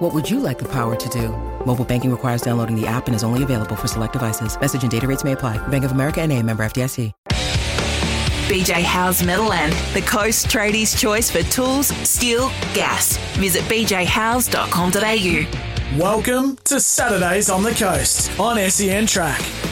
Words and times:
What 0.00 0.14
would 0.14 0.30
you 0.30 0.40
like 0.40 0.58
the 0.58 0.68
power 0.68 0.96
to 0.96 1.08
do? 1.10 1.28
Mobile 1.66 1.84
banking 1.84 2.10
requires 2.10 2.40
downloading 2.40 2.74
the 2.74 2.86
app 2.86 3.06
and 3.06 3.14
is 3.14 3.22
only 3.22 3.42
available 3.42 3.76
for 3.76 3.86
select 3.86 4.14
devices. 4.14 4.58
Message 4.58 4.80
and 4.80 4.90
data 4.90 5.06
rates 5.06 5.24
may 5.24 5.32
apply. 5.32 5.58
Bank 5.68 5.84
of 5.84 5.92
America 5.92 6.22
and 6.22 6.32
a 6.32 6.42
member 6.42 6.62
FDIC. 6.62 7.12
BJ 8.48 8.82
Howes 8.82 9.20
Metalland, 9.20 9.74
the 9.92 10.00
Coast 10.00 10.46
Tradies' 10.46 10.98
choice 10.98 11.30
for 11.30 11.42
tools, 11.42 11.88
steel, 12.08 12.48
gas. 12.72 13.18
Visit 13.36 13.62
bjhowes.com.au. 13.64 15.98
Welcome 15.98 16.56
to 16.64 16.80
Saturdays 16.80 17.50
on 17.50 17.62
the 17.62 17.72
Coast 17.72 18.40
on 18.40 18.56
SEN 18.70 19.06
Track. 19.06 19.69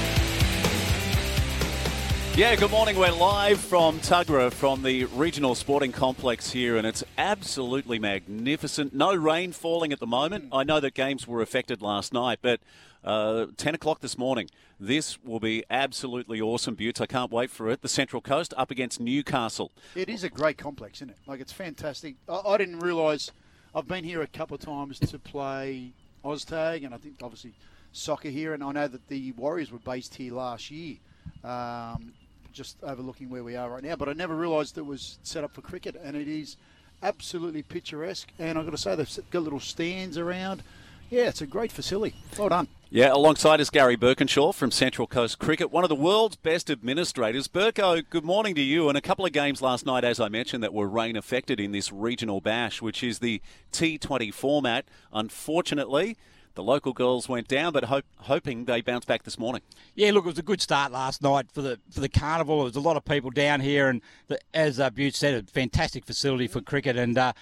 Yeah, 2.39 2.55
good 2.55 2.71
morning. 2.71 2.97
We're 2.97 3.11
live 3.11 3.59
from 3.59 3.99
Tuggerah 3.99 4.53
from 4.53 4.85
the 4.85 5.07
Regional 5.07 5.57
Sporting 5.57 5.91
Complex 5.91 6.53
here, 6.53 6.77
and 6.77 6.87
it's 6.87 7.03
absolutely 7.19 7.99
magnificent. 7.99 8.95
No 8.95 9.13
rain 9.13 9.51
falling 9.51 9.93
at 9.93 9.99
the 9.99 10.07
moment. 10.07 10.51
I 10.53 10.63
know 10.63 10.79
that 10.79 10.95
games 10.95 11.27
were 11.27 11.43
affected 11.43 11.83
last 11.83 12.13
night, 12.13 12.39
but 12.41 12.61
uh, 13.03 13.47
10 13.57 13.75
o'clock 13.75 14.03
this 14.03 14.17
morning. 14.17 14.49
This 14.79 15.19
will 15.25 15.41
be 15.41 15.65
absolutely 15.69 16.41
awesome, 16.41 16.77
Buttes. 16.77 17.01
I 17.01 17.07
can't 17.07 17.33
wait 17.33 17.51
for 17.51 17.69
it. 17.71 17.83
The 17.83 17.89
Central 17.89 18.23
Coast 18.23 18.55
up 18.57 18.71
against 18.71 19.01
Newcastle. 19.01 19.73
It 19.97 20.09
is 20.09 20.23
a 20.23 20.29
great 20.29 20.59
complex, 20.59 20.99
isn't 20.99 21.11
it? 21.11 21.19
Like, 21.27 21.41
it's 21.41 21.53
fantastic. 21.53 22.15
I, 22.29 22.41
I 22.47 22.57
didn't 22.57 22.79
realise, 22.79 23.33
I've 23.75 23.89
been 23.89 24.05
here 24.05 24.23
a 24.23 24.29
couple 24.29 24.55
of 24.55 24.61
times 24.61 25.01
to 25.01 25.19
play 25.19 25.91
OzTag, 26.25 26.85
and 26.85 26.95
I 26.95 26.99
think 26.99 27.17
obviously 27.21 27.55
soccer 27.91 28.29
here, 28.29 28.55
and 28.55 28.63
I 28.63 28.71
know 28.71 28.87
that 28.87 29.09
the 29.09 29.33
Warriors 29.33 29.73
were 29.73 29.81
based 29.81 30.15
here 30.15 30.35
last 30.35 30.71
year. 30.71 30.99
Um, 31.43 32.13
just 32.59 32.77
overlooking 32.83 33.31
where 33.31 33.45
we 33.45 33.55
are 33.55 33.71
right 33.71 33.85
now, 33.85 33.95
but 33.95 34.09
I 34.09 34.13
never 34.13 34.35
realised 34.35 34.77
it 34.77 34.85
was 34.85 35.19
set 35.23 35.45
up 35.45 35.55
for 35.55 35.63
cricket, 35.63 35.95
and 36.03 36.17
it 36.17 36.27
is 36.27 36.57
absolutely 37.05 37.63
picturesque. 37.63 38.31
And 38.39 38.59
I've 38.59 38.65
got 38.65 38.73
to 38.73 38.77
say, 38.77 38.97
they've 38.97 39.31
got 39.31 39.45
little 39.45 39.61
stands 39.61 40.19
around. 40.19 40.65
Yeah, 41.09 41.29
it's 41.29 41.41
a 41.41 41.47
great 41.47 41.71
facility. 41.71 42.17
Well 42.37 42.49
done. 42.49 42.67
Yeah, 42.91 43.13
alongside 43.13 43.61
us, 43.61 43.71
Gary 43.71 43.97
Birkinshaw 43.97 44.55
from 44.55 44.73
Central 44.73 45.07
Coast 45.07 45.39
Cricket, 45.39 45.71
one 45.71 45.85
of 45.85 45.89
the 45.89 45.95
world's 45.95 46.37
best 46.37 46.69
administrators. 46.69 47.47
Burko, 47.47 48.03
good 48.11 48.25
morning 48.25 48.55
to 48.57 48.61
you. 48.61 48.89
And 48.89 48.99
a 48.99 49.03
couple 49.03 49.25
of 49.25 49.33
games 49.33 49.63
last 49.63 49.87
night, 49.87 50.05
as 50.05 50.19
I 50.19 50.29
mentioned, 50.29 50.63
that 50.65 50.75
were 50.75 50.89
rain 50.89 51.15
affected 51.15 51.61
in 51.61 51.71
this 51.71 51.93
regional 51.93 52.41
bash, 52.41 52.83
which 52.83 53.05
is 53.05 53.21
the 53.21 53.41
T20 53.73 54.35
format. 54.35 54.85
Unfortunately, 55.13 56.17
the 56.59 56.65
local 56.65 56.93
girls 56.93 57.29
went 57.29 57.47
down, 57.47 57.73
but 57.73 57.85
hope, 57.85 58.05
hoping 58.17 58.65
they 58.65 58.81
bounce 58.81 59.05
back 59.05 59.23
this 59.23 59.39
morning. 59.39 59.63
Yeah, 59.95 60.11
look, 60.11 60.25
it 60.25 60.31
was 60.31 60.39
a 60.41 60.43
good 60.43 60.61
start 60.61 60.91
last 60.91 61.23
night 61.23 61.53
for 61.53 61.63
the 61.63 61.79
for 61.89 62.01
the 62.01 62.09
carnival. 62.09 62.57
There 62.57 62.65
was 62.65 62.75
a 62.75 62.81
lot 62.81 62.97
of 62.97 63.05
people 63.05 63.31
down 63.31 63.61
here, 63.61 63.89
and 63.89 64.03
the, 64.27 64.41
as 64.53 64.81
uh, 64.81 64.91
Butte 64.91 65.15
said, 65.15 65.35
a 65.35 65.47
fantastic 65.49 66.05
facility 66.05 66.49
for 66.49 66.61
cricket. 66.61 66.97
And 66.97 67.17
uh, 67.17 67.33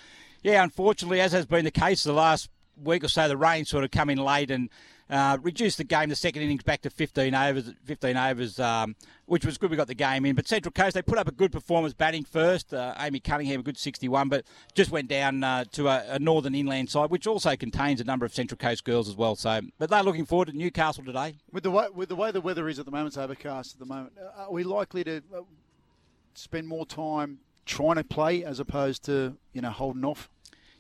yeah, 0.43 0.63
unfortunately, 0.63 1.23
as 1.23 1.33
has 1.33 1.47
been 1.47 1.65
the 1.65 1.71
case 1.71 2.05
the 2.05 2.13
last 2.13 2.51
week 2.77 3.05
or 3.05 3.09
so, 3.09 3.27
the 3.27 3.39
rain 3.39 3.65
sort 3.65 3.85
of 3.85 3.91
come 3.91 4.11
in 4.11 4.19
late 4.19 4.51
and 4.51 4.69
uh, 5.09 5.39
reduced 5.41 5.79
the 5.79 5.85
game, 5.85 6.09
the 6.09 6.17
second 6.17 6.43
innings 6.43 6.63
back 6.63 6.83
to 6.83 6.91
15 6.91 7.35
overs, 7.35 7.73
15 7.85 8.17
overs, 8.17 8.59
um, 8.59 8.97
which 9.27 9.47
was 9.47 9.57
good. 9.57 9.71
We 9.71 9.77
got 9.77 9.87
the 9.87 9.95
game 9.95 10.25
in. 10.27 10.35
But 10.35 10.49
Central 10.49 10.73
Coast, 10.73 10.95
they 10.95 11.03
put 11.03 11.19
up 11.19 11.29
a 11.29 11.33
good 11.33 11.53
performance 11.53 11.95
batting 11.95 12.25
first. 12.25 12.75
Uh, 12.75 12.95
Amy 12.99 13.21
Cunningham, 13.21 13.61
a 13.61 13.63
good 13.63 13.79
61, 13.79 14.29
but 14.29 14.45
just 14.75 14.91
went 14.91 15.09
down 15.09 15.45
uh, 15.45 15.65
to 15.73 15.89
a, 15.89 16.05
a, 16.11 16.19
northern 16.19 16.55
inland 16.55 16.91
side, 16.91 17.11
which 17.11 17.27
also 17.27 17.55
contains 17.57 18.01
a 18.01 18.05
number 18.05 18.27
of 18.27 18.35
Central 18.35 18.59
Coast 18.59 18.85
girls 18.85 19.09
as 19.09 19.17
well. 19.17 19.37
So, 19.37 19.61
but 19.79 19.91
they're 19.91 20.03
looking 20.03 20.27
forward 20.27 20.49
to 20.49 20.57
Newcastle 20.57 21.05
today. 21.05 21.37
With 21.53 21.63
the 21.63 21.71
way, 21.71 21.87
with 21.95 22.09
the 22.09 22.17
way 22.17 22.33
the 22.33 22.41
weather 22.41 22.69
is 22.69 22.79
at 22.79 22.85
the 22.85 22.91
moment, 22.91 23.09
it's 23.09 23.19
overcast 23.19 23.75
at 23.75 23.79
the 23.79 23.87
moment. 23.87 24.15
Uh, 24.21 24.45
are 24.45 24.53
we 24.53 24.65
likely 24.65 25.05
to 25.05 25.23
uh, 25.35 25.43
spend 26.35 26.67
more 26.67 26.85
time 26.85 27.39
trying 27.65 27.97
to 27.97 28.05
play 28.05 28.45
as 28.45 28.59
opposed 28.59 29.05
to 29.05 29.37
you 29.53 29.61
know 29.61 29.71
holding 29.71 30.05
off? 30.05 30.29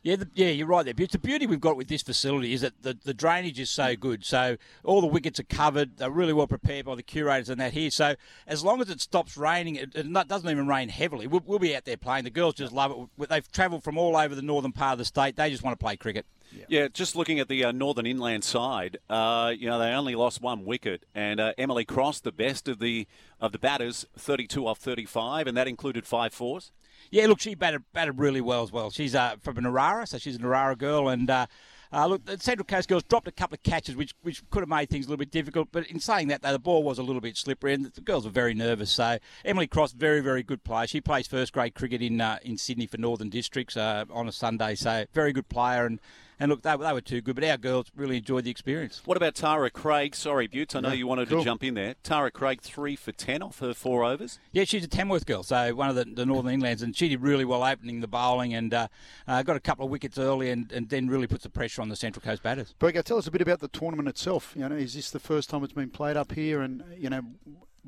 Yeah, 0.06 0.15
the, 0.15 0.28
yeah, 0.37 0.50
you're 0.50 0.69
right 0.69 0.84
there. 0.84 0.94
But 0.94 1.11
the 1.11 1.19
beauty 1.19 1.49
we've 1.49 1.61
got 1.61 1.77
with 1.77 1.89
this 1.89 2.00
facility 2.00 2.53
is 2.53 2.61
that 2.61 2.81
the, 2.81 2.97
the 3.03 3.12
drainage 3.12 3.59
is 3.59 3.71
so 3.71 3.97
good. 3.97 4.25
So 4.25 4.56
all 4.84 5.00
the 5.00 5.09
wickets 5.09 5.41
are 5.41 5.43
covered. 5.43 5.97
They're 5.97 6.12
really 6.12 6.33
well 6.33 6.47
prepared 6.47 6.87
by 6.87 6.94
the 6.94 7.03
curators 7.03 7.49
and 7.49 7.61
that 7.61 7.72
here. 7.72 7.91
So 7.91 8.15
as 8.47 8.62
long 8.62 8.81
as 8.81 8.89
it 8.89 9.00
stops 9.00 9.37
raining, 9.37 9.75
it, 9.75 9.97
it 9.97 10.28
doesn't 10.28 10.49
even 10.49 10.69
rain 10.69 10.91
heavily. 10.91 11.27
We'll, 11.27 11.43
we'll, 11.45 11.59
be 11.59 11.75
out 11.75 11.87
there 11.87 11.97
playing. 11.97 12.22
The 12.22 12.31
girls 12.31 12.55
just 12.55 12.72
love 12.72 13.09
it. 13.19 13.28
They've 13.28 13.50
travelled 13.50 13.83
from 13.83 13.99
all 13.99 14.16
over 14.16 14.37
the 14.37 14.43
northern 14.43 14.71
part 14.71 14.93
of 14.93 14.99
the 14.99 15.05
state. 15.05 15.34
They 15.34 15.50
just 15.50 15.65
want 15.65 15.77
to 15.77 15.84
play 15.84 15.97
cricket. 15.97 16.25
Yeah, 16.53 16.65
yeah 16.69 16.89
just 16.89 17.17
looking 17.17 17.41
at 17.41 17.49
the 17.49 17.65
uh, 17.65 17.73
northern 17.73 18.07
inland 18.07 18.45
side, 18.45 18.99
uh, 19.09 19.53
you 19.57 19.69
know 19.69 19.79
they 19.79 19.91
only 19.91 20.15
lost 20.15 20.41
one 20.41 20.65
wicket, 20.65 21.05
and 21.15 21.41
uh, 21.41 21.53
Emily 21.59 21.84
Cross, 21.84 22.21
the 22.21 22.33
best 22.33 22.69
of 22.69 22.79
the 22.79 23.07
of 23.41 23.53
the 23.53 23.59
batters, 23.59 24.07
32 24.17 24.67
off 24.67 24.79
35, 24.79 25.47
and 25.47 25.57
that 25.57 25.69
included 25.69 26.07
five 26.07 26.33
fours. 26.33 26.73
Yeah, 27.11 27.27
look, 27.27 27.41
she 27.41 27.55
batted 27.55 27.84
batted 27.93 28.19
really 28.19 28.41
well 28.41 28.62
as 28.62 28.73
well. 28.73 28.91
She's 28.91 29.15
uh, 29.15 29.37
from 29.41 29.57
Narara, 29.57 30.09
so 30.09 30.19
she's 30.19 30.37
a 30.37 30.41
Narara 30.41 30.77
girl, 30.77 31.09
and. 31.09 31.29
Uh, 31.31 31.47
uh, 31.93 32.07
look, 32.07 32.25
the 32.25 32.39
Central 32.39 32.65
Coast 32.65 32.89
girls 32.89 33.05
dropped 33.05 33.28
a 33.28 33.33
couple 33.33 33.55
of 33.55 33.63
catches, 33.63 33.97
which 33.97 34.15
which 34.23 34.43
could 34.51 34.61
have 34.61 34.69
made 34.69 34.91
things 34.91 35.07
a 35.07 35.09
little 35.09 35.19
bit 35.19 35.31
difficult. 35.31 35.69
But 35.71 35.87
in 35.87 36.01
saying 36.01 36.28
that, 36.28 36.43
though, 36.43 36.53
the 36.53 36.59
ball 36.59 36.83
was 36.83 36.99
a 36.99 37.03
little 37.03 37.21
bit 37.21 37.37
slippery, 37.37 37.75
and 37.75 37.84
the 37.87 38.01
girls 38.01 38.25
were 38.25 38.31
very 38.31 38.55
nervous. 38.55 38.91
So 38.91 39.19
Emily 39.45 39.67
Cross, 39.67 39.93
very 39.93 40.21
very 40.21 40.43
good 40.43 40.65
player. 40.65 40.87
She 40.87 41.01
plays 41.01 41.27
first 41.27 41.53
grade 41.53 41.75
cricket 41.75 42.03
in 42.03 42.21
uh, 42.21 42.39
in 42.43 42.59
Sydney 42.59 42.87
for 42.87 42.99
Northern 42.99 43.28
Districts 43.28 43.77
uh, 43.77 44.05
on 44.11 44.28
a 44.28 44.33
Sunday. 44.33 44.75
So 44.75 45.05
very 45.13 45.33
good 45.33 45.49
player, 45.49 45.87
and 45.87 46.01
and 46.38 46.50
look, 46.50 46.62
they, 46.62 46.76
they 46.76 46.92
were 46.92 47.00
too 47.00 47.20
good, 47.20 47.34
but 47.34 47.44
our 47.44 47.56
girls 47.56 47.91
really 47.97 48.19
enjoyed 48.19 48.44
the 48.44 48.50
experience. 48.50 49.02
What 49.04 49.16
about 49.16 49.34
Tara 49.34 49.70
Craig? 49.70 50.14
Sorry, 50.14 50.47
Buttes, 50.47 50.74
I 50.74 50.80
know 50.80 50.88
yeah, 50.88 50.94
you 50.94 51.06
wanted 51.06 51.28
cool. 51.28 51.38
to 51.38 51.44
jump 51.44 51.64
in 51.64 51.74
there. 51.74 51.94
Tara 52.02 52.30
Craig, 52.30 52.60
three 52.60 52.97
for 52.97 53.12
10 53.12 53.42
off 53.42 53.60
her 53.60 53.74
four 53.74 54.04
overs. 54.04 54.38
Yeah, 54.52 54.64
she's 54.64 54.84
a 54.84 54.88
Tamworth 54.88 55.26
girl, 55.26 55.42
so 55.42 55.74
one 55.74 55.88
of 55.88 55.97
the, 55.97 56.04
the 56.04 56.26
Northern 56.26 56.60
Inlands, 56.60 56.82
and 56.82 56.97
she 56.97 57.08
did 57.08 57.22
really 57.22 57.44
well 57.44 57.62
opening 57.62 58.00
the 58.00 58.08
bowling 58.08 58.54
and 58.54 58.72
uh, 58.74 58.88
uh, 59.26 59.42
got 59.42 59.56
a 59.56 59.60
couple 59.60 59.84
of 59.84 59.91
wickets 59.91 60.19
early 60.19 60.50
and, 60.50 60.70
and 60.72 60.88
then 60.88 61.08
really 61.08 61.26
puts 61.26 61.44
the 61.44 61.50
pressure 61.50 61.82
on 61.82 61.88
the 61.88 61.97
Central 61.97 62.22
Coast 62.22 62.42
batters. 62.42 62.74
Berger, 62.78 63.03
tell 63.03 63.18
us 63.18 63.26
a 63.26 63.30
bit 63.30 63.41
about 63.41 63.60
the 63.60 63.68
tournament 63.68 64.08
itself. 64.08 64.53
You 64.56 64.68
know, 64.68 64.76
is 64.76 64.94
this 64.94 65.10
the 65.10 65.20
first 65.20 65.50
time 65.50 65.64
it's 65.64 65.72
been 65.72 65.91
played 65.91 66.16
up 66.16 66.32
here? 66.32 66.60
And, 66.60 66.82
you 66.97 67.10
know, 67.10 67.22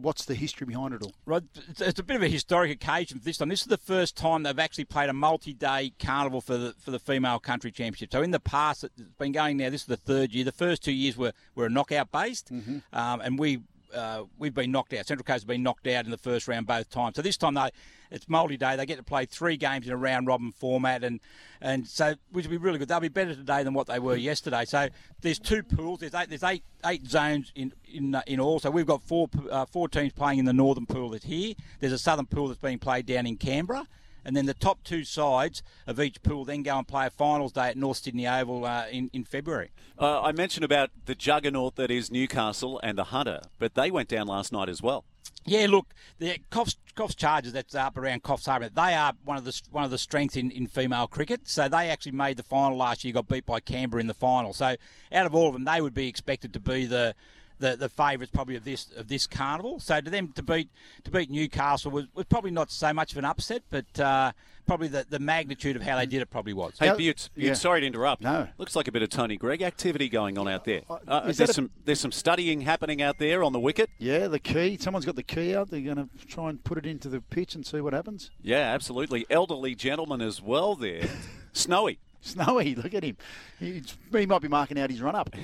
what's 0.01 0.25
the 0.25 0.35
history 0.35 0.67
behind 0.67 0.95
it 0.95 1.03
all? 1.03 1.15
Right, 1.27 1.43
it's 1.79 1.99
a 1.99 2.03
bit 2.03 2.17
of 2.17 2.23
a 2.23 2.29
historic 2.29 2.71
occasion 2.71 3.19
for 3.19 3.25
this 3.25 3.39
time. 3.39 3.49
This 3.49 3.63
is 3.63 3.67
the 3.67 3.77
first 3.77 4.17
time 4.17 4.43
they've 4.43 4.59
actually 4.59 4.85
played 4.85 5.09
a 5.09 5.13
multi-day 5.13 5.93
carnival 5.99 6.41
for 6.41 6.57
the 6.57 6.75
for 6.79 6.91
the 6.91 6.99
female 6.99 7.39
country 7.39 7.71
championship. 7.71 8.13
So 8.13 8.23
in 8.23 8.31
the 8.31 8.41
past, 8.41 8.85
it's 8.85 8.95
been 9.19 9.33
going 9.33 9.57
now. 9.57 9.71
This 9.71 9.83
is 9.83 9.87
the 9.87 9.97
third 9.97 10.33
year. 10.33 10.45
The 10.45 10.53
first 10.53 10.83
two 10.83 10.93
years 10.93 11.17
were 11.17 11.33
were 11.55 11.67
a 11.67 11.71
knockout 11.71 12.11
based, 12.13 12.53
mm-hmm. 12.53 12.79
um, 12.93 13.21
and 13.21 13.39
we 13.39 13.61
uh, 13.95 14.25
we've 14.39 14.55
been 14.55 14.71
knocked 14.71 14.93
out. 14.93 15.07
Central 15.07 15.25
Coast 15.25 15.43
have 15.43 15.49
been 15.49 15.63
knocked 15.63 15.87
out 15.87 16.05
in 16.05 16.11
the 16.11 16.19
first 16.19 16.49
round 16.49 16.67
both 16.67 16.91
times. 16.91 17.17
So 17.17 17.23
this 17.23 17.37
time 17.37 17.55
they, 17.55 17.71
it's 18.11 18.29
multi-day. 18.29 18.77
They 18.77 18.87
get 18.87 18.97
to 18.97 19.03
play 19.03 19.27
three 19.27 19.57
games 19.57 19.87
in 19.87 19.93
a 19.93 19.97
round-robin 19.97 20.53
format, 20.53 21.05
and 21.05 21.21
and 21.61 21.87
so 21.87 22.15
which 22.33 22.47
will 22.47 22.53
be 22.53 22.57
really 22.57 22.79
good. 22.79 22.89
They'll 22.89 23.01
be 23.01 23.09
better 23.09 23.35
today 23.35 23.63
than 23.63 23.75
what 23.75 23.87
they 23.87 23.99
were 23.99 24.17
yesterday. 24.17 24.65
So 24.65 24.89
there's 25.21 25.39
two 25.39 25.63
pools. 25.63 26.01
There's 26.01 26.15
eight. 26.15 26.29
There's 26.29 26.45
eight 26.45 26.65
eight 26.87 27.07
zones 27.07 27.53
in 27.55 27.73
in 27.93 28.17
in 28.27 28.41
all. 28.41 28.61
So 28.61 28.71
we've 28.71 28.87
got 28.87 29.03
four 29.03 29.29
uh, 29.51 29.67
four 29.67 29.89
teams 29.89 30.13
playing 30.13 30.39
in 30.39 30.45
the 30.45 30.53
northern 30.53 30.87
pool 30.87 31.11
that's 31.11 31.25
here. 31.25 31.55
There's 31.81 31.93
a 31.93 31.99
southern 31.99 32.27
pool 32.27 32.49
that's 32.49 32.61
being 32.61 32.79
played 32.79 33.07
down 33.07 33.27
in 33.27 33.37
Canberra 33.37 33.87
and 34.25 34.37
then 34.37 34.47
the 34.47 34.55
top 34.55 34.83
two 34.85 35.05
sides 35.05 35.63
of 35.87 36.01
each 36.01 36.23
pool 36.23 36.45
then 36.45 36.63
go 36.63 36.79
and 36.79 36.87
play 36.87 37.07
a 37.07 37.11
finals 37.11 37.53
day 37.53 37.69
at 37.69 37.77
North 37.77 37.99
Sydney 37.99 38.27
Oval 38.27 38.65
uh, 38.65 38.87
in, 38.91 39.11
in 39.13 39.25
February. 39.25 39.71
Uh, 39.99 40.23
I 40.23 40.33
mentioned 40.33 40.65
about 40.65 40.91
the 41.07 41.15
juggernaut 41.15 41.77
that 41.77 41.91
is 41.91 42.11
Newcastle 42.11 42.81
and 42.83 42.97
the 42.97 43.05
Hunter, 43.05 43.43
but 43.59 43.75
they 43.75 43.91
went 43.91 44.09
down 44.09 44.27
last 44.27 44.53
night 44.53 44.69
as 44.69 44.83
well. 44.83 45.05
Yeah, 45.45 45.67
look, 45.69 45.95
the 46.19 46.39
Coffs, 46.51 46.77
Coffs 46.95 47.17
Chargers 47.17 47.53
that's 47.53 47.75
up 47.75 47.97
around 47.97 48.23
Coffs 48.23 48.47
Harbour. 48.47 48.69
They 48.69 48.95
are 48.95 49.15
one 49.25 49.39
of 49.39 49.45
the 49.45 49.61
one 49.71 49.85
of 49.85 49.91
the 49.91 49.99
strengths 49.99 50.37
in, 50.37 50.51
in 50.51 50.67
female 50.67 51.07
cricket. 51.07 51.49
So 51.49 51.69
they 51.69 51.89
actually 51.89 52.13
made 52.13 52.37
the 52.37 52.43
final 52.43 52.77
last 52.77 53.03
year, 53.03 53.15
got 53.15 53.29
beat 53.29 53.47
by 53.47 53.61
Canberra 53.61 54.01
in 54.01 54.09
the 54.09 54.15
final. 54.15 54.53
So 54.53 54.77
out 55.13 55.27
of 55.27 55.35
all 55.35 55.49
of 55.49 55.55
them, 55.55 55.65
they 55.65 55.81
would 55.81 55.95
be 55.95 56.07
expected 56.07 56.53
to 56.53 56.61
be 56.61 56.85
the 56.85 57.15
the, 57.59 57.77
the 57.77 57.89
favourites 57.89 58.31
probably 58.33 58.57
of 58.57 58.65
this 58.65 58.89
of 58.97 59.09
this 59.09 59.27
carnival. 59.27 59.81
So 59.81 60.01
to 60.01 60.11
them 60.11 60.33
to 60.35 60.43
beat 60.43 60.71
to 61.05 61.11
beat 61.11 61.31
Newcastle 61.31 61.91
was, 61.91 62.07
was 62.15 62.27
probably 62.27 62.51
not 62.51 62.71
so 62.71 62.93
much 62.93 63.13
of 63.13 63.19
an 63.19 63.25
upset, 63.25 63.63
but 63.71 64.01
uh, 64.01 64.33
probably 64.67 64.89
the, 64.89 65.07
the 65.09 65.19
magnitude 65.19 65.77
of 65.77 65.83
how 65.83 65.97
they 65.97 66.07
did 66.07 66.23
it 66.23 66.31
probably 66.31 66.53
was. 66.53 66.79
Hey, 66.79 66.89
Buttes, 66.89 67.31
yeah. 67.35 67.55
sorry 67.55 67.81
to 67.81 67.87
interrupt. 67.87 68.23
No, 68.23 68.49
looks 68.59 68.77
like 68.77 68.87
a 68.89 68.93
bit 68.93 69.03
of 69.03 69.09
Tony 69.09 69.37
Greig 69.37 69.63
activity 69.63 70.09
going 70.09 70.39
on 70.39 70.47
out 70.49 70.65
there. 70.65 70.83
Uh, 70.89 70.99
uh 71.09 71.33
there's 71.33 71.55
some 71.55 71.71
there's 71.85 72.01
some 72.01 72.13
studying 72.13 72.61
happening 72.61 73.03
out 73.03 73.19
there 73.19 73.43
on 73.43 73.53
the 73.53 73.61
wicket. 73.61 73.91
Yeah, 73.99 74.29
the 74.29 74.39
key. 74.39 74.77
Someone's 74.81 75.05
got 75.07 75.17
the 75.17 75.23
key 75.23 75.55
out. 75.55 75.71
They're 75.71 75.81
going 75.81 75.97
to 75.97 76.27
try 76.27 76.51
and 76.51 76.63
put 76.63 76.79
it 76.79 76.87
into 76.87 77.09
the 77.09 77.21
pitch 77.21 77.55
and 77.55 77.67
see 77.67 77.81
what 77.81 77.93
happens. 77.93 78.31
Yeah, 78.43 78.73
absolutely. 78.73 79.27
Elderly 79.31 79.75
gentleman 79.75 80.21
as 80.21 80.41
well 80.41 80.77
there. 80.77 81.09
Snowy. 81.53 81.99
Snowy, 82.21 82.75
look 82.75 82.95
at 82.95 83.05
him. 83.05 83.17
He's, 83.61 83.97
he 84.13 84.27
might 84.27 84.43
be 84.43 84.49
marking 84.49 84.79
out 84.79 84.91
his 84.91 85.01
run 85.01 85.15
up. 85.15 85.35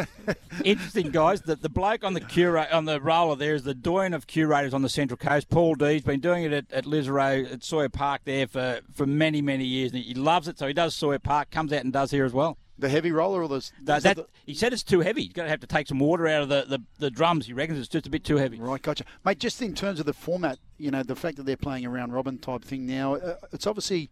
Interesting, 0.64 1.10
guys. 1.10 1.42
The, 1.42 1.56
the 1.56 1.68
bloke 1.68 2.04
on 2.04 2.14
the 2.14 2.20
curate 2.20 2.70
on 2.70 2.84
the 2.84 3.00
roller 3.00 3.36
there 3.36 3.54
is 3.54 3.62
the 3.62 3.74
doyen 3.74 4.14
of 4.14 4.26
curators 4.26 4.74
on 4.74 4.82
the 4.82 4.88
Central 4.88 5.16
Coast, 5.16 5.48
Paul 5.48 5.74
Dee's 5.74 6.02
been 6.02 6.20
doing 6.20 6.44
it 6.44 6.52
at, 6.52 6.66
at 6.72 6.86
at 6.86 7.60
Sohier 7.60 7.92
Park 7.92 8.22
there 8.24 8.46
for, 8.46 8.80
for 8.92 9.06
many, 9.06 9.40
many 9.40 9.64
years. 9.64 9.92
And 9.92 10.02
he 10.02 10.14
loves 10.14 10.48
it, 10.48 10.58
so 10.58 10.66
he 10.66 10.74
does 10.74 10.94
Sohier 10.94 11.22
Park, 11.22 11.50
comes 11.50 11.72
out 11.72 11.84
and 11.84 11.92
does 11.92 12.10
here 12.10 12.24
as 12.24 12.32
well. 12.32 12.58
The 12.78 12.88
heavy 12.88 13.10
roller 13.10 13.42
or 13.42 13.48
the. 13.48 13.70
That, 13.82 14.02
that, 14.04 14.18
he 14.46 14.54
said 14.54 14.72
it's 14.72 14.84
too 14.84 15.00
heavy. 15.00 15.22
He's 15.22 15.32
going 15.32 15.46
to 15.46 15.50
have 15.50 15.60
to 15.60 15.66
take 15.66 15.88
some 15.88 15.98
water 15.98 16.28
out 16.28 16.42
of 16.42 16.48
the, 16.48 16.64
the, 16.68 16.82
the 16.98 17.10
drums. 17.10 17.46
He 17.46 17.52
reckons 17.52 17.80
it's 17.80 17.88
just 17.88 18.06
a 18.06 18.10
bit 18.10 18.22
too 18.22 18.36
heavy. 18.36 18.60
Right, 18.60 18.80
gotcha. 18.80 19.04
Mate, 19.24 19.40
just 19.40 19.60
in 19.60 19.74
terms 19.74 19.98
of 19.98 20.06
the 20.06 20.12
format, 20.12 20.58
you 20.76 20.92
know, 20.92 21.02
the 21.02 21.16
fact 21.16 21.38
that 21.38 21.46
they're 21.46 21.56
playing 21.56 21.84
a 21.86 21.90
round 21.90 22.12
robin 22.12 22.38
type 22.38 22.62
thing 22.62 22.86
now, 22.86 23.14
uh, 23.14 23.34
it's 23.52 23.66
obviously 23.66 24.10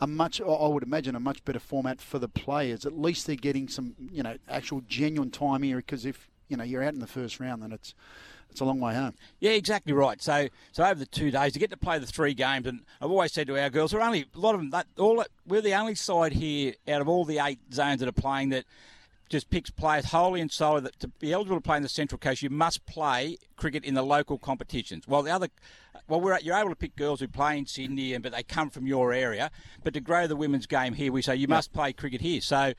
a 0.00 0.06
much, 0.06 0.40
I 0.40 0.66
would 0.66 0.82
imagine, 0.82 1.14
a 1.14 1.20
much 1.20 1.44
better 1.44 1.58
format 1.58 2.00
for 2.00 2.18
the 2.18 2.28
players. 2.28 2.86
At 2.86 2.98
least 2.98 3.26
they're 3.26 3.36
getting 3.36 3.68
some, 3.68 3.94
you 4.12 4.22
know, 4.22 4.36
actual 4.48 4.82
genuine 4.88 5.30
time 5.30 5.62
here 5.62 5.76
because 5.76 6.06
if, 6.06 6.28
you 6.48 6.56
know, 6.56 6.64
you're 6.64 6.82
out 6.82 6.94
in 6.94 7.00
the 7.00 7.06
first 7.06 7.40
round, 7.40 7.62
then 7.62 7.72
it's 7.72 7.94
it's 8.50 8.60
a 8.60 8.64
long 8.64 8.80
way 8.80 8.94
home. 8.94 9.14
Yeah, 9.40 9.50
exactly 9.50 9.92
right. 9.92 10.22
So, 10.22 10.48
so 10.72 10.82
over 10.82 10.94
the 10.94 11.06
two 11.06 11.30
days, 11.30 11.52
to 11.52 11.58
get 11.58 11.70
to 11.70 11.76
play 11.76 11.98
the 11.98 12.06
three 12.06 12.34
games, 12.34 12.66
and 12.66 12.80
I've 13.00 13.10
always 13.10 13.32
said 13.32 13.46
to 13.48 13.60
our 13.60 13.70
girls, 13.70 13.92
we're 13.92 14.00
only 14.00 14.24
a 14.34 14.38
lot 14.38 14.54
of 14.54 14.60
them. 14.60 14.70
That, 14.70 14.86
all 14.98 15.22
we're 15.46 15.60
the 15.60 15.74
only 15.74 15.94
side 15.94 16.32
here 16.32 16.74
out 16.88 17.00
of 17.00 17.08
all 17.08 17.24
the 17.24 17.38
eight 17.40 17.58
zones 17.72 18.00
that 18.00 18.08
are 18.08 18.12
playing 18.12 18.48
that 18.50 18.64
just 19.28 19.50
picks 19.50 19.70
players 19.70 20.06
wholly 20.06 20.40
and 20.40 20.50
solely 20.50 20.80
that 20.82 20.98
to 21.00 21.08
be 21.08 21.32
eligible 21.32 21.56
to 21.56 21.62
play 21.62 21.76
in 21.76 21.82
the 21.82 21.88
Central 21.88 22.18
Coast, 22.18 22.42
you 22.42 22.50
must 22.50 22.86
play 22.86 23.36
cricket 23.56 23.84
in 23.84 23.94
the 23.94 24.02
local 24.02 24.38
competitions. 24.38 25.06
While 25.06 25.22
the 25.22 25.30
other, 25.30 25.48
well, 26.08 26.20
we're, 26.20 26.38
you're 26.40 26.56
able 26.56 26.70
to 26.70 26.76
pick 26.76 26.96
girls 26.96 27.20
who 27.20 27.28
play 27.28 27.58
in 27.58 27.66
Sydney, 27.66 28.14
and 28.14 28.22
but 28.22 28.32
they 28.32 28.42
come 28.42 28.70
from 28.70 28.86
your 28.86 29.12
area. 29.12 29.50
But 29.84 29.94
to 29.94 30.00
grow 30.00 30.26
the 30.26 30.36
women's 30.36 30.66
game 30.66 30.94
here, 30.94 31.12
we 31.12 31.22
say 31.22 31.34
you 31.34 31.42
yep. 31.42 31.50
must 31.50 31.72
play 31.72 31.92
cricket 31.92 32.20
here. 32.20 32.40
So, 32.40 32.72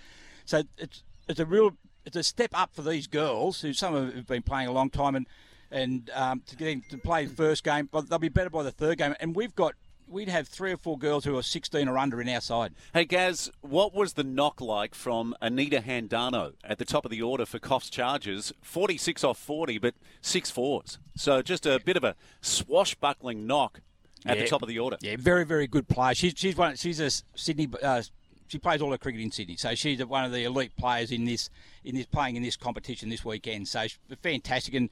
so 0.46 0.63
it's 0.78 1.04
it's 1.28 1.40
a 1.40 1.46
real 1.46 1.78
it's 2.06 2.16
a 2.16 2.24
step 2.24 2.51
up 2.54 2.74
for 2.74 2.81
these 2.81 3.07
girls 3.07 3.62
who 3.62 3.74
some 3.74 3.94
of 3.94 4.07
them 4.07 4.16
have 4.16 4.28
been 4.28 4.42
playing 4.42 4.68
a 4.68 4.72
long 4.72 4.90
time 4.90 5.16
and 5.16 5.28
and 5.72 6.10
um, 6.16 6.42
to 6.48 6.56
get 6.56 6.90
to 6.90 6.98
play 6.98 7.28
first 7.28 7.63
game, 7.63 7.88
but 7.92 8.10
they'll 8.10 8.18
be 8.18 8.30
better 8.30 8.50
by 8.50 8.63
the 8.63 8.72
third 8.72 8.98
game. 8.98 9.13
And 9.19 9.36
we've 9.36 9.56
got 9.56 9.75
we'd 10.09 10.29
have 10.29 10.47
three 10.47 10.71
or 10.71 10.77
four 10.77 10.97
girls 10.97 11.25
who 11.25 11.38
are 11.38 11.44
16 11.44 11.88
or 11.88 11.97
under 11.97 12.21
in 12.21 12.29
our 12.29 12.41
side. 12.41 12.73
Hey, 12.94 13.06
Gaz, 13.06 13.50
what 13.61 13.94
was 13.94 14.13
the 14.13 14.23
knock 14.23 14.59
like 14.59 14.95
from 14.95 15.35
Anita 15.41 15.79
Handano 15.79 16.53
at 16.63 16.77
the 16.77 16.85
top 16.85 17.06
of 17.06 17.11
the 17.11 17.21
order 17.21 17.45
for 17.45 17.59
Coffs 17.59 17.89
Chargers? 17.89 18.51
46 18.61 19.23
off 19.23 19.38
40, 19.38 19.77
but 19.77 19.94
six 20.21 20.50
fours. 20.50 20.97
So 21.15 21.41
just 21.41 21.65
a 21.65 21.79
bit 21.79 21.97
of 21.97 22.03
a 22.03 22.15
swashbuckling 22.41 23.45
knock 23.45 23.81
at 24.25 24.38
yeah. 24.38 24.44
the 24.44 24.50
top 24.50 24.61
of 24.61 24.67
the 24.67 24.79
order. 24.79 24.97
Yeah, 25.01 25.15
very, 25.17 25.45
very 25.45 25.67
good 25.67 25.88
player. 25.88 26.15
She's, 26.15 26.33
she's, 26.35 26.55
one, 26.55 26.75
she's 26.75 27.00
a 27.00 27.09
Sydney. 27.35 27.69
Uh, 27.81 28.01
she 28.47 28.57
plays 28.57 28.81
all 28.81 28.91
her 28.91 28.97
cricket 28.97 29.21
in 29.21 29.31
Sydney, 29.31 29.57
so 29.57 29.75
she's 29.75 30.03
one 30.03 30.25
of 30.25 30.31
the 30.31 30.44
elite 30.44 30.75
players 30.75 31.12
in 31.12 31.25
this 31.25 31.51
in 31.83 31.95
this 31.95 32.07
playing 32.07 32.35
in 32.35 32.41
this 32.41 32.55
competition 32.55 33.09
this 33.09 33.23
weekend. 33.23 33.67
So 33.67 33.85
fantastic, 34.23 34.73
and 34.73 34.89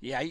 yeah, 0.00 0.22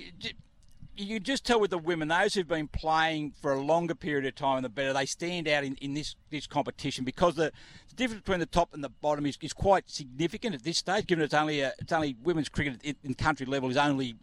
you 0.98 1.16
can 1.16 1.24
just 1.24 1.46
tell 1.46 1.60
with 1.60 1.72
the 1.72 1.78
women, 1.78 2.08
those 2.08 2.34
who've 2.34 2.48
been 2.48 2.68
playing 2.68 3.34
for 3.42 3.54
a 3.54 3.62
longer 3.62 3.96
period 3.96 4.26
of 4.26 4.36
time, 4.36 4.64
the 4.64 4.70
better 4.70 4.94
they 4.94 5.06
stand 5.06 5.48
out 5.48 5.64
in, 5.64 5.76
in 5.76 5.94
this, 5.94 6.16
this 6.30 6.48
competition 6.48 7.06
because 7.06 7.36
the, 7.36 7.52
the 7.90 7.96
difference 7.96 8.22
between 8.22 8.40
the 8.40 8.46
top 8.46 8.74
and 8.74 8.84
the 8.84 8.90
bottom 8.90 9.26
is, 9.26 9.38
is 9.42 9.54
quite 9.54 9.90
significant 9.90 10.56
at 10.56 10.64
this 10.64 10.80
stage, 10.80 11.06
given 11.08 11.24
it's 11.24 11.34
only 11.34 11.62
a, 11.62 11.74
it's 11.80 11.92
only 11.92 12.16
women's 12.24 12.50
cricket 12.50 12.98
in 13.04 13.14
country 13.14 13.46
level 13.46 13.70
is 13.70 13.78
only 13.78 14.16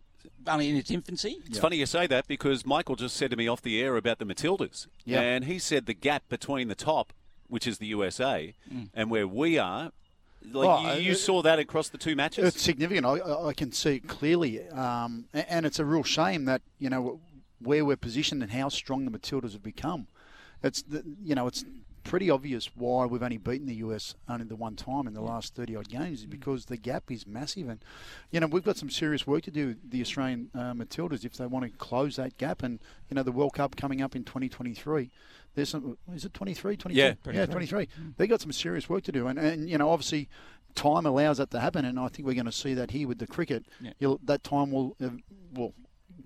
only 0.46 0.68
in 0.68 0.76
its 0.76 0.90
infancy. 0.90 1.38
It's 1.46 1.58
funny 1.58 1.78
you 1.78 1.86
say 1.86 2.06
that 2.06 2.26
because 2.26 2.66
Michael 2.66 2.96
just 2.96 3.16
said 3.16 3.30
to 3.30 3.36
me 3.36 3.48
off 3.48 3.62
the 3.62 3.80
air 3.80 3.96
about 3.96 4.18
the 4.18 4.26
Matildas, 4.26 4.88
and 5.20 5.44
he 5.44 5.58
said 5.58 5.86
the 5.86 5.94
gap 5.94 6.28
between 6.28 6.68
the 6.68 6.74
top, 6.74 7.12
which 7.48 7.66
is 7.66 7.78
the 7.78 7.86
USA, 7.86 8.54
mm. 8.72 8.88
and 8.92 9.10
where 9.10 9.26
we 9.26 9.58
are 9.58 9.92
like 10.52 10.68
oh, 10.68 10.94
you, 10.94 11.10
you, 11.10 11.14
saw 11.14 11.42
that 11.42 11.58
across 11.58 11.88
the 11.88 11.98
two 11.98 12.16
matches. 12.16 12.44
It's 12.44 12.62
significant. 12.62 13.06
I, 13.06 13.48
I 13.48 13.52
can 13.52 13.72
see 13.72 13.96
it 13.96 14.08
clearly, 14.08 14.66
um, 14.68 15.26
and 15.32 15.66
it's 15.66 15.78
a 15.78 15.84
real 15.84 16.02
shame 16.02 16.44
that 16.44 16.62
you 16.78 16.90
know 16.90 17.20
where 17.60 17.84
we're 17.84 17.96
positioned 17.96 18.42
and 18.42 18.52
how 18.52 18.68
strong 18.68 19.04
the 19.04 19.10
Matildas 19.16 19.52
have 19.52 19.62
become. 19.62 20.06
It's 20.62 20.82
the, 20.82 21.02
you 21.22 21.34
know 21.34 21.46
it's 21.46 21.64
pretty 22.04 22.30
obvious 22.30 22.70
why 22.76 23.06
we've 23.06 23.22
only 23.22 23.38
beaten 23.38 23.66
the 23.66 23.76
US 23.76 24.14
only 24.28 24.44
the 24.44 24.54
one 24.54 24.76
time 24.76 25.06
in 25.06 25.14
the 25.14 25.22
last 25.22 25.54
30 25.54 25.76
odd 25.76 25.88
games 25.88 26.20
is 26.20 26.26
because 26.26 26.66
the 26.66 26.76
gap 26.76 27.10
is 27.10 27.26
massive. 27.26 27.68
And, 27.68 27.82
you 28.30 28.40
know, 28.40 28.46
we've 28.46 28.62
got 28.62 28.76
some 28.76 28.90
serious 28.90 29.26
work 29.26 29.42
to 29.44 29.50
do, 29.50 29.74
the 29.88 30.02
Australian 30.02 30.50
uh, 30.54 30.74
Matildas, 30.74 31.24
if 31.24 31.32
they 31.34 31.46
want 31.46 31.64
to 31.64 31.70
close 31.78 32.16
that 32.16 32.36
gap. 32.36 32.62
And, 32.62 32.78
you 33.08 33.14
know, 33.14 33.22
the 33.22 33.32
World 33.32 33.54
Cup 33.54 33.74
coming 33.76 34.02
up 34.02 34.14
in 34.14 34.22
2023, 34.22 35.10
there's 35.54 35.68
some, 35.68 35.96
is 36.12 36.24
it 36.24 36.34
23, 36.34 36.76
22? 36.76 36.98
Yeah, 36.98 37.14
23. 37.22 37.34
Yeah, 37.34 37.46
23. 37.46 37.86
Mm. 37.86 38.16
They've 38.16 38.28
got 38.28 38.40
some 38.40 38.52
serious 38.52 38.88
work 38.88 39.04
to 39.04 39.12
do. 39.12 39.26
And, 39.26 39.38
and, 39.38 39.68
you 39.68 39.78
know, 39.78 39.90
obviously 39.90 40.28
time 40.74 41.06
allows 41.06 41.38
that 41.38 41.50
to 41.52 41.60
happen. 41.60 41.84
And 41.84 41.98
I 41.98 42.08
think 42.08 42.26
we're 42.26 42.34
going 42.34 42.46
to 42.46 42.52
see 42.52 42.74
that 42.74 42.90
here 42.90 43.06
with 43.06 43.18
the 43.18 43.26
cricket. 43.26 43.66
Yeah. 43.80 44.14
that 44.24 44.42
time 44.42 44.70
will, 44.70 44.96
uh, 45.02 45.10
will 45.52 45.74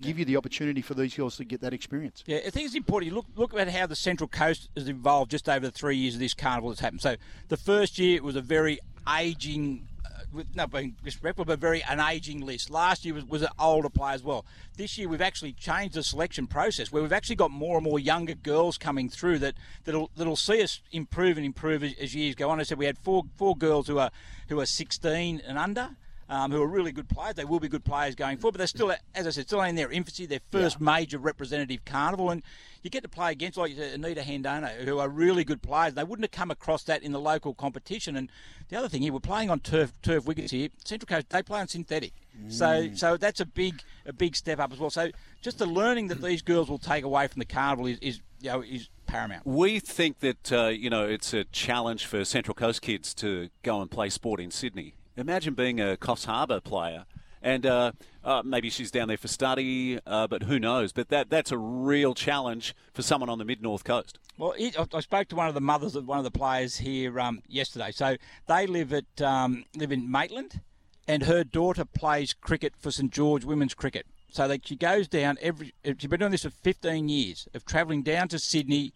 give 0.01 0.19
you 0.19 0.25
the 0.25 0.37
opportunity 0.37 0.83
for 0.83 0.95
these 0.95 1.15
girls 1.15 1.37
to 1.37 1.45
get 1.45 1.61
that 1.61 1.73
experience. 1.73 2.23
Yeah, 2.27 2.39
I 2.39 2.51
think 2.51 2.67
it's 2.67 2.75
important. 2.75 3.11
You 3.11 3.17
look 3.17 3.27
look 3.37 3.59
at 3.59 3.69
how 3.69 3.87
the 3.87 3.97
Central 3.97 4.29
Coast 4.29 4.69
has 4.77 4.89
evolved 4.89 5.31
just 5.31 5.49
over 5.49 5.67
the 5.67 5.73
three 5.73 5.97
years 5.97 6.15
of 6.15 6.21
this 6.21 6.35
carnival 6.35 6.71
that's 6.71 6.81
happened. 6.81 7.03
So 7.03 7.17
the 7.49 7.57
first 7.57 7.99
year 7.99 8.17
it 8.17 8.25
was 8.25 8.37
a 8.37 8.43
very 8.43 8.79
aging. 9.17 9.87
Uh, 10.05 10.23
with 10.33 10.55
not 10.55 10.71
being 10.71 10.95
disrespectful, 11.03 11.45
but 11.45 11.59
very 11.59 11.83
an 11.85 11.99
aging 11.99 12.45
list. 12.45 12.71
Last 12.71 13.05
year 13.05 13.15
was, 13.15 13.25
was 13.25 13.43
an 13.43 13.49
older 13.59 13.89
player 13.89 14.15
as 14.15 14.23
well. 14.23 14.45
This 14.77 14.97
year 14.99 15.09
we've 15.09 15.23
actually 15.23 15.53
changed 15.53 15.95
the 15.95 16.03
selection 16.03 16.47
process 16.47 16.93
where 16.93 17.03
we've 17.03 17.13
actually 17.13 17.37
got 17.37 17.51
more 17.51 17.79
and 17.79 17.85
more 17.85 17.99
younger 17.99 18.35
girls 18.35 18.79
coming 18.79 19.09
through 19.09 19.39
that 19.41 19.55
that'll 19.85 20.11
that'll 20.17 20.37
see 20.37 20.63
us 20.63 20.81
improve 20.93 21.37
and 21.37 21.47
improve 21.47 21.83
as, 21.83 21.95
as 22.01 22.15
years 22.15 22.35
go 22.35 22.51
on. 22.51 22.61
I 22.61 22.63
said 22.63 22.79
we 22.79 22.87
had 22.87 22.99
four 22.99 23.25
four 23.37 23.57
girls 23.57 23.87
who 23.89 23.99
are 23.99 24.11
who 24.49 24.61
are 24.61 24.67
16 24.67 25.43
and 25.47 25.59
under 25.59 25.91
um, 26.29 26.51
who 26.51 26.63
are 26.63 26.67
really 26.67 26.93
good 26.93 27.09
players. 27.09 27.35
They 27.35 27.45
will 27.45 27.61
be 27.61 27.69
good 27.69 27.85
players 27.85 28.15
going 28.15 28.39
forward, 28.39 28.53
but 28.53 28.59
they're 28.59 28.67
still, 28.67 28.93
as 29.15 29.27
I 29.27 29.31
said, 29.31 29.47
still 29.47 29.63
in 29.63 29.75
their 29.75 29.91
infancy, 29.91 30.27
their 30.27 30.41
first 30.51 30.79
yeah. 30.81 30.85
major 30.85 31.19
representative 31.19 31.85
carnival. 31.85 32.31
And 32.31 32.43
you 32.83 32.91
get 32.91 33.03
to 33.03 33.09
play 33.09 33.33
against, 33.33 33.57
like 33.57 33.77
Anita 33.77 34.21
Handano, 34.21 34.85
who 34.85 34.99
are 34.99 35.09
really 35.09 35.45
good 35.45 35.63
players. 35.63 35.95
They 35.95 36.05
wouldn't 36.05 36.25
have 36.25 36.39
come 36.39 36.51
across 36.51 36.85
that 36.85 37.03
in 37.03 37.13
the 37.13 37.21
local 37.21 37.55
competition. 37.55 38.17
And 38.17 38.31
the 38.69 38.77
other 38.77 38.89
thing 38.89 39.03
here, 39.03 39.13
we're 39.13 39.21
playing 39.21 39.51
on 39.51 39.61
turf 39.61 39.93
turf 40.03 40.27
wickets 40.27 40.51
here. 40.51 40.69
Central 40.85 41.07
Coast, 41.07 41.31
they 41.31 41.43
play 41.43 41.61
on 41.61 41.69
synthetic. 41.69 42.13
Mm. 42.39 42.53
So 42.53 42.91
so 42.95 43.17
that's 43.17 43.41
a 43.41 43.47
big 43.47 43.83
a 44.07 44.13
big 44.13 44.37
step 44.37 44.61
up 44.61 44.73
as 44.73 44.79
well. 44.79 44.91
So 44.91 45.11
just 45.41 45.59
the 45.59 45.67
learning 45.67 46.09
that 46.09 46.21
these 46.21 46.43
girls 46.43 46.69
will 46.69 46.79
take 46.79 47.05
away 47.05 47.27
from 47.27 47.41
the 47.41 47.47
carnival 47.47 47.87
is, 47.87 47.99
is 48.01 48.21
you 48.41 48.51
know, 48.51 48.63
is 48.63 48.89
paramount. 49.07 49.47
We 49.47 49.81
think 49.81 50.21
that 50.21 50.53
uh, 50.53 50.67
you 50.67 50.91
know 50.91 51.07
it's 51.07 51.35
a 51.35 51.45
challenge 51.45 52.07
for 52.07 52.25
Central 52.25 52.55
Coast 52.55 52.83
kids 52.83 53.15
to 53.15 53.49
go 53.63 53.81
and 53.81 53.91
play 53.91 54.11
sport 54.11 54.41
in 54.41 54.51
Sydney. 54.51 54.95
Imagine 55.19 55.55
being 55.55 55.81
a 55.81 55.97
Coffs 55.97 56.27
Harbour 56.27 56.61
player. 56.61 57.05
And 57.43 57.67
uh, 57.67 57.93
uh, 58.25 58.43
maybe 58.45 58.71
she's 58.71 58.93
down 58.93 59.09
there 59.09 59.17
for 59.17 59.27
study, 59.27 59.99
uh, 60.07 60.29
but 60.29 60.45
who 60.45 60.61
knows? 60.61 60.93
But 60.93 61.09
that 61.09 61.29
that's 61.29 61.53
a 61.53 61.59
real 61.59 62.15
challenge 62.15 62.75
for 62.93 63.03
someone 63.03 63.29
on 63.29 63.39
the 63.39 63.45
mid 63.45 63.63
north 63.63 63.85
coast. 63.85 64.19
Well, 64.37 64.55
it, 64.57 64.77
I 64.93 65.01
spoke 65.01 65.29
to 65.29 65.37
one 65.37 65.49
of 65.49 65.55
the 65.55 65.61
mothers 65.61 65.97
of 65.97 66.07
one 66.07 66.19
of 66.19 66.25
the 66.25 66.31
players 66.31 66.79
here 66.79 67.19
um, 67.19 67.43
yesterday. 67.49 67.91
So 67.93 68.17
they 68.47 68.67
live 68.67 68.93
at 68.93 69.21
um, 69.21 69.65
live 69.77 69.93
in 69.93 70.11
Maitland, 70.11 70.61
and 71.07 71.25
her 71.25 71.45
daughter 71.45 71.85
plays 71.85 72.35
cricket 72.35 72.75
for 72.79 72.91
St 72.91 73.13
George 73.13 73.45
Women's 73.45 73.75
Cricket. 73.75 74.07
So 74.31 74.47
that 74.47 74.67
she 74.67 74.77
goes 74.77 75.09
down 75.09 75.39
every. 75.41 75.75
She's 75.85 76.07
been 76.07 76.21
doing 76.21 76.33
this 76.33 76.43
for 76.43 76.51
15 76.51 77.09
years 77.09 77.49
of 77.55 77.65
travelling 77.65 78.03
down 78.03 78.29
to 78.29 78.39
Sydney 78.39 78.93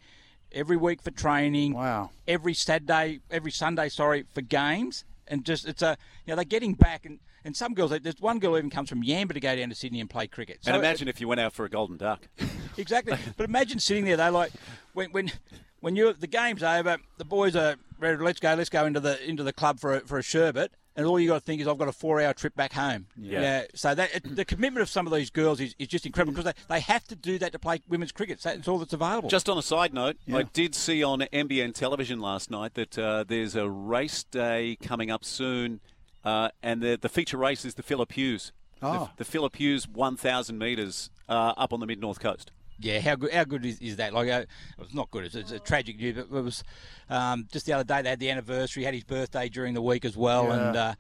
every 0.53 0.77
week 0.77 1.01
for 1.01 1.11
training. 1.11 1.75
Wow. 1.75 2.11
Every 2.29 2.55
Saturday, 2.55 3.21
every 3.31 3.53
Sunday, 3.53 3.89
sorry, 3.89 4.25
for 4.33 4.41
games 4.41 5.05
and 5.29 5.45
just 5.45 5.67
it's 5.67 5.83
a 5.83 5.97
you 6.27 6.33
know 6.33 6.37
they're 6.37 6.45
getting 6.45 6.75
back 6.75 7.07
and. 7.07 7.19
And 7.45 7.57
some 7.57 7.75
girls, 7.75 7.91
there's 7.91 8.21
one 8.21 8.39
girl 8.39 8.57
even 8.57 8.71
comes 8.71 8.89
from 8.89 9.03
Yamba 9.03 9.33
to 9.33 9.41
go 9.41 9.57
down 9.57 9.69
to 9.71 9.75
Sydney 9.75 9.99
and 9.99 10.09
play 10.09 10.29
cricket. 10.29 10.59
So 10.61 10.71
and 10.71 10.79
imagine 10.81 11.09
if 11.09 11.21
you 11.21 11.27
went 11.27 11.41
out 11.41 11.53
for 11.53 11.65
a 11.65 11.69
golden 11.69 11.97
duck. 11.97 12.29
exactly. 12.77 13.19
But 13.37 13.49
imagine 13.49 13.81
sitting 13.81 14.05
there. 14.05 14.17
They 14.17 14.29
like 14.29 14.53
when 14.93 15.11
when 15.11 15.33
when 15.81 15.97
you 15.97 16.13
the 16.13 16.29
game's 16.29 16.63
over, 16.63 16.99
the 17.19 17.25
boys 17.25 17.57
are 17.57 17.75
ready. 17.99 18.23
Let's 18.23 18.39
go. 18.39 18.55
Let's 18.55 18.71
go 18.71 18.87
into 18.87 19.01
the 19.01 19.29
into 19.29 19.43
the 19.43 19.53
club 19.53 19.81
for 19.81 19.97
a, 19.97 20.01
for 20.03 20.19
a 20.19 20.23
sherbet 20.23 20.71
and 20.97 21.07
all 21.07 21.19
you 21.19 21.29
got 21.29 21.35
to 21.35 21.41
think 21.41 21.61
is 21.61 21.69
I've 21.69 21.79
got 21.79 21.89
a 21.89 21.93
four-hour 21.93 22.35
trip 22.35 22.55
back 22.55 22.73
home. 22.73 23.07
Yeah. 23.17 23.41
yeah 23.41 23.65
so 23.75 23.95
that 23.95 24.23
the 24.25 24.45
commitment 24.45 24.83
of 24.83 24.89
some 24.89 25.07
of 25.07 25.13
these 25.13 25.31
girls 25.31 25.61
is, 25.61 25.75
is 25.79 25.89
just 25.89 26.07
incredible 26.07 26.35
because 26.35 26.53
they, 26.53 26.75
they 26.75 26.81
have 26.81 27.05
to 27.09 27.17
do 27.17 27.39
that 27.39 27.53
to 27.53 27.59
play 27.59 27.81
women's 27.89 28.13
cricket. 28.13 28.41
That's 28.41 28.69
all 28.69 28.79
that's 28.79 28.93
available. 28.93 29.29
Just 29.29 29.49
on 29.49 29.59
a 29.59 29.63
side 29.63 29.95
note, 29.95 30.17
yeah. 30.27 30.39
I 30.39 30.43
did 30.45 30.75
see 30.75 31.03
on 31.03 31.21
NBN 31.21 31.75
television 31.75 32.21
last 32.21 32.51
night 32.51 32.75
that 32.75 32.99
uh, 32.99 33.25
there's 33.27 33.57
a 33.57 33.69
race 33.69 34.25
day 34.25 34.77
coming 34.83 35.11
up 35.11 35.25
soon, 35.25 35.81
uh, 36.25 36.51
and 36.63 36.83
the 36.83 36.99
the 37.01 37.09
feature 37.09 37.37
race 37.37 37.65
is 37.65 37.75
the 37.75 37.83
Phillip 37.83 38.13
Hughes. 38.13 38.53
Oh. 38.83 39.11
The, 39.17 39.25
the 39.25 39.25
Phillip 39.25 39.57
Hughes 39.57 39.87
1,000 39.87 40.59
metres 40.59 41.11
uh, 41.29 41.55
up 41.57 41.73
on 41.73 41.81
the 41.81 41.87
mid 41.87 42.01
north 42.01 42.21
coast. 42.21 42.51
Yeah, 42.79 43.01
how 43.01 43.17
good? 43.17 43.33
How 43.33 43.45
good 43.45 43.65
is, 43.65 43.79
is 43.81 43.97
that? 43.97 44.13
Like, 44.13 44.29
uh, 44.29 44.45
it's 44.81 44.95
not 44.95 45.11
good. 45.11 45.25
It's, 45.25 45.35
it's, 45.35 45.53
a 45.53 45.59
tragic 45.59 45.99
news. 45.99 46.15
But 46.29 46.39
it 46.39 46.43
was 46.43 46.65
um, 47.09 47.47
just 47.53 47.67
the 47.67 47.73
other 47.73 47.85
day. 47.85 48.03
They 48.03 48.11
had 48.11 48.21
the 48.21 48.31
anniversary. 48.31 48.85
Had 48.85 48.95
his 48.95 49.05
birthday 49.05 49.49
during 49.49 49.75
the 49.75 49.83
week 49.83 50.05
as 50.05 50.17
well, 50.17 50.45
yeah. 50.45 50.69
and. 50.69 50.77
Uh, 50.77 50.95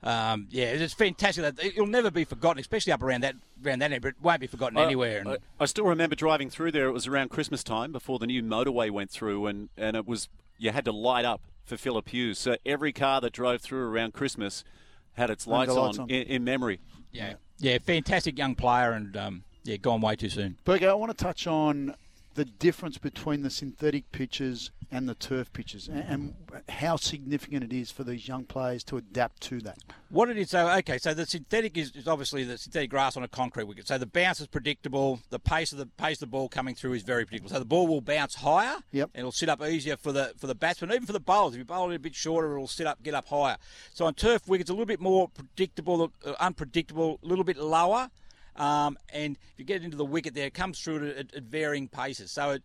um, 0.00 0.46
yeah, 0.50 0.66
it's 0.66 0.94
fantastic. 0.94 1.58
It'll 1.60 1.86
never 1.86 2.10
be 2.10 2.24
forgotten, 2.24 2.60
especially 2.60 2.92
up 2.92 3.02
around 3.02 3.22
that 3.22 3.34
around 3.64 3.80
that 3.80 3.90
area, 3.90 4.00
but 4.00 4.08
it 4.08 4.14
won't 4.22 4.40
be 4.40 4.46
forgotten 4.46 4.78
anywhere. 4.78 5.24
I, 5.26 5.36
I, 5.58 5.64
still 5.66 5.86
remember 5.86 6.14
driving 6.14 6.50
through 6.50 6.70
there. 6.70 6.86
It 6.86 6.92
was 6.92 7.08
around 7.08 7.30
Christmas 7.30 7.64
time 7.64 7.90
before 7.90 8.20
the 8.20 8.26
new 8.28 8.42
motorway 8.42 8.92
went 8.92 9.10
through, 9.10 9.46
and, 9.46 9.70
and 9.76 9.96
it 9.96 10.06
was 10.06 10.28
you 10.56 10.70
had 10.70 10.84
to 10.84 10.92
light 10.92 11.24
up 11.24 11.40
for 11.64 11.76
Phillip 11.76 12.08
Hughes. 12.10 12.38
So 12.38 12.56
every 12.64 12.92
car 12.92 13.20
that 13.20 13.32
drove 13.32 13.60
through 13.60 13.88
around 13.88 14.14
Christmas 14.14 14.62
had 15.14 15.30
its 15.30 15.48
lights, 15.48 15.72
lights 15.72 15.98
on, 15.98 16.04
on. 16.04 16.10
In, 16.10 16.22
in 16.22 16.44
memory. 16.44 16.78
Yeah, 17.10 17.34
yeah, 17.58 17.78
fantastic 17.78 18.38
young 18.38 18.54
player, 18.54 18.92
and 18.92 19.16
um, 19.16 19.44
yeah, 19.68 19.76
gone 19.76 20.00
way 20.00 20.16
too 20.16 20.30
soon. 20.30 20.56
Berger, 20.64 20.90
I 20.90 20.94
want 20.94 21.16
to 21.16 21.24
touch 21.24 21.46
on 21.46 21.94
the 22.34 22.46
difference 22.46 22.96
between 22.96 23.42
the 23.42 23.50
synthetic 23.50 24.10
pitches 24.12 24.70
and 24.90 25.06
the 25.06 25.14
turf 25.14 25.52
pitches, 25.52 25.88
and, 25.88 26.34
how 26.70 26.96
significant 26.96 27.62
it 27.62 27.72
is 27.74 27.90
for 27.90 28.04
these 28.04 28.26
young 28.26 28.44
players 28.44 28.82
to 28.84 28.96
adapt 28.96 29.42
to 29.42 29.60
that. 29.60 29.76
What 30.08 30.30
it 30.30 30.38
is, 30.38 30.48
so 30.50 30.66
okay, 30.78 30.96
so 30.96 31.12
the 31.12 31.26
synthetic 31.26 31.76
is, 31.76 31.90
is 31.94 32.08
obviously 32.08 32.44
the 32.44 32.56
synthetic 32.56 32.88
grass 32.88 33.14
on 33.14 33.22
a 33.22 33.28
concrete 33.28 33.64
wicket. 33.64 33.86
So 33.86 33.98
the 33.98 34.06
bounce 34.06 34.40
is 34.40 34.46
predictable. 34.46 35.20
The 35.28 35.38
pace 35.38 35.72
of 35.72 35.78
the 35.78 35.84
pace 35.84 36.16
of 36.16 36.20
the 36.20 36.26
ball 36.28 36.48
coming 36.48 36.74
through 36.74 36.94
is 36.94 37.02
very 37.02 37.26
predictable. 37.26 37.50
So 37.50 37.58
the 37.58 37.66
ball 37.66 37.86
will 37.86 38.00
bounce 38.00 38.36
higher. 38.36 38.76
Yep. 38.92 39.10
And 39.12 39.20
it'll 39.20 39.32
sit 39.32 39.50
up 39.50 39.62
easier 39.62 39.98
for 39.98 40.12
the 40.12 40.32
for 40.38 40.46
the 40.46 40.54
batsman, 40.54 40.92
even 40.92 41.04
for 41.04 41.12
the 41.12 41.20
bowlers. 41.20 41.52
If 41.52 41.58
you 41.58 41.64
bowl 41.66 41.90
it 41.90 41.96
a 41.96 41.98
bit 41.98 42.14
shorter, 42.14 42.54
it'll 42.54 42.68
sit 42.68 42.86
up, 42.86 43.02
get 43.02 43.12
up 43.12 43.28
higher. 43.28 43.58
So 43.92 44.06
on 44.06 44.14
turf 44.14 44.48
wickets, 44.48 44.70
a 44.70 44.72
little 44.72 44.86
bit 44.86 45.00
more 45.00 45.28
predictable, 45.28 46.12
uh, 46.24 46.32
unpredictable, 46.40 47.18
a 47.22 47.26
little 47.26 47.44
bit 47.44 47.58
lower. 47.58 48.10
Um, 48.58 48.98
and 49.12 49.36
if 49.52 49.58
you 49.58 49.64
get 49.64 49.82
into 49.84 49.96
the 49.96 50.04
wicket 50.04 50.34
there, 50.34 50.46
it 50.46 50.54
comes 50.54 50.80
through 50.80 51.10
at, 51.10 51.34
at 51.34 51.42
varying 51.44 51.88
paces. 51.88 52.30
So 52.30 52.50
it, 52.50 52.62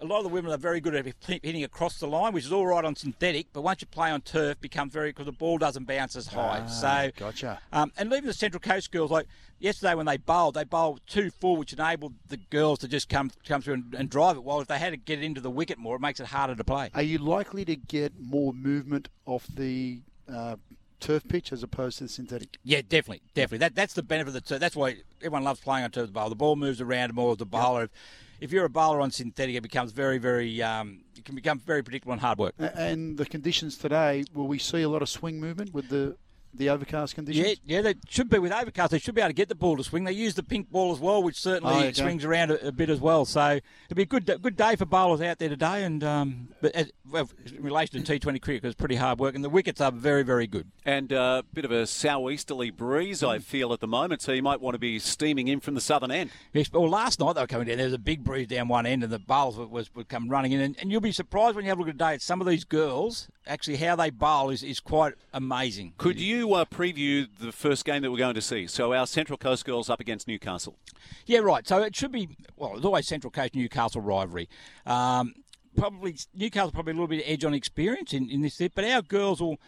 a 0.00 0.04
lot 0.04 0.18
of 0.18 0.24
the 0.24 0.28
women 0.30 0.50
are 0.52 0.58
very 0.58 0.80
good 0.80 0.94
at 0.94 1.06
hitting 1.20 1.62
across 1.64 1.98
the 1.98 2.06
line, 2.06 2.32
which 2.32 2.44
is 2.44 2.52
all 2.52 2.66
right 2.66 2.84
on 2.84 2.96
synthetic, 2.96 3.46
but 3.52 3.62
once 3.62 3.80
you 3.80 3.86
play 3.86 4.10
on 4.10 4.20
turf, 4.22 4.60
becomes 4.60 4.92
very 4.92 5.10
because 5.10 5.26
the 5.26 5.32
ball 5.32 5.58
doesn't 5.58 5.84
bounce 5.84 6.16
as 6.16 6.26
high. 6.26 6.62
Ah, 6.64 6.66
so 6.66 7.10
gotcha. 7.16 7.60
Um, 7.72 7.92
and 7.96 8.12
even 8.12 8.26
the 8.26 8.32
Central 8.32 8.60
Coast 8.60 8.90
girls, 8.90 9.10
like 9.10 9.26
yesterday 9.60 9.94
when 9.94 10.06
they 10.06 10.16
bowled, 10.16 10.54
they 10.54 10.64
bowled 10.64 11.00
two 11.06 11.30
full, 11.30 11.56
which 11.56 11.72
enabled 11.72 12.14
the 12.28 12.36
girls 12.36 12.80
to 12.80 12.88
just 12.88 13.08
come 13.08 13.30
come 13.46 13.62
through 13.62 13.74
and, 13.74 13.94
and 13.94 14.10
drive 14.10 14.36
it. 14.36 14.42
While 14.42 14.60
if 14.60 14.68
they 14.68 14.78
had 14.78 14.90
to 14.90 14.96
get 14.96 15.22
into 15.22 15.40
the 15.40 15.50
wicket 15.50 15.78
more, 15.78 15.96
it 15.96 16.00
makes 16.00 16.20
it 16.20 16.26
harder 16.26 16.56
to 16.56 16.64
play. 16.64 16.90
Are 16.94 17.02
you 17.02 17.18
likely 17.18 17.64
to 17.66 17.76
get 17.76 18.12
more 18.18 18.52
movement 18.52 19.08
off 19.26 19.46
the 19.46 20.02
uh, 20.28 20.56
turf 21.04 21.28
pitch 21.28 21.52
as 21.52 21.62
opposed 21.62 21.98
to 21.98 22.04
the 22.04 22.10
synthetic? 22.10 22.56
Yeah, 22.64 22.80
definitely, 22.80 23.22
definitely. 23.34 23.58
That 23.58 23.74
that's 23.74 23.94
the 23.94 24.02
benefit 24.02 24.34
of 24.34 24.44
the 24.44 24.58
That's 24.58 24.74
why 24.74 24.96
everyone 25.20 25.44
loves 25.44 25.60
playing 25.60 25.84
on 25.84 25.90
turf 25.90 26.12
bowl. 26.12 26.28
The 26.28 26.34
ball 26.34 26.56
moves 26.56 26.80
around 26.80 27.14
more 27.14 27.32
as 27.32 27.38
the 27.38 27.46
bowler. 27.46 27.84
If, 27.84 27.90
if 28.40 28.52
you're 28.52 28.64
a 28.64 28.70
bowler 28.70 29.00
on 29.00 29.10
synthetic, 29.10 29.54
it 29.54 29.62
becomes 29.62 29.92
very, 29.92 30.18
very. 30.18 30.62
Um, 30.62 31.02
it 31.16 31.24
can 31.24 31.34
become 31.34 31.58
very 31.58 31.82
predictable 31.82 32.12
and 32.12 32.20
hard 32.20 32.38
work. 32.38 32.54
And 32.58 33.16
the 33.16 33.26
conditions 33.26 33.76
today, 33.76 34.24
will 34.34 34.48
we 34.48 34.58
see 34.58 34.82
a 34.82 34.88
lot 34.88 35.02
of 35.02 35.08
swing 35.08 35.40
movement 35.40 35.72
with 35.72 35.88
the 35.88 36.16
the 36.56 36.70
overcast 36.70 37.14
conditions? 37.14 37.46
Yeah, 37.64 37.76
yeah, 37.76 37.82
they 37.82 37.94
should 38.08 38.28
be 38.30 38.38
with 38.38 38.52
overcast. 38.52 38.90
They 38.92 38.98
should 38.98 39.14
be 39.14 39.20
able 39.20 39.30
to 39.30 39.34
get 39.34 39.48
the 39.48 39.54
ball 39.54 39.76
to 39.76 39.84
swing. 39.84 40.04
They 40.04 40.12
use 40.12 40.34
the 40.34 40.42
pink 40.42 40.70
ball 40.70 40.92
as 40.92 41.00
well, 41.00 41.22
which 41.22 41.40
certainly 41.40 41.74
Oh, 41.74 41.78
okay. 41.80 41.92
swings 41.92 42.24
around 42.24 42.50
a, 42.50 42.68
a 42.68 42.72
bit 42.72 42.90
as 42.90 43.00
well. 43.00 43.24
So 43.24 43.58
it'll 43.88 43.96
be 43.96 44.02
a 44.02 44.06
good 44.06 44.26
good 44.42 44.56
day 44.56 44.76
for 44.76 44.84
bowlers 44.84 45.20
out 45.20 45.38
there 45.38 45.48
today. 45.48 45.84
And 45.84 46.02
um, 46.04 46.48
but 46.60 46.72
as, 46.74 46.90
well, 47.10 47.28
in 47.46 47.62
relation 47.62 48.02
to 48.02 48.18
T20 48.20 48.40
cricket, 48.40 48.64
it's 48.64 48.74
pretty 48.74 48.96
hard 48.96 49.18
work, 49.18 49.34
and 49.34 49.44
the 49.44 49.50
wickets 49.50 49.80
are 49.80 49.92
very 49.92 50.22
very 50.22 50.46
good. 50.46 50.70
And 50.84 51.12
a 51.12 51.20
uh, 51.20 51.42
bit 51.52 51.64
of 51.64 51.70
a 51.70 51.86
southeasterly 51.86 52.70
breeze, 52.70 53.22
I 53.22 53.38
feel, 53.38 53.72
at 53.72 53.80
the 53.80 53.86
moment. 53.86 54.22
So 54.22 54.32
you 54.32 54.42
might 54.42 54.60
want 54.60 54.74
to 54.74 54.78
be 54.78 54.98
steaming 54.98 55.48
in 55.48 55.60
from 55.60 55.74
the 55.74 55.80
southern 55.80 56.10
end. 56.10 56.30
Yes, 56.52 56.70
Well, 56.72 56.88
last 56.88 57.20
night 57.20 57.34
they 57.34 57.40
were 57.40 57.46
coming 57.46 57.66
down. 57.66 57.76
There 57.78 57.86
was 57.86 57.94
a 57.94 57.98
big 57.98 58.22
breeze 58.24 58.46
down 58.48 58.68
one 58.68 58.86
end, 58.86 59.02
and 59.02 59.12
the 59.12 59.18
bowls 59.18 59.56
would, 59.56 59.70
was, 59.70 59.94
would 59.94 60.08
come 60.08 60.28
running 60.28 60.52
in. 60.52 60.60
And, 60.60 60.76
and 60.80 60.90
you'll 60.92 61.00
be 61.00 61.12
surprised 61.12 61.56
when 61.56 61.64
you 61.64 61.70
have 61.70 61.78
a 61.78 61.80
look 61.80 61.88
at 61.88 61.98
the 61.98 62.04
day 62.04 62.14
at 62.14 62.22
some 62.22 62.40
of 62.40 62.46
these 62.46 62.64
girls. 62.64 63.28
Actually, 63.46 63.76
how 63.76 63.96
they 63.96 64.10
bowl 64.10 64.50
is, 64.50 64.62
is 64.62 64.80
quite 64.80 65.14
amazing. 65.32 65.92
Could 65.98 66.20
you 66.20 66.43
uh, 66.52 66.64
preview 66.64 67.26
the 67.38 67.52
first 67.52 67.84
game 67.84 68.02
that 68.02 68.10
we're 68.10 68.18
going 68.18 68.34
to 68.34 68.42
see? 68.42 68.66
So 68.66 68.92
our 68.92 69.06
Central 69.06 69.38
Coast 69.38 69.64
girls 69.64 69.88
up 69.88 70.00
against 70.00 70.28
Newcastle. 70.28 70.76
Yeah, 71.26 71.38
right. 71.38 71.66
So 71.66 71.82
it 71.82 71.96
should 71.96 72.12
be 72.12 72.28
well. 72.56 72.76
It's 72.76 72.84
always 72.84 73.06
Central 73.06 73.30
Coast 73.30 73.54
Newcastle 73.54 74.00
rivalry. 74.00 74.48
Um, 74.84 75.34
probably 75.76 76.16
Newcastle 76.34 76.72
probably 76.72 76.92
a 76.92 76.94
little 76.94 77.08
bit 77.08 77.24
of 77.24 77.24
edge 77.26 77.44
on 77.44 77.54
experience 77.54 78.12
in, 78.12 78.28
in 78.30 78.42
this, 78.42 78.60
but 78.74 78.84
our 78.84 79.02
girls 79.02 79.40
will. 79.40 79.58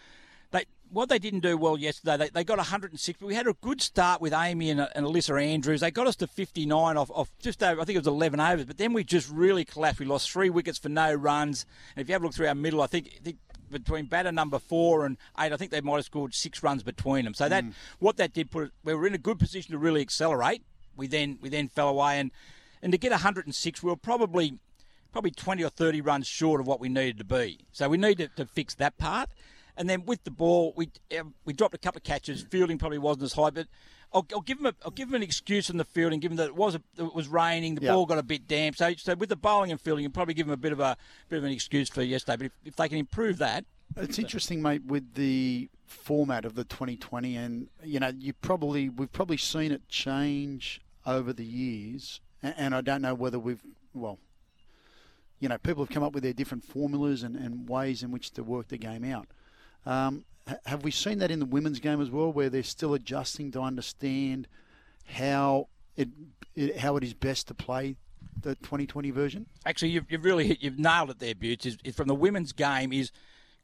They 0.50 0.64
what 0.90 1.08
they 1.08 1.18
didn't 1.18 1.40
do 1.40 1.56
well 1.56 1.76
yesterday. 1.76 2.16
They, 2.16 2.28
they 2.28 2.44
got 2.44 2.58
106, 2.58 3.18
but 3.18 3.26
we 3.26 3.34
had 3.34 3.46
a 3.46 3.54
good 3.54 3.80
start 3.80 4.20
with 4.20 4.32
Amy 4.32 4.70
and, 4.70 4.88
and 4.94 5.06
Alyssa 5.06 5.42
Andrews. 5.42 5.80
They 5.80 5.90
got 5.90 6.06
us 6.06 6.16
to 6.16 6.26
59 6.26 6.96
off, 6.96 7.10
off 7.10 7.30
just 7.40 7.62
over. 7.62 7.80
I 7.80 7.84
think 7.84 7.96
it 7.96 8.00
was 8.00 8.06
11 8.06 8.38
overs, 8.38 8.64
but 8.64 8.78
then 8.78 8.92
we 8.92 9.02
just 9.02 9.28
really 9.28 9.64
collapsed. 9.64 10.00
We 10.00 10.06
lost 10.06 10.30
three 10.30 10.50
wickets 10.50 10.78
for 10.78 10.88
no 10.88 11.12
runs. 11.12 11.66
And 11.94 12.02
if 12.02 12.08
you 12.08 12.12
have 12.12 12.22
a 12.22 12.26
look 12.26 12.34
through 12.34 12.48
our 12.48 12.54
middle, 12.54 12.82
I 12.82 12.86
think. 12.86 13.08
I 13.16 13.24
think 13.24 13.38
between 13.70 14.06
batter 14.06 14.32
number 14.32 14.58
four 14.58 15.06
and 15.06 15.16
eight, 15.38 15.52
I 15.52 15.56
think 15.56 15.70
they 15.70 15.80
might 15.80 15.96
have 15.96 16.04
scored 16.04 16.34
six 16.34 16.62
runs 16.62 16.82
between 16.82 17.24
them. 17.24 17.34
So 17.34 17.48
that 17.48 17.64
mm. 17.64 17.72
what 17.98 18.16
that 18.16 18.32
did 18.32 18.50
put 18.50 18.64
us 18.64 18.70
we 18.84 18.94
were 18.94 19.06
in 19.06 19.14
a 19.14 19.18
good 19.18 19.38
position 19.38 19.72
to 19.72 19.78
really 19.78 20.00
accelerate. 20.00 20.62
We 20.96 21.06
then 21.06 21.38
we 21.40 21.48
then 21.48 21.68
fell 21.68 21.88
away 21.88 22.18
and 22.20 22.30
and 22.82 22.92
to 22.92 22.98
get 22.98 23.10
106, 23.10 23.82
we 23.82 23.90
were 23.90 23.96
probably 23.96 24.58
probably 25.12 25.30
20 25.30 25.64
or 25.64 25.70
30 25.70 26.02
runs 26.02 26.26
short 26.26 26.60
of 26.60 26.66
what 26.66 26.78
we 26.78 26.88
needed 26.88 27.18
to 27.18 27.24
be. 27.24 27.58
So 27.72 27.88
we 27.88 27.96
need 27.96 28.18
to, 28.18 28.28
to 28.36 28.44
fix 28.44 28.74
that 28.74 28.98
part. 28.98 29.30
And 29.76 29.88
then 29.88 30.04
with 30.04 30.24
the 30.24 30.30
ball, 30.30 30.72
we 30.76 30.90
we 31.44 31.52
dropped 31.52 31.74
a 31.74 31.78
couple 31.78 31.98
of 31.98 32.04
catches. 32.04 32.42
Fielding 32.42 32.78
probably 32.78 32.98
wasn't 32.98 33.24
as 33.24 33.32
high, 33.34 33.50
but 33.50 33.66
I'll, 34.12 34.26
I'll 34.32 34.40
give 34.40 34.58
them 34.58 34.66
a, 34.66 34.74
I'll 34.84 34.90
give 34.92 35.08
them 35.08 35.16
an 35.16 35.22
excuse 35.22 35.68
in 35.68 35.76
the 35.76 35.84
fielding, 35.84 36.20
given 36.20 36.36
that 36.38 36.46
it 36.46 36.54
was 36.56 36.74
a, 36.74 36.80
it 36.98 37.14
was 37.14 37.28
raining, 37.28 37.74
the 37.74 37.82
Yeah. 37.82 37.92
ball 37.92 38.06
got 38.06 38.18
a 38.18 38.22
bit 38.22 38.46
damp. 38.48 38.76
So 38.76 38.92
so 38.96 39.14
with 39.14 39.28
the 39.28 39.36
bowling 39.36 39.70
and 39.70 39.80
fielding, 39.80 40.04
you 40.04 40.10
probably 40.10 40.34
give 40.34 40.46
them 40.46 40.54
a 40.54 40.56
bit 40.58 40.72
of 40.72 40.80
a 40.80 40.96
bit 41.28 41.38
of 41.38 41.44
an 41.44 41.50
excuse 41.52 41.88
for 41.88 42.02
yesterday. 42.02 42.36
But 42.36 42.46
if, 42.46 42.52
if 42.64 42.76
they 42.76 42.88
can 42.88 42.98
improve 42.98 43.38
that, 43.38 43.64
It's 43.96 44.18
interesting, 44.18 44.62
mate, 44.62 44.84
with 44.84 45.14
the 45.14 45.68
format 45.86 46.44
of 46.44 46.54
the 46.54 46.64
2020, 46.64 47.36
and 47.36 47.68
you 47.84 48.00
know, 48.00 48.12
you 48.18 48.32
probably 48.32 48.88
we've 48.88 49.12
probably 49.12 49.36
seen 49.36 49.70
it 49.72 49.88
change 49.88 50.80
over 51.04 51.32
the 51.32 51.44
years, 51.44 52.20
and, 52.42 52.54
and 52.56 52.74
I 52.74 52.80
don't 52.80 53.02
know 53.02 53.14
whether 53.14 53.38
we've 53.38 53.62
well, 53.94 54.18
you 55.40 55.48
know, 55.48 55.58
people 55.58 55.84
have 55.84 55.90
come 55.92 56.02
up 56.02 56.12
with 56.12 56.22
their 56.22 56.32
different 56.32 56.64
formulas 56.64 57.22
and, 57.22 57.36
and 57.36 57.68
ways 57.68 58.02
in 58.02 58.10
which 58.10 58.30
to 58.32 58.42
work 58.42 58.68
the 58.68 58.78
game 58.78 59.04
out. 59.04 59.26
Um, 59.84 60.24
have 60.64 60.84
we 60.84 60.90
seen 60.90 61.18
that 61.18 61.30
in 61.30 61.38
the 61.38 61.46
women's 61.46 61.80
game 61.80 62.00
as 62.00 62.10
well, 62.10 62.32
where 62.32 62.48
they're 62.48 62.62
still 62.62 62.94
adjusting 62.94 63.50
to 63.52 63.60
understand 63.60 64.46
how 65.14 65.68
it, 65.96 66.08
it 66.54 66.78
how 66.78 66.96
it 66.96 67.04
is 67.04 67.14
best 67.14 67.48
to 67.48 67.54
play 67.54 67.96
the 68.42 68.54
2020 68.56 69.10
version? 69.10 69.46
actually 69.64 69.88
you've, 69.90 70.10
you've 70.10 70.24
really 70.24 70.46
hit, 70.46 70.58
you've 70.62 70.78
nailed 70.78 71.10
it 71.10 71.18
there, 71.18 71.34
Butts. 71.34 71.66
Is, 71.66 71.76
is 71.84 71.94
from 71.94 72.08
the 72.08 72.14
women's 72.14 72.52
game 72.52 72.92
is 72.92 73.10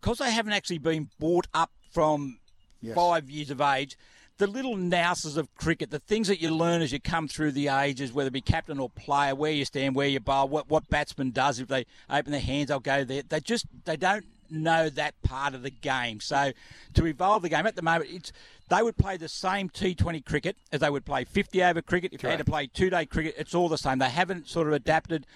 because 0.01 0.19
they 0.19 0.31
haven't 0.31 0.53
actually 0.53 0.79
been 0.79 1.09
brought 1.19 1.47
up 1.55 1.71
from 1.91 2.39
Yes. 2.85 2.97
five 2.97 3.31
years 3.31 3.49
of 3.53 3.61
age. 3.61 3.97
The 4.39 4.49
little 4.49 4.77
nouses 4.77 5.37
of 5.37 5.55
cricket, 5.55 5.91
the 5.93 6.01
things 6.01 6.27
that 6.27 6.41
you 6.41 6.51
learn 6.51 6.83
as 6.83 6.91
you 6.91 6.99
come 6.99 7.29
through 7.29 7.53
the 7.53 7.69
ages, 7.69 8.12
whether 8.12 8.27
it 8.27 8.33
be 8.33 8.41
captain 8.41 8.81
or 8.81 8.91
player, 8.91 9.37
where 9.37 9.53
you 9.53 9.65
stand, 9.65 9.95
where 9.95 10.09
you 10.09 10.19
bowl, 10.19 10.49
what 10.49 10.69
what 10.69 10.89
batsman 10.89 11.31
does 11.31 11.61
if 11.61 11.69
they 11.69 11.87
open 12.11 12.33
their 12.33 12.41
hands, 12.41 12.69
they'll 12.69 12.81
go 12.81 13.05
there. 13.05 13.23
They 13.23 13.39
just 13.39 13.67
they 13.85 13.97
don't 13.97 14.27
know 14.53 14.89
that 14.91 15.21
part 15.23 15.55
of 15.55 15.63
the 15.63 15.71
game. 15.71 16.21
So 16.21 16.53
to 16.95 17.07
evolve 17.07 17.43
the 17.43 17.49
game 17.49 17.67
at 17.67 17.77
the 17.77 17.83
moment, 17.83 18.11
it's 18.13 18.33
they 18.69 18.83
would 18.83 18.97
play 18.97 19.17
the 19.17 19.29
same 19.29 19.69
T20 19.69 20.25
cricket 20.25 20.57
as 20.73 20.81
they 20.81 20.91
would 20.91 21.05
play 21.05 21.25
50 21.25 21.63
over 21.63 21.83
cricket. 21.83 22.13
If 22.13 22.23
they 22.23 22.31
had 22.31 22.39
to 22.39 22.45
play 22.45 22.67
two 22.67 22.91
day 22.91 23.07
cricket, 23.07 23.35
it's 23.37 23.55
all 23.55 23.69
the 23.69 23.79
same. 23.79 23.99
They 23.99 24.09
haven't 24.09 24.49
sort 24.49 24.67
of 24.67 24.73
adapted 24.73 25.27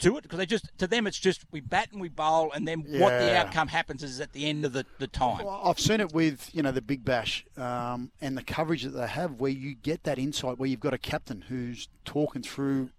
to 0.00 0.16
it 0.16 0.22
because 0.22 0.38
they 0.38 0.46
just 0.46 0.66
to 0.78 0.86
them 0.86 1.06
it's 1.06 1.18
just 1.18 1.44
we 1.52 1.60
bat 1.60 1.88
and 1.92 2.00
we 2.00 2.08
bowl 2.08 2.50
and 2.52 2.66
then 2.66 2.80
what 2.80 3.10
the 3.18 3.36
outcome 3.36 3.68
happens 3.68 4.02
is 4.02 4.18
at 4.18 4.32
the 4.32 4.46
end 4.48 4.64
of 4.64 4.72
the, 4.72 4.84
the 4.98 5.06
time. 5.06 5.44
Well, 5.44 5.60
I've 5.62 5.78
seen 5.78 6.00
it 6.00 6.12
with 6.12 6.50
you 6.54 6.62
know 6.62 6.72
the 6.72 6.82
Big 6.82 7.04
Bash 7.04 7.44
um, 7.56 8.10
and 8.20 8.36
the 8.36 8.42
coverage 8.42 8.82
that 8.82 8.90
they 8.90 9.06
have, 9.06 9.40
where 9.40 9.50
you 9.50 9.74
get 9.74 10.04
that 10.04 10.18
insight, 10.18 10.58
where 10.58 10.68
you've 10.68 10.80
got 10.80 10.94
a 10.94 10.98
captain 10.98 11.42
who's 11.48 11.88
talking 12.04 12.42
through, 12.42 12.90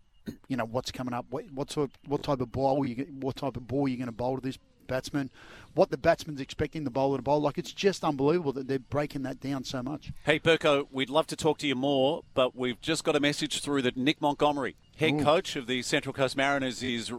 you 0.48 0.56
know 0.56 0.65
what's 0.65 0.91
coming 0.91 1.13
up, 1.13 1.25
what 1.30 1.46
what 1.51 1.72
sort, 1.72 1.91
what 2.08 2.24
type 2.24 2.39
of 2.39 2.51
ball 2.51 2.86
you, 2.86 3.08
what 3.20 3.36
type 3.36 3.58
of 3.58 3.68
ball 3.68 3.88
you're 3.88 3.98
going 3.98 4.06
to 4.06 4.12
bowl 4.12 4.36
to 4.36 4.41
this 4.41 4.60
batsman, 4.91 5.29
what 5.74 5.89
the 5.89 5.98
batsman's 5.98 6.41
expecting 6.41 6.83
the 6.83 6.89
bowler 6.89 7.17
to 7.17 7.24
bowl. 7.24 7.39
Like 7.39 7.57
it's 7.57 7.71
just 7.71 8.03
unbelievable 8.03 8.51
that 8.53 8.67
they're 8.67 8.79
breaking 8.79 9.24
that 9.24 9.39
down 9.39 9.63
so 9.63 9.81
much. 9.81 10.12
Hey, 10.25 10.39
Burko, 10.39 10.88
we'd 10.91 11.10
love 11.10 11.27
to 11.27 11.36
talk 11.36 11.57
to 11.60 11.67
you 11.67 11.75
more, 11.75 12.24
but 12.33 12.55
we've 12.55 12.79
just 12.81 13.03
got 13.03 13.15
a 13.15 13.19
message 13.19 13.62
through 13.62 13.81
that 13.83 13.98
Nick 13.98 14.21
Montgomery, 14.21 14.75
head 14.98 15.21
coach 15.21 15.55
of 15.55 15.67
the 15.67 15.81
Central 15.81 16.13
Coast 16.13 16.36
Mariners, 16.36 16.83
is 16.83 17.12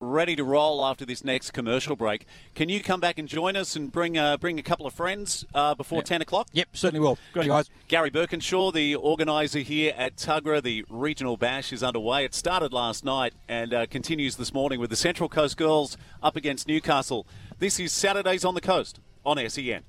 ready 0.00 0.34
to 0.34 0.42
roll 0.42 0.84
after 0.84 1.04
this 1.04 1.22
next 1.22 1.50
commercial 1.50 1.94
break. 1.94 2.26
Can 2.54 2.70
you 2.70 2.82
come 2.82 3.00
back 3.00 3.18
and 3.18 3.28
join 3.28 3.54
us 3.54 3.76
and 3.76 3.92
bring 3.92 4.16
uh, 4.16 4.38
bring 4.38 4.58
a 4.58 4.62
couple 4.62 4.86
of 4.86 4.94
friends 4.94 5.44
uh, 5.54 5.74
before 5.74 6.02
10 6.02 6.22
o'clock? 6.22 6.48
Yep, 6.52 6.68
certainly 6.72 7.00
will. 7.00 7.18
Good 7.34 7.46
guys. 7.46 7.68
Gary 7.86 8.10
Birkinshaw, 8.10 8.72
the 8.72 8.94
organiser 8.94 9.60
here 9.60 9.92
at 9.96 10.16
Tuggerah, 10.16 10.62
the 10.62 10.84
regional 10.88 11.36
bash 11.36 11.72
is 11.72 11.82
underway. 11.82 12.24
It 12.24 12.34
started 12.34 12.72
last 12.72 13.04
night 13.04 13.34
and 13.48 13.74
uh, 13.74 13.86
continues 13.86 14.36
this 14.36 14.54
morning 14.54 14.80
with 14.80 14.90
the 14.90 14.96
Central 14.96 15.28
Coast 15.28 15.56
girls 15.56 15.96
up 16.22 16.34
against 16.34 16.66
Newcastle. 16.66 17.26
This 17.58 17.78
is 17.78 17.92
Saturdays 17.92 18.44
on 18.44 18.54
the 18.54 18.62
Coast 18.62 19.00
on 19.24 19.36
SEN. 19.48 19.82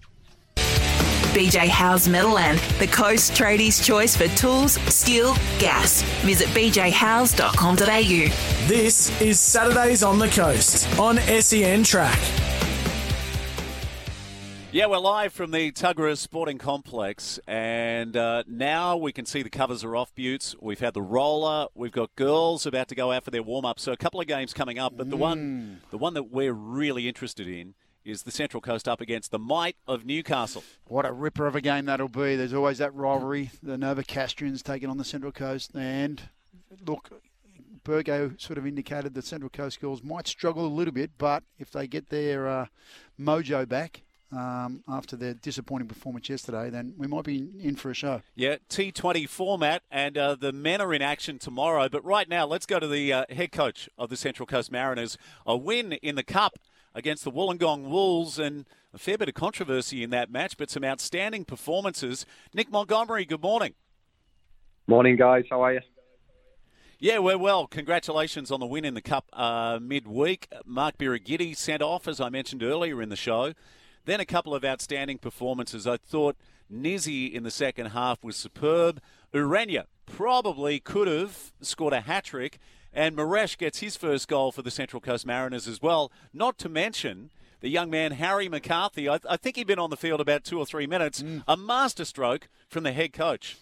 BJ 1.31 1.69
Howe's 1.69 2.09
Meadowland, 2.09 2.59
the 2.77 2.87
Coast 2.87 3.33
Tradies' 3.33 3.83
choice 3.83 4.17
for 4.17 4.27
tools, 4.35 4.73
steel, 4.93 5.33
gas. 5.59 6.01
Visit 6.23 6.49
bjhowes.com.au. 6.49 8.67
This 8.67 9.21
is 9.21 9.39
Saturdays 9.39 10.03
on 10.03 10.19
the 10.19 10.27
Coast 10.27 10.99
on 10.99 11.17
SEN 11.17 11.83
Track. 11.83 12.19
Yeah, 14.73 14.85
we're 14.85 14.99
live 14.99 15.33
from 15.33 15.51
the 15.51 15.71
Tuggerah 15.71 16.17
Sporting 16.17 16.57
Complex, 16.57 17.41
and 17.45 18.15
uh, 18.15 18.43
now 18.47 18.95
we 18.95 19.11
can 19.11 19.25
see 19.25 19.41
the 19.41 19.49
covers 19.49 19.83
are 19.83 19.97
off, 19.97 20.15
Buttes. 20.15 20.55
We've 20.61 20.79
had 20.79 20.93
the 20.93 21.01
roller. 21.01 21.67
We've 21.75 21.91
got 21.91 22.15
girls 22.15 22.65
about 22.65 22.87
to 22.87 22.95
go 22.95 23.11
out 23.11 23.25
for 23.25 23.31
their 23.31 23.43
warm 23.43 23.65
up. 23.65 23.81
So 23.81 23.91
a 23.91 23.97
couple 23.97 24.21
of 24.21 24.27
games 24.27 24.53
coming 24.53 24.79
up, 24.79 24.93
but 24.95 25.09
the 25.09 25.17
one, 25.17 25.81
the 25.91 25.97
one 25.97 26.13
that 26.13 26.31
we're 26.31 26.53
really 26.53 27.09
interested 27.09 27.49
in 27.49 27.73
is 28.03 28.23
the 28.23 28.31
Central 28.31 28.61
Coast 28.61 28.87
up 28.87 29.01
against 29.01 29.31
the 29.31 29.39
might 29.39 29.75
of 29.87 30.05
Newcastle. 30.05 30.63
What 30.85 31.05
a 31.05 31.11
ripper 31.11 31.47
of 31.47 31.55
a 31.55 31.61
game 31.61 31.85
that'll 31.85 32.07
be. 32.07 32.35
There's 32.35 32.53
always 32.53 32.79
that 32.79 32.93
rivalry. 32.93 33.51
The 33.61 33.77
Novocastrians 33.77 34.63
taking 34.63 34.89
on 34.89 34.97
the 34.97 35.03
Central 35.03 35.31
Coast. 35.31 35.71
And 35.75 36.21
look, 36.85 37.09
Burgo 37.83 38.33
sort 38.37 38.57
of 38.57 38.65
indicated 38.65 39.13
the 39.13 39.21
Central 39.21 39.49
Coast 39.49 39.79
girls 39.81 40.03
might 40.03 40.27
struggle 40.27 40.65
a 40.65 40.67
little 40.67 40.93
bit, 40.93 41.11
but 41.17 41.43
if 41.59 41.71
they 41.71 41.87
get 41.87 42.09
their 42.09 42.47
uh, 42.47 42.65
mojo 43.19 43.67
back, 43.67 44.03
um, 44.33 44.83
after 44.87 45.15
their 45.15 45.33
disappointing 45.33 45.87
performance 45.87 46.29
yesterday, 46.29 46.69
then 46.69 46.93
we 46.97 47.07
might 47.07 47.25
be 47.25 47.49
in 47.59 47.75
for 47.75 47.91
a 47.91 47.93
show. 47.93 48.21
Yeah, 48.35 48.57
T20 48.69 49.27
format, 49.27 49.83
and 49.91 50.17
uh, 50.17 50.35
the 50.35 50.53
men 50.53 50.79
are 50.79 50.93
in 50.93 51.01
action 51.01 51.37
tomorrow. 51.37 51.89
But 51.89 52.05
right 52.05 52.29
now, 52.29 52.45
let's 52.45 52.65
go 52.65 52.79
to 52.79 52.87
the 52.87 53.11
uh, 53.11 53.25
head 53.29 53.51
coach 53.51 53.89
of 53.97 54.09
the 54.09 54.15
Central 54.15 54.45
Coast 54.45 54.71
Mariners. 54.71 55.17
A 55.45 55.57
win 55.57 55.93
in 55.93 56.15
the 56.15 56.23
Cup 56.23 56.57
against 56.93 57.23
the 57.23 57.31
Wollongong 57.31 57.83
Wolves, 57.83 58.37
and 58.39 58.65
a 58.93 58.97
fair 58.97 59.17
bit 59.17 59.29
of 59.29 59.35
controversy 59.35 60.03
in 60.03 60.09
that 60.09 60.31
match, 60.31 60.57
but 60.57 60.69
some 60.69 60.83
outstanding 60.83 61.45
performances. 61.45 62.25
Nick 62.53 62.71
Montgomery, 62.71 63.25
good 63.25 63.41
morning. 63.41 63.73
Morning, 64.87 65.15
guys. 65.15 65.45
How 65.49 65.63
are 65.63 65.73
you? 65.73 65.81
Yeah, 66.99 67.19
we're 67.19 67.37
well. 67.37 67.65
Congratulations 67.65 68.51
on 68.51 68.59
the 68.59 68.65
win 68.67 68.85
in 68.85 68.93
the 68.93 69.01
Cup 69.01 69.25
uh, 69.33 69.79
midweek. 69.81 70.47
Mark 70.65 70.97
Birighitti 70.97 71.57
sent 71.57 71.81
off, 71.81 72.07
as 72.07 72.21
I 72.21 72.29
mentioned 72.29 72.61
earlier 72.61 73.01
in 73.01 73.09
the 73.09 73.15
show. 73.15 73.53
Then 74.05 74.19
a 74.19 74.25
couple 74.25 74.53
of 74.53 74.63
outstanding 74.63 75.17
performances. 75.17 75.87
I 75.87 75.97
thought 75.97 76.35
Nizzi 76.71 77.31
in 77.31 77.43
the 77.43 77.51
second 77.51 77.87
half 77.87 78.23
was 78.23 78.35
superb. 78.35 79.01
Urena 79.33 79.85
probably 80.05 80.79
could 80.79 81.07
have 81.07 81.51
scored 81.61 81.93
a 81.93 82.01
hat 82.01 82.25
trick. 82.25 82.59
And 82.93 83.15
Moresche 83.15 83.57
gets 83.57 83.79
his 83.79 83.95
first 83.95 84.27
goal 84.27 84.51
for 84.51 84.61
the 84.61 84.71
Central 84.71 84.99
Coast 84.99 85.25
Mariners 85.25 85.67
as 85.67 85.81
well. 85.81 86.11
Not 86.33 86.57
to 86.59 86.69
mention 86.69 87.29
the 87.61 87.69
young 87.69 87.89
man 87.89 88.13
Harry 88.13 88.49
McCarthy. 88.49 89.07
I, 89.07 89.19
I 89.29 89.37
think 89.37 89.55
he'd 89.55 89.67
been 89.67 89.79
on 89.79 89.89
the 89.89 89.97
field 89.97 90.19
about 90.19 90.43
two 90.43 90.59
or 90.59 90.65
three 90.65 90.87
minutes. 90.87 91.21
Mm. 91.21 91.43
A 91.47 91.55
masterstroke 91.55 92.49
from 92.67 92.83
the 92.83 92.91
head 92.91 93.13
coach. 93.13 93.57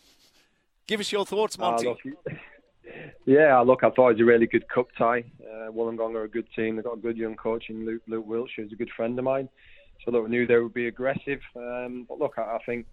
Give 0.87 0.99
us 0.99 1.11
your 1.11 1.25
thoughts, 1.25 1.57
ah, 1.59 1.71
Monty. 1.71 1.87
Uh, 1.87 1.91
look, 1.91 2.09
yeah, 3.25 3.59
look, 3.59 3.83
I 3.83 3.91
thought 3.91 4.09
it 4.09 4.13
was 4.13 4.21
a 4.21 4.25
really 4.25 4.47
good 4.47 4.67
cup 4.67 4.87
tie. 4.97 5.23
Uh, 5.39 5.71
Wollongong 5.71 6.15
are 6.15 6.23
a 6.23 6.29
good 6.29 6.47
team. 6.55 6.75
They've 6.75 6.85
got 6.85 6.97
a 6.97 7.01
good 7.01 7.17
young 7.17 7.35
coach 7.35 7.65
in 7.69 7.85
Luke, 7.85 8.01
Luke 8.07 8.25
Wilkshire. 8.25 8.63
He's 8.63 8.73
a 8.73 8.77
good 8.77 8.89
friend 8.95 9.17
of 9.19 9.25
mine. 9.25 9.49
So 10.03 10.11
look, 10.11 10.23
we 10.23 10.29
knew 10.31 10.47
they 10.47 10.57
would 10.57 10.73
be 10.73 10.87
aggressive. 10.87 11.41
Um, 11.55 12.05
but 12.09 12.17
look, 12.17 12.35
I, 12.37 12.41
I 12.41 12.59
think 12.65 12.87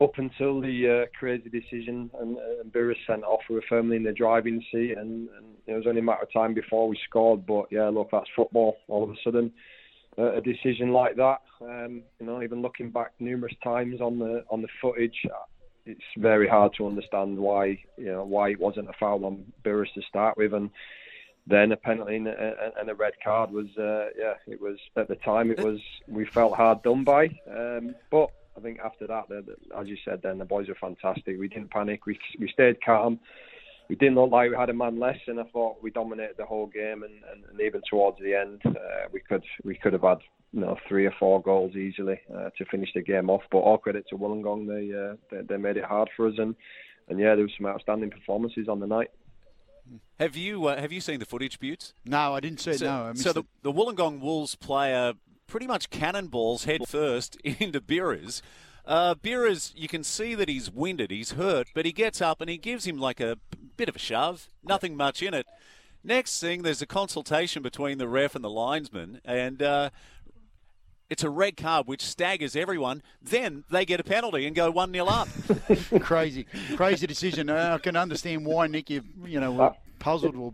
up 0.00 0.18
until 0.18 0.60
the 0.60 1.06
uh, 1.06 1.18
crazy 1.18 1.48
decision 1.48 2.10
and, 2.20 2.36
uh, 2.36 2.60
and 2.60 2.72
Burris 2.72 2.98
sent 3.06 3.24
off, 3.24 3.40
we 3.48 3.56
were 3.56 3.64
firmly 3.68 3.96
in 3.96 4.04
the 4.04 4.12
driving 4.12 4.64
seat, 4.70 4.92
and, 4.96 5.28
and, 5.36 5.46
it 5.66 5.74
was 5.74 5.86
only 5.86 6.00
a 6.00 6.04
matter 6.04 6.22
of 6.22 6.32
time 6.32 6.54
before 6.54 6.88
we 6.88 6.98
scored. 7.04 7.44
But 7.44 7.66
yeah, 7.70 7.88
look, 7.88 8.08
that's 8.10 8.30
football. 8.34 8.78
All 8.88 9.04
of 9.04 9.10
a 9.10 9.16
sudden, 9.22 9.52
uh, 10.16 10.36
a 10.36 10.40
decision 10.40 10.92
like 10.92 11.14
that, 11.16 11.42
um, 11.60 12.02
you 12.18 12.24
know, 12.24 12.42
even 12.42 12.62
looking 12.62 12.90
back 12.90 13.12
numerous 13.18 13.52
times 13.62 14.00
on 14.00 14.18
the 14.18 14.44
on 14.50 14.62
the 14.62 14.68
footage, 14.80 15.26
it's 15.84 16.00
very 16.16 16.48
hard 16.48 16.72
to 16.78 16.86
understand 16.86 17.36
why 17.36 17.78
you 17.98 18.06
know 18.06 18.24
why 18.24 18.48
it 18.48 18.58
wasn't 18.58 18.88
a 18.88 18.94
foul 18.98 19.26
on 19.26 19.44
Burris 19.62 19.90
to 19.94 20.02
start 20.08 20.38
with, 20.38 20.54
and 20.54 20.70
then 21.46 21.72
a 21.72 21.76
penalty 21.76 22.16
and 22.16 22.28
a, 22.28 22.72
and 22.78 22.88
a 22.88 22.94
red 22.94 23.14
card 23.22 23.50
was 23.50 23.66
uh, 23.78 24.06
yeah 24.18 24.34
it 24.46 24.60
was 24.60 24.78
at 24.96 25.08
the 25.08 25.16
time 25.16 25.50
it 25.50 25.60
was 25.60 25.80
we 26.06 26.24
felt 26.26 26.54
hard 26.54 26.82
done 26.82 27.04
by 27.04 27.26
um, 27.50 27.94
but 28.10 28.30
I 28.58 28.62
think 28.62 28.80
after 28.80 29.06
that 29.06 29.24
as 29.78 29.86
you 29.86 29.96
said 30.04 30.20
then 30.22 30.38
the 30.38 30.44
boys 30.44 30.68
were 30.68 30.76
fantastic 30.80 31.38
we 31.38 31.48
didn't 31.48 31.70
panic 31.70 32.06
we 32.06 32.18
we 32.40 32.50
stayed 32.52 32.82
calm 32.84 33.20
we 33.88 33.96
didn't 33.96 34.16
look 34.16 34.30
like 34.30 34.50
we 34.50 34.56
had 34.56 34.70
a 34.70 34.74
man 34.74 34.98
less 34.98 35.18
and 35.26 35.40
I 35.40 35.44
thought 35.44 35.82
we 35.82 35.90
dominated 35.90 36.34
the 36.36 36.44
whole 36.44 36.66
game 36.66 37.02
and, 37.04 37.14
and, 37.32 37.44
and 37.50 37.60
even 37.60 37.80
towards 37.88 38.18
the 38.18 38.34
end 38.34 38.60
uh, 38.66 39.08
we 39.12 39.20
could 39.20 39.44
we 39.64 39.76
could 39.76 39.92
have 39.92 40.02
had 40.02 40.18
you 40.52 40.60
know 40.60 40.76
three 40.88 41.06
or 41.06 41.14
four 41.18 41.40
goals 41.40 41.76
easily 41.76 42.20
uh, 42.34 42.50
to 42.58 42.64
finish 42.70 42.90
the 42.94 43.02
game 43.02 43.30
off 43.30 43.42
but 43.50 43.58
all 43.58 43.78
credit 43.78 44.04
to 44.08 44.16
Wollongong 44.16 44.66
they, 44.66 44.94
uh, 44.94 45.16
they 45.30 45.46
they 45.46 45.56
made 45.56 45.76
it 45.76 45.84
hard 45.84 46.08
for 46.16 46.26
us 46.28 46.34
and 46.38 46.54
and 47.08 47.18
yeah 47.18 47.34
there 47.34 47.44
was 47.44 47.52
some 47.56 47.66
outstanding 47.66 48.10
performances 48.10 48.68
on 48.68 48.80
the 48.80 48.86
night. 48.86 49.10
Have 50.18 50.36
you 50.36 50.66
uh, 50.66 50.78
have 50.78 50.92
you 50.92 51.00
seen 51.00 51.18
the 51.18 51.24
footage, 51.24 51.58
Buttes? 51.58 51.94
No, 52.04 52.34
I 52.34 52.40
didn't 52.40 52.60
see 52.60 52.72
it. 52.72 52.80
So, 52.80 52.86
no, 52.86 53.14
so 53.14 53.32
the, 53.32 53.44
the 53.62 53.72
Wollongong 53.72 54.20
Wolves 54.20 54.54
player 54.54 55.14
pretty 55.48 55.66
much 55.66 55.90
cannonballs 55.90 56.64
head 56.64 56.86
first 56.86 57.36
into 57.44 57.80
Birras. 57.80 58.40
Uh, 58.86 59.14
Birras, 59.14 59.72
you 59.74 59.88
can 59.88 60.04
see 60.04 60.34
that 60.34 60.48
he's 60.48 60.70
winded, 60.70 61.10
he's 61.10 61.32
hurt, 61.32 61.68
but 61.74 61.84
he 61.84 61.92
gets 61.92 62.22
up 62.22 62.40
and 62.40 62.48
he 62.48 62.56
gives 62.56 62.86
him 62.86 62.98
like 62.98 63.20
a 63.20 63.36
bit 63.76 63.88
of 63.88 63.96
a 63.96 63.98
shove. 63.98 64.48
Nothing 64.62 64.96
much 64.96 65.22
in 65.22 65.34
it. 65.34 65.46
Next 66.04 66.40
thing, 66.40 66.62
there's 66.62 66.80
a 66.80 66.86
consultation 66.86 67.62
between 67.62 67.98
the 67.98 68.08
ref 68.08 68.34
and 68.34 68.44
the 68.44 68.48
linesman, 68.48 69.20
and 69.24 69.60
uh, 69.60 69.90
it's 71.10 71.24
a 71.24 71.28
red 71.28 71.56
card 71.56 71.86
which 71.86 72.02
staggers 72.02 72.54
everyone. 72.54 73.02
Then 73.20 73.64
they 73.70 73.84
get 73.84 74.00
a 74.00 74.04
penalty 74.04 74.46
and 74.46 74.54
go 74.54 74.70
1 74.70 74.92
0 74.92 75.06
up. 75.06 75.28
crazy, 76.00 76.46
crazy 76.76 77.06
decision. 77.06 77.50
Uh, 77.50 77.72
I 77.74 77.78
can 77.82 77.96
understand 77.96 78.46
why, 78.46 78.68
Nick, 78.68 78.88
you, 78.88 79.02
you 79.26 79.40
know, 79.40 79.52
were 79.52 79.74
puzzled 79.98 80.36
or, 80.36 80.52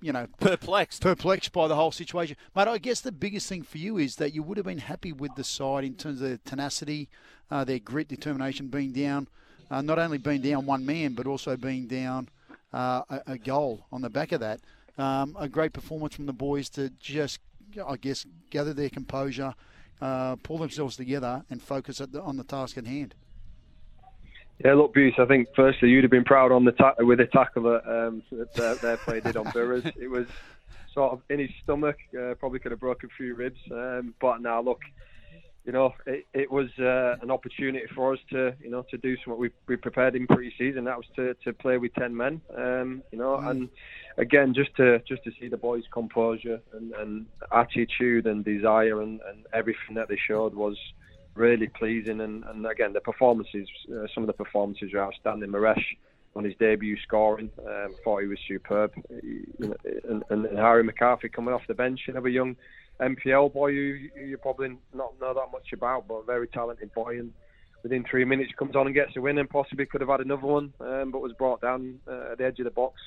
you 0.00 0.12
know, 0.12 0.26
perplexed. 0.40 1.02
Perplexed 1.02 1.52
by 1.52 1.68
the 1.68 1.76
whole 1.76 1.92
situation. 1.92 2.36
But 2.54 2.68
I 2.68 2.78
guess 2.78 3.00
the 3.00 3.12
biggest 3.12 3.48
thing 3.48 3.62
for 3.62 3.78
you 3.78 3.98
is 3.98 4.16
that 4.16 4.34
you 4.34 4.42
would 4.42 4.56
have 4.56 4.66
been 4.66 4.78
happy 4.78 5.12
with 5.12 5.34
the 5.34 5.44
side 5.44 5.84
in 5.84 5.94
terms 5.94 6.20
of 6.20 6.28
their 6.28 6.38
tenacity, 6.38 7.08
uh, 7.50 7.64
their 7.64 7.78
grit, 7.78 8.08
determination, 8.08 8.68
being 8.68 8.92
down, 8.92 9.28
uh, 9.70 9.82
not 9.82 9.98
only 9.98 10.18
being 10.18 10.42
down 10.42 10.66
one 10.66 10.84
man, 10.84 11.14
but 11.14 11.26
also 11.26 11.56
being 11.56 11.86
down 11.86 12.28
uh, 12.72 13.02
a, 13.08 13.32
a, 13.32 13.38
goal 13.38 13.86
on 13.92 14.02
the 14.02 14.10
back 14.10 14.32
of 14.32 14.40
that. 14.40 14.60
Um, 14.98 15.36
a 15.38 15.48
great 15.48 15.72
performance 15.72 16.14
from 16.14 16.26
the 16.26 16.32
boys 16.32 16.68
to 16.70 16.90
just, 17.00 17.40
I 17.86 17.96
guess, 17.96 18.26
gather 18.50 18.74
their 18.74 18.90
composure 18.90 19.54
uh, 20.02 20.36
pull 20.42 20.58
themselves 20.58 20.96
together 20.96 21.44
and 21.48 21.62
focus 21.62 21.98
the, 21.98 22.20
on 22.20 22.36
the 22.36 22.44
task 22.44 22.76
at 22.76 22.86
hand. 22.86 23.14
Yeah, 24.64 24.74
look, 24.74 24.92
Bruce. 24.92 25.14
I 25.18 25.24
think 25.24 25.48
firstly 25.56 25.88
you'd 25.88 26.04
have 26.04 26.10
been 26.10 26.24
proud 26.24 26.52
on 26.52 26.64
the 26.64 26.72
ta- 26.72 26.94
with 26.98 27.18
the 27.18 27.26
tackle 27.26 27.64
that, 27.64 27.82
um, 27.88 28.22
that 28.30 28.58
uh, 28.60 28.74
their 28.74 28.96
play 28.96 29.20
did 29.20 29.36
on 29.36 29.50
Burrows. 29.50 29.84
It 30.00 30.08
was 30.08 30.26
sort 30.94 31.12
of 31.12 31.22
in 31.30 31.40
his 31.40 31.50
stomach. 31.64 31.96
Uh, 32.16 32.34
probably 32.34 32.60
could 32.60 32.70
have 32.70 32.80
broken 32.80 33.10
a 33.12 33.16
few 33.16 33.34
ribs. 33.34 33.58
Um, 33.72 34.14
but 34.20 34.40
now, 34.40 34.62
look, 34.62 34.80
you 35.64 35.72
know, 35.72 35.94
it, 36.06 36.26
it 36.32 36.50
was 36.50 36.68
uh, 36.78 37.16
an 37.22 37.30
opportunity 37.30 37.86
for 37.94 38.12
us 38.12 38.20
to, 38.30 38.54
you 38.60 38.70
know, 38.70 38.84
to 38.90 38.98
do 38.98 39.16
something 39.16 39.40
we, 39.40 39.50
we 39.66 39.76
prepared 39.76 40.14
in 40.14 40.26
pre-season. 40.26 40.84
That 40.84 40.96
was 40.96 41.06
to, 41.16 41.34
to 41.44 41.52
play 41.52 41.78
with 41.78 41.94
ten 41.94 42.16
men, 42.16 42.40
um, 42.56 43.02
you 43.10 43.18
know, 43.18 43.38
mm. 43.38 43.50
and 43.50 43.68
again, 44.16 44.54
just 44.54 44.74
to 44.76 45.00
just 45.08 45.24
to 45.24 45.32
see 45.40 45.48
the 45.48 45.56
boys' 45.56 45.84
composure 45.92 46.60
and, 46.72 46.92
and 46.92 47.26
attitude 47.52 48.26
and 48.26 48.44
desire 48.44 49.02
and, 49.02 49.20
and 49.28 49.46
everything 49.52 49.94
that 49.94 50.08
they 50.08 50.18
showed 50.28 50.54
was 50.54 50.76
really 51.34 51.68
pleasing. 51.68 52.20
And, 52.20 52.44
and 52.44 52.66
again, 52.66 52.92
the 52.92 53.00
performances, 53.00 53.68
uh, 53.90 54.06
some 54.14 54.22
of 54.22 54.26
the 54.26 54.32
performances 54.32 54.92
were 54.92 55.02
outstanding. 55.02 55.50
Moresche 55.50 55.96
on 56.34 56.44
his 56.44 56.54
debut 56.58 56.96
scoring, 57.02 57.50
um, 57.66 57.94
thought 58.02 58.22
he 58.22 58.26
was 58.26 58.38
superb. 58.48 58.92
Know, 59.58 59.74
and, 60.08 60.24
and 60.30 60.58
Harry 60.58 60.82
McCarthy 60.82 61.28
coming 61.28 61.52
off 61.52 61.62
the 61.68 61.74
bench, 61.74 62.00
another 62.08 62.28
young 62.28 62.56
NPL 63.00 63.52
boy 63.52 63.72
who 63.72 63.98
you 64.24 64.38
probably 64.40 64.76
not 64.94 65.12
know 65.20 65.34
that 65.34 65.52
much 65.52 65.72
about, 65.72 66.08
but 66.08 66.14
a 66.14 66.24
very 66.24 66.48
talented 66.48 66.92
boy. 66.94 67.18
And 67.18 67.32
within 67.82 68.04
three 68.10 68.24
minutes 68.24 68.52
comes 68.58 68.76
on 68.76 68.86
and 68.86 68.94
gets 68.94 69.16
a 69.16 69.20
win, 69.20 69.38
and 69.38 69.48
possibly 69.48 69.86
could 69.86 70.00
have 70.00 70.10
had 70.10 70.20
another 70.20 70.46
one, 70.46 70.72
um, 70.80 71.10
but 71.10 71.20
was 71.20 71.32
brought 71.32 71.60
down 71.60 71.98
uh, 72.08 72.32
at 72.32 72.38
the 72.38 72.44
edge 72.44 72.58
of 72.60 72.64
the 72.64 72.70
box, 72.70 73.00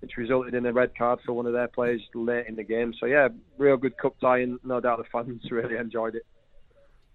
which 0.00 0.16
resulted 0.16 0.54
in 0.54 0.66
a 0.66 0.72
red 0.72 0.96
card 0.96 1.18
for 1.24 1.32
one 1.32 1.46
of 1.46 1.52
their 1.52 1.68
players 1.68 2.02
late 2.14 2.46
in 2.46 2.56
the 2.56 2.62
game. 2.62 2.94
So 3.00 3.06
yeah, 3.06 3.28
real 3.56 3.76
good 3.76 3.96
cup 3.96 4.18
tie, 4.20 4.40
and 4.40 4.58
no 4.64 4.80
doubt 4.80 4.98
the 4.98 5.04
fans 5.10 5.42
really 5.50 5.76
enjoyed 5.76 6.14
it. 6.14 6.26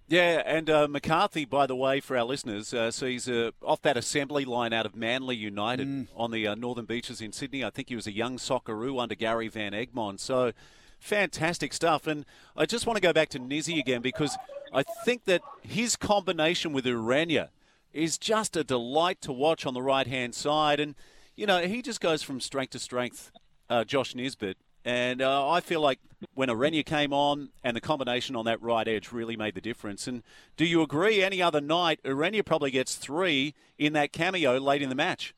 Yeah, 0.07 0.43
and 0.45 0.69
uh, 0.69 0.87
McCarthy, 0.87 1.45
by 1.45 1.65
the 1.65 1.75
way, 1.75 1.99
for 1.99 2.17
our 2.17 2.25
listeners, 2.25 2.73
uh, 2.73 2.91
so 2.91 3.05
he's 3.05 3.29
uh, 3.29 3.51
off 3.65 3.81
that 3.83 3.95
assembly 3.95 4.43
line 4.43 4.73
out 4.73 4.85
of 4.85 4.95
Manly 4.95 5.35
United 5.35 5.87
mm. 5.87 6.07
on 6.15 6.31
the 6.31 6.45
uh, 6.45 6.55
Northern 6.55 6.85
Beaches 6.85 7.21
in 7.21 7.31
Sydney. 7.31 7.63
I 7.63 7.69
think 7.69 7.89
he 7.89 7.95
was 7.95 8.05
a 8.05 8.11
young 8.11 8.37
Socceroo 8.37 9.01
under 9.01 9.15
Gary 9.15 9.47
Van 9.47 9.71
Egmond. 9.71 10.19
So 10.19 10.51
fantastic 10.99 11.73
stuff. 11.73 12.05
And 12.05 12.25
I 12.55 12.65
just 12.65 12.85
want 12.85 12.97
to 12.97 13.01
go 13.01 13.13
back 13.13 13.29
to 13.29 13.39
Nizzi 13.39 13.79
again 13.79 14.01
because 14.01 14.37
I 14.73 14.83
think 15.05 15.25
that 15.25 15.41
his 15.61 15.95
combination 15.95 16.73
with 16.73 16.85
Urena 16.85 17.49
is 17.93 18.17
just 18.17 18.57
a 18.57 18.63
delight 18.63 19.21
to 19.21 19.31
watch 19.31 19.65
on 19.65 19.73
the 19.73 19.81
right 19.81 20.07
hand 20.07 20.35
side. 20.35 20.79
And, 20.79 20.95
you 21.35 21.45
know, 21.45 21.61
he 21.65 21.81
just 21.81 22.01
goes 22.01 22.23
from 22.23 22.39
strength 22.39 22.71
to 22.71 22.79
strength, 22.79 23.31
uh, 23.69 23.83
Josh 23.83 24.15
Nisbet. 24.15 24.57
And 24.85 25.21
uh, 25.21 25.49
I 25.49 25.61
feel 25.61 25.81
like 25.81 25.99
when 26.33 26.49
Urena 26.49 26.85
came 26.85 27.13
on 27.13 27.49
and 27.63 27.75
the 27.75 27.81
combination 27.81 28.35
on 28.35 28.45
that 28.45 28.61
right 28.61 28.87
edge 28.87 29.11
really 29.11 29.37
made 29.37 29.55
the 29.55 29.61
difference. 29.61 30.07
And 30.07 30.23
do 30.57 30.65
you 30.65 30.81
agree 30.81 31.21
any 31.21 31.41
other 31.41 31.61
night, 31.61 31.99
Urena 32.03 32.43
probably 32.45 32.71
gets 32.71 32.95
three 32.95 33.53
in 33.77 33.93
that 33.93 34.11
cameo 34.11 34.57
late 34.57 34.81
in 34.81 34.89
the 34.89 34.95
match? 34.95 35.33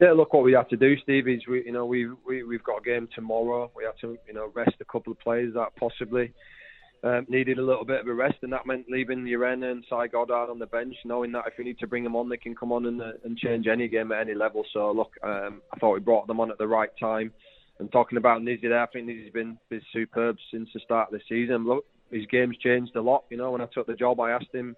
Yeah, 0.00 0.12
look 0.12 0.32
what 0.32 0.44
we 0.44 0.52
have 0.52 0.68
to 0.68 0.76
do, 0.76 0.96
Steve. 1.02 1.26
Is 1.26 1.46
we, 1.48 1.64
you 1.64 1.72
know, 1.72 1.84
we 1.84 2.08
we 2.24 2.44
we've 2.44 2.62
got 2.62 2.78
a 2.78 2.84
game 2.84 3.08
tomorrow. 3.12 3.68
We 3.76 3.82
have 3.84 3.96
to, 3.98 4.16
you 4.28 4.34
know, 4.34 4.48
rest 4.54 4.76
a 4.80 4.84
couple 4.84 5.12
of 5.12 5.18
players 5.18 5.54
that 5.54 5.74
possibly 5.74 6.32
um, 7.02 7.26
needed 7.28 7.58
a 7.58 7.62
little 7.62 7.84
bit 7.84 8.00
of 8.00 8.06
a 8.06 8.14
rest, 8.14 8.36
and 8.42 8.52
that 8.52 8.64
meant 8.64 8.86
leaving 8.88 9.24
Urena 9.24 9.72
and 9.72 9.84
Cy 9.90 10.06
Goddard 10.06 10.50
on 10.50 10.60
the 10.60 10.66
bench, 10.66 10.94
knowing 11.04 11.32
that 11.32 11.46
if 11.48 11.54
we 11.58 11.64
need 11.64 11.80
to 11.80 11.88
bring 11.88 12.04
them 12.04 12.14
on, 12.14 12.28
they 12.28 12.36
can 12.36 12.54
come 12.54 12.70
on 12.70 12.86
and, 12.86 13.02
uh, 13.02 13.12
and 13.24 13.36
change 13.36 13.66
any 13.66 13.88
game 13.88 14.12
at 14.12 14.20
any 14.20 14.34
level. 14.34 14.64
So 14.72 14.92
look, 14.92 15.12
um, 15.24 15.62
I 15.72 15.78
thought 15.78 15.94
we 15.94 16.00
brought 16.00 16.28
them 16.28 16.38
on 16.38 16.52
at 16.52 16.58
the 16.58 16.68
right 16.68 16.90
time. 17.00 17.32
And 17.78 17.90
talking 17.92 18.18
about 18.18 18.42
Nizzi 18.42 18.62
there, 18.62 18.82
I 18.82 18.86
think 18.86 19.08
Nizzi's 19.08 19.32
been, 19.32 19.58
been 19.70 19.82
superb 19.92 20.36
since 20.50 20.68
the 20.74 20.80
start 20.80 21.12
of 21.12 21.18
the 21.18 21.24
season. 21.28 21.66
Look, 21.66 21.84
his 22.10 22.26
game's 22.26 22.56
changed 22.58 22.96
a 22.96 23.00
lot. 23.00 23.24
You 23.30 23.36
know, 23.36 23.52
when 23.52 23.60
I 23.60 23.66
took 23.72 23.86
the 23.86 23.94
job, 23.94 24.18
I 24.20 24.30
asked 24.30 24.52
him, 24.52 24.74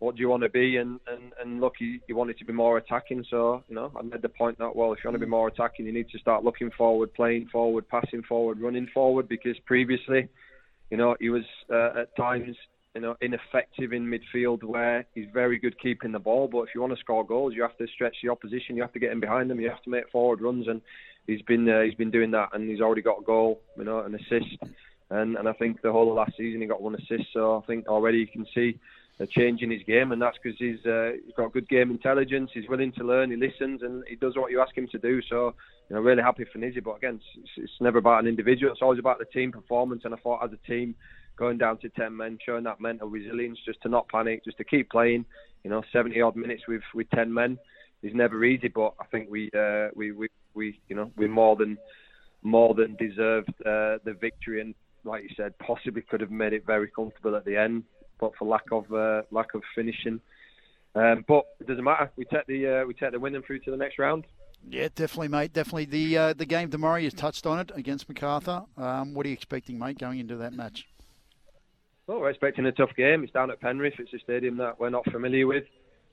"What 0.00 0.16
do 0.16 0.20
you 0.20 0.28
want 0.28 0.42
to 0.42 0.48
be?" 0.48 0.76
And 0.76 1.00
and, 1.06 1.32
and 1.40 1.60
look, 1.60 1.74
he, 1.78 2.00
he 2.06 2.12
wanted 2.12 2.38
to 2.38 2.44
be 2.44 2.52
more 2.52 2.76
attacking. 2.78 3.24
So 3.30 3.62
you 3.68 3.74
know, 3.74 3.92
I 3.98 4.02
made 4.02 4.22
the 4.22 4.28
point 4.28 4.58
that 4.58 4.74
well, 4.76 4.92
if 4.92 4.98
you 5.02 5.08
want 5.08 5.20
to 5.20 5.26
be 5.26 5.30
more 5.30 5.48
attacking, 5.48 5.86
you 5.86 5.92
need 5.92 6.10
to 6.10 6.18
start 6.18 6.44
looking 6.44 6.70
forward, 6.76 7.14
playing 7.14 7.48
forward, 7.50 7.88
passing 7.88 8.22
forward, 8.22 8.60
running 8.60 8.88
forward. 8.92 9.28
Because 9.28 9.56
previously, 9.64 10.28
you 10.90 10.96
know, 10.96 11.16
he 11.20 11.30
was 11.30 11.44
uh, 11.72 12.00
at 12.00 12.16
times 12.16 12.56
you 12.94 13.00
know, 13.00 13.16
ineffective 13.20 13.92
in 13.92 14.06
midfield 14.06 14.62
where 14.62 15.04
he's 15.14 15.26
very 15.34 15.58
good 15.58 15.76
keeping 15.80 16.12
the 16.12 16.18
ball. 16.18 16.46
But 16.46 16.62
if 16.62 16.68
you 16.74 16.80
want 16.80 16.92
to 16.92 17.00
score 17.00 17.26
goals, 17.26 17.52
you 17.54 17.62
have 17.62 17.76
to 17.78 17.88
stretch 17.92 18.16
the 18.22 18.30
opposition. 18.30 18.76
You 18.76 18.82
have 18.82 18.92
to 18.92 19.00
get 19.00 19.10
in 19.10 19.18
behind 19.18 19.50
them. 19.50 19.60
You 19.60 19.68
have 19.68 19.82
to 19.82 19.90
make 19.90 20.08
forward 20.10 20.40
runs, 20.40 20.68
and 20.68 20.80
he's 21.26 21.42
been 21.42 21.68
uh, 21.68 21.82
he's 21.82 21.94
been 21.94 22.10
doing 22.10 22.30
that, 22.32 22.50
and 22.52 22.68
he's 22.68 22.80
already 22.80 23.02
got 23.02 23.20
a 23.20 23.24
goal, 23.24 23.60
you 23.76 23.84
know, 23.84 24.00
an 24.00 24.14
assist, 24.14 24.56
and 25.10 25.36
and 25.36 25.48
I 25.48 25.52
think 25.54 25.82
the 25.82 25.92
whole 25.92 26.10
of 26.10 26.16
last 26.16 26.32
season 26.36 26.60
he 26.60 26.66
got 26.66 26.82
one 26.82 26.94
assist. 26.94 27.24
So 27.32 27.58
I 27.58 27.66
think 27.66 27.88
already 27.88 28.18
you 28.18 28.26
can 28.26 28.46
see 28.54 28.78
a 29.20 29.26
change 29.26 29.62
in 29.62 29.70
his 29.70 29.82
game, 29.86 30.12
and 30.12 30.20
that's 30.20 30.36
because 30.42 30.58
he's 30.58 30.84
uh, 30.86 31.12
he's 31.24 31.34
got 31.36 31.52
good 31.52 31.68
game 31.68 31.90
intelligence. 31.90 32.50
He's 32.52 32.68
willing 32.68 32.92
to 32.92 33.04
learn. 33.04 33.30
He 33.30 33.36
listens, 33.36 33.82
and 33.82 34.04
he 34.08 34.16
does 34.16 34.36
what 34.36 34.50
you 34.50 34.60
ask 34.60 34.76
him 34.76 34.88
to 34.88 34.98
do. 34.98 35.20
So 35.28 35.54
you 35.88 35.96
know, 35.96 36.02
really 36.02 36.22
happy 36.22 36.44
for 36.52 36.58
Nizzy. 36.58 36.82
But 36.82 36.96
again, 36.96 37.20
it's, 37.36 37.50
it's 37.56 37.72
never 37.80 37.98
about 37.98 38.22
an 38.22 38.28
individual. 38.28 38.72
It's 38.72 38.82
always 38.82 38.98
about 38.98 39.18
the 39.18 39.26
team 39.26 39.52
performance. 39.52 40.02
And 40.04 40.14
I 40.14 40.16
thought 40.18 40.44
as 40.44 40.50
a 40.52 40.68
team, 40.68 40.94
going 41.36 41.58
down 41.58 41.78
to 41.78 41.88
ten 41.90 42.16
men, 42.16 42.38
showing 42.44 42.64
that 42.64 42.80
mental 42.80 43.08
resilience, 43.08 43.58
just 43.64 43.80
to 43.82 43.88
not 43.88 44.08
panic, 44.08 44.44
just 44.44 44.58
to 44.58 44.64
keep 44.64 44.90
playing. 44.90 45.24
You 45.62 45.70
know, 45.70 45.82
70 45.92 46.20
odd 46.20 46.36
minutes 46.36 46.64
with 46.68 46.82
with 46.94 47.08
ten 47.10 47.32
men 47.32 47.58
is 48.02 48.14
never 48.14 48.44
easy, 48.44 48.68
but 48.68 48.94
I 49.00 49.04
think 49.06 49.30
we 49.30 49.50
uh, 49.56 49.88
we 49.94 50.12
we 50.12 50.28
we 50.54 50.80
you 50.88 50.96
know 50.96 51.10
we 51.16 51.26
more 51.26 51.56
than 51.56 51.78
more 52.42 52.74
than 52.74 52.96
deserved 52.96 53.50
uh, 53.60 53.98
the 54.04 54.16
victory, 54.20 54.60
and 54.60 54.74
like 55.04 55.22
you 55.22 55.30
said, 55.36 55.58
possibly 55.58 56.02
could 56.02 56.20
have 56.20 56.30
made 56.30 56.52
it 56.52 56.66
very 56.66 56.88
comfortable 56.88 57.36
at 57.36 57.44
the 57.44 57.56
end, 57.56 57.84
but 58.20 58.32
for 58.38 58.46
lack 58.46 58.64
of 58.72 58.92
uh, 58.92 59.22
lack 59.30 59.54
of 59.54 59.62
finishing. 59.74 60.20
Um, 60.94 61.24
but 61.26 61.44
it 61.60 61.66
doesn't 61.66 61.82
matter. 61.82 62.10
We 62.16 62.24
take 62.26 62.46
the 62.46 62.82
uh, 62.82 62.86
we 62.86 62.94
take 62.94 63.12
the 63.12 63.20
winning 63.20 63.42
through 63.42 63.60
to 63.60 63.70
the 63.70 63.76
next 63.76 63.98
round. 63.98 64.24
Yeah, 64.70 64.88
definitely, 64.94 65.28
mate. 65.28 65.52
Definitely. 65.52 65.86
The 65.86 66.18
uh, 66.18 66.32
the 66.34 66.46
game 66.46 66.70
tomorrow, 66.70 66.96
you 66.96 67.10
touched 67.10 67.46
on 67.46 67.60
it 67.60 67.72
against 67.74 68.08
Macarthur. 68.08 68.62
Um, 68.76 69.14
what 69.14 69.26
are 69.26 69.28
you 69.28 69.34
expecting, 69.34 69.78
mate, 69.78 69.98
going 69.98 70.20
into 70.20 70.36
that 70.36 70.52
match? 70.52 70.86
Well, 72.06 72.20
we're 72.20 72.30
expecting 72.30 72.66
a 72.66 72.72
tough 72.72 72.94
game. 72.96 73.24
It's 73.24 73.32
down 73.32 73.50
at 73.50 73.60
Penrith. 73.60 73.94
It's 73.98 74.12
a 74.12 74.18
stadium 74.18 74.58
that 74.58 74.78
we're 74.78 74.90
not 74.90 75.10
familiar 75.10 75.46
with. 75.46 75.64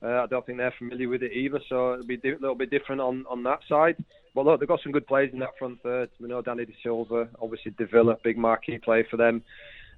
Uh, 0.02 0.24
I 0.24 0.26
don't 0.26 0.46
think 0.46 0.58
they're 0.58 0.74
familiar 0.78 1.10
with 1.10 1.22
it 1.22 1.34
either, 1.34 1.60
so 1.70 1.94
it'll 1.94 2.06
be 2.06 2.16
a 2.16 2.30
little 2.40 2.56
bit 2.56 2.72
different 2.72 3.02
on, 3.02 3.26
on 3.30 3.44
that 3.44 3.60
side. 3.68 4.04
But 4.34 4.46
look, 4.46 4.60
they've 4.60 4.70
got 4.70 4.80
some 4.82 4.92
good 4.92 5.08
players 5.08 5.32
in 5.34 5.40
that 5.40 5.58
front 5.60 5.82
third. 5.84 6.10
We 6.20 6.30
know 6.30 6.42
Danny 6.42 6.66
De 6.66 6.74
Silva, 6.82 7.30
obviously 7.42 7.74
Davila, 7.78 8.16
big 8.24 8.38
marquee 8.38 8.78
player 8.78 9.06
for 9.10 9.18
them. 9.18 9.44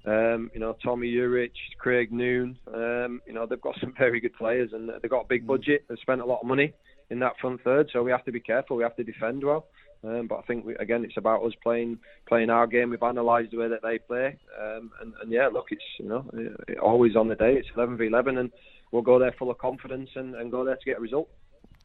Um, 0.06 0.50
you 0.52 0.60
know, 0.60 0.76
Tomi 0.84 1.10
Juric, 1.12 1.52
Craig 1.78 2.12
Noone. 2.12 2.58
Um, 2.72 3.22
you 3.26 3.32
know, 3.32 3.46
they've 3.46 3.60
got 3.60 3.76
some 3.80 3.94
very 3.98 4.20
good 4.20 4.34
players 4.34 4.70
and 4.72 4.90
they've 5.00 5.10
got 5.10 5.24
a 5.24 5.28
big 5.28 5.46
budget. 5.46 5.84
They've 5.88 5.98
spent 6.00 6.20
a 6.20 6.26
lot 6.26 6.40
of 6.40 6.46
money 6.46 6.74
in 7.10 7.20
that 7.20 7.34
front 7.40 7.62
third, 7.62 7.90
so 7.92 8.02
we 8.02 8.10
have 8.10 8.24
to 8.24 8.32
be 8.32 8.40
careful. 8.40 8.76
We 8.76 8.82
have 8.82 8.96
to 8.96 9.04
defend 9.04 9.44
well. 9.44 9.66
Um, 10.02 10.26
but 10.28 10.36
I 10.36 10.42
think 10.42 10.66
we, 10.66 10.74
again, 10.76 11.04
it's 11.04 11.16
about 11.16 11.42
us 11.44 11.52
playing 11.62 11.98
playing 12.28 12.50
our 12.50 12.66
game. 12.66 12.90
We've 12.90 13.00
analysed 13.00 13.52
the 13.52 13.58
way 13.58 13.68
that 13.68 13.82
they 13.82 13.98
play, 13.98 14.36
um, 14.60 14.90
and, 15.00 15.14
and 15.22 15.32
yeah, 15.32 15.48
look, 15.50 15.66
it's 15.70 15.82
you 15.98 16.06
know 16.06 16.28
always 16.82 17.16
on 17.16 17.28
the 17.28 17.34
day. 17.34 17.54
It's 17.54 17.68
11 17.74 17.96
v 17.96 18.06
11, 18.08 18.36
and 18.36 18.50
we'll 18.92 19.00
go 19.00 19.18
there 19.18 19.34
full 19.38 19.50
of 19.50 19.56
confidence 19.56 20.10
and, 20.14 20.34
and 20.34 20.50
go 20.50 20.62
there 20.62 20.76
to 20.76 20.84
get 20.84 20.98
a 20.98 21.00
result. 21.00 21.30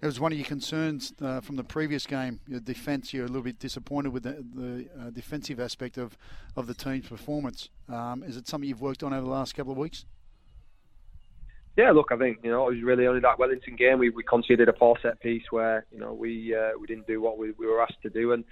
It 0.01 0.05
was 0.05 0.17
one 0.17 0.31
of 0.31 0.38
your 0.38 0.47
concerns 0.47 1.13
uh, 1.21 1.41
from 1.41 1.57
the 1.57 1.63
previous 1.63 2.05
game. 2.05 2.39
Your 2.47 2.62
defence, 2.62 3.13
you're 3.13 3.25
a 3.25 3.27
little 3.27 3.43
bit 3.43 3.59
disappointed 3.59 4.13
with 4.13 4.23
the, 4.23 4.45
the 4.55 4.88
uh, 4.97 5.09
defensive 5.09 5.59
aspect 5.59 5.97
of, 5.97 6.17
of 6.55 6.67
the 6.67 6.73
team's 6.73 7.09
performance. 7.09 7.67
Um, 7.89 8.23
is 8.23 8.38
it 8.38 8.47
something 8.47 8.69
you've 8.69 8.81
worked 8.81 9.03
on 9.03 9.13
over 9.13 9.25
the 9.25 9.31
last 9.31 9.55
couple 9.55 9.73
of 9.73 9.77
weeks? 9.77 10.05
Yeah, 11.75 11.91
look, 11.91 12.12
I 12.12 12.17
think 12.17 12.39
you 12.43 12.51
know 12.51 12.67
it 12.67 12.75
was 12.75 12.83
really 12.83 13.07
only 13.07 13.21
that 13.21 13.39
Wellington 13.39 13.75
game 13.77 13.99
we, 13.99 14.09
we 14.09 14.23
conceded 14.23 14.67
a 14.67 14.73
poor 14.73 14.97
set 15.01 15.19
piece 15.21 15.43
where 15.49 15.85
you 15.91 15.99
know 15.99 16.13
we 16.13 16.53
uh, 16.53 16.71
we 16.79 16.88
didn't 16.88 17.07
do 17.07 17.21
what 17.21 17.38
we, 17.38 17.51
we 17.51 17.67
were 17.67 17.81
asked 17.81 18.01
to 18.03 18.09
do, 18.09 18.33
and 18.33 18.43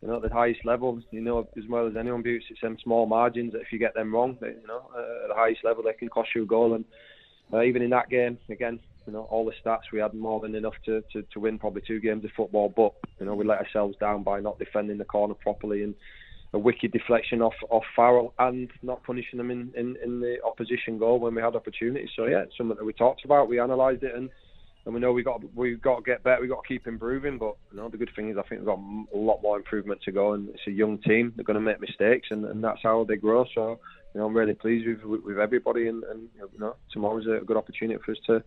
you 0.00 0.06
know 0.06 0.16
at 0.16 0.22
the 0.22 0.32
highest 0.32 0.64
level, 0.64 1.00
you 1.10 1.20
know 1.20 1.48
as 1.56 1.64
well 1.68 1.88
as 1.88 1.96
anyone, 1.96 2.22
Boots, 2.22 2.44
it's 2.50 2.60
them 2.60 2.76
small 2.82 3.06
margins 3.06 3.52
that 3.52 3.62
if 3.62 3.72
you 3.72 3.80
get 3.80 3.94
them 3.94 4.14
wrong, 4.14 4.36
they, 4.40 4.48
you 4.48 4.66
know 4.68 4.82
uh, 4.94 5.24
at 5.24 5.28
the 5.28 5.34
highest 5.34 5.64
level 5.64 5.82
they 5.82 5.92
can 5.92 6.08
cost 6.08 6.28
you 6.36 6.44
a 6.44 6.46
goal, 6.46 6.74
and 6.74 6.84
uh, 7.52 7.62
even 7.62 7.82
in 7.82 7.90
that 7.90 8.10
game, 8.10 8.38
again, 8.48 8.78
you 9.08 9.14
know 9.14 9.22
all 9.30 9.46
the 9.46 9.52
stats 9.64 9.90
we 9.90 10.00
had 10.00 10.12
more 10.12 10.38
than 10.38 10.54
enough 10.54 10.74
to, 10.84 11.02
to, 11.14 11.22
to 11.32 11.40
win 11.40 11.58
probably 11.58 11.82
two 11.86 11.98
games 11.98 12.26
of 12.26 12.30
football, 12.36 12.72
but 12.76 12.92
you 13.18 13.24
know 13.24 13.34
we 13.34 13.44
let 13.44 13.58
ourselves 13.58 13.96
down 13.98 14.22
by 14.22 14.38
not 14.38 14.58
defending 14.58 14.98
the 14.98 15.04
corner 15.04 15.32
properly 15.32 15.82
and 15.82 15.94
a 16.52 16.58
wicked 16.58 16.92
deflection 16.92 17.40
off 17.40 17.54
off 17.70 17.84
Farrell 17.96 18.34
and 18.38 18.70
not 18.82 19.02
punishing 19.04 19.38
them 19.38 19.50
in, 19.50 19.72
in, 19.74 19.96
in 20.04 20.20
the 20.20 20.36
opposition 20.46 20.98
goal 20.98 21.18
when 21.20 21.34
we 21.34 21.40
had 21.40 21.56
opportunities. 21.56 22.10
So 22.16 22.26
yeah, 22.26 22.40
it's 22.40 22.56
something 22.58 22.76
that 22.76 22.84
we 22.84 22.92
talked 22.92 23.24
about. 23.24 23.48
We 23.48 23.58
analysed 23.58 24.02
it 24.02 24.14
and 24.14 24.28
and 24.84 24.94
we 24.94 25.00
know 25.00 25.12
we 25.12 25.22
got 25.22 25.42
we 25.54 25.76
got 25.76 25.96
to 25.96 26.02
get 26.02 26.22
better. 26.22 26.42
We 26.42 26.48
got 26.48 26.62
to 26.62 26.68
keep 26.68 26.86
improving. 26.86 27.38
But 27.38 27.56
you 27.70 27.78
know 27.78 27.88
the 27.88 27.96
good 27.96 28.10
thing 28.14 28.28
is 28.28 28.36
I 28.36 28.42
think 28.42 28.60
we've 28.60 28.66
got 28.66 28.78
a 28.78 29.18
lot 29.18 29.42
more 29.42 29.56
improvement 29.56 30.02
to 30.02 30.12
go. 30.12 30.34
And 30.34 30.50
it's 30.50 30.66
a 30.66 30.70
young 30.70 30.98
team. 30.98 31.32
They're 31.34 31.46
going 31.46 31.54
to 31.54 31.60
make 31.60 31.80
mistakes 31.80 32.28
and, 32.30 32.44
and 32.44 32.62
that's 32.62 32.82
how 32.82 33.04
they 33.08 33.16
grow. 33.16 33.46
So 33.54 33.80
you 34.14 34.20
know 34.20 34.26
I'm 34.26 34.36
really 34.36 34.54
pleased 34.54 34.86
with 34.86 35.02
with, 35.02 35.24
with 35.24 35.38
everybody 35.38 35.88
and, 35.88 36.04
and 36.04 36.28
you 36.34 36.58
know 36.58 36.76
tomorrow's 36.92 37.26
a 37.26 37.42
good 37.42 37.56
opportunity 37.56 37.98
for 38.04 38.12
us 38.12 38.18
to 38.26 38.42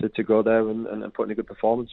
to, 0.00 0.08
to 0.08 0.22
go 0.22 0.42
there 0.42 0.68
and, 0.68 0.86
and, 0.86 1.02
and 1.02 1.14
put 1.14 1.24
in 1.24 1.30
a 1.30 1.34
good 1.34 1.46
performance. 1.46 1.90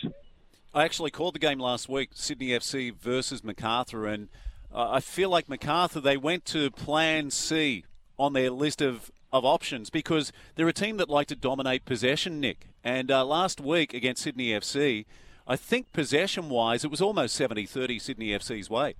I 0.73 0.83
actually 0.83 1.11
called 1.11 1.35
the 1.35 1.39
game 1.39 1.59
last 1.59 1.89
week, 1.89 2.09
Sydney 2.13 2.49
FC 2.49 2.93
versus 2.93 3.43
Macarthur, 3.43 4.05
and 4.05 4.29
uh, 4.73 4.91
I 4.91 4.99
feel 4.99 5.29
like 5.29 5.49
Macarthur, 5.49 6.01
they 6.01 6.17
went 6.17 6.45
to 6.45 6.69
plan 6.71 7.31
C 7.31 7.85
on 8.19 8.33
their 8.33 8.51
list 8.51 8.81
of, 8.81 9.11
of 9.31 9.45
options 9.45 9.89
because 9.89 10.31
they're 10.55 10.67
a 10.67 10.73
team 10.73 10.97
that 10.97 11.09
like 11.09 11.27
to 11.27 11.35
dominate 11.35 11.85
possession, 11.85 12.39
Nick. 12.39 12.67
And 12.83 13.09
uh, 13.09 13.25
last 13.25 13.59
week 13.61 13.93
against 13.93 14.23
Sydney 14.23 14.49
FC, 14.49 15.05
I 15.47 15.55
think 15.55 15.93
possession 15.93 16.49
wise, 16.49 16.83
it 16.83 16.91
was 16.91 17.01
almost 17.01 17.35
70 17.35 17.65
30 17.65 17.99
Sydney 17.99 18.29
FC's 18.29 18.69
way. 18.69 18.95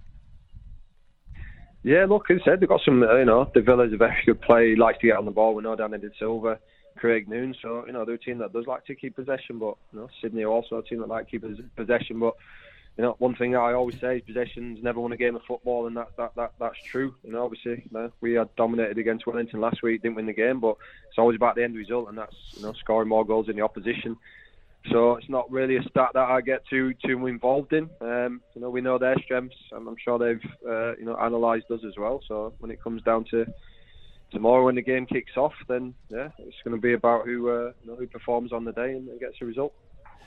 Yeah, 1.83 2.05
look, 2.05 2.29
as 2.29 2.39
I 2.41 2.45
said, 2.45 2.59
they've 2.59 2.69
got 2.69 2.81
some, 2.83 3.03
uh, 3.03 3.15
you 3.17 3.25
know, 3.25 3.49
Davila's 3.53 3.93
a 3.93 3.97
very 3.97 4.17
good 4.25 4.41
player. 4.41 4.69
He 4.69 4.75
likes 4.75 4.99
to 4.99 5.07
get 5.07 5.17
on 5.17 5.25
the 5.25 5.31
ball. 5.31 5.53
We 5.53 5.63
know 5.63 5.75
Danny 5.75 5.97
De 5.97 6.09
Silva, 6.17 6.59
Craig 6.97 7.27
Noone. 7.27 7.55
So, 7.61 7.85
you 7.85 7.93
know, 7.93 8.05
they're 8.05 8.15
a 8.15 8.19
team 8.19 8.39
that 8.39 8.53
does 8.53 8.67
like 8.67 8.85
to 8.85 8.95
keep 8.95 9.15
possession, 9.15 9.59
but, 9.59 9.75
you 9.93 9.99
know, 9.99 10.09
Sydney 10.21 10.43
are 10.43 10.51
also 10.51 10.77
a 10.77 10.83
team 10.83 10.99
that 10.99 11.07
like 11.07 11.29
to 11.29 11.39
keep 11.39 11.75
possession. 11.75 12.19
But 12.19 12.35
you 12.97 13.03
know, 13.03 13.15
one 13.19 13.35
thing 13.35 13.55
I 13.55 13.73
always 13.73 13.99
say 13.99 14.17
is 14.17 14.23
possessions 14.23 14.79
never 14.81 14.99
won 14.99 15.11
a 15.11 15.17
game 15.17 15.35
of 15.35 15.43
football, 15.47 15.85
and 15.85 15.95
that, 15.97 16.09
that, 16.17 16.35
that 16.35 16.53
that's 16.59 16.79
true. 16.83 17.13
You 17.23 17.31
know, 17.31 17.45
obviously, 17.45 17.83
you 17.83 17.89
know, 17.91 18.11
we 18.21 18.33
had 18.33 18.53
dominated 18.55 18.97
against 18.97 19.27
Wellington 19.27 19.61
last 19.61 19.83
week, 19.83 20.01
didn't 20.01 20.15
win 20.15 20.25
the 20.25 20.33
game, 20.33 20.59
but 20.59 20.77
it's 21.07 21.19
always 21.19 21.35
about 21.35 21.55
the 21.55 21.63
end 21.63 21.75
result, 21.75 22.09
and 22.09 22.17
that's 22.17 22.35
you 22.55 22.63
know 22.63 22.73
scoring 22.73 23.07
more 23.07 23.23
goals 23.23 23.45
than 23.47 23.55
the 23.55 23.61
opposition. 23.61 24.17
So 24.91 25.15
it's 25.15 25.29
not 25.29 25.51
really 25.51 25.75
a 25.77 25.83
stat 25.83 26.11
that 26.13 26.27
I 26.27 26.41
get 26.41 26.65
too 26.67 26.95
too 27.05 27.27
involved 27.27 27.73
in. 27.73 27.87
Um, 28.01 28.41
you 28.55 28.61
know, 28.61 28.71
we 28.71 28.81
know 28.81 28.97
their 28.97 29.17
strengths, 29.19 29.57
and 29.71 29.87
I'm 29.87 29.97
sure 30.03 30.17
they've 30.17 30.51
uh, 30.67 30.95
you 30.95 31.05
know 31.05 31.17
analysed 31.19 31.69
us 31.69 31.81
as 31.87 31.97
well. 31.97 32.21
So 32.27 32.53
when 32.57 32.71
it 32.71 32.81
comes 32.81 33.03
down 33.03 33.25
to 33.25 33.45
tomorrow 34.31 34.65
when 34.65 34.75
the 34.75 34.81
game 34.81 35.05
kicks 35.05 35.37
off, 35.37 35.53
then 35.67 35.93
yeah, 36.09 36.29
it's 36.39 36.57
going 36.63 36.75
to 36.75 36.81
be 36.81 36.93
about 36.93 37.25
who 37.25 37.49
uh, 37.49 37.71
you 37.81 37.91
know, 37.91 37.95
who 37.95 38.07
performs 38.07 38.51
on 38.51 38.65
the 38.65 38.71
day 38.73 38.91
and, 38.93 39.07
and 39.07 39.19
gets 39.19 39.35
the 39.39 39.45
result. 39.45 39.73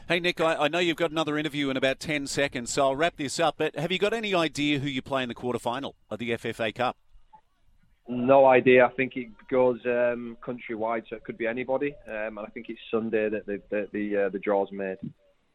Hey, 0.09 0.19
Nick, 0.19 0.41
I, 0.41 0.57
I, 0.57 0.69
know 0.69 0.81
you've 0.81 0.97
got 0.97 1.13
another 1.13 1.39
interview 1.39 1.71
in 1.71 1.77
about 1.77 2.01
10 2.01 2.27
seconds, 2.27 2.73
so 2.73 2.83
I'll 2.83 2.97
wrap 2.97 3.17
this 3.17 3.39
up. 3.39 3.55
But 3.59 3.77
have 3.77 3.93
you 3.93 3.99
got 3.99 4.13
any 4.13 4.35
idea 4.35 4.81
who 4.81 4.89
you 4.89 5.03
play 5.03 5.23
in 5.23 5.29
the 5.29 5.37
quarterfinal 5.37 5.93
of 6.11 6.19
the 6.19 6.31
FFA 6.31 6.75
Cup? 6.75 6.97
No 8.09 8.47
idea. 8.47 8.87
I 8.87 8.91
think 8.91 9.17
it 9.17 9.29
goes 9.49 9.79
um, 9.85 10.37
countrywide, 10.45 11.05
so 11.09 11.15
it 11.15 11.23
could 11.23 11.39
be 11.39 11.47
anybody. 11.47 11.95
Um, 12.09 12.39
and 12.39 12.41
I 12.41 12.47
think 12.47 12.67
it's 12.69 12.81
Sunday 12.91 13.29
that 13.29 13.47
the 13.47 13.63
the 13.71 13.89
the, 13.93 14.17
uh, 14.17 14.29
the 14.31 14.41
draw's 14.41 14.73
made. 14.73 14.97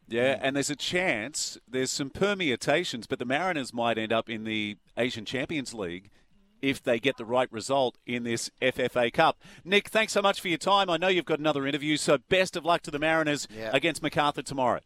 Yeah, 0.08 0.40
and 0.42 0.56
there's 0.56 0.70
a 0.70 0.76
chance, 0.76 1.58
there's 1.68 1.92
some 1.92 2.10
permutations, 2.10 3.08
but 3.08 3.20
the 3.20 3.26
Mariners 3.26 3.74
might 3.74 3.98
end 3.98 4.14
up 4.14 4.30
in 4.30 4.44
the 4.44 4.78
Asian 4.96 5.26
Champions 5.26 5.74
League 5.74 6.12
if 6.62 6.82
they 6.82 7.00
get 7.00 7.18
the 7.18 7.26
right 7.26 7.52
result 7.52 7.98
in 8.06 8.24
this 8.24 8.50
FFA 8.62 9.12
Cup. 9.12 9.40
Nick, 9.64 9.90
thanks 9.90 10.14
so 10.14 10.22
much 10.22 10.42
for 10.42 10.48
your 10.48 10.58
time. 10.58 10.90
I 10.90 10.98
know 10.98 11.08
you've 11.08 11.26
got 11.26 11.40
another 11.40 11.68
interview, 11.68 11.98
so 11.98 12.18
best 12.30 12.56
of 12.56 12.66
luck 12.66 12.82
to 12.84 12.92
the 12.92 13.00
Mariners 13.00 13.48
yeah. 13.56 13.70
against 13.74 14.02
Macarthur 14.02 14.42
tomorrow. 14.42 14.82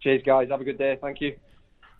Cheers, 0.00 0.22
guys. 0.24 0.48
Have 0.50 0.60
a 0.60 0.64
good 0.64 0.78
day. 0.78 0.98
Thank 1.00 1.20
you. 1.20 1.36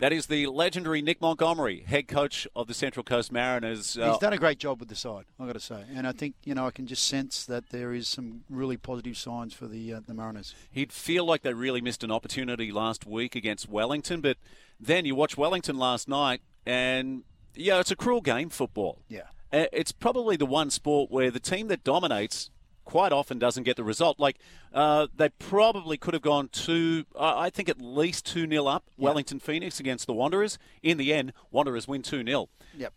That 0.01 0.15
is 0.15 0.29
the 0.29 0.47
legendary 0.47 1.03
Nick 1.03 1.21
Montgomery, 1.21 1.85
head 1.87 2.09
coach 2.09 2.49
of 2.57 2.69
the 2.69 2.73
Central 2.73 3.05
Coast 3.05 3.31
Mariners. 3.31 3.99
Uh, 3.99 4.09
He's 4.09 4.19
done 4.19 4.33
a 4.33 4.39
great 4.39 4.59
job 4.59 4.81
with 4.81 4.89
the 4.89 4.95
side, 4.95 5.27
I've 5.39 5.47
got 5.47 5.53
to 5.53 5.61
say. 5.61 5.85
And 5.95 6.07
I 6.07 6.13
think, 6.13 6.37
you 6.43 6.55
know, 6.55 6.67
I 6.67 6.71
can 6.71 6.87
just 6.87 7.05
sense 7.05 7.45
that 7.45 7.69
there 7.69 7.93
is 7.93 8.09
some 8.09 8.45
really 8.49 8.79
positive 8.79 9.19
signs 9.19 9.53
for 9.53 9.67
the, 9.67 9.93
uh, 9.93 10.01
the 10.07 10.15
Mariners. 10.15 10.55
He'd 10.71 10.91
feel 10.91 11.27
like 11.27 11.43
they 11.43 11.53
really 11.53 11.83
missed 11.83 12.03
an 12.03 12.11
opportunity 12.11 12.73
last 12.73 13.05
week 13.05 13.37
against 13.37 13.69
Wellington, 13.69 14.23
but 14.23 14.39
then 14.81 15.05
you 15.05 15.15
watch 15.15 15.37
Wellington 15.37 15.77
last 15.77 16.09
night 16.09 16.41
and 16.65 17.25
yeah, 17.55 17.81
it's 17.81 17.91
a 17.91 17.97
cruel 17.97 18.21
game, 18.21 18.51
football. 18.51 18.99
Yeah. 19.09 19.23
It's 19.53 19.93
probably 19.93 20.37
the 20.37 20.47
one 20.47 20.71
sport 20.71 21.11
where 21.11 21.31
the 21.31 21.41
team 21.41 21.69
that 21.69 21.83
dominates 21.83 22.51
quite 22.85 23.13
often 23.13 23.39
doesn't 23.39 23.65
get 23.65 23.77
the 23.77 23.85
result. 23.85 24.19
Like 24.21 24.39
uh, 24.73 25.09
they 25.17 25.29
probably 25.29 25.97
could 25.97 26.15
have 26.15 26.23
gone 26.23 26.49
two, 26.49 27.05
uh, 27.17 27.37
I 27.37 27.51
think 27.51 27.69
at 27.69 27.81
least 27.81 28.27
two 28.27 28.49
0 28.49 28.67
up. 28.67 28.85
Wellington 28.97 29.41
Phoenix 29.41 29.81
against 29.81 30.07
the 30.07 30.13
Wanderers. 30.13 30.59
In 30.83 30.99
the 30.99 31.13
end, 31.13 31.33
Wanderers 31.51 31.89
win 31.89 32.03
two 32.03 32.25
0 32.25 32.49
Yep. 32.77 32.93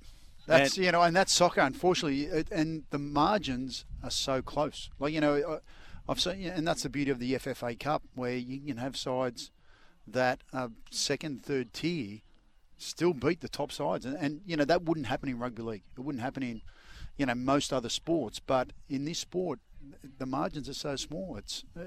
That's 0.46 0.78
you 0.78 0.92
know, 0.92 1.02
and 1.02 1.16
that's 1.16 1.32
soccer. 1.32 1.62
Unfortunately, 1.62 2.24
it, 2.24 2.52
and 2.52 2.84
the 2.90 3.00
margins 3.00 3.86
are 4.04 4.12
so 4.12 4.42
close. 4.42 4.90
Like 5.00 5.14
you 5.14 5.22
know, 5.22 5.60
I've 6.08 6.20
seen, 6.20 6.44
and 6.44 6.68
that's 6.68 6.84
the 6.84 6.90
beauty 6.90 7.12
of 7.12 7.20
the 7.20 7.34
FFA 7.34 7.80
Cup, 7.80 8.04
where 8.14 8.36
you 8.36 8.60
can 8.60 8.78
have 8.78 8.98
sides 8.98 9.52
that 10.06 10.42
are 10.52 10.72
second, 10.92 11.44
third 11.44 11.72
tier 11.72 12.20
still 12.84 13.14
beat 13.14 13.42
the 13.42 13.50
top 13.50 13.72
sides, 13.72 14.06
and, 14.06 14.16
and 14.18 14.42
you 14.46 14.56
know 14.58 14.66
that 14.66 14.84
wouldn't 14.84 15.08
happen 15.08 15.30
in 15.30 15.40
rugby 15.40 15.62
league. 15.64 15.84
It 15.98 16.02
wouldn't 16.02 16.24
happen 16.24 16.44
in 16.44 16.62
you 17.18 17.26
know 17.26 17.36
most 17.36 17.72
other 17.74 17.90
sports, 17.90 18.40
but 18.40 18.72
in 18.90 19.06
this 19.06 19.20
sport, 19.20 19.60
the 20.18 20.26
margins 20.26 20.68
are 20.70 20.74
so 20.74 20.96
small. 20.96 21.38
It's 21.38 21.64
uh, 21.78 21.82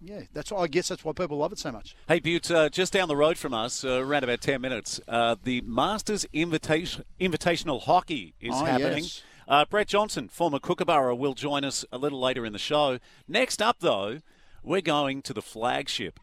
yeah, 0.00 0.22
that's 0.32 0.50
why 0.50 0.62
I 0.62 0.66
guess 0.66 0.88
that's 0.88 1.04
why 1.04 1.12
people 1.12 1.38
love 1.38 1.52
it 1.52 1.58
so 1.58 1.70
much. 1.72 1.94
Hey, 2.08 2.18
Butte, 2.20 2.50
uh, 2.50 2.68
just 2.68 2.92
down 2.92 3.08
the 3.08 3.16
road 3.16 3.38
from 3.38 3.54
us, 3.54 3.84
uh, 3.84 4.02
around 4.02 4.24
about 4.24 4.40
10 4.40 4.60
minutes, 4.60 5.00
uh, 5.06 5.36
the 5.42 5.60
Masters 5.60 6.26
Invitation, 6.32 7.04
Invitational 7.20 7.80
Hockey 7.82 8.34
is 8.40 8.50
Oh, 8.54 8.64
happening. 8.64 9.04
yes. 9.04 9.22
Uh, 9.46 9.64
Brett 9.64 9.86
Johnson, 9.88 10.28
former 10.28 10.58
Kookaburra, 10.58 11.14
will 11.14 11.34
join 11.34 11.64
us 11.64 11.84
a 11.92 11.98
little 11.98 12.20
later 12.20 12.44
in 12.46 12.52
the 12.52 12.58
show. 12.58 12.98
Next 13.28 13.60
up, 13.62 13.78
though, 13.80 14.20
we're 14.64 14.80
going 14.80 15.22
to 15.22 15.32
the 15.32 15.42
flagship. 15.42 16.18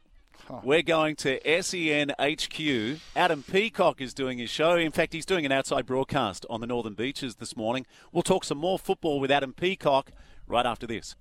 We're 0.64 0.82
going 0.82 1.16
to 1.18 1.62
SEN 1.62 2.14
HQ. 2.20 3.00
Adam 3.16 3.44
Peacock 3.44 4.02
is 4.02 4.14
doing 4.14 4.38
his 4.38 4.50
show. 4.50 4.76
In 4.76 4.92
fact, 4.92 5.14
he's 5.14 5.26
doing 5.26 5.46
an 5.46 5.52
outside 5.52 5.86
broadcast 5.86 6.46
on 6.50 6.62
the 6.62 6.68
Northern 6.68 6.94
Beaches 6.94 7.36
this 7.36 7.56
morning. 7.56 7.86
We'll 8.12 8.24
talk 8.24 8.44
some 8.44 8.58
more 8.58 8.80
football 8.80 9.20
with 9.20 9.32
Adam 9.32 9.54
Peacock 9.54 10.12
right 10.48 10.66
after 10.66 10.88
this. 10.88 11.16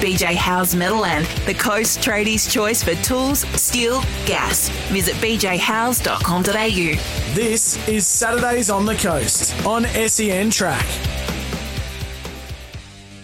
BJ 0.00 0.34
Howe's 0.34 0.74
Meadowland, 0.74 1.26
the 1.44 1.52
Coast 1.52 2.00
Tradies' 2.00 2.50
choice 2.50 2.82
for 2.82 2.94
tools, 3.02 3.40
steel, 3.60 4.00
gas. 4.24 4.70
Visit 4.88 5.14
bjhowes.com.au. 5.16 7.34
This 7.34 7.86
is 7.86 8.06
Saturdays 8.06 8.70
on 8.70 8.86
the 8.86 8.94
Coast 8.94 9.54
on 9.66 9.84
SEN 9.84 10.50
Track. 10.50 10.86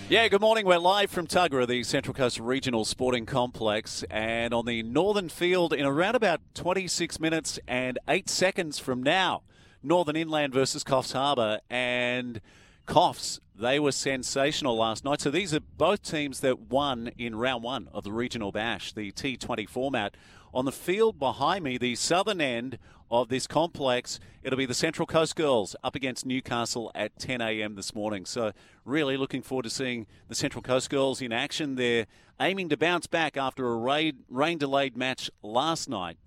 Yeah, 0.09 0.29
good 0.29 0.41
morning. 0.41 0.67
We're 0.67 0.79
live 0.79 1.11
from 1.11 1.27
Tuggerah, 1.27 1.67
the 1.67 1.83
Central 1.83 2.15
Coast 2.15 2.39
Regional 2.39 2.85
Sporting 2.85 3.27
Complex, 3.27 4.05
and 4.09 4.55
on 4.55 4.65
the 4.65 4.85
northern 4.85 5.29
field 5.29 5.73
in 5.73 5.85
around 5.85 6.15
about 6.15 6.41
26 6.55 7.19
minutes 7.19 7.59
and 7.67 7.99
8 8.09 8.29
seconds 8.29 8.79
from 8.79 9.03
now, 9.03 9.43
Northern 9.83 10.15
Inland 10.15 10.55
versus 10.55 10.85
Coffs 10.85 11.13
Harbour. 11.13 11.59
And 11.69 12.41
Coffs, 12.87 13.41
they 13.53 13.81
were 13.81 13.91
sensational 13.91 14.77
last 14.77 15.05
night. 15.05 15.23
So 15.23 15.33
these 15.33 15.53
are 15.53 15.59
both 15.59 16.03
teams 16.03 16.39
that 16.39 16.61
won 16.71 17.11
in 17.19 17.35
round 17.35 17.65
one 17.65 17.89
of 17.93 18.05
the 18.05 18.13
Regional 18.13 18.53
Bash, 18.53 18.93
the 18.93 19.11
T20 19.11 19.69
format. 19.69 20.17
On 20.55 20.65
the 20.65 20.73
field 20.73 21.19
behind 21.19 21.65
me, 21.65 21.79
the 21.79 21.97
southern 21.97 22.41
end 22.41 22.79
of 23.11 23.29
this 23.29 23.47
complex, 23.47 24.19
it'll 24.43 24.57
be 24.57 24.67
the 24.67 24.75
Central 24.75 25.07
Coast 25.07 25.37
Girls 25.37 25.77
up 25.85 25.95
against 25.95 26.27
Newcastle 26.27 26.91
at 26.95 27.19
10 27.19 27.41
a.m. 27.41 27.75
this 27.75 27.95
morning. 27.95 28.25
So, 28.25 28.53
really 28.85 29.17
looking 29.17 29.43
forward 29.43 29.65
to 29.65 29.71
seeing 29.71 30.07
the 30.29 30.35
Central 30.35 30.63
Coast 30.63 30.91
Girls 30.91 31.21
in 31.21 31.33
action. 31.33 31.77
They're 31.77 32.07
aiming 32.41 32.69
to 32.71 32.77
bounce 32.77 33.07
back 33.07 33.37
after 33.37 33.67
a 33.69 33.77
rain 33.77 34.59
delayed 34.59 34.97
match 34.97 35.31
last 35.43 35.89
night, 35.89 36.19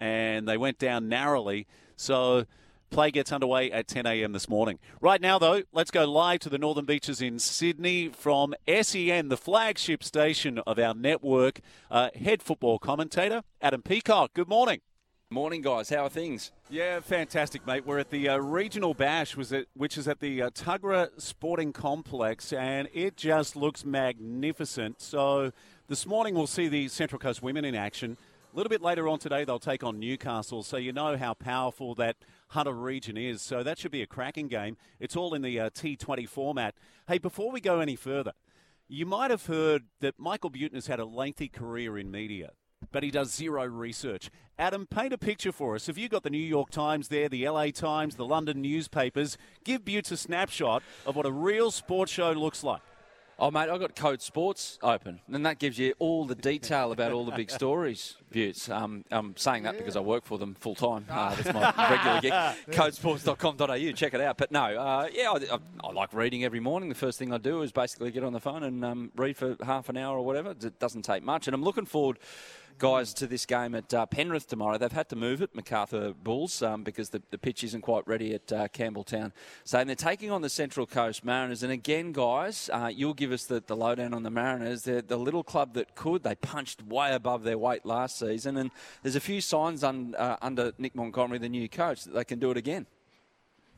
and 0.00 0.46
they 0.46 0.56
went 0.56 0.78
down 0.78 1.08
narrowly. 1.08 1.66
So, 1.96 2.46
Play 2.90 3.10
gets 3.10 3.32
underway 3.32 3.70
at 3.70 3.86
10 3.86 4.06
a.m. 4.06 4.32
this 4.32 4.48
morning. 4.48 4.78
Right 5.00 5.20
now, 5.20 5.38
though, 5.38 5.62
let's 5.72 5.90
go 5.90 6.10
live 6.10 6.40
to 6.40 6.48
the 6.48 6.58
Northern 6.58 6.86
Beaches 6.86 7.20
in 7.20 7.38
Sydney 7.38 8.08
from 8.08 8.54
SEN, 8.66 9.28
the 9.28 9.36
flagship 9.36 10.02
station 10.02 10.58
of 10.60 10.78
our 10.78 10.94
network. 10.94 11.60
Uh, 11.90 12.08
head 12.14 12.42
football 12.42 12.78
commentator, 12.78 13.42
Adam 13.60 13.82
Peacock. 13.82 14.32
Good 14.32 14.48
morning. 14.48 14.80
Morning, 15.30 15.60
guys. 15.60 15.90
How 15.90 16.06
are 16.06 16.08
things? 16.08 16.52
Yeah, 16.70 17.00
fantastic, 17.00 17.66
mate. 17.66 17.84
We're 17.84 17.98
at 17.98 18.08
the 18.08 18.30
uh, 18.30 18.38
regional 18.38 18.94
bash, 18.94 19.36
which 19.36 19.98
is 19.98 20.08
at 20.08 20.20
the 20.20 20.40
uh, 20.40 20.48
Tuggerah 20.48 21.20
Sporting 21.20 21.70
Complex, 21.74 22.50
and 22.50 22.88
it 22.94 23.18
just 23.18 23.54
looks 23.54 23.84
magnificent. 23.84 25.02
So 25.02 25.52
this 25.86 26.06
morning 26.06 26.34
we'll 26.34 26.46
see 26.46 26.68
the 26.68 26.88
Central 26.88 27.18
Coast 27.18 27.42
women 27.42 27.66
in 27.66 27.74
action. 27.74 28.16
A 28.54 28.56
little 28.56 28.70
bit 28.70 28.80
later 28.80 29.06
on 29.06 29.18
today, 29.18 29.44
they'll 29.44 29.58
take 29.58 29.84
on 29.84 30.00
Newcastle, 30.00 30.62
so 30.62 30.78
you 30.78 30.94
know 30.94 31.18
how 31.18 31.34
powerful 31.34 31.94
that 31.96 32.16
Hunter 32.48 32.72
region 32.72 33.18
is. 33.18 33.42
So 33.42 33.62
that 33.62 33.78
should 33.78 33.92
be 33.92 34.00
a 34.00 34.06
cracking 34.06 34.48
game. 34.48 34.78
It's 34.98 35.14
all 35.14 35.34
in 35.34 35.42
the 35.42 35.60
uh, 35.60 35.68
T20 35.68 36.26
format. 36.26 36.74
Hey, 37.06 37.18
before 37.18 37.52
we 37.52 37.60
go 37.60 37.80
any 37.80 37.96
further, 37.96 38.32
you 38.88 39.04
might 39.04 39.30
have 39.30 39.44
heard 39.44 39.82
that 40.00 40.18
Michael 40.18 40.50
Buettner 40.50 40.76
has 40.76 40.86
had 40.86 41.00
a 41.00 41.04
lengthy 41.04 41.48
career 41.48 41.98
in 41.98 42.10
media, 42.10 42.52
but 42.92 43.02
he 43.02 43.10
does 43.10 43.32
zero 43.34 43.64
research. 43.66 44.30
Adam, 44.58 44.86
paint 44.86 45.12
a 45.12 45.18
picture 45.18 45.52
for 45.52 45.76
us. 45.76 45.86
Have 45.86 45.98
you 45.98 46.08
got 46.08 46.24
the 46.24 46.30
New 46.30 46.38
York 46.38 46.70
Times 46.70 47.08
there, 47.08 47.28
the 47.28 47.48
LA 47.48 47.66
Times, 47.70 48.16
the 48.16 48.24
London 48.24 48.60
newspapers? 48.60 49.38
Give 49.62 49.84
Butts 49.84 50.10
a 50.10 50.16
snapshot 50.16 50.82
of 51.06 51.14
what 51.14 51.26
a 51.26 51.30
real 51.30 51.70
sports 51.70 52.10
show 52.10 52.32
looks 52.32 52.64
like. 52.64 52.80
Oh, 53.40 53.52
mate, 53.52 53.70
I've 53.70 53.78
got 53.78 53.94
Code 53.94 54.20
Sports 54.20 54.80
open, 54.82 55.20
and 55.32 55.46
that 55.46 55.60
gives 55.60 55.78
you 55.78 55.94
all 56.00 56.24
the 56.24 56.34
detail 56.34 56.90
about 56.90 57.12
all 57.12 57.24
the 57.24 57.30
big 57.30 57.50
stories, 57.52 58.16
Views. 58.32 58.68
Um, 58.68 59.04
I'm 59.12 59.36
saying 59.36 59.62
that 59.62 59.78
because 59.78 59.94
I 59.94 60.00
work 60.00 60.24
for 60.24 60.38
them 60.38 60.56
full 60.58 60.74
time. 60.74 61.06
Uh, 61.08 61.32
that's 61.40 61.54
my 61.54 61.72
regular 61.88 62.20
gig. 62.20 62.32
Codesports.com.au, 62.76 63.92
check 63.92 64.12
it 64.12 64.20
out. 64.20 64.38
But 64.38 64.50
no, 64.50 64.64
uh, 64.64 65.06
yeah, 65.12 65.30
I, 65.30 65.54
I, 65.54 65.58
I 65.84 65.92
like 65.92 66.12
reading 66.14 66.42
every 66.42 66.58
morning. 66.58 66.88
The 66.88 66.96
first 66.96 67.16
thing 67.16 67.32
I 67.32 67.38
do 67.38 67.62
is 67.62 67.70
basically 67.70 68.10
get 68.10 68.24
on 68.24 68.32
the 68.32 68.40
phone 68.40 68.64
and 68.64 68.84
um, 68.84 69.12
read 69.14 69.36
for 69.36 69.56
half 69.62 69.88
an 69.88 69.96
hour 69.96 70.18
or 70.18 70.26
whatever. 70.26 70.50
It 70.50 70.80
doesn't 70.80 71.02
take 71.02 71.22
much. 71.22 71.46
And 71.46 71.54
I'm 71.54 71.62
looking 71.62 71.86
forward 71.86 72.18
guys 72.78 73.12
to 73.14 73.26
this 73.26 73.44
game 73.44 73.74
at 73.74 73.92
uh, 73.92 74.06
Penrith 74.06 74.46
tomorrow. 74.46 74.78
They've 74.78 74.90
had 74.90 75.08
to 75.10 75.16
move 75.16 75.42
it, 75.42 75.54
Macarthur 75.54 76.12
Bulls, 76.12 76.62
um, 76.62 76.84
because 76.84 77.10
the, 77.10 77.22
the 77.30 77.38
pitch 77.38 77.64
isn't 77.64 77.82
quite 77.82 78.06
ready 78.06 78.34
at 78.34 78.52
uh, 78.52 78.68
Campbelltown. 78.68 79.32
So 79.64 79.82
they're 79.84 79.94
taking 79.94 80.30
on 80.30 80.42
the 80.42 80.48
Central 80.48 80.86
Coast 80.86 81.24
Mariners. 81.24 81.62
And 81.62 81.72
again, 81.72 82.12
guys, 82.12 82.70
uh, 82.72 82.90
you'll 82.94 83.14
give 83.14 83.32
us 83.32 83.44
the, 83.46 83.62
the 83.66 83.76
lowdown 83.76 84.14
on 84.14 84.22
the 84.22 84.30
Mariners. 84.30 84.84
They're 84.84 85.02
the 85.02 85.16
little 85.16 85.42
club 85.42 85.74
that 85.74 85.94
could. 85.94 86.22
They 86.22 86.36
punched 86.36 86.82
way 86.82 87.12
above 87.12 87.42
their 87.42 87.58
weight 87.58 87.84
last 87.84 88.18
season. 88.18 88.56
And 88.56 88.70
there's 89.02 89.16
a 89.16 89.20
few 89.20 89.40
signs 89.40 89.82
un, 89.82 90.14
uh, 90.16 90.36
under 90.40 90.72
Nick 90.78 90.94
Montgomery, 90.94 91.38
the 91.38 91.48
new 91.48 91.68
coach, 91.68 92.04
that 92.04 92.14
they 92.14 92.24
can 92.24 92.38
do 92.38 92.50
it 92.50 92.56
again. 92.56 92.86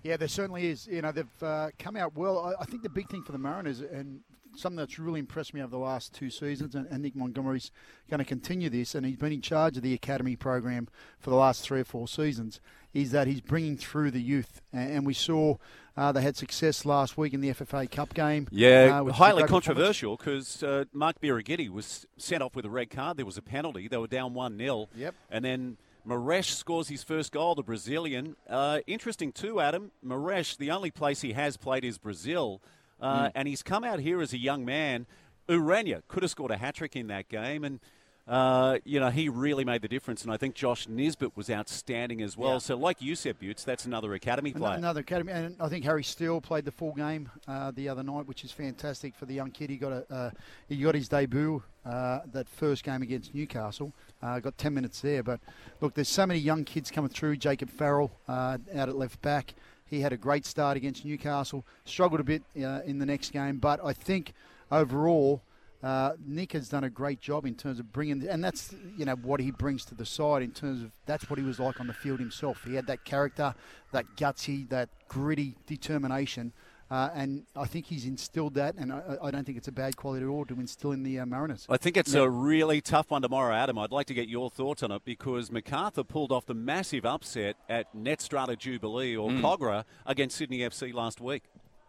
Yeah, 0.02 0.16
there 0.16 0.28
certainly 0.28 0.66
is. 0.66 0.86
You 0.86 1.02
know, 1.02 1.12
they've 1.12 1.42
uh, 1.42 1.70
come 1.78 1.96
out 1.96 2.16
well. 2.16 2.38
I, 2.38 2.62
I 2.62 2.64
think 2.64 2.82
the 2.82 2.88
big 2.88 3.08
thing 3.10 3.22
for 3.22 3.32
the 3.32 3.38
Mariners 3.38 3.80
and 3.80 4.20
something 4.60 4.76
that's 4.76 4.98
really 4.98 5.20
impressed 5.20 5.54
me 5.54 5.60
over 5.60 5.70
the 5.70 5.78
last 5.78 6.14
two 6.14 6.30
seasons, 6.30 6.74
and, 6.74 6.86
and 6.90 7.02
Nick 7.02 7.16
Montgomery's 7.16 7.70
going 8.08 8.18
to 8.18 8.24
continue 8.24 8.70
this, 8.70 8.94
and 8.94 9.04
he's 9.06 9.16
been 9.16 9.32
in 9.32 9.40
charge 9.40 9.76
of 9.76 9.82
the 9.82 9.94
academy 9.94 10.36
program 10.36 10.88
for 11.18 11.30
the 11.30 11.36
last 11.36 11.62
three 11.62 11.80
or 11.80 11.84
four 11.84 12.08
seasons, 12.08 12.60
is 12.92 13.10
that 13.12 13.26
he's 13.26 13.40
bringing 13.40 13.76
through 13.76 14.10
the 14.10 14.20
youth. 14.20 14.60
And, 14.72 14.92
and 14.92 15.06
we 15.06 15.14
saw 15.14 15.56
uh, 15.96 16.12
they 16.12 16.22
had 16.22 16.36
success 16.36 16.84
last 16.84 17.18
week 17.18 17.34
in 17.34 17.40
the 17.40 17.50
FFA 17.50 17.90
Cup 17.90 18.14
game. 18.14 18.48
Yeah, 18.50 19.00
uh, 19.00 19.02
was 19.02 19.14
highly 19.16 19.44
controversial 19.44 20.16
because 20.16 20.62
uh, 20.62 20.84
Mark 20.92 21.20
Birighitti 21.20 21.68
was 21.68 22.06
sent 22.16 22.42
off 22.42 22.56
with 22.56 22.64
a 22.64 22.70
red 22.70 22.90
card. 22.90 23.16
There 23.16 23.26
was 23.26 23.36
a 23.36 23.42
penalty. 23.42 23.88
They 23.88 23.96
were 23.96 24.06
down 24.06 24.34
1 24.34 24.56
0. 24.56 24.88
Yep. 24.96 25.14
And 25.30 25.44
then 25.44 25.76
Moresche 26.06 26.52
scores 26.52 26.88
his 26.88 27.02
first 27.02 27.32
goal, 27.32 27.54
the 27.54 27.62
Brazilian. 27.62 28.36
Uh, 28.48 28.80
interesting, 28.86 29.32
too, 29.32 29.60
Adam. 29.60 29.90
Moresche, 30.04 30.56
the 30.56 30.70
only 30.70 30.90
place 30.90 31.20
he 31.20 31.32
has 31.32 31.56
played 31.56 31.84
is 31.84 31.98
Brazil. 31.98 32.62
Uh, 33.00 33.24
Hmm. 33.24 33.28
And 33.34 33.48
he's 33.48 33.62
come 33.62 33.84
out 33.84 34.00
here 34.00 34.20
as 34.20 34.32
a 34.32 34.38
young 34.38 34.64
man. 34.64 35.06
Urena 35.48 36.02
could 36.08 36.22
have 36.22 36.30
scored 36.30 36.50
a 36.50 36.56
hat 36.56 36.74
trick 36.76 36.96
in 36.96 37.06
that 37.08 37.28
game. 37.28 37.64
And. 37.64 37.80
Uh, 38.28 38.78
you 38.84 39.00
know, 39.00 39.10
he 39.10 39.28
really 39.28 39.64
made 39.64 39.82
the 39.82 39.88
difference, 39.88 40.22
and 40.22 40.32
I 40.32 40.36
think 40.36 40.54
Josh 40.54 40.86
Nisbet 40.86 41.36
was 41.36 41.50
outstanding 41.50 42.22
as 42.22 42.36
well. 42.36 42.52
Yeah. 42.52 42.58
So, 42.58 42.76
like 42.76 43.02
you 43.02 43.16
said, 43.16 43.40
Butts, 43.40 43.64
that's 43.64 43.86
another 43.86 44.14
academy 44.14 44.52
player. 44.52 44.76
Another 44.76 45.00
academy, 45.00 45.32
and 45.32 45.56
I 45.58 45.68
think 45.68 45.84
Harry 45.84 46.04
Steele 46.04 46.40
played 46.40 46.64
the 46.64 46.70
full 46.70 46.92
game 46.92 47.28
uh, 47.48 47.72
the 47.72 47.88
other 47.88 48.04
night, 48.04 48.28
which 48.28 48.44
is 48.44 48.52
fantastic 48.52 49.16
for 49.16 49.26
the 49.26 49.34
young 49.34 49.50
kid. 49.50 49.70
He 49.70 49.76
got 49.78 49.90
a 49.90 50.14
uh, 50.14 50.30
he 50.68 50.76
got 50.76 50.94
his 50.94 51.08
debut 51.08 51.60
uh, 51.84 52.20
that 52.32 52.48
first 52.48 52.84
game 52.84 53.02
against 53.02 53.34
Newcastle. 53.34 53.92
Uh, 54.22 54.38
got 54.38 54.56
ten 54.56 54.74
minutes 54.74 55.00
there, 55.00 55.24
but 55.24 55.40
look, 55.80 55.94
there's 55.94 56.08
so 56.08 56.24
many 56.24 56.38
young 56.38 56.62
kids 56.62 56.88
coming 56.92 57.10
through. 57.10 57.36
Jacob 57.36 57.68
Farrell 57.68 58.12
uh, 58.28 58.58
out 58.76 58.88
at 58.88 58.96
left 58.96 59.20
back. 59.22 59.54
He 59.90 60.00
had 60.00 60.12
a 60.12 60.16
great 60.16 60.46
start 60.46 60.76
against 60.76 61.04
Newcastle. 61.04 61.66
Struggled 61.84 62.20
a 62.20 62.24
bit 62.24 62.42
uh, 62.56 62.80
in 62.86 62.98
the 62.98 63.06
next 63.06 63.32
game, 63.32 63.58
but 63.58 63.84
I 63.84 63.92
think 63.92 64.32
overall. 64.70 65.42
Uh, 65.82 66.12
Nick 66.26 66.52
has 66.52 66.68
done 66.68 66.84
a 66.84 66.90
great 66.90 67.22
job 67.22 67.46
in 67.46 67.54
terms 67.54 67.80
of 67.80 67.90
bringing, 67.90 68.28
and 68.28 68.44
that's 68.44 68.74
you 68.98 69.06
know 69.06 69.14
what 69.14 69.40
he 69.40 69.50
brings 69.50 69.82
to 69.86 69.94
the 69.94 70.04
side 70.04 70.42
in 70.42 70.50
terms 70.50 70.82
of 70.82 70.90
that's 71.06 71.30
what 71.30 71.38
he 71.38 71.42
was 71.42 71.58
like 71.58 71.80
on 71.80 71.86
the 71.86 71.94
field 71.94 72.20
himself. 72.20 72.64
He 72.66 72.74
had 72.74 72.86
that 72.88 73.06
character, 73.06 73.54
that 73.90 74.04
gutsy, 74.14 74.68
that 74.68 74.90
gritty 75.08 75.56
determination, 75.66 76.52
uh, 76.90 77.10
and 77.14 77.44
I 77.54 77.66
think 77.66 77.86
he's 77.86 78.04
instilled 78.04 78.54
that. 78.54 78.74
And 78.76 78.92
I, 78.92 79.16
I 79.22 79.30
don't 79.30 79.44
think 79.44 79.58
it's 79.58 79.68
a 79.68 79.72
bad 79.72 79.96
quality 79.96 80.24
at 80.24 80.28
all 80.28 80.44
to 80.46 80.54
instill 80.54 80.92
in 80.92 81.02
the 81.02 81.20
uh, 81.20 81.26
Mariners. 81.26 81.66
I 81.68 81.76
think 81.76 81.96
it's 81.96 82.14
a 82.14 82.28
really 82.28 82.80
tough 82.80 83.10
one 83.10 83.22
tomorrow, 83.22 83.54
Adam. 83.54 83.78
I'd 83.78 83.92
like 83.92 84.06
to 84.06 84.14
get 84.14 84.28
your 84.28 84.50
thoughts 84.50 84.82
on 84.82 84.90
it 84.90 85.04
because 85.04 85.50
MacArthur 85.52 86.02
pulled 86.04 86.32
off 86.32 86.46
the 86.46 86.54
massive 86.54 87.04
upset 87.06 87.56
at 87.68 87.94
Netstrata 87.94 88.58
Jubilee 88.58 89.16
or 89.16 89.30
Kogarah 89.30 89.84
against 90.04 90.36
Sydney 90.36 90.58
FC 90.58 90.92
last 90.92 91.20
week. 91.20 91.44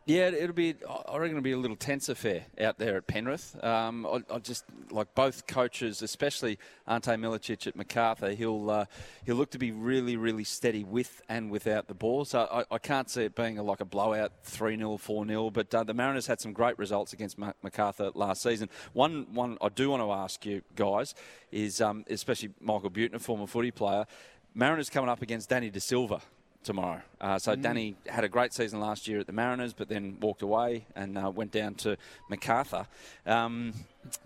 Yeah, 0.05 0.29
it'll 0.29 0.55
be. 0.55 0.73
I 0.89 1.17
reckon 1.17 1.37
it'll 1.37 1.43
be 1.43 1.51
a 1.51 1.57
little 1.57 1.75
tense 1.75 2.09
affair 2.09 2.45
out 2.59 2.79
there 2.79 2.97
at 2.97 3.05
Penrith. 3.05 3.63
Um, 3.63 4.07
I, 4.07 4.23
I, 4.33 4.39
just 4.39 4.65
like 4.89 5.13
both 5.13 5.45
coaches, 5.45 6.01
especially 6.01 6.57
Ante 6.87 7.11
Milicic 7.11 7.67
at 7.67 7.75
Macarthur. 7.75 8.31
He'll 8.31 8.71
uh, 8.71 8.85
he'll 9.27 9.35
look 9.35 9.51
to 9.51 9.59
be 9.59 9.71
really, 9.71 10.17
really 10.17 10.43
steady 10.43 10.83
with 10.83 11.21
and 11.29 11.51
without 11.51 11.87
the 11.87 11.93
ball. 11.93 12.25
So 12.25 12.47
I, 12.51 12.73
I 12.73 12.79
can't 12.79 13.11
see 13.11 13.25
it 13.25 13.35
being 13.35 13.59
a, 13.59 13.63
like 13.63 13.79
a 13.79 13.85
blowout, 13.85 14.31
three 14.43 14.75
0 14.75 14.97
four 14.97 15.23
0 15.25 15.51
But 15.51 15.73
uh, 15.73 15.83
the 15.83 15.93
Mariners 15.93 16.25
had 16.25 16.41
some 16.41 16.51
great 16.51 16.79
results 16.79 17.13
against 17.13 17.37
Macarthur 17.37 18.09
last 18.15 18.41
season. 18.41 18.69
One 18.93 19.27
one 19.31 19.59
I 19.61 19.69
do 19.69 19.91
want 19.91 20.01
to 20.01 20.11
ask 20.11 20.43
you 20.47 20.63
guys 20.75 21.13
is, 21.51 21.79
um, 21.79 22.05
especially 22.09 22.49
Michael 22.59 22.89
Buettner, 22.89 23.21
former 23.21 23.45
footy 23.45 23.71
player. 23.71 24.07
Mariners 24.55 24.89
coming 24.89 25.11
up 25.11 25.21
against 25.21 25.49
Danny 25.49 25.69
De 25.69 25.79
Silva 25.79 26.21
tomorrow. 26.63 27.02
Uh, 27.19 27.39
so 27.39 27.56
mm. 27.56 27.62
Danny 27.62 27.95
had 28.08 28.24
a 28.24 28.30
great 28.30 28.54
season 28.54 28.80
last 28.80 29.08
year 29.08 29.19
at 29.19 29.28
the 29.28 29.34
Mariners, 29.34 29.74
but 29.74 29.89
then 29.89 30.17
walked 30.19 30.41
away 30.41 30.86
and 30.95 31.17
uh, 31.17 31.30
went 31.30 31.52
down 31.52 31.76
to 31.76 31.97
Macarthur. 32.30 32.88
Um, 33.26 33.74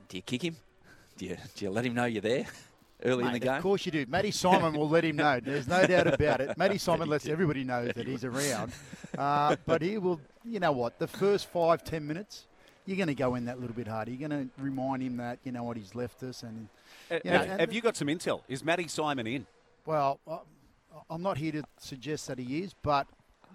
do 0.10 0.18
you 0.18 0.24
kick 0.24 0.44
him? 0.44 0.56
Do 1.18 1.26
you, 1.26 1.38
do 1.56 1.66
you 1.66 1.72
let 1.72 1.86
him 1.86 1.94
know 1.94 2.06
you're 2.06 2.22
there? 2.22 2.46
Early 3.04 3.24
Mate, 3.24 3.28
in 3.28 3.34
the 3.34 3.40
game? 3.40 3.56
Of 3.56 3.64
course 3.64 3.86
you 3.86 3.92
do. 3.92 4.06
Matty 4.08 4.32
Simon 4.32 4.74
will 4.74 4.90
let 4.90 5.04
him 5.04 5.18
know. 5.18 5.40
There's 5.40 5.68
no 5.68 5.86
doubt 5.86 6.08
about 6.08 6.42
it. 6.42 6.58
Matty 6.58 6.78
Simon 6.78 7.10
lets 7.10 7.28
everybody 7.28 7.64
know 7.64 7.86
that 7.86 8.08
he's 8.08 8.24
around. 8.24 8.72
Uh, 9.18 9.56
but 9.66 9.82
he 9.82 9.98
will, 9.98 10.20
you 10.44 10.60
know 10.60 10.72
what, 10.72 10.98
the 10.98 11.08
first 11.08 11.48
five, 11.48 11.84
ten 11.84 12.08
minutes, 12.08 12.48
you're 12.86 12.98
going 12.98 13.08
to 13.08 13.16
go 13.16 13.36
in 13.36 13.46
that 13.46 13.60
little 13.60 13.76
bit 13.76 13.88
harder. 13.88 14.12
You're 14.12 14.28
going 14.28 14.50
to 14.50 14.62
remind 14.62 15.04
him 15.04 15.18
that, 15.18 15.40
you 15.44 15.52
know 15.52 15.64
what, 15.64 15.78
he's 15.78 15.94
left 15.94 16.24
us. 16.24 16.44
And, 16.44 16.68
uh, 17.12 17.20
you 17.24 17.32
know, 17.32 17.38
have, 17.40 17.60
have 17.60 17.74
you 17.74 17.82
got 17.82 17.98
some 17.98 18.08
intel? 18.08 18.42
Is 18.48 18.64
Matty 18.64 18.88
Simon 18.88 19.28
in? 19.28 19.46
Well, 19.86 20.20
I'm 21.10 21.22
not 21.22 21.38
here 21.38 21.52
to 21.54 21.64
suggest 21.78 22.28
that 22.28 22.40
he 22.40 22.60
is, 22.60 22.74
but 22.82 23.08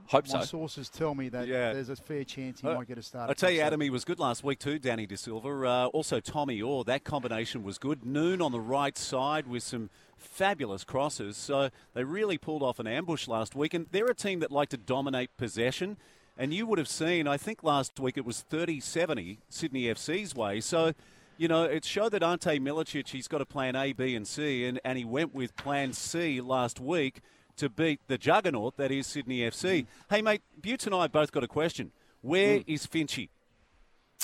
Hope 0.06 0.26
my 0.28 0.40
so. 0.40 0.44
sources 0.44 0.88
tell 0.88 1.14
me 1.14 1.28
that 1.28 1.46
yeah. 1.46 1.72
there's 1.72 1.88
a 1.88 1.96
fair 1.96 2.24
chance 2.24 2.60
he 2.60 2.66
uh, 2.66 2.74
might 2.74 2.88
get 2.88 2.98
a 2.98 3.02
start. 3.02 3.30
I 3.30 3.32
tell 3.32 3.50
you, 3.50 3.60
Adam, 3.60 3.80
he 3.80 3.90
was 3.90 4.04
good 4.04 4.18
last 4.18 4.42
week 4.42 4.58
too. 4.58 4.78
Danny 4.78 5.06
De 5.06 5.16
Silva, 5.16 5.48
uh, 5.48 5.86
also 5.86 6.18
Tommy 6.18 6.60
Oar. 6.60 6.84
That 6.84 7.04
combination 7.04 7.62
was 7.62 7.78
good. 7.78 8.04
Noone 8.04 8.42
on 8.42 8.50
the 8.50 8.60
right 8.60 8.98
side 8.98 9.46
with 9.46 9.62
some 9.62 9.88
fabulous 10.16 10.82
crosses. 10.82 11.36
So 11.36 11.70
they 11.94 12.02
really 12.02 12.38
pulled 12.38 12.62
off 12.62 12.80
an 12.80 12.86
ambush 12.86 13.28
last 13.28 13.54
week, 13.54 13.72
and 13.72 13.86
they're 13.92 14.06
a 14.06 14.14
team 14.14 14.40
that 14.40 14.50
like 14.50 14.68
to 14.70 14.76
dominate 14.76 15.36
possession. 15.36 15.96
And 16.36 16.52
you 16.52 16.66
would 16.66 16.78
have 16.78 16.88
seen, 16.88 17.28
I 17.28 17.36
think 17.36 17.62
last 17.62 18.00
week 18.00 18.16
it 18.16 18.24
was 18.24 18.44
30-70 18.50 19.38
Sydney 19.48 19.82
FC's 19.84 20.34
way. 20.34 20.60
So 20.60 20.94
you 21.40 21.48
know, 21.48 21.64
it 21.64 21.86
showed 21.86 22.12
that 22.12 22.22
Ante 22.22 22.60
Milicic, 22.60 23.08
he's 23.08 23.26
got 23.26 23.40
a 23.40 23.46
plan 23.46 23.74
A, 23.74 23.94
B, 23.94 24.14
and 24.14 24.28
C, 24.28 24.66
and, 24.66 24.78
and 24.84 24.98
he 24.98 25.06
went 25.06 25.34
with 25.34 25.56
plan 25.56 25.94
C 25.94 26.38
last 26.38 26.78
week 26.78 27.22
to 27.56 27.70
beat 27.70 27.98
the 28.08 28.18
juggernaut 28.18 28.76
that 28.76 28.92
is 28.92 29.06
Sydney 29.06 29.38
FC. 29.38 29.80
Mm. 29.80 29.86
Hey, 30.10 30.20
mate, 30.20 30.42
Butts 30.62 30.84
and 30.84 30.94
I 30.94 31.06
both 31.06 31.32
got 31.32 31.42
a 31.42 31.48
question. 31.48 31.92
Where 32.20 32.58
mm. 32.58 32.64
is 32.66 32.86
Finchy? 32.86 33.30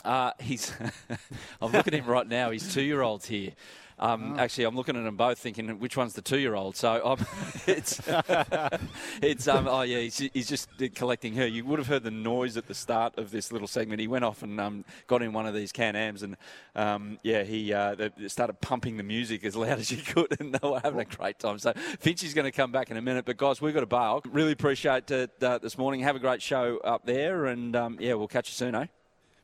Uh, 0.05 0.33
he's. 0.39 0.75
I'm 1.63 1.73
looking 1.73 1.95
at 1.95 2.01
him 2.01 2.07
right 2.07 2.29
now. 2.29 2.51
He's 2.51 2.75
two 2.75 2.83
year 2.83 3.01
olds 3.01 3.25
here. 3.25 3.53
Um, 3.99 4.35
oh. 4.35 4.41
Actually, 4.41 4.65
I'm 4.65 4.77
looking 4.77 4.97
at 4.97 5.05
them 5.05 5.17
both, 5.17 5.39
thinking 5.39 5.69
which 5.79 5.97
one's 5.97 6.13
the 6.13 6.23
two-year-old. 6.23 6.77
So 6.77 7.01
um, 7.05 7.27
it's 7.67 8.01
it's 9.23 9.49
um, 9.49 9.67
oh 9.69 9.83
yeah, 9.83 10.01
he's, 10.01 10.19
he's, 10.19 10.49
just 10.49 10.69
collecting 10.95 11.35
her. 11.37 11.47
You 11.47 11.65
would 11.65 11.79
have 11.79 11.89
heard 11.89 12.03
the 12.03 12.11
noise 12.11 12.57
at 12.57 12.67
the 12.67 12.75
start 12.75 13.17
of 13.19 13.31
this 13.31 13.53
little 13.53 13.69
segment. 13.69 14.01
He 14.01 14.09
went 14.09 14.25
off 14.25 14.43
and 14.43 14.61
um, 14.61 14.85
got 15.07 15.23
in 15.23 15.33
one 15.33 15.47
of 15.47 15.55
these 15.55 15.73
Can-Ams, 15.73 16.23
and 16.23 16.37
um, 16.75 17.19
yeah, 17.23 17.43
he 17.43 17.73
uh, 17.73 18.11
started 18.27 18.61
pumping 18.61 18.99
the 18.99 19.03
music 19.03 19.45
as 19.45 19.57
loud 19.57 19.79
as 19.79 19.89
he 19.89 19.97
could, 19.97 20.39
and 20.41 20.55
they 20.55 20.69
were 20.69 20.81
having 20.81 21.01
a 21.01 21.05
great 21.05 21.39
time. 21.39 21.59
So 21.59 21.73
Finchy's 22.01 22.35
going 22.35 22.45
to 22.45 22.53
come 22.53 22.73
back 22.73 22.91
in 22.91 22.99
a 22.99 23.03
minute, 23.03 23.25
but 23.25 23.39
guys, 23.39 23.63
we've 23.63 23.75
got 23.75 23.83
a 23.83 23.87
bail. 23.87 24.23
Really 24.31 24.53
appreciate 24.53 25.11
it 25.11 25.31
uh, 25.43 25.59
this 25.59 25.79
morning. 25.79 26.01
Have 26.01 26.17
a 26.17 26.21
great 26.21 26.43
show 26.43 26.79
up 26.85 27.07
there, 27.07 27.47
and 27.47 27.75
um, 27.75 27.97
yeah, 27.99 28.13
we'll 28.15 28.29
catch 28.29 28.49
you 28.49 28.55
soon, 28.55 28.75
eh? 28.75 28.87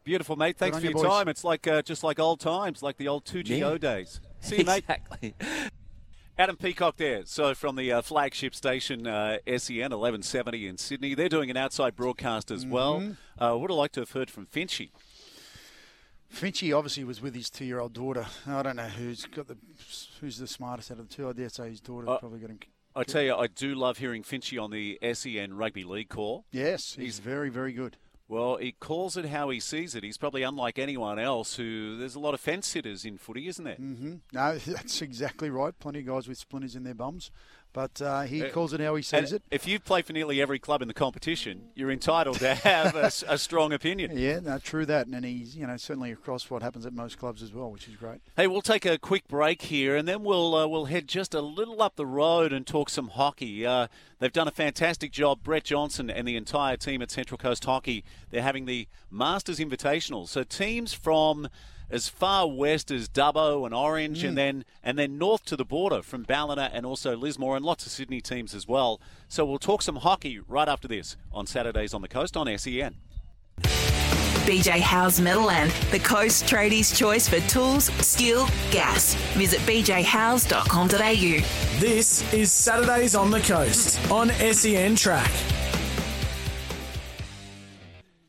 Beautiful, 0.04 0.36
mate. 0.36 0.58
Thanks 0.58 0.76
for 0.78 0.84
your 0.84 0.96
you, 0.96 1.02
time. 1.02 1.28
It's 1.28 1.44
like 1.44 1.66
uh, 1.66 1.80
just 1.80 2.02
like 2.04 2.18
old 2.18 2.40
times, 2.40 2.82
like 2.82 2.96
the 2.96 3.08
old 3.08 3.24
2GO 3.24 3.48
yeah. 3.48 3.78
days. 3.78 4.20
See 4.42 4.59
you, 4.59 4.64
mate. 4.64 4.85
Exactly. 4.88 5.35
Adam 6.38 6.57
Peacock 6.57 6.96
there. 6.96 7.22
So 7.24 7.55
from 7.55 7.76
the 7.76 7.92
uh, 7.92 8.02
flagship 8.02 8.55
station 8.55 9.07
uh, 9.07 9.38
SEN 9.46 9.90
1170 9.90 10.66
in 10.66 10.78
Sydney, 10.78 11.14
they're 11.14 11.28
doing 11.28 11.50
an 11.50 11.57
outside 11.57 11.94
broadcast 11.94 12.50
as 12.50 12.64
mm-hmm. 12.64 12.72
well. 12.72 13.16
Uh, 13.38 13.57
would 13.59 13.70
have 13.70 13.76
liked 13.76 13.94
to 13.94 14.00
have 14.00 14.11
heard 14.12 14.31
from 14.31 14.46
Finchy. 14.46 14.90
Finchy 16.33 16.76
obviously 16.76 17.05
was 17.05 17.20
with 17.20 17.35
his 17.35 17.50
two-year-old 17.50 17.92
daughter. 17.92 18.26
I 18.46 18.62
don't 18.62 18.76
know 18.76 18.88
who's 18.88 19.26
got 19.26 19.48
the 19.48 19.57
who's 20.20 20.38
the 20.38 20.46
smartest 20.46 20.90
out 20.90 20.98
of 20.98 21.09
the 21.09 21.14
two. 21.14 21.28
I 21.28 21.33
dare 21.33 21.50
say 21.50 21.68
his 21.68 21.81
daughter 21.81 22.09
uh, 22.09 22.16
probably 22.16 22.40
got 22.40 22.50
him. 22.50 22.59
I 22.96 23.05
tell 23.05 23.22
you, 23.22 23.35
I 23.35 23.46
do 23.46 23.74
love 23.74 23.98
hearing 23.98 24.22
Finchy 24.22 24.62
on 24.62 24.70
the 24.70 24.98
SEN 25.14 25.55
Rugby 25.55 25.85
League 25.85 26.09
call. 26.09 26.44
Yes, 26.50 26.94
he's, 26.94 27.05
he's 27.05 27.18
very, 27.20 27.50
very 27.50 27.72
good. 27.72 27.96
Well, 28.32 28.56
he 28.56 28.72
calls 28.72 29.18
it 29.18 29.26
how 29.26 29.50
he 29.50 29.60
sees 29.60 29.94
it. 29.94 30.02
He's 30.02 30.16
probably 30.16 30.42
unlike 30.42 30.78
anyone 30.78 31.18
else 31.18 31.56
who 31.56 31.98
there's 31.98 32.14
a 32.14 32.18
lot 32.18 32.32
of 32.32 32.40
fence 32.40 32.66
sitters 32.66 33.04
in 33.04 33.18
footy, 33.18 33.46
isn't 33.46 33.62
there? 33.62 33.76
Mm-hmm. 33.76 34.14
No, 34.32 34.56
that's 34.66 35.02
exactly 35.02 35.50
right. 35.50 35.78
Plenty 35.78 35.98
of 35.98 36.06
guys 36.06 36.26
with 36.26 36.38
splinters 36.38 36.74
in 36.74 36.82
their 36.82 36.94
bums. 36.94 37.30
But 37.72 38.02
uh, 38.02 38.22
he 38.22 38.44
uh, 38.44 38.50
calls 38.50 38.74
it 38.74 38.80
how 38.80 38.94
he 38.96 39.02
sees 39.02 39.32
it. 39.32 39.42
If 39.50 39.66
you 39.66 39.80
play 39.80 40.02
for 40.02 40.12
nearly 40.12 40.42
every 40.42 40.58
club 40.58 40.82
in 40.82 40.88
the 40.88 40.94
competition, 40.94 41.68
you're 41.74 41.90
entitled 41.90 42.38
to 42.40 42.54
have 42.54 42.94
a, 42.94 43.11
a, 43.32 43.38
strong 43.38 43.72
opinion. 43.72 44.11
Yeah, 44.22 44.38
no, 44.40 44.58
true 44.58 44.87
that. 44.87 45.06
And 45.06 45.24
he's, 45.24 45.56
you 45.56 45.66
know, 45.66 45.76
certainly 45.76 46.12
across 46.12 46.48
what 46.48 46.62
happens 46.62 46.87
at 46.87 46.92
most 46.92 47.18
clubs 47.18 47.42
as 47.42 47.52
well, 47.52 47.70
which 47.72 47.88
is 47.88 47.96
great. 47.96 48.20
Hey, 48.37 48.46
we'll 48.46 48.62
take 48.62 48.85
a 48.85 48.98
quick 48.98 49.26
break 49.26 49.62
here, 49.62 49.96
and 49.96 50.06
then 50.06 50.22
we'll 50.22 50.54
uh, 50.54 50.66
we'll 50.66 50.85
head 50.85 51.08
just 51.08 51.35
a 51.35 51.40
little 51.40 51.82
up 51.82 51.96
the 51.96 52.06
road 52.06 52.52
and 52.52 52.66
talk 52.66 52.88
some 52.90 53.08
hockey. 53.08 53.66
Uh, 53.66 53.88
they've 54.18 54.32
done 54.32 54.46
a 54.46 54.52
fantastic 54.52 55.11
job. 55.11 55.42
Brett 55.42 55.64
Johnson 55.64 56.11
and 56.11 56.28
the 56.28 56.37
entire 56.37 56.76
team 56.76 57.02
at 57.02 57.11
Central 57.11 57.38
Coast 57.38 57.64
Hockey. 57.64 58.04
They're 58.30 58.42
having 58.42 58.66
the 58.66 58.87
Masters 59.11 59.58
Invitational. 59.58 60.28
So 60.28 60.44
teams 60.44 60.92
from 60.92 61.48
as 61.92 62.09
far 62.09 62.48
west 62.48 62.90
as 62.90 63.09
Dubbo 63.09 63.64
and 63.64 63.74
Orange, 63.74 64.22
mm. 64.22 64.28
and 64.28 64.38
then 64.38 64.64
and 64.83 64.98
then 64.98 65.18
north 65.18 65.44
to 65.44 65.57
the 65.57 65.64
border 65.64 66.02
from 66.02 66.24
Ballina 66.24 66.70
and 66.72 66.85
also 66.85 67.16
Lismore, 67.16 67.55
and 67.55 67.64
lots 67.64 67.87
of 67.87 67.92
Sydney 67.92 68.20
teams 68.20 68.55
as 68.55 68.66
well. 68.66 69.00
So 69.28 69.44
we'll 69.44 69.59
talk 69.59 69.83
some 69.83 69.96
hockey 69.96 70.40
right 70.40 70.68
after 70.68 70.88
this 70.88 71.16
on 71.31 71.46
Saturdays 71.46 71.94
on 71.94 72.02
the 72.02 72.09
Coast 72.09 72.37
on 72.37 72.46
SEN. 72.59 72.96
BJ 74.42 74.81
Howes 74.81 75.20
Meadowland, 75.20 75.70
the 75.92 76.00
Coast 76.00 76.46
Tradies' 76.46 76.96
choice 76.96 77.28
for 77.28 77.38
tools, 77.48 77.85
steel, 78.05 78.48
gas. 78.72 79.14
Visit 79.35 79.61
bjhowes.com.au. 79.61 81.78
This 81.78 82.35
is 82.35 82.50
Saturdays 82.50 83.14
on 83.14 83.31
the 83.31 83.40
Coast 83.40 84.11
on 84.11 84.31
SEN 84.31 84.96
Track. 84.96 85.31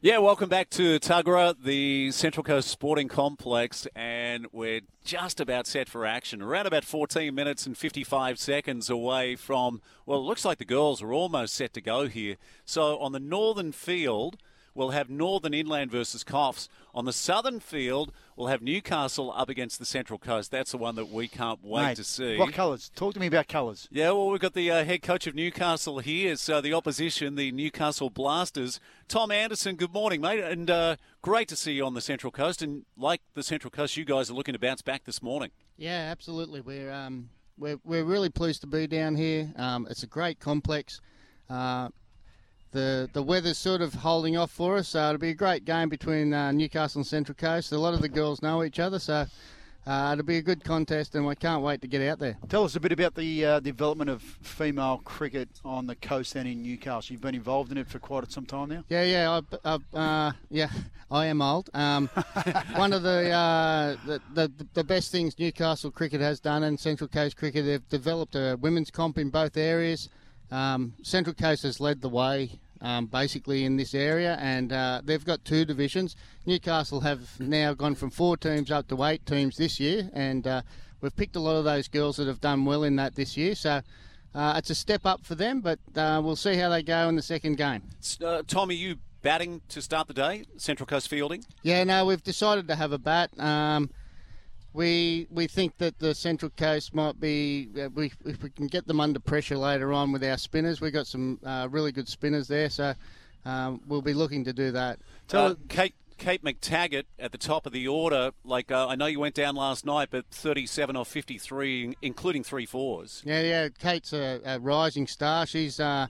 Yeah, 0.05 0.17
welcome 0.17 0.49
back 0.49 0.69
to 0.71 0.99
Tuggerah, 0.99 1.63
the 1.63 2.11
Central 2.11 2.43
Coast 2.43 2.67
Sporting 2.67 3.07
Complex, 3.07 3.87
and 3.95 4.47
we're 4.51 4.81
just 5.05 5.39
about 5.39 5.65
set 5.65 5.87
for 5.87 6.05
action. 6.05 6.41
Around 6.41 6.65
about 6.65 6.83
14 6.83 7.33
minutes 7.33 7.65
and 7.65 7.77
55 7.77 8.37
seconds 8.37 8.89
away 8.89 9.37
from, 9.37 9.81
well, 10.05 10.19
it 10.19 10.23
looks 10.23 10.43
like 10.43 10.57
the 10.57 10.65
girls 10.65 11.01
are 11.01 11.13
almost 11.13 11.55
set 11.55 11.73
to 11.75 11.79
go 11.79 12.09
here. 12.09 12.35
So 12.65 12.97
on 12.99 13.13
the 13.13 13.19
northern 13.21 13.71
field, 13.71 14.35
we'll 14.75 14.91
have 14.91 15.09
Northern 15.09 15.53
Inland 15.53 15.91
versus 15.91 16.23
Coffs. 16.23 16.67
On 16.95 17.05
the 17.05 17.13
southern 17.13 17.59
field, 17.59 18.12
we'll 18.36 18.47
have 18.47 18.62
Newcastle 18.62 19.33
up 19.36 19.49
against 19.49 19.79
the 19.79 19.86
Central 19.86 20.19
Coast. 20.19 20.51
That's 20.51 20.71
the 20.71 20.77
one 20.77 20.95
that 20.95 21.09
we 21.09 21.27
can't 21.27 21.63
wait 21.63 21.83
Mate, 21.83 21.97
to 21.97 22.03
see. 22.03 22.38
What 22.38 22.53
colours? 22.53 22.91
Talk 22.95 23.13
to 23.15 23.19
me 23.19 23.27
about 23.27 23.47
colours. 23.47 23.88
Yeah, 23.91 24.12
well, 24.12 24.29
we've 24.29 24.39
got 24.39 24.53
the 24.53 24.69
uh, 24.69 24.86
head 24.86 25.01
coach 25.01 25.25
of 25.25 25.36
Newcastle 25.36 25.99
here. 25.99 26.36
So 26.36 26.62
the 26.62 26.73
opposition, 26.73 27.36
the 27.36 27.51
Newcastle 27.51 28.09
Blasters. 28.09 28.79
Tom 29.07 29.31
Anderson, 29.31 29.75
good 29.75 29.93
morning, 29.93 30.21
mate. 30.21 30.39
And 30.39 30.69
uh, 30.69 30.95
great 31.21 31.47
to 31.47 31.55
see 31.55 31.73
you 31.73 31.86
on 31.86 31.93
the 31.93 32.01
Central 32.01 32.31
Coast. 32.31 32.62
And 32.62 32.86
like 32.95 33.21
the 33.33 33.43
Central 33.43 33.71
Coast, 33.71 33.97
you 33.97 34.05
guys 34.05 34.29
are 34.29 34.33
looking 34.33 34.53
to 34.53 34.59
bounce 34.59 34.81
back 34.81 35.05
this 35.05 35.21
morning. 35.21 35.51
Yeah, 35.77 36.09
absolutely. 36.12 36.62
We're, 36.62 36.91
um, 36.91 37.29
we're, 37.57 37.79
we're 37.83 38.03
really 38.03 38.29
pleased 38.29 38.62
to 38.62 38.67
be 38.67 38.86
down 38.86 39.15
here. 39.15 39.51
Um, 39.55 39.88
it's 39.89 40.03
a 40.03 40.07
great 40.07 40.39
complex. 40.39 41.01
Uh, 41.49 41.89
the 42.73 43.09
the 43.13 43.23
weather's 43.23 43.57
sort 43.57 43.81
of 43.81 43.93
holding 43.93 44.36
off 44.36 44.51
for 44.51 44.75
us, 44.77 44.89
so 44.89 45.07
it'll 45.07 45.17
be 45.17 45.29
a 45.29 45.36
great 45.36 45.63
game 45.63 45.89
between 45.89 46.33
uh, 46.33 46.51
Newcastle 46.51 46.99
and 46.99 47.07
Central 47.07 47.36
Coast. 47.36 47.71
A 47.71 47.77
lot 47.77 47.93
of 47.93 48.01
the 48.01 48.09
girls 48.09 48.41
know 48.41 48.63
each 48.63 48.79
other, 48.79 48.99
so 48.99 49.25
uh, 49.86 50.09
it'll 50.13 50.25
be 50.25 50.38
a 50.38 50.41
good 50.41 50.63
contest, 50.63 51.13
and 51.15 51.25
we 51.25 51.36
can't 51.36 51.62
wait 51.62 51.81
to 51.81 51.88
get 51.88 52.01
out 52.01 52.19
there. 52.19 52.38
Tell 52.49 52.63
us 52.63 52.75
a 52.75 52.79
bit 52.79 52.91
about 52.91 53.15
the 53.15 53.45
uh, 53.45 53.59
development 53.59 54.09
of 54.09 54.21
female 54.21 55.01
cricket 55.03 55.49
on 55.63 55.88
the 55.88 55.95
coast 55.95 56.36
and 56.36 56.47
in 56.47 56.63
Newcastle. 56.63 57.13
You've 57.13 57.21
been 57.21 57.36
involved 57.36 57.71
in 57.71 57.77
it 57.77 57.88
for 57.88 57.99
quite 57.99 58.31
some 58.31 58.45
time 58.45 58.69
now. 58.69 58.83
Yeah, 58.89 59.03
yeah, 59.03 59.41
I, 59.63 59.77
I, 59.93 59.97
uh, 59.97 60.31
yeah. 60.49 60.69
I 61.12 61.27
am 61.27 61.43
old. 61.43 61.69
Um, 61.75 62.07
one 62.75 62.91
of 62.91 63.03
the, 63.03 63.29
uh, 63.29 63.97
the, 64.05 64.21
the 64.33 64.51
the 64.73 64.83
best 64.83 65.12
things 65.12 65.37
Newcastle 65.37 65.91
cricket 65.91 66.21
has 66.21 66.39
done, 66.39 66.63
and 66.63 66.79
Central 66.79 67.08
Coast 67.08 67.37
cricket, 67.37 67.65
they've 67.65 67.87
developed 67.89 68.35
a 68.35 68.58
women's 68.60 68.89
comp 68.89 69.19
in 69.19 69.29
both 69.29 69.56
areas. 69.56 70.10
Um, 70.50 70.93
Central 71.04 71.35
Coast 71.35 71.63
has 71.63 71.79
led 71.79 72.02
the 72.02 72.10
way 72.10 72.60
um, 72.84 73.08
basically 73.08 73.65
in 73.65 73.77
this 73.77 73.96
area, 73.96 74.38
and 74.40 74.71
uh, 74.71 75.02
they've 75.04 75.25
got 75.25 75.44
two 75.44 75.65
divisions. 75.65 76.15
Newcastle 76.46 77.00
have 77.00 77.40
now 77.40 77.73
gone 77.73 77.96
from 77.96 78.12
four 78.12 78.38
teams 78.38 78.69
up 78.69 78.88
to 78.90 79.04
eight 79.06 79.25
teams 79.25 79.58
this 79.58 79.79
year, 79.79 80.10
and 80.13 80.46
uh, 80.46 80.62
we've 81.02 81.15
picked 81.15 81.36
a 81.36 81.40
lot 81.40 81.56
of 81.56 81.63
those 81.63 81.88
girls 81.88 82.17
that 82.17 82.27
have 82.27 82.42
done 82.42 82.65
well 82.65 82.84
in 82.84 82.98
that 82.98 83.15
this 83.15 83.36
year. 83.36 83.56
So. 83.56 83.81
Uh, 84.36 84.56
it's 84.58 84.71
a 84.71 84.73
step 84.73 85.06
up 85.06 85.23
for 85.23 85.36
them, 85.36 85.62
but 85.62 85.77
uh, 85.96 86.19
we'll 86.23 86.36
see 86.36 86.56
how 86.56 86.67
they 86.67 86.81
go 86.81 87.08
in 87.08 87.15
the 87.15 87.21
second 87.21 87.56
game. 87.56 87.84
Uh, 88.19 88.42
Tommy, 88.48 88.73
you 88.73 88.96
batting 89.21 89.62
to 89.69 89.79
start 89.79 90.08
the 90.08 90.13
day, 90.15 90.44
Central 90.58 90.88
Coast 90.88 91.08
Fielding? 91.08 91.46
Yeah, 91.62 91.84
no, 91.84 92.06
we've 92.06 92.23
decided 92.23 92.67
to 92.67 92.75
have 92.75 92.92
a 92.92 92.98
bat. 92.98 93.29
Um, 93.40 93.92
we 94.74 95.28
we 95.30 95.48
think 95.48 95.78
that 95.78 96.00
the 96.00 96.15
Central 96.15 96.52
Coast 96.58 96.94
might 96.94 97.19
be 97.19 97.69
uh, 97.80 97.90
we 97.94 98.12
if 98.26 98.42
we 98.42 98.50
can 98.50 98.67
get 98.67 98.88
them 98.88 99.00
under 99.00 99.19
pressure 99.19 99.58
later 99.58 99.94
on 99.94 100.12
with 100.12 100.24
our 100.24 100.38
spinners. 100.38 100.82
We've 100.82 100.94
got 100.94 101.08
some 101.08 101.40
uh, 101.46 101.67
really 101.69 101.92
good 101.92 102.08
spinners 102.08 102.48
there, 102.48 102.69
so 102.69 102.94
um, 103.46 103.82
we'll 103.88 104.02
be 104.02 104.13
looking 104.13 104.44
to 104.46 104.54
do 104.54 104.71
that. 104.71 105.00
Uh, 105.32 105.56
Kate 105.69 105.96
Kate 106.17 106.44
McTaggart 106.44 107.06
at 107.19 107.32
the 107.32 107.38
top 107.38 107.65
of 107.65 107.71
the 107.71 107.88
order. 107.88 108.32
Like 108.44 108.71
uh, 108.71 108.88
I 108.88 108.96
know 108.96 109.06
you 109.06 109.19
went 109.19 109.36
down 109.36 109.56
last 109.56 109.86
night, 109.86 110.10
but 110.10 110.26
37 110.32 110.96
or 110.96 111.06
53, 111.06 111.96
including 112.02 112.44
three 112.44 112.65
fours. 112.65 113.21
Yeah, 113.26 113.42
yeah. 113.42 113.69
Kate's 113.69 114.13
a, 114.13 114.42
a 114.46 114.60
rising 114.60 115.06
star. 115.06 115.46
She's 115.46 115.80
uh, 115.80 116.08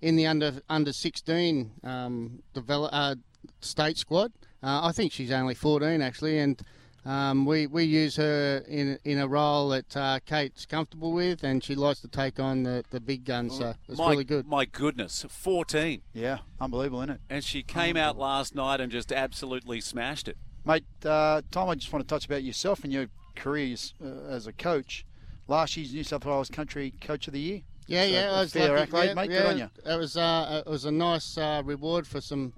in 0.00 0.16
the 0.16 0.26
under 0.26 0.62
under 0.68 0.92
16 0.92 1.72
um, 1.84 2.42
develop, 2.54 2.90
uh, 2.92 3.16
state 3.60 3.98
squad. 3.98 4.32
Uh, 4.62 4.80
I 4.84 4.92
think 4.92 5.12
she's 5.12 5.30
only 5.30 5.54
14 5.54 6.00
actually, 6.00 6.38
and 6.38 6.60
um, 7.08 7.46
we 7.46 7.66
we 7.66 7.84
use 7.84 8.16
her 8.16 8.62
in 8.68 8.98
in 9.04 9.18
a 9.18 9.26
role 9.26 9.70
that 9.70 9.96
uh, 9.96 10.18
Kate's 10.26 10.66
comfortable 10.66 11.12
with, 11.12 11.42
and 11.42 11.64
she 11.64 11.74
likes 11.74 12.00
to 12.00 12.08
take 12.08 12.38
on 12.38 12.64
the, 12.64 12.84
the 12.90 13.00
big 13.00 13.24
guns. 13.24 13.56
So 13.56 13.74
it's 13.88 13.98
my, 13.98 14.10
really 14.10 14.24
good. 14.24 14.46
My 14.46 14.66
goodness, 14.66 15.24
14. 15.28 16.02
Yeah, 16.12 16.38
unbelievable, 16.60 17.00
isn't 17.00 17.14
it? 17.14 17.20
And 17.30 17.42
she 17.42 17.62
came 17.62 17.96
out 17.96 18.18
last 18.18 18.54
night 18.54 18.80
and 18.80 18.92
just 18.92 19.10
absolutely 19.10 19.80
smashed 19.80 20.28
it. 20.28 20.36
Mate, 20.66 20.84
uh, 21.04 21.40
Tom, 21.50 21.70
I 21.70 21.76
just 21.76 21.90
want 21.92 22.06
to 22.06 22.14
touch 22.14 22.26
about 22.26 22.42
yourself 22.42 22.84
and 22.84 22.92
your 22.92 23.06
career 23.36 23.74
uh, 24.04 24.06
as 24.28 24.46
a 24.46 24.52
coach. 24.52 25.06
Last 25.46 25.78
year's 25.78 25.94
New 25.94 26.04
South 26.04 26.26
Wales 26.26 26.50
Country 26.50 26.92
Coach 27.00 27.26
of 27.26 27.32
the 27.32 27.40
Year. 27.40 27.62
Yeah, 27.86 28.02
So, 28.04 28.10
yeah, 28.12 28.32
I 28.32 28.40
was 28.42 28.52
fair 28.52 28.68
lucky. 28.68 28.82
accolade, 28.82 29.08
yeah, 29.08 29.14
mate. 29.14 29.30
yeah, 29.30 29.38
Good 29.38 29.46
on 29.46 29.58
you. 29.58 29.70
It 29.86 29.96
was 29.96 30.16
uh, 30.18 30.62
it 30.66 30.70
was 30.70 30.84
a 30.84 30.90
nice 30.90 31.38
uh, 31.38 31.62
reward 31.64 32.06
for 32.06 32.20
some 32.20 32.52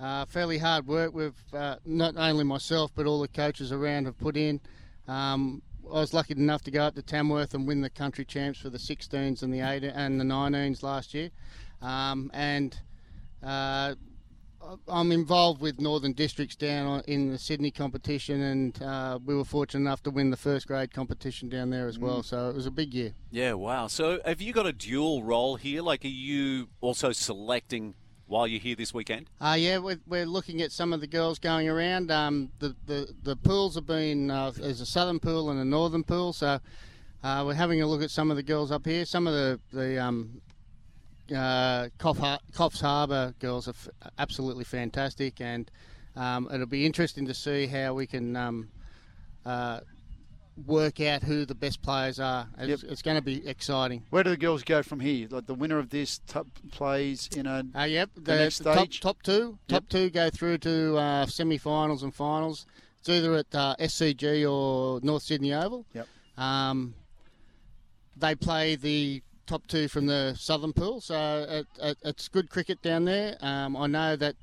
uh, 0.00 0.24
fairly 0.26 0.58
hard 0.58 0.86
work 0.86 1.14
with 1.14 1.34
uh, 1.52 1.76
not 1.84 2.16
only 2.16 2.44
myself 2.44 2.90
but 2.94 3.06
all 3.06 3.20
the 3.20 3.28
coaches 3.28 3.72
around 3.72 4.06
have 4.06 4.18
put 4.18 4.36
in. 4.36 4.60
Um, 5.08 5.62
I 5.88 5.94
was 5.94 6.14
lucky 6.14 6.34
enough 6.34 6.62
to 6.62 6.70
go 6.70 6.82
up 6.84 6.94
to 6.94 7.02
Tamworth 7.02 7.54
and 7.54 7.66
win 7.66 7.80
the 7.80 7.90
country 7.90 8.24
champs 8.24 8.60
for 8.60 8.70
the 8.70 8.78
16s 8.78 9.42
and 9.42 9.52
the 9.52 9.60
8 9.60 9.82
and 9.82 10.20
the 10.20 10.24
19s 10.24 10.82
last 10.82 11.14
year, 11.14 11.30
um, 11.82 12.30
and. 12.34 12.78
Uh, 13.42 13.94
I'm 14.88 15.10
involved 15.10 15.60
with 15.60 15.80
Northern 15.80 16.12
Districts 16.12 16.54
down 16.54 17.02
in 17.06 17.30
the 17.30 17.38
Sydney 17.38 17.70
competition, 17.70 18.42
and 18.42 18.82
uh, 18.82 19.18
we 19.24 19.34
were 19.34 19.44
fortunate 19.44 19.80
enough 19.80 20.02
to 20.04 20.10
win 20.10 20.30
the 20.30 20.36
first 20.36 20.66
grade 20.66 20.92
competition 20.92 21.48
down 21.48 21.70
there 21.70 21.88
as 21.88 21.98
well. 21.98 22.20
Mm. 22.20 22.24
So 22.24 22.50
it 22.50 22.54
was 22.54 22.66
a 22.66 22.70
big 22.70 22.92
year. 22.92 23.12
Yeah, 23.30 23.54
wow. 23.54 23.86
So 23.86 24.20
have 24.24 24.40
you 24.40 24.52
got 24.52 24.66
a 24.66 24.72
dual 24.72 25.22
role 25.22 25.56
here? 25.56 25.82
Like, 25.82 26.04
are 26.04 26.08
you 26.08 26.68
also 26.80 27.12
selecting 27.12 27.94
while 28.30 28.46
you're 28.46 28.60
here 28.60 28.76
this 28.76 28.94
weekend? 28.94 29.28
Uh, 29.40 29.56
yeah, 29.58 29.78
we're, 29.78 29.98
we're 30.06 30.24
looking 30.24 30.62
at 30.62 30.70
some 30.70 30.92
of 30.92 31.00
the 31.00 31.06
girls 31.06 31.38
going 31.38 31.68
around. 31.68 32.10
Um, 32.12 32.50
the, 32.60 32.76
the, 32.86 33.12
the 33.24 33.34
pools 33.34 33.74
have 33.74 33.86
been, 33.86 34.30
uh, 34.30 34.52
there's 34.52 34.80
a 34.80 34.86
southern 34.86 35.18
pool 35.18 35.50
and 35.50 35.58
a 35.60 35.64
northern 35.64 36.04
pool, 36.04 36.32
so 36.32 36.60
uh, 37.24 37.42
we're 37.44 37.54
having 37.54 37.82
a 37.82 37.86
look 37.86 38.02
at 38.02 38.10
some 38.10 38.30
of 38.30 38.36
the 38.36 38.42
girls 38.42 38.70
up 38.70 38.86
here. 38.86 39.04
Some 39.04 39.26
of 39.26 39.34
the, 39.34 39.60
the 39.72 40.00
um, 40.00 40.40
uh, 41.34 41.88
Coffs 41.98 42.80
Harbour 42.80 43.34
girls 43.40 43.66
are 43.66 43.70
f- 43.72 43.88
absolutely 44.18 44.64
fantastic, 44.64 45.40
and 45.40 45.68
um, 46.14 46.48
it'll 46.54 46.66
be 46.66 46.86
interesting 46.86 47.26
to 47.26 47.34
see 47.34 47.66
how 47.66 47.94
we 47.94 48.06
can 48.06 48.36
um, 48.36 48.68
uh, 49.44 49.80
work 50.66 51.00
out 51.00 51.22
who 51.22 51.44
the 51.44 51.54
best 51.54 51.82
players 51.82 52.18
are. 52.20 52.48
It's, 52.58 52.82
it's 52.82 53.02
going 53.02 53.16
to 53.16 53.22
be 53.22 53.46
exciting. 53.46 54.04
Where 54.10 54.22
do 54.22 54.30
the 54.30 54.36
girls 54.36 54.62
go 54.62 54.82
from 54.82 55.00
here? 55.00 55.28
Like 55.30 55.46
the 55.46 55.54
winner 55.54 55.78
of 55.78 55.90
this 55.90 56.18
t- 56.26 56.40
plays 56.70 57.28
in 57.36 57.46
a 57.46 57.64
Uh, 57.74 57.84
yep, 57.84 58.10
the, 58.14 58.20
the, 58.20 58.36
next 58.36 58.58
the 58.58 58.64
top, 58.64 58.76
stage. 58.78 59.00
top 59.00 59.22
two, 59.22 59.58
top 59.68 59.88
two 59.88 60.10
go 60.10 60.30
through 60.30 60.58
to 60.58 60.96
uh, 60.96 61.26
semi-finals 61.26 62.02
and 62.02 62.14
finals. 62.14 62.66
It's 63.00 63.08
either 63.08 63.34
at 63.34 63.54
uh, 63.54 63.76
SCG 63.80 64.50
or 64.50 65.00
North 65.02 65.22
Sydney 65.22 65.54
Oval. 65.54 65.86
Yep. 65.94 66.06
Um, 66.36 66.94
they 68.16 68.34
play 68.34 68.76
the 68.76 69.22
top 69.46 69.66
two 69.66 69.88
from 69.88 70.06
the 70.06 70.34
southern 70.38 70.72
pool, 70.72 71.00
so 71.00 71.46
it, 71.48 71.66
it, 71.82 71.98
it's 72.04 72.28
good 72.28 72.50
cricket 72.50 72.80
down 72.82 73.04
there. 73.06 73.36
Um, 73.40 73.76
I 73.76 73.86
know 73.86 74.16
that 74.16 74.36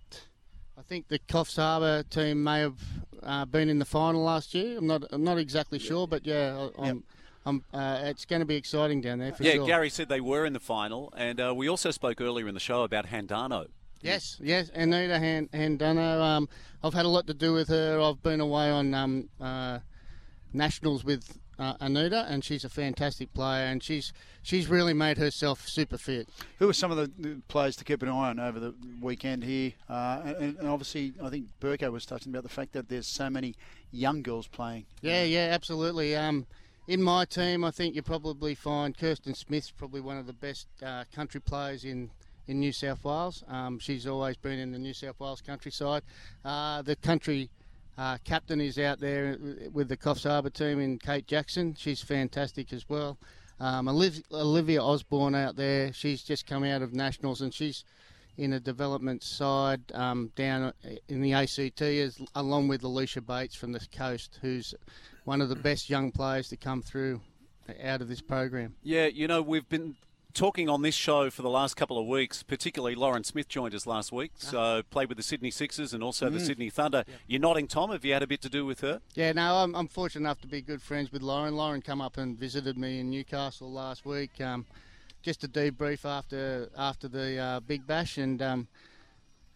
I 0.77 0.83
think 0.83 1.07
the 1.07 1.17
Coffs 1.17 1.55
Harbour 1.55 2.03
team 2.03 2.43
may 2.43 2.59
have 2.59 2.79
uh, 3.23 3.45
been 3.45 3.67
in 3.67 3.79
the 3.79 3.85
final 3.85 4.23
last 4.23 4.53
year. 4.53 4.77
I'm 4.77 4.85
not 4.85 5.05
I'm 5.11 5.23
not 5.23 5.39
exactly 5.39 5.79
sure, 5.79 6.07
but 6.07 6.25
yeah, 6.25 6.67
I- 6.77 6.89
I'm, 6.89 7.03
I'm, 7.47 7.63
uh, 7.73 8.01
it's 8.03 8.25
going 8.25 8.41
to 8.41 8.45
be 8.45 8.55
exciting 8.55 9.01
down 9.01 9.19
there 9.19 9.33
for 9.33 9.41
yeah, 9.43 9.53
sure. 9.53 9.65
Gary 9.65 9.89
said 9.89 10.07
they 10.09 10.21
were 10.21 10.45
in 10.45 10.53
the 10.53 10.59
final, 10.59 11.11
and 11.17 11.39
uh, 11.39 11.53
we 11.55 11.67
also 11.67 11.89
spoke 11.91 12.21
earlier 12.21 12.47
in 12.47 12.53
the 12.53 12.59
show 12.59 12.83
about 12.83 13.07
Handano. 13.07 13.67
Yes, 14.01 14.37
yes, 14.43 14.69
Anita 14.75 15.17
Han- 15.17 15.47
Handano. 15.47 16.21
Um, 16.21 16.49
I've 16.83 16.93
had 16.93 17.05
a 17.05 17.09
lot 17.09 17.25
to 17.27 17.33
do 17.33 17.53
with 17.53 17.69
her. 17.69 17.99
I've 17.99 18.21
been 18.21 18.41
away 18.41 18.69
on 18.69 18.93
um, 18.93 19.29
uh, 19.41 19.79
nationals 20.53 21.03
with 21.03 21.39
uh, 21.59 21.73
Anita, 21.79 22.25
and 22.29 22.43
she's 22.43 22.63
a 22.63 22.69
fantastic 22.69 23.33
player, 23.33 23.65
and 23.65 23.81
she's 23.81 24.13
she's 24.43 24.67
really 24.67 24.93
made 24.93 25.17
herself 25.17 25.67
super 25.67 25.97
fit. 25.97 26.29
Who 26.59 26.69
are 26.69 26.73
some 26.73 26.91
of 26.91 26.97
the- 26.97 27.41
players 27.47 27.75
to 27.77 27.83
keep 27.83 28.01
an 28.03 28.09
eye 28.09 28.29
on 28.29 28.39
over 28.39 28.59
the 28.59 28.73
weekend 29.01 29.43
here? 29.43 29.73
Uh, 29.89 30.21
and, 30.39 30.57
and 30.59 30.67
obviously, 30.67 31.13
I 31.21 31.29
think 31.29 31.47
Burko 31.59 31.91
was 31.91 32.05
touching 32.05 32.31
about 32.31 32.43
the 32.43 32.49
fact 32.49 32.73
that 32.73 32.89
there's 32.89 33.07
so 33.07 33.29
many 33.29 33.55
young 33.91 34.21
girls 34.21 34.47
playing. 34.47 34.85
Yeah, 35.01 35.23
yeah, 35.23 35.49
absolutely. 35.51 36.15
Um, 36.15 36.45
in 36.87 37.01
my 37.01 37.25
team, 37.25 37.63
I 37.63 37.71
think 37.71 37.95
you 37.95 38.01
probably 38.01 38.55
find 38.55 38.97
Kirsten 38.97 39.33
Smith's 39.33 39.71
probably 39.71 40.01
one 40.01 40.17
of 40.17 40.25
the 40.27 40.33
best 40.33 40.67
uh, 40.85 41.03
country 41.13 41.41
players 41.41 41.83
in, 41.83 42.11
in 42.47 42.59
New 42.59 42.71
South 42.71 43.03
Wales. 43.03 43.43
Um, 43.49 43.77
she's 43.79 44.07
always 44.07 44.37
been 44.37 44.57
in 44.59 44.71
the 44.71 44.79
New 44.79 44.93
South 44.93 45.19
Wales 45.19 45.41
countryside. 45.41 46.03
Uh, 46.45 46.81
the 46.81 46.95
country 46.95 47.49
uh, 47.97 48.17
captain 48.23 48.61
is 48.61 48.77
out 48.77 48.99
there 48.99 49.37
with 49.71 49.89
the 49.89 49.97
Coffs 49.97 50.23
Harbour 50.23 50.49
team 50.49 50.79
in 50.79 50.99
Kate 50.99 51.25
Jackson. 51.25 51.75
She's 51.77 52.01
fantastic 52.01 52.71
as 52.71 52.87
well. 52.87 53.17
Um, 53.59 53.87
Olivia 53.87 54.83
Osborne 54.83 55.33
out 55.33 55.55
there. 55.55 55.91
She's 55.91 56.23
just 56.23 56.45
come 56.45 56.63
out 56.63 56.83
of 56.83 56.93
nationals 56.93 57.41
and 57.41 57.53
she's 57.53 57.83
in 58.37 58.53
a 58.53 58.59
development 58.59 59.23
side 59.23 59.81
um, 59.95 60.31
down 60.35 60.71
in 61.07 61.21
the 61.21 61.33
ACT, 61.33 61.81
as, 61.81 62.21
along 62.35 62.67
with 62.67 62.83
Alicia 62.83 63.21
Bates 63.21 63.55
from 63.55 63.71
the 63.71 63.85
coast, 63.91 64.37
who's 64.41 64.75
one 65.23 65.41
of 65.41 65.49
the 65.49 65.55
best 65.55 65.89
young 65.89 66.11
players 66.11 66.49
to 66.49 66.57
come 66.57 66.83
through 66.83 67.19
out 67.83 68.01
of 68.01 68.07
this 68.07 68.21
program. 68.21 68.75
Yeah, 68.83 69.07
you 69.07 69.27
know, 69.27 69.41
we've 69.41 69.67
been 69.67 69.95
talking 70.37 70.69
on 70.69 70.83
this 70.83 70.93
show 70.93 71.31
for 71.31 71.41
the 71.41 71.49
last 71.49 71.75
couple 71.75 71.97
of 71.97 72.05
weeks, 72.05 72.43
particularly 72.43 72.93
Lauren 72.93 73.23
Smith 73.23 73.49
joined 73.49 73.73
us 73.73 73.87
last 73.87 74.11
week, 74.11 74.31
so 74.35 74.83
played 74.91 75.09
with 75.09 75.17
the 75.17 75.23
Sydney 75.23 75.49
Sixers 75.49 75.93
and 75.93 76.03
also 76.03 76.29
the 76.29 76.37
Mm. 76.37 76.45
Sydney 76.45 76.69
Thunder. 76.69 77.03
You're 77.25 77.41
nodding, 77.41 77.67
Tom. 77.67 77.89
Have 77.89 78.05
you 78.05 78.13
had 78.13 78.21
a 78.21 78.27
bit 78.27 78.41
to 78.41 78.49
do 78.49 78.63
with 78.63 78.81
her? 78.81 79.01
Yeah, 79.15 79.31
no, 79.31 79.55
I'm, 79.55 79.75
I'm 79.75 79.87
fortunate 79.87 80.21
enough 80.21 80.39
to 80.41 80.47
be 80.47 80.61
good 80.61 80.83
friends 80.83 81.11
with 81.11 81.23
Lauren. 81.23 81.55
Lauren 81.55 81.81
come 81.81 82.01
up 82.01 82.17
and 82.17 82.37
visited 82.37 82.77
me 82.77 82.99
in 82.99 83.09
Newcastle 83.09 83.71
last 83.71 84.05
week, 84.05 84.39
um, 84.39 84.67
just 85.23 85.41
to 85.41 85.47
debrief 85.47 86.05
after 86.05 86.69
after 86.77 87.07
the 87.07 87.37
uh, 87.39 87.59
Big 87.61 87.87
Bash, 87.87 88.19
and 88.19 88.39
um, 88.39 88.67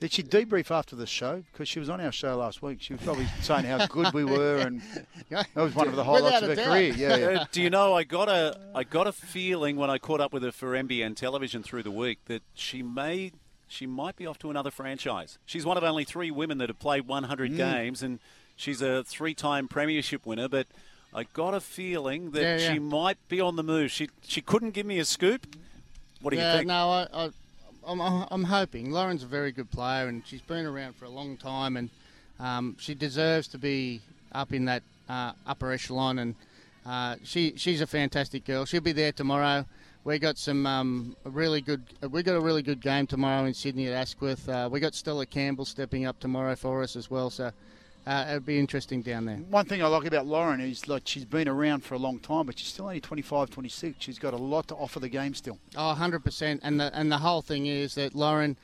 Did 0.02 0.12
she 0.12 0.24
debrief 0.24 0.72
after 0.72 0.96
the 0.96 1.06
show? 1.06 1.44
Because 1.54 1.70
she 1.70 1.80
was 1.80 1.88
on 1.88 2.02
our 2.02 2.12
show 2.12 2.36
last 2.36 2.62
week. 2.62 2.82
She 2.82 2.92
was 2.94 3.02
probably 3.04 3.28
saying 3.42 3.66
how 3.66 3.86
good 3.86 4.12
we 4.14 4.26
were, 4.26 4.58
and 4.58 4.82
that 5.30 5.48
was 5.56 5.74
one 5.76 5.88
of 5.88 5.96
the 5.96 6.04
highlights 6.04 6.42
Without 6.42 6.44
of 6.44 6.50
her 6.50 6.56
doubt. 6.56 6.66
career. 6.68 6.94
Yeah, 6.98 7.16
yeah. 7.18 7.26
Uh, 7.42 7.46
do 7.52 7.62
you 7.62 7.70
know? 7.70 7.94
I 7.94 8.04
got 8.04 8.28
a 8.28 8.60
I 8.76 8.84
got 8.84 9.06
a 9.08 9.12
feeling 9.14 9.78
when 9.78 9.90
I 9.92 10.00
caught 10.00 10.20
up 10.20 10.34
with 10.34 10.42
her 10.44 10.52
for 10.52 10.72
NBN 10.74 11.16
television 11.16 11.62
through 11.64 11.84
the 11.84 11.92
week 11.92 12.18
that 12.26 12.42
she 12.56 12.82
may 12.84 13.32
she 13.68 13.86
might 13.86 14.16
be 14.18 14.26
off 14.26 14.38
to 14.40 14.50
another 14.50 14.72
franchise. 14.72 15.38
She's 15.46 15.66
one 15.66 15.78
of 15.78 15.84
only 15.84 16.04
three 16.04 16.32
women 16.32 16.58
that 16.58 16.68
have 16.68 16.80
played 16.80 17.08
100 17.08 17.52
Mm. 17.52 17.58
games, 17.58 18.04
and 18.04 18.20
she's 18.58 18.82
a 18.82 19.04
three-time 19.06 19.68
premiership 19.70 20.26
winner. 20.26 20.50
But 20.50 20.66
I 21.14 21.24
got 21.24 21.54
a 21.54 21.62
feeling 21.62 22.32
that 22.32 22.42
Yeah, 22.42 22.58
yeah. 22.58 22.74
she 22.74 22.80
might 22.80 23.18
be 23.30 23.40
on 23.40 23.56
the 23.56 23.64
move. 23.64 23.92
She 23.92 24.10
she 24.24 24.42
couldn't 24.42 24.72
give 24.72 24.88
me 24.88 24.98
a 24.98 25.06
scoop. 25.06 25.46
What 26.22 26.32
do 26.32 26.38
yeah, 26.38 26.54
you 26.54 26.58
think? 26.60 26.68
no, 26.70 26.90
I, 26.90 27.08
I, 27.14 27.30
I'm, 27.86 28.00
I'm 28.00 28.44
hoping. 28.44 28.92
Lauren's 28.92 29.24
a 29.24 29.28
very 29.28 29.52
good 29.52 29.72
player, 29.72 30.08
and 30.08 30.26
she's 30.26 30.42
been 30.42 30.66
around 30.66 30.96
for 30.96 31.06
a 31.06 31.10
long 31.10 31.38
time, 31.38 31.78
and 31.78 31.90
um, 32.40 32.76
she 32.80 32.94
deserves 32.94 33.48
to 33.50 33.58
be 33.58 34.02
up 34.34 34.54
in 34.54 34.66
that 34.66 34.84
uh, 35.10 35.34
upper 35.48 35.72
echelon. 35.72 36.20
And 36.20 36.36
uh, 36.86 37.16
she 37.24 37.54
she's 37.58 37.82
a 37.82 37.88
fantastic 37.88 38.46
girl. 38.46 38.66
She'll 38.66 38.82
be 38.82 38.92
there 38.92 39.12
tomorrow. 39.12 39.66
We 40.04 40.18
got 40.18 40.38
some 40.38 40.66
um, 40.66 41.16
really 41.24 41.62
good. 41.62 41.84
We 42.10 42.24
got 42.24 42.36
a 42.36 42.42
really 42.42 42.64
good 42.64 42.82
game 42.82 43.06
tomorrow 43.06 43.46
in 43.46 43.54
Sydney 43.54 43.88
at 43.88 43.94
Asquith. 43.94 44.48
Uh, 44.50 44.68
we 44.72 44.80
got 44.80 44.96
Stella 44.96 45.26
Campbell 45.26 45.66
stepping 45.66 46.06
up 46.06 46.20
tomorrow 46.20 46.56
for 46.56 46.82
us 46.82 46.96
as 46.96 47.12
well. 47.12 47.30
So 47.30 47.52
uh, 48.06 48.26
it'll 48.28 48.40
be 48.40 48.60
interesting 48.60 49.02
down 49.02 49.26
there. 49.26 49.38
One 49.38 49.66
thing 49.66 49.84
I 49.84 49.88
like 49.88 50.06
about 50.06 50.26
Lauren 50.26 50.60
is 50.60 50.88
like 50.88 51.04
she's 51.06 51.26
been 51.26 51.48
around 51.48 51.84
for 51.84 51.96
a 51.96 52.00
long 52.00 52.20
time, 52.20 52.46
but 52.46 52.58
she's 52.58 52.70
still 52.70 52.86
only 52.86 53.00
25, 53.00 53.50
26. 53.50 53.96
She's 54.00 54.20
got 54.20 54.34
a 54.34 54.38
lot 54.38 54.68
to 54.70 54.76
offer 54.76 55.00
the 55.00 55.10
game 55.10 55.34
still. 55.34 55.60
Oh, 55.76 55.96
100%. 55.98 56.60
And 56.64 56.80
the, 56.80 56.92
and 56.98 57.12
the 57.12 57.20
whole 57.20 57.42
thing 57.42 57.68
is 57.68 57.96
that 57.96 58.16
Lauren 58.16 58.58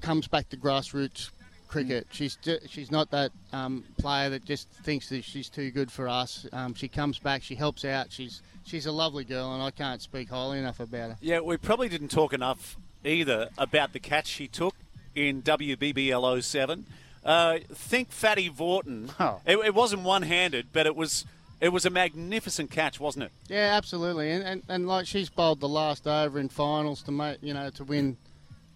comes 0.00 0.28
back 0.28 0.48
to 0.50 0.56
grassroots 0.56 1.30
cricket. 1.72 2.06
She's 2.10 2.36
she's 2.68 2.90
not 2.90 3.10
that 3.10 3.32
um, 3.52 3.82
player 3.98 4.28
that 4.28 4.44
just 4.44 4.68
thinks 4.84 5.08
that 5.08 5.24
she's 5.24 5.48
too 5.48 5.70
good 5.70 5.90
for 5.90 6.06
us. 6.06 6.46
Um, 6.52 6.74
she 6.74 6.86
comes 6.86 7.18
back, 7.18 7.42
she 7.42 7.54
helps 7.54 7.84
out. 7.84 8.12
She's 8.12 8.42
she's 8.64 8.84
a 8.86 8.92
lovely 8.92 9.24
girl, 9.24 9.54
and 9.54 9.62
I 9.62 9.70
can't 9.70 10.02
speak 10.02 10.28
highly 10.28 10.58
enough 10.58 10.80
about 10.80 11.10
her. 11.10 11.16
Yeah, 11.20 11.40
we 11.40 11.56
probably 11.56 11.88
didn't 11.88 12.10
talk 12.10 12.34
enough 12.34 12.76
either 13.04 13.48
about 13.56 13.94
the 13.94 14.00
catch 14.00 14.26
she 14.26 14.48
took 14.48 14.74
in 15.14 15.42
WBBL 15.42 16.42
07. 16.42 16.86
Uh, 17.24 17.58
think 17.72 18.10
Fatty 18.10 18.50
Vorton. 18.50 19.10
Oh. 19.20 19.40
It, 19.46 19.56
it 19.58 19.74
wasn't 19.74 20.02
one-handed, 20.02 20.68
but 20.72 20.86
it 20.86 20.96
was 20.96 21.24
it 21.60 21.68
was 21.68 21.86
a 21.86 21.90
magnificent 21.90 22.72
catch, 22.72 22.98
wasn't 22.98 23.24
it? 23.24 23.32
Yeah, 23.48 23.74
absolutely, 23.76 24.30
and, 24.32 24.42
and 24.42 24.62
and 24.68 24.88
like 24.88 25.06
she's 25.06 25.28
bowled 25.28 25.60
the 25.60 25.68
last 25.68 26.06
over 26.08 26.38
in 26.40 26.48
finals 26.48 27.02
to 27.04 27.12
make 27.12 27.38
you 27.40 27.54
know 27.54 27.70
to 27.70 27.84
win 27.84 28.16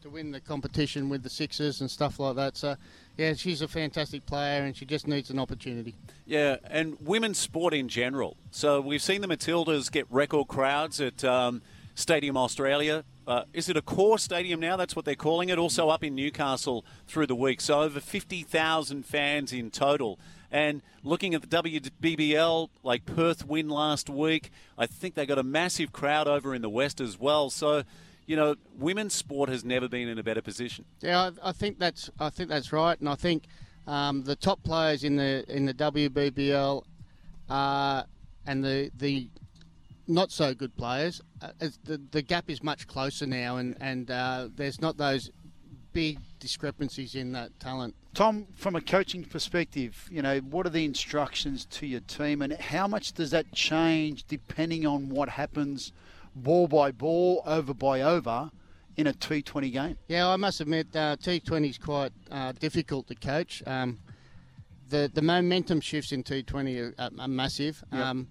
to 0.03 0.11
win 0.11 0.31
the 0.31 0.41
competition 0.41 1.09
with 1.09 1.25
the 1.25 1.31
Sixers 1.31 1.81
and 1.81 1.91
stuff 1.91 2.21
like 2.21 2.37
that. 2.37 2.57
So 2.57 2.77
yeah, 3.17 3.35
she's 3.35 3.63
a 3.63 3.69
fantastic 3.69 4.25
player, 4.27 4.63
and 4.63 4.77
she 4.77 4.85
just 4.85 5.09
needs 5.09 5.31
an 5.31 5.39
opportunity. 5.41 5.97
Yeah, 6.27 6.57
and 6.65 6.97
women's 7.01 7.39
sport 7.39 7.75
in 7.75 7.89
general. 7.89 8.37
So 8.53 8.81
we've 8.81 9.03
seen 9.03 9.21
the 9.21 9.29
Matildas 9.29 9.91
get 9.91 10.07
record 10.09 10.47
crowds 10.47 11.01
at 11.01 11.25
um, 11.25 11.63
Stadium 11.97 12.37
Australia. 12.37 13.05
Uh, 13.27 13.43
is 13.53 13.69
it 13.69 13.77
Accor 13.77 14.21
Stadium 14.21 14.61
now? 14.61 14.77
That's 14.77 14.95
what 14.95 15.05
they're 15.05 15.17
calling 15.17 15.49
it. 15.49 15.59
Also 15.59 15.89
up 15.89 16.05
in 16.05 16.15
Newcastle 16.15 16.85
through 17.07 17.27
the 17.27 17.35
week. 17.35 17.61
So 17.61 17.81
over 17.83 17.99
50,000 17.99 19.05
fans 19.05 19.53
in 19.53 19.71
total. 19.71 20.19
And 20.51 20.83
looking 21.03 21.35
at 21.35 21.43
the 21.43 21.49
WBBL, 21.49 22.69
like 22.85 23.05
Perth 23.05 23.47
win 23.47 23.69
last 23.69 24.09
week, 24.09 24.51
I 24.79 24.87
think 24.87 25.15
they 25.15 25.27
got 25.27 25.39
a 25.39 25.43
massive 25.43 25.93
crowd 25.93 26.29
over 26.29 26.55
in 26.55 26.63
the 26.63 26.71
West 26.71 27.01
as 27.01 27.19
well. 27.19 27.51
So, 27.51 27.83
you 28.27 28.37
know, 28.37 28.55
women's 28.79 29.15
sport 29.15 29.49
has 29.49 29.65
never 29.65 29.89
been 29.89 30.09
in 30.09 30.19
a 30.19 30.23
better 30.23 30.43
position. 30.43 30.85
Yeah, 31.01 31.31
I, 31.43 31.49
I 31.49 31.53
think 31.53 31.79
that's 31.79 32.11
I 32.21 32.31
think 32.31 32.49
that's 32.49 32.73
right, 32.73 32.99
and 32.99 33.09
I 33.09 33.17
think 33.17 33.45
um, 33.87 34.23
the 34.23 34.37
top 34.37 34.63
players 34.63 35.05
in 35.05 35.17
the 35.17 35.45
in 35.49 35.67
the 35.67 35.75
WBBL 35.75 36.85
uh, 37.49 38.03
and 38.47 38.65
the 38.65 38.91
the 38.97 39.29
not 40.09 40.31
so 40.31 40.55
good 40.55 40.77
players, 40.77 41.21
uh, 41.43 41.49
the 41.85 42.01
the 42.11 42.23
gap 42.23 42.49
is 42.49 42.63
much 42.63 42.87
closer 42.87 43.27
now, 43.27 43.57
and 43.57 43.77
and 43.81 44.11
uh, 44.11 44.49
there's 44.55 44.81
not 44.81 44.97
those 44.97 45.31
big 45.93 46.19
discrepancies 46.41 47.15
in 47.15 47.33
that 47.33 47.59
talent. 47.59 47.95
Tom, 48.13 48.47
from 48.55 48.77
a 48.77 48.83
coaching 48.83 49.25
perspective, 49.25 50.07
you 50.11 50.21
know, 50.21 50.41
what 50.41 50.67
are 50.67 50.71
the 50.71 50.85
instructions 50.85 51.65
to 51.67 51.87
your 51.87 52.01
team 52.01 52.43
and 52.43 52.53
how 52.53 52.87
much 52.87 53.15
does 53.15 53.31
that 53.31 53.51
change 53.53 54.25
depending 54.25 54.87
on 54.87 55.09
what 55.09 55.31
happens 55.31 55.93
ball 56.35 56.69
by 56.69 56.91
ball, 56.91 57.43
over 57.47 57.73
by 57.73 58.03
over 58.03 58.51
in 58.99 59.07
a 59.07 59.13
T20 59.15 59.73
game? 59.73 59.97
Yeah, 60.09 60.29
I 60.29 60.37
must 60.37 60.61
admit, 60.61 60.89
uh, 60.95 61.17
T20 61.17 61.71
is 61.71 61.79
quite 61.79 62.13
uh, 62.31 62.53
difficult 62.53 63.07
to 63.09 63.15
coach. 63.15 63.63
Um, 63.67 63.99
the 64.91 65.11
the 65.13 65.23
momentum 65.23 65.81
shifts 65.81 66.13
in 66.13 66.23
T20 66.23 66.95
are, 66.99 67.11
are 67.19 67.29
massive. 67.29 67.83
Yep. 67.93 68.03
Um, 68.03 68.29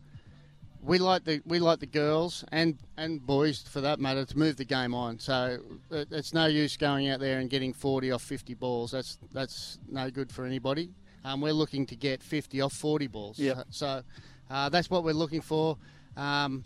we 0.85 0.99
like 0.99 1.23
the 1.23 1.41
we 1.45 1.59
like 1.59 1.79
the 1.79 1.85
girls 1.87 2.45
and 2.51 2.77
and 2.97 3.25
boys 3.25 3.63
for 3.63 3.81
that 3.81 3.99
matter 3.99 4.25
to 4.25 4.37
move 4.37 4.57
the 4.57 4.65
game 4.65 4.93
on. 4.93 5.19
So 5.19 5.59
it, 5.91 6.07
it's 6.11 6.33
no 6.33 6.45
use 6.45 6.77
going 6.77 7.09
out 7.09 7.19
there 7.19 7.39
and 7.39 7.49
getting 7.49 7.73
40 7.73 8.11
off 8.11 8.21
50 8.21 8.53
balls. 8.53 8.91
That's 8.91 9.17
that's 9.33 9.79
no 9.89 10.09
good 10.09 10.31
for 10.31 10.45
anybody. 10.45 10.91
Um, 11.23 11.41
we're 11.41 11.53
looking 11.53 11.87
to 11.87 11.95
get 11.95 12.21
50 12.21 12.61
off 12.61 12.73
40 12.73 13.07
balls. 13.07 13.39
Yep. 13.39 13.65
So 13.71 14.03
uh, 14.49 14.69
that's 14.69 14.89
what 14.89 15.03
we're 15.03 15.13
looking 15.13 15.41
for. 15.41 15.77
Um, 16.15 16.63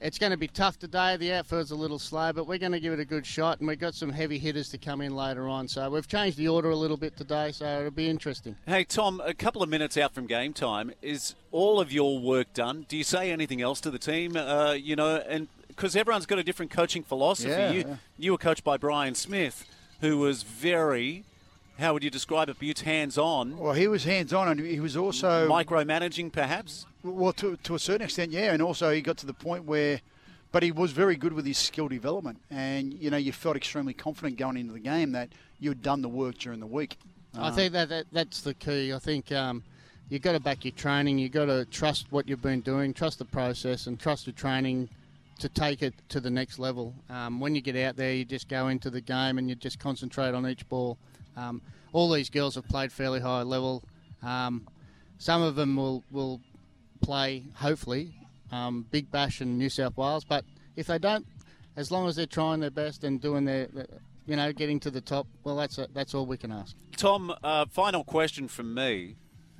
it's 0.00 0.18
going 0.18 0.30
to 0.30 0.38
be 0.38 0.48
tough 0.48 0.78
today. 0.78 1.16
The 1.16 1.32
outfield's 1.32 1.70
a 1.70 1.76
little 1.76 1.98
slow, 1.98 2.32
but 2.32 2.46
we're 2.46 2.58
going 2.58 2.72
to 2.72 2.80
give 2.80 2.92
it 2.92 3.00
a 3.00 3.04
good 3.04 3.26
shot, 3.26 3.58
and 3.58 3.68
we've 3.68 3.78
got 3.78 3.94
some 3.94 4.10
heavy 4.10 4.38
hitters 4.38 4.70
to 4.70 4.78
come 4.78 5.00
in 5.00 5.14
later 5.14 5.46
on. 5.46 5.68
So 5.68 5.90
we've 5.90 6.08
changed 6.08 6.38
the 6.38 6.48
order 6.48 6.70
a 6.70 6.76
little 6.76 6.96
bit 6.96 7.16
today, 7.16 7.52
so 7.52 7.66
it'll 7.80 7.90
be 7.90 8.08
interesting. 8.08 8.56
Hey, 8.66 8.84
Tom, 8.84 9.20
a 9.24 9.34
couple 9.34 9.62
of 9.62 9.68
minutes 9.68 9.96
out 9.96 10.14
from 10.14 10.26
game 10.26 10.52
time. 10.52 10.92
Is 11.02 11.34
all 11.50 11.80
of 11.80 11.92
your 11.92 12.18
work 12.18 12.52
done? 12.54 12.86
Do 12.88 12.96
you 12.96 13.04
say 13.04 13.30
anything 13.30 13.60
else 13.60 13.80
to 13.82 13.90
the 13.90 13.98
team? 13.98 14.36
Uh, 14.36 14.72
you 14.72 14.96
know, 14.96 15.16
and 15.16 15.48
because 15.68 15.94
everyone's 15.94 16.26
got 16.26 16.38
a 16.38 16.44
different 16.44 16.70
coaching 16.70 17.02
philosophy. 17.02 17.50
Yeah, 17.50 17.70
you, 17.70 17.80
yeah. 17.80 17.96
you 18.18 18.32
were 18.32 18.38
coached 18.38 18.64
by 18.64 18.76
Brian 18.76 19.14
Smith, 19.14 19.66
who 20.00 20.18
was 20.18 20.42
very, 20.42 21.24
how 21.78 21.92
would 21.92 22.02
you 22.02 22.10
describe 22.10 22.48
it, 22.48 22.58
Buttes 22.58 22.82
hands 22.82 23.18
on, 23.18 23.58
Well, 23.58 23.74
he 23.74 23.86
was 23.86 24.04
hands 24.04 24.32
on 24.32 24.48
and 24.48 24.60
he 24.60 24.80
was 24.80 24.96
also 24.96 25.48
micromanaging 25.48 26.32
perhaps? 26.32 26.86
Well, 27.02 27.32
to, 27.34 27.56
to 27.56 27.74
a 27.74 27.78
certain 27.78 28.02
extent, 28.04 28.30
yeah, 28.32 28.52
and 28.52 28.60
also 28.60 28.90
he 28.92 29.00
got 29.00 29.16
to 29.18 29.26
the 29.26 29.32
point 29.34 29.64
where, 29.64 30.00
but 30.52 30.62
he 30.62 30.70
was 30.70 30.92
very 30.92 31.16
good 31.16 31.32
with 31.32 31.46
his 31.46 31.56
skill 31.58 31.88
development, 31.88 32.38
and 32.50 32.92
you 32.94 33.10
know 33.10 33.16
you 33.16 33.32
felt 33.32 33.56
extremely 33.56 33.94
confident 33.94 34.36
going 34.38 34.56
into 34.58 34.72
the 34.74 34.80
game 34.80 35.12
that 35.12 35.30
you 35.60 35.70
had 35.70 35.82
done 35.82 36.02
the 36.02 36.08
work 36.08 36.36
during 36.38 36.60
the 36.60 36.66
week. 36.66 36.98
I 37.34 37.48
Um, 37.48 37.54
think 37.54 37.72
that, 37.72 37.88
that 37.88 38.06
that's 38.12 38.42
the 38.42 38.52
key. 38.54 38.92
I 38.92 38.98
think 38.98 39.32
um, 39.32 39.62
you've 40.10 40.22
got 40.22 40.32
to 40.32 40.40
back 40.40 40.64
your 40.64 40.72
training. 40.72 41.18
You've 41.18 41.32
got 41.32 41.46
to 41.46 41.64
trust 41.66 42.06
what 42.10 42.28
you've 42.28 42.42
been 42.42 42.60
doing, 42.60 42.92
trust 42.92 43.18
the 43.18 43.24
process, 43.24 43.86
and 43.86 43.98
trust 43.98 44.26
your 44.26 44.34
training 44.34 44.88
to 45.38 45.48
take 45.48 45.82
it 45.82 45.94
to 46.10 46.20
the 46.20 46.28
next 46.28 46.58
level. 46.58 46.92
Um, 47.08 47.40
when 47.40 47.54
you 47.54 47.62
get 47.62 47.76
out 47.76 47.96
there, 47.96 48.12
you 48.12 48.26
just 48.26 48.46
go 48.48 48.68
into 48.68 48.90
the 48.90 49.00
game 49.00 49.38
and 49.38 49.48
you 49.48 49.54
just 49.54 49.78
concentrate 49.78 50.34
on 50.34 50.46
each 50.46 50.68
ball. 50.68 50.98
Um, 51.34 51.62
all 51.94 52.10
these 52.10 52.28
girls 52.28 52.56
have 52.56 52.68
played 52.68 52.92
fairly 52.92 53.20
high 53.20 53.40
level. 53.40 53.82
Um, 54.22 54.66
some 55.16 55.40
of 55.40 55.54
them 55.54 55.76
will, 55.76 56.04
will 56.10 56.40
play, 57.00 57.44
hopefully, 57.54 58.14
um, 58.52 58.86
Big 58.90 59.10
Bash 59.10 59.40
in 59.40 59.58
New 59.58 59.68
South 59.68 59.96
Wales. 59.96 60.24
But 60.24 60.44
if 60.76 60.86
they 60.86 60.98
don't, 60.98 61.26
as 61.76 61.90
long 61.90 62.08
as 62.08 62.16
they're 62.16 62.26
trying 62.26 62.60
their 62.60 62.70
best 62.70 63.04
and 63.04 63.20
doing 63.20 63.44
their, 63.44 63.68
you 64.26 64.36
know, 64.36 64.52
getting 64.52 64.80
to 64.80 64.90
the 64.90 65.00
top, 65.00 65.26
well, 65.44 65.56
that's 65.56 65.78
that's 65.94 66.14
all 66.14 66.26
we 66.26 66.36
can 66.36 66.52
ask. 66.52 66.76
Tom, 66.96 67.34
uh, 67.42 67.66
final 67.70 68.04
question 68.04 68.48
from 68.48 68.74
me: 68.74 69.16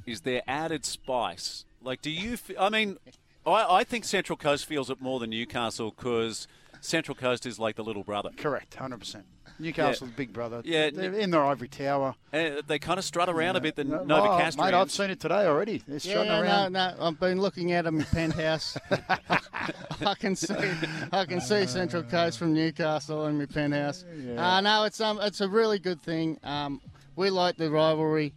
Is 0.07 0.23
there 0.23 0.43
added 0.47 0.85
spice? 0.85 1.65
Like, 1.83 2.03
do 2.03 2.11
you? 2.11 2.35
F- 2.35 2.51
I 2.59 2.69
mean, 2.69 2.99
I, 3.47 3.67
I 3.79 3.85
think 3.85 4.05
Central 4.05 4.37
Coast 4.37 4.67
feels 4.67 4.91
it 4.91 5.01
more 5.01 5.19
than 5.21 5.31
Newcastle 5.31 5.95
because 5.97 6.47
Central 6.81 7.15
Coast 7.15 7.47
is 7.47 7.59
like 7.59 7.77
the 7.77 7.85
little 7.85 8.05
brother. 8.05 8.31
correct, 8.37 8.75
hundred 8.75 8.99
percent. 8.99 9.25
Newcastle's 9.61 10.11
big 10.11 10.33
brother. 10.33 10.63
Yeah, 10.65 10.91
they're 10.91 11.13
in 11.15 11.31
their 11.31 11.45
ivory 11.45 11.69
tower. 11.69 12.15
Uh, 12.33 12.63
they 12.67 12.79
kind 12.79 12.99
of 12.99 13.05
strut 13.05 13.29
around 13.29 13.57
a 13.57 13.61
bit. 13.61 13.77
The 13.77 13.85
No, 13.85 14.03
Nova 14.05 14.31
oh, 14.31 14.39
Castro. 14.39 14.65
mate, 14.65 14.75
I've 14.75 14.91
seen 14.91 15.11
it 15.11 15.21
today 15.21 15.47
already. 15.47 15.83
They're 15.87 15.99
strutting 16.01 16.27
Yeah, 16.27 16.41
around. 16.41 16.73
no, 16.73 16.95
no. 16.99 17.05
I've 17.07 17.21
been 17.21 17.41
looking 17.41 17.73
at 17.73 17.85
them 17.85 18.01
in 18.01 18.07
penthouse. 18.07 18.77
I 20.01 20.15
can 20.19 20.35
see, 20.37 20.55
I 21.13 21.25
can 21.27 21.41
see 21.41 21.67
Central 21.67 22.03
Coast 22.03 22.39
from 22.39 22.55
Newcastle 22.55 23.27
in 23.27 23.39
my 23.39 23.47
penthouse. 23.47 24.05
Uh, 24.37 24.61
no, 24.61 24.85
it's 24.85 25.01
um, 25.01 25.19
it's 25.23 25.41
a 25.41 25.49
really 25.49 25.79
good 25.79 26.01
thing. 26.03 26.39
Um, 26.43 26.81
we 27.17 27.31
like 27.31 27.57
the 27.57 27.71
rivalry. 27.71 28.33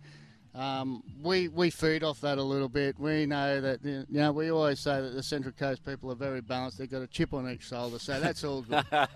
Um, 0.56 1.02
we 1.24 1.48
we 1.48 1.72
feed 1.72 2.04
off 2.04 2.22
that 2.22 2.38
a 2.38 2.44
little 2.44 2.70
bit. 2.70 3.00
We 3.00 3.26
know 3.26 3.60
that 3.60 3.84
you 3.84 4.06
know 4.10 4.32
we 4.32 4.52
always 4.52 4.80
say 4.80 5.02
that 5.02 5.16
the 5.16 5.24
Central 5.24 5.54
Coast 5.54 5.84
people 5.84 6.12
are 6.12 6.16
very 6.16 6.42
balanced. 6.42 6.78
They've 6.78 6.90
got 6.90 7.02
a 7.02 7.08
chip 7.08 7.34
on 7.34 7.50
each 7.50 7.68
shoulder, 7.68 7.98
so 7.98 8.20
that's 8.20 8.44
all 8.44 8.62
good. 8.62 8.86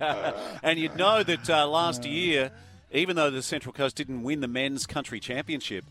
and 0.63 0.79
you'd 0.79 0.95
know 0.95 1.21
that 1.21 1.47
uh, 1.47 1.67
last 1.67 2.05
year, 2.05 2.51
even 2.91 3.15
though 3.15 3.29
the 3.29 3.43
Central 3.43 3.71
Coast 3.71 3.97
didn't 3.97 4.23
win 4.23 4.39
the 4.39 4.47
men's 4.47 4.87
country 4.87 5.19
championship, 5.19 5.85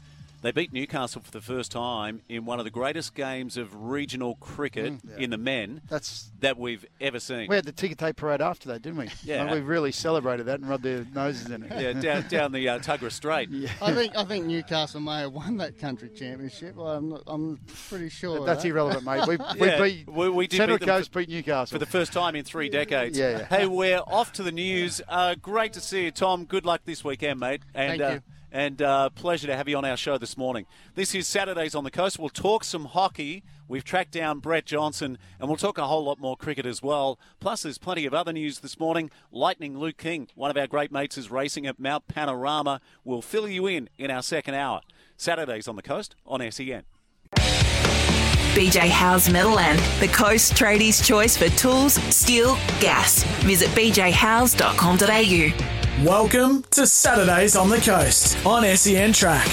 they 0.47 0.53
beat 0.53 0.72
Newcastle 0.72 1.20
for 1.22 1.30
the 1.32 1.40
first 1.40 1.72
time 1.72 2.22
in 2.28 2.44
one 2.44 2.59
of 2.61 2.64
the 2.64 2.70
greatest 2.70 3.14
games 3.14 3.57
of 3.57 3.74
regional 3.74 4.36
cricket 4.36 4.94
in 5.18 5.30
the 5.30 5.38
men 5.38 5.80
That's 5.88 6.30
that 6.40 6.57
we've 6.57 6.84
ever 7.01 7.18
seen. 7.18 7.49
we 7.49 7.57
had 7.57 7.64
the 7.64 7.72
ticker 7.72 7.94
tape 7.97 8.16
parade 8.16 8.40
after 8.40 8.68
that, 8.68 8.82
didn't 8.82 8.99
we? 8.99 9.09
Yeah. 9.24 9.42
Like, 9.44 9.55
we 9.55 9.61
really 9.61 9.90
celebrated 9.90 10.47
that 10.47 10.61
and 10.61 10.68
rubbed 10.68 10.84
their 10.84 11.05
noses 11.12 11.51
in 11.51 11.64
it. 11.64 11.72
yeah, 11.80 11.92
down, 11.94 12.28
down 12.28 12.53
the 12.53 12.68
uh, 12.68 12.78
Tuggerah 12.78 13.11
Strait. 13.11 13.49
I 13.82 13.92
think 13.92 14.16
I 14.16 14.24
think 14.24 14.47
Newcastle 14.47 15.01
may 15.01 15.20
have 15.20 15.32
won 15.32 15.57
that 15.57 15.78
country 15.80 16.11
championship. 16.11 16.78
I'm 16.78 17.09
not, 17.09 17.22
I'm 17.26 17.59
pretty 17.88 18.09
sure. 18.09 18.47
That's 18.47 18.62
that. 18.62 18.68
irrelevant, 18.68 19.05
mate. 19.05 19.26
We, 19.26 19.36
we 19.61 19.66
Yeah, 19.66 19.82
beat 19.82 20.09
we- 20.09 20.28
we 20.30 20.47
did 20.47 20.59
Central 20.59 20.78
beat 20.78 20.86
them 20.86 20.97
Coast 20.99 21.12
beat 21.12 21.28
Newcastle 21.28 21.74
For 21.74 21.78
the 21.78 21.90
first 21.90 22.12
time 22.12 22.36
in 22.36 22.44
three 22.44 22.68
decades. 22.68 23.18
Yeah, 23.18 23.38
yeah. 23.38 23.44
Hey, 23.47 23.66
we're 23.66 23.99
off 23.99 24.32
to 24.34 24.42
the 24.44 24.53
news. 24.53 25.01
Uh, 25.09 25.34
great 25.34 25.72
to 25.72 25.80
see 25.80 26.05
you, 26.05 26.11
Tom. 26.12 26.44
Good 26.44 26.64
luck 26.64 26.82
this 26.84 27.03
weekend, 27.03 27.40
mate. 27.40 27.62
And, 27.74 27.99
Thank 27.99 28.03
uh, 28.03 28.14
you. 28.14 28.22
And 28.53 28.80
uh, 28.80 29.11
pleasure 29.11 29.47
to 29.49 29.57
have 29.57 29.68
you 29.68 29.76
on 29.76 29.84
our 29.84 29.97
show 29.97 30.18
this 30.18 30.36
morning. 30.36 30.66
This 30.94 31.14
is 31.14 31.26
Saturdays 31.26 31.74
on 31.74 31.84
the 31.84 31.90
Coast. 31.90 32.18
We'll 32.18 32.28
talk 32.28 32.64
some 32.64 32.86
hockey. 32.86 33.42
We've 33.68 33.84
tracked 33.84 34.12
down 34.12 34.38
Brett 34.38 34.64
Johnson, 34.64 35.18
and 35.40 35.49
we'll 35.49 35.57
talk 35.57 35.78
a 35.78 35.86
whole 35.86 36.05
lot 36.05 36.20
more 36.20 36.36
cricket 36.36 36.66
as 36.66 36.82
well. 36.82 37.18
Plus, 37.40 37.64
there's 37.64 37.78
plenty 37.78 38.07
of 38.07 38.14
other 38.14 38.32
news 38.32 38.61
this 38.61 38.78
morning. 38.78 39.11
Lightning 39.32 39.78
Luke 39.78 39.97
King, 39.97 40.28
one 40.34 40.51
of 40.51 40.57
our 40.57 40.68
great 40.68 40.92
mates, 40.92 41.18
is 41.18 41.30
racing 41.30 41.66
at 41.66 41.80
Mount 41.80 42.07
Panorama. 42.07 42.80
We'll 43.05 43.22
fill 43.22 43.49
you 43.49 43.66
in 43.66 43.88
in 43.99 44.11
our 44.11 44.22
second 44.22 44.55
hour. 44.55 44.80
Saturdays 45.16 45.66
on 45.66 45.76
the 45.76 45.82
Coast 45.82 46.14
on 46.24 46.49
SEN. 46.51 46.84
BJ 48.57 48.88
Howe's 48.88 49.28
Meadowland, 49.28 49.78
the 50.01 50.09
Coast 50.09 50.55
Tradies' 50.55 51.05
choice 51.05 51.36
for 51.36 51.51
tools, 51.51 51.92
steel, 52.14 52.55
gas. 52.80 53.22
Visit 53.44 53.68
bjhowes.com.au. 53.70 55.75
Welcome 56.05 56.62
to 56.72 56.86
Saturdays 56.86 57.57
on 57.57 57.70
the 57.70 57.78
Coast 57.78 58.36
on 58.44 58.64
SEN 58.76 59.14
Track. 59.14 59.49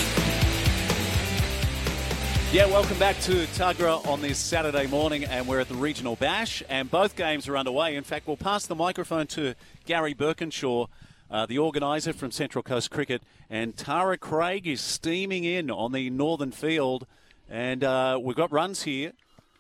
Yeah, 2.52 2.66
welcome 2.66 3.00
back 3.00 3.18
to 3.22 3.46
Tuggerah 3.56 4.06
on 4.06 4.22
this 4.22 4.39
Saturday 4.39 4.86
morning, 4.88 5.24
and 5.24 5.48
we're 5.48 5.62
at 5.62 5.70
the 5.70 5.76
Regional 5.76 6.18
Bash, 6.18 6.62
and 6.68 6.91
both 6.91 7.16
games 7.16 7.48
are 7.48 7.56
underway. 7.56 7.96
In 7.96 8.04
fact, 8.04 8.28
we'll 8.28 8.36
pass 8.36 8.66
the 8.66 8.76
microphone 8.76 9.26
to 9.28 9.56
Gary 9.86 10.14
Birkinshaw, 10.14 10.89
uh, 11.32 11.46
the 11.46 11.60
organiser 11.60 12.12
from 12.12 12.30
Central 12.30 12.62
Coast 12.62 12.91
Cricket, 12.91 13.24
and 13.50 13.78
Tara 13.78 14.18
Craig 14.18 14.68
is 14.68 14.82
steaming 14.82 15.46
in 15.46 15.72
on 15.72 15.94
the 15.94 16.10
northern 16.10 16.52
field, 16.52 17.08
and 17.50 17.86
uh, 17.86 18.20
we've 18.22 18.36
got 18.36 18.52
runs 18.52 18.84
here. 18.84 19.14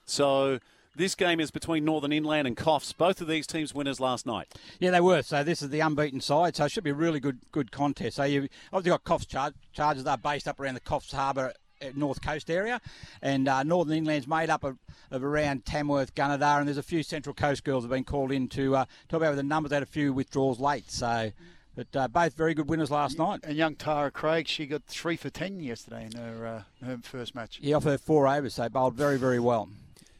So 0.05 0.59
this 0.95 1.15
game 1.15 1.39
is 1.39 1.51
between 1.51 1.85
Northern 1.85 2.11
Inland 2.11 2.47
and 2.47 2.55
Coffs. 2.55 2.95
Both 2.95 3.21
of 3.21 3.27
these 3.27 3.47
teams 3.47 3.73
winners 3.73 3.99
last 3.99 4.25
night. 4.25 4.53
Yeah, 4.79 4.91
they 4.91 5.01
were. 5.01 5.21
So 5.21 5.43
this 5.43 5.61
is 5.61 5.69
the 5.69 5.79
unbeaten 5.79 6.21
side, 6.21 6.55
so 6.55 6.65
it 6.65 6.71
should 6.71 6.83
be 6.83 6.91
a 6.91 6.95
really 6.95 7.19
good 7.19 7.39
good 7.51 7.71
contest. 7.71 8.17
So 8.17 8.23
you 8.23 8.47
obviously 8.71 8.97
got 8.97 9.03
Coffs 9.03 9.27
Char- 9.27 9.53
Chargers. 9.71 10.03
They're 10.03 10.17
based 10.17 10.47
up 10.47 10.59
around 10.59 10.75
the 10.75 10.81
Coffs 10.81 11.11
Harbour 11.11 11.53
uh, 11.81 11.85
North 11.95 12.21
Coast 12.21 12.49
area, 12.49 12.79
and 13.21 13.47
uh, 13.47 13.63
Northern 13.63 13.97
Inland's 13.97 14.27
made 14.27 14.49
up 14.49 14.63
of, 14.63 14.77
of 15.11 15.23
around 15.23 15.65
Tamworth, 15.65 16.13
Gunnedah, 16.15 16.59
and 16.59 16.67
there's 16.67 16.77
a 16.77 16.83
few 16.83 17.03
Central 17.03 17.33
Coast 17.33 17.63
girls 17.63 17.83
have 17.83 17.91
been 17.91 18.03
called 18.03 18.31
in 18.31 18.47
to 18.49 18.75
uh, 18.75 18.85
talk 19.09 19.17
about 19.17 19.35
the 19.35 19.43
numbers. 19.43 19.71
They 19.71 19.77
had 19.77 19.83
a 19.83 19.87
few 19.87 20.13
withdrawals 20.13 20.59
late, 20.59 20.91
so. 20.91 21.31
But 21.75 21.95
uh, 21.95 22.07
both 22.07 22.35
very 22.35 22.53
good 22.53 22.69
winners 22.69 22.91
last 22.91 23.17
night. 23.17 23.39
And 23.43 23.57
young 23.57 23.75
Tara 23.75 24.11
Craig, 24.11 24.47
she 24.47 24.67
got 24.67 24.83
three 24.83 25.17
for 25.17 25.31
ten 25.31 25.59
yesterday 25.59 26.05
in 26.05 26.11
her 26.11 26.45
uh, 26.45 26.85
her 26.85 26.99
first 27.01 27.33
match. 27.33 27.57
Yeah, 27.63 27.77
off 27.77 27.83
her 27.85 27.97
four 27.97 28.27
overs, 28.27 28.53
so 28.53 28.69
bowled 28.69 28.93
very, 28.93 29.17
very 29.17 29.39
well. 29.39 29.69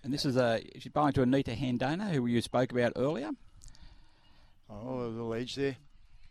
And 0.03 0.13
this 0.13 0.25
is 0.25 0.35
a 0.35 0.61
she's 0.77 0.91
bowling 0.91 1.13
to 1.13 1.21
Anita 1.21 1.51
Handana, 1.51 2.11
who 2.11 2.25
you 2.25 2.41
spoke 2.41 2.71
about 2.71 2.93
earlier. 2.95 3.31
Oh, 4.69 4.99
a 4.99 5.07
little 5.07 5.33
edge 5.33 5.55
there, 5.55 5.77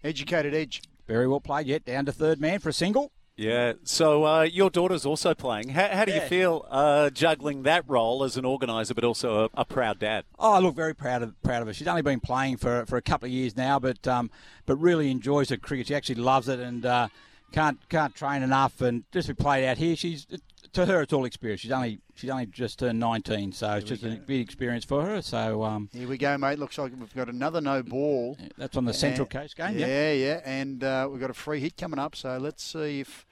educated 0.04 0.54
edge. 0.54 0.82
Very 1.06 1.26
well 1.26 1.40
played. 1.40 1.66
Yet 1.66 1.84
down 1.84 2.04
to 2.06 2.12
third 2.12 2.40
man 2.40 2.58
for 2.58 2.68
a 2.68 2.72
single. 2.72 3.12
Yeah. 3.36 3.72
So 3.84 4.24
uh, 4.24 4.42
your 4.42 4.68
daughter's 4.68 5.06
also 5.06 5.34
playing. 5.34 5.70
How, 5.70 5.88
how 5.88 6.04
do 6.04 6.12
you 6.12 6.20
feel 6.20 6.66
uh, 6.70 7.08
juggling 7.10 7.62
that 7.62 7.84
role 7.88 8.24
as 8.24 8.36
an 8.36 8.44
organiser, 8.44 8.92
but 8.94 9.04
also 9.04 9.44
a, 9.44 9.60
a 9.62 9.64
proud 9.64 9.98
dad? 9.98 10.24
Oh, 10.38 10.52
I 10.52 10.58
look 10.58 10.74
very 10.74 10.94
proud 10.94 11.22
of 11.22 11.40
proud 11.42 11.62
of 11.62 11.68
her. 11.68 11.74
She's 11.74 11.88
only 11.88 12.02
been 12.02 12.20
playing 12.20 12.58
for 12.58 12.84
for 12.84 12.98
a 12.98 13.02
couple 13.02 13.26
of 13.26 13.32
years 13.32 13.56
now, 13.56 13.78
but 13.78 14.06
um, 14.06 14.30
but 14.66 14.76
really 14.76 15.10
enjoys 15.10 15.48
her 15.48 15.56
cricket. 15.56 15.86
She 15.86 15.94
actually 15.94 16.16
loves 16.16 16.48
it 16.48 16.60
and 16.60 16.84
uh, 16.84 17.08
can't 17.52 17.78
can't 17.88 18.14
train 18.14 18.42
enough. 18.42 18.82
And 18.82 19.04
just 19.12 19.28
be 19.28 19.34
played 19.34 19.66
out 19.66 19.78
here, 19.78 19.96
she's 19.96 20.26
to 20.72 20.86
her 20.86 21.02
it's 21.02 21.12
all 21.12 21.24
experience. 21.24 21.60
She's 21.60 21.70
only 21.70 22.00
she's 22.14 22.30
only 22.30 22.46
just 22.46 22.78
turned 22.78 22.98
19, 22.98 23.52
so 23.52 23.72
it's 23.72 23.88
just 23.88 24.02
a 24.02 24.10
big 24.26 24.40
experience 24.40 24.84
for 24.84 25.04
her. 25.04 25.22
So 25.22 25.62
um, 25.62 25.88
Here 25.92 26.08
we 26.08 26.18
go, 26.18 26.36
mate. 26.38 26.58
Looks 26.58 26.78
like 26.78 26.92
we've 26.98 27.14
got 27.14 27.28
another 27.28 27.60
no 27.60 27.82
ball. 27.82 28.36
that's 28.56 28.76
on 28.76 28.84
the 28.84 28.94
Central 28.94 29.26
And- 29.26 29.30
Coast 29.42 29.56
game. 29.56 29.78
Yeah, 29.78 29.86
Yeah. 29.86 30.12
yeah, 30.12 30.40
and 30.44 30.82
uh, 30.84 31.08
we've 31.10 31.20
got 31.20 31.30
a 31.30 31.34
free 31.34 31.60
hit 31.60 31.76
coming 31.76 31.98
up. 31.98 32.16
So 32.16 32.38
let's 32.38 32.62
see 32.62 33.00
if 33.00 33.26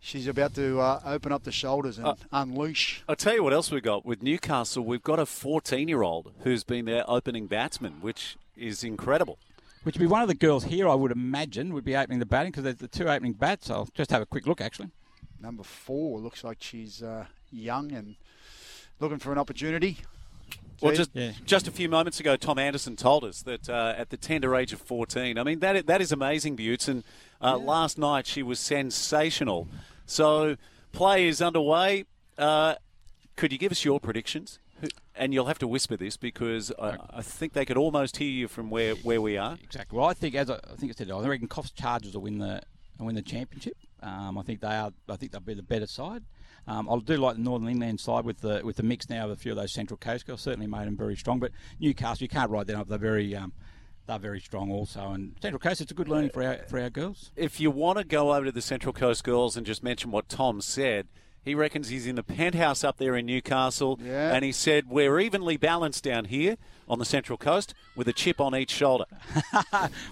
she's 0.00 0.26
about 0.26 0.54
to 0.54 0.80
uh, 0.80 1.00
open 1.04 1.32
up 1.32 1.44
the 1.44 1.52
shoulders 1.52 1.98
and 1.98 2.06
Uh, 2.08 2.14
unleash. 2.32 3.02
I'll 3.08 3.16
tell 3.16 3.34
you 3.34 3.42
what 3.42 3.52
else 3.52 3.70
we've 3.70 3.82
got. 3.82 4.04
With 4.06 4.22
Newcastle, 4.22 4.84
we've 4.84 5.02
got 5.02 5.18
a 5.18 5.26
14 5.26 5.88
year 5.88 6.02
old 6.02 6.32
who's 6.44 6.64
been 6.64 6.84
their 6.86 7.04
opening 7.08 7.46
batsman, 7.46 7.94
which 8.00 8.36
is 8.56 8.82
incredible. 8.84 9.38
Which 9.82 9.96
would 9.96 10.00
be 10.00 10.06
one 10.06 10.22
of 10.22 10.28
the 10.28 10.34
girls 10.34 10.64
here, 10.64 10.88
I 10.88 10.94
would 10.94 11.12
imagine, 11.12 11.74
would 11.74 11.84
be 11.84 11.94
opening 11.94 12.18
the 12.18 12.24
batting 12.26 12.52
because 12.52 12.64
there's 12.64 12.76
the 12.76 12.88
two 12.88 13.06
opening 13.06 13.34
bats. 13.34 13.68
I'll 13.68 13.88
just 13.92 14.10
have 14.10 14.22
a 14.22 14.26
quick 14.26 14.46
look 14.46 14.62
actually. 14.62 14.88
Number 15.44 15.62
four 15.62 16.20
looks 16.20 16.42
like 16.42 16.56
she's 16.60 17.02
uh, 17.02 17.26
young 17.52 17.92
and 17.92 18.16
looking 18.98 19.18
for 19.18 19.30
an 19.30 19.36
opportunity. 19.36 19.98
Well, 20.80 20.94
just 20.94 21.10
Yeah. 21.12 21.32
just 21.44 21.68
a 21.68 21.70
few 21.70 21.86
moments 21.86 22.18
ago, 22.18 22.34
Tom 22.36 22.58
Anderson 22.58 22.96
told 22.96 23.24
us 23.24 23.42
that 23.42 23.68
uh, 23.68 23.94
at 23.94 24.08
the 24.08 24.16
tender 24.16 24.56
age 24.56 24.72
of 24.72 24.80
14, 24.80 25.36
I 25.38 25.42
mean 25.42 25.58
that 25.58 25.86
that 25.86 26.00
is 26.00 26.12
amazing, 26.12 26.56
Butts. 26.56 26.88
And 26.88 27.04
uh, 27.42 27.58
last 27.58 27.98
night 27.98 28.26
she 28.26 28.42
was 28.42 28.58
sensational. 28.58 29.68
So 30.06 30.56
play 30.92 31.28
is 31.28 31.42
underway. 31.42 32.06
Uh, 32.38 32.76
could 33.36 33.52
you 33.52 33.58
give 33.58 33.70
us 33.70 33.84
your 33.84 34.00
predictions? 34.00 34.58
And 35.14 35.34
you'll 35.34 35.46
have 35.46 35.58
to 35.58 35.68
whisper 35.68 35.96
this 35.96 36.16
because 36.16 36.72
I, 36.80 36.96
I 37.10 37.22
think 37.22 37.52
they 37.52 37.66
could 37.66 37.76
almost 37.76 38.16
hear 38.16 38.28
you 38.30 38.48
from 38.48 38.70
where, 38.70 38.94
where 38.96 39.20
we 39.20 39.36
are. 39.36 39.58
Exactly. 39.62 39.96
Well, 39.98 40.08
I 40.08 40.14
think 40.14 40.34
as 40.34 40.48
I, 40.50 40.54
I 40.56 40.74
think 40.76 40.90
I 40.90 40.94
said, 40.96 41.10
I 41.10 41.20
reckon 41.28 41.48
Coffs 41.48 41.72
Chargers 41.74 42.14
will 42.14 42.22
win 42.22 42.38
the 42.38 42.62
will 42.98 43.06
win 43.06 43.14
the 43.14 43.22
championship. 43.22 43.76
Um, 44.04 44.38
I 44.38 44.42
think 44.42 44.60
they 44.60 44.68
are. 44.68 44.92
I 45.08 45.16
think 45.16 45.32
they'll 45.32 45.40
be 45.40 45.54
the 45.54 45.62
better 45.62 45.86
side. 45.86 46.24
Um, 46.66 46.88
I 46.88 46.98
do 46.98 47.16
like 47.16 47.36
the 47.36 47.42
Northern 47.42 47.68
Inland 47.68 48.00
side 48.00 48.24
with 48.24 48.40
the 48.40 48.60
with 48.64 48.76
the 48.76 48.82
mix 48.82 49.08
now 49.08 49.24
of 49.24 49.30
a 49.30 49.36
few 49.36 49.52
of 49.52 49.56
those 49.56 49.72
Central 49.72 49.96
Coast 49.96 50.26
girls. 50.26 50.42
Certainly 50.42 50.66
made 50.66 50.86
them 50.86 50.96
very 50.96 51.16
strong. 51.16 51.40
But 51.40 51.52
Newcastle, 51.80 52.22
you 52.22 52.28
can't 52.28 52.50
write 52.50 52.66
them 52.66 52.80
up. 52.80 52.88
They're 52.88 52.98
very 52.98 53.34
um, 53.34 53.52
they're 54.06 54.18
very 54.18 54.40
strong 54.40 54.70
also. 54.70 55.10
And 55.10 55.36
Central 55.40 55.58
Coast, 55.58 55.80
it's 55.80 55.90
a 55.90 55.94
good 55.94 56.08
learning 56.08 56.30
for 56.30 56.42
our 56.42 56.58
for 56.68 56.78
our 56.78 56.90
girls. 56.90 57.32
If 57.34 57.60
you 57.60 57.70
want 57.70 57.98
to 57.98 58.04
go 58.04 58.34
over 58.34 58.46
to 58.46 58.52
the 58.52 58.62
Central 58.62 58.92
Coast 58.92 59.24
Girls 59.24 59.56
and 59.56 59.66
just 59.66 59.82
mention 59.82 60.10
what 60.10 60.28
Tom 60.28 60.60
said, 60.60 61.08
he 61.42 61.54
reckons 61.54 61.88
he's 61.88 62.06
in 62.06 62.16
the 62.16 62.22
penthouse 62.22 62.84
up 62.84 62.96
there 62.96 63.16
in 63.16 63.26
Newcastle. 63.26 63.98
Yeah. 64.02 64.34
And 64.34 64.44
he 64.44 64.52
said, 64.52 64.88
We're 64.88 65.20
evenly 65.20 65.56
balanced 65.56 66.04
down 66.04 66.26
here 66.26 66.56
on 66.88 66.98
the 66.98 67.04
Central 67.04 67.36
Coast 67.38 67.74
with 67.96 68.08
a 68.08 68.12
chip 68.12 68.40
on 68.40 68.54
each 68.54 68.70
shoulder. 68.70 69.04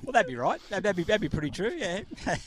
Well, 0.03 0.12
that'd 0.12 0.27
be 0.29 0.37
right. 0.37 0.61
That'd, 0.68 0.85
that'd 0.85 0.97
be 0.97 1.05
that'd 1.05 1.20
be 1.20 1.29
pretty 1.29 1.51
true. 1.51 1.73
Yeah. 1.77 2.01
a 2.27 2.39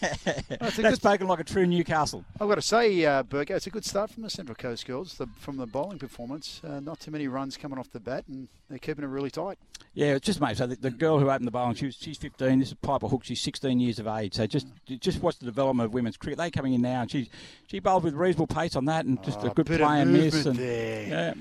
That's 0.78 0.98
spoken 0.98 1.28
like 1.28 1.40
a 1.40 1.44
true 1.44 1.66
Newcastle. 1.66 2.24
I've 2.40 2.50
got 2.50 2.56
to 2.56 2.62
say, 2.62 3.06
uh, 3.06 3.24
Burko, 3.24 3.52
it's 3.52 3.68
a 3.68 3.70
good 3.70 3.86
start 3.86 4.10
from 4.12 4.24
the 4.24 4.30
Central 4.30 4.56
Coast 4.56 4.86
girls. 4.86 5.16
The, 5.16 5.28
from 5.40 5.58
the 5.58 5.66
bowling 5.66 5.98
performance, 5.98 6.62
uh, 6.68 6.80
not 6.82 7.00
too 7.00 7.12
many 7.12 7.28
runs 7.28 7.56
coming 7.58 7.80
off 7.80 7.90
the 7.92 8.00
bat, 8.00 8.26
and 8.28 8.48
they're 8.70 8.80
keeping 8.80 9.04
it 9.04 9.08
really 9.08 9.32
tight. 9.32 9.58
Yeah, 9.94 10.16
it's 10.16 10.26
just 10.26 10.42
mate. 10.42 10.58
So 10.58 10.68
the, 10.68 10.76
the 10.76 10.92
girl 10.92 11.20
who 11.20 11.30
opened 11.30 11.48
the 11.48 11.52
bowling, 11.52 11.76
she 11.76 11.86
was, 11.86 11.96
she's 11.96 12.18
15. 12.18 12.60
This 12.60 12.70
is 12.70 12.74
Piper 12.76 13.08
Hook. 13.08 13.24
She's 13.24 13.42
16 13.42 13.80
years 13.80 14.00
of 14.00 14.08
age. 14.08 14.34
So 14.34 14.46
just 14.46 14.68
just 15.00 15.22
watch 15.22 15.40
the 15.40 15.46
development 15.46 15.86
of 15.88 15.94
women's 15.94 16.18
cricket. 16.18 16.38
They 16.38 16.52
coming 16.52 16.74
in 16.74 16.82
now, 16.82 17.02
and 17.02 17.10
she 17.12 17.30
she 17.68 17.80
bowled 17.80 18.04
with 18.04 18.14
reasonable 18.14 18.48
pace 18.48 18.76
on 18.76 18.86
that, 18.86 19.06
and 19.06 19.24
just 19.24 19.40
Oh, 19.42 19.48
a 19.48 19.54
good 19.54 19.68
bit 19.68 19.80
play 19.80 20.02
and 20.02 20.12
miss. 20.12 20.46
And, 20.46 20.58
there. 20.58 21.08
Yeah, 21.08 21.34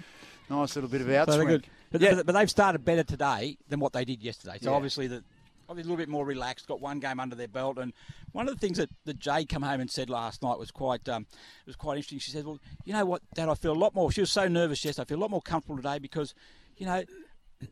Nice 0.48 0.76
little 0.76 0.90
bit 0.90 1.00
of 1.00 1.08
outswing. 1.08 1.46
good. 1.48 1.66
But, 1.94 2.00
Yeah. 2.02 2.14
but, 2.16 2.26
but 2.26 2.32
they've 2.32 2.50
started 2.50 2.84
better 2.84 3.04
today 3.04 3.56
than 3.68 3.78
what 3.78 3.92
they 3.92 4.04
did 4.04 4.20
yesterday. 4.20 4.58
So 4.60 4.70
Yeah. 4.70 4.76
obviously 4.76 5.06
the. 5.06 5.22
Obviously 5.66 5.88
a 5.88 5.92
little 5.92 6.02
bit 6.04 6.10
more 6.10 6.26
relaxed, 6.26 6.66
got 6.66 6.80
one 6.82 7.00
game 7.00 7.18
under 7.18 7.34
their 7.34 7.48
belt, 7.48 7.78
and 7.78 7.94
one 8.32 8.46
of 8.48 8.54
the 8.54 8.60
things 8.60 8.76
that, 8.76 8.90
that 9.06 9.18
Jade 9.18 9.48
come 9.48 9.62
home 9.62 9.80
and 9.80 9.90
said 9.90 10.10
last 10.10 10.42
night 10.42 10.58
was 10.58 10.70
quite 10.70 11.08
um, 11.08 11.26
was 11.64 11.74
quite 11.74 11.94
interesting. 11.96 12.18
She 12.18 12.32
said, 12.32 12.44
"Well, 12.44 12.58
you 12.84 12.92
know 12.92 13.06
what, 13.06 13.22
Dad, 13.34 13.48
I 13.48 13.54
feel 13.54 13.72
a 13.72 13.72
lot 13.72 13.94
more." 13.94 14.12
She 14.12 14.20
was 14.20 14.30
so 14.30 14.46
nervous 14.46 14.84
yesterday. 14.84 15.04
I 15.04 15.08
feel 15.08 15.18
a 15.18 15.22
lot 15.22 15.30
more 15.30 15.40
comfortable 15.40 15.76
today 15.78 15.98
because, 15.98 16.34
you 16.76 16.84
know, 16.84 17.02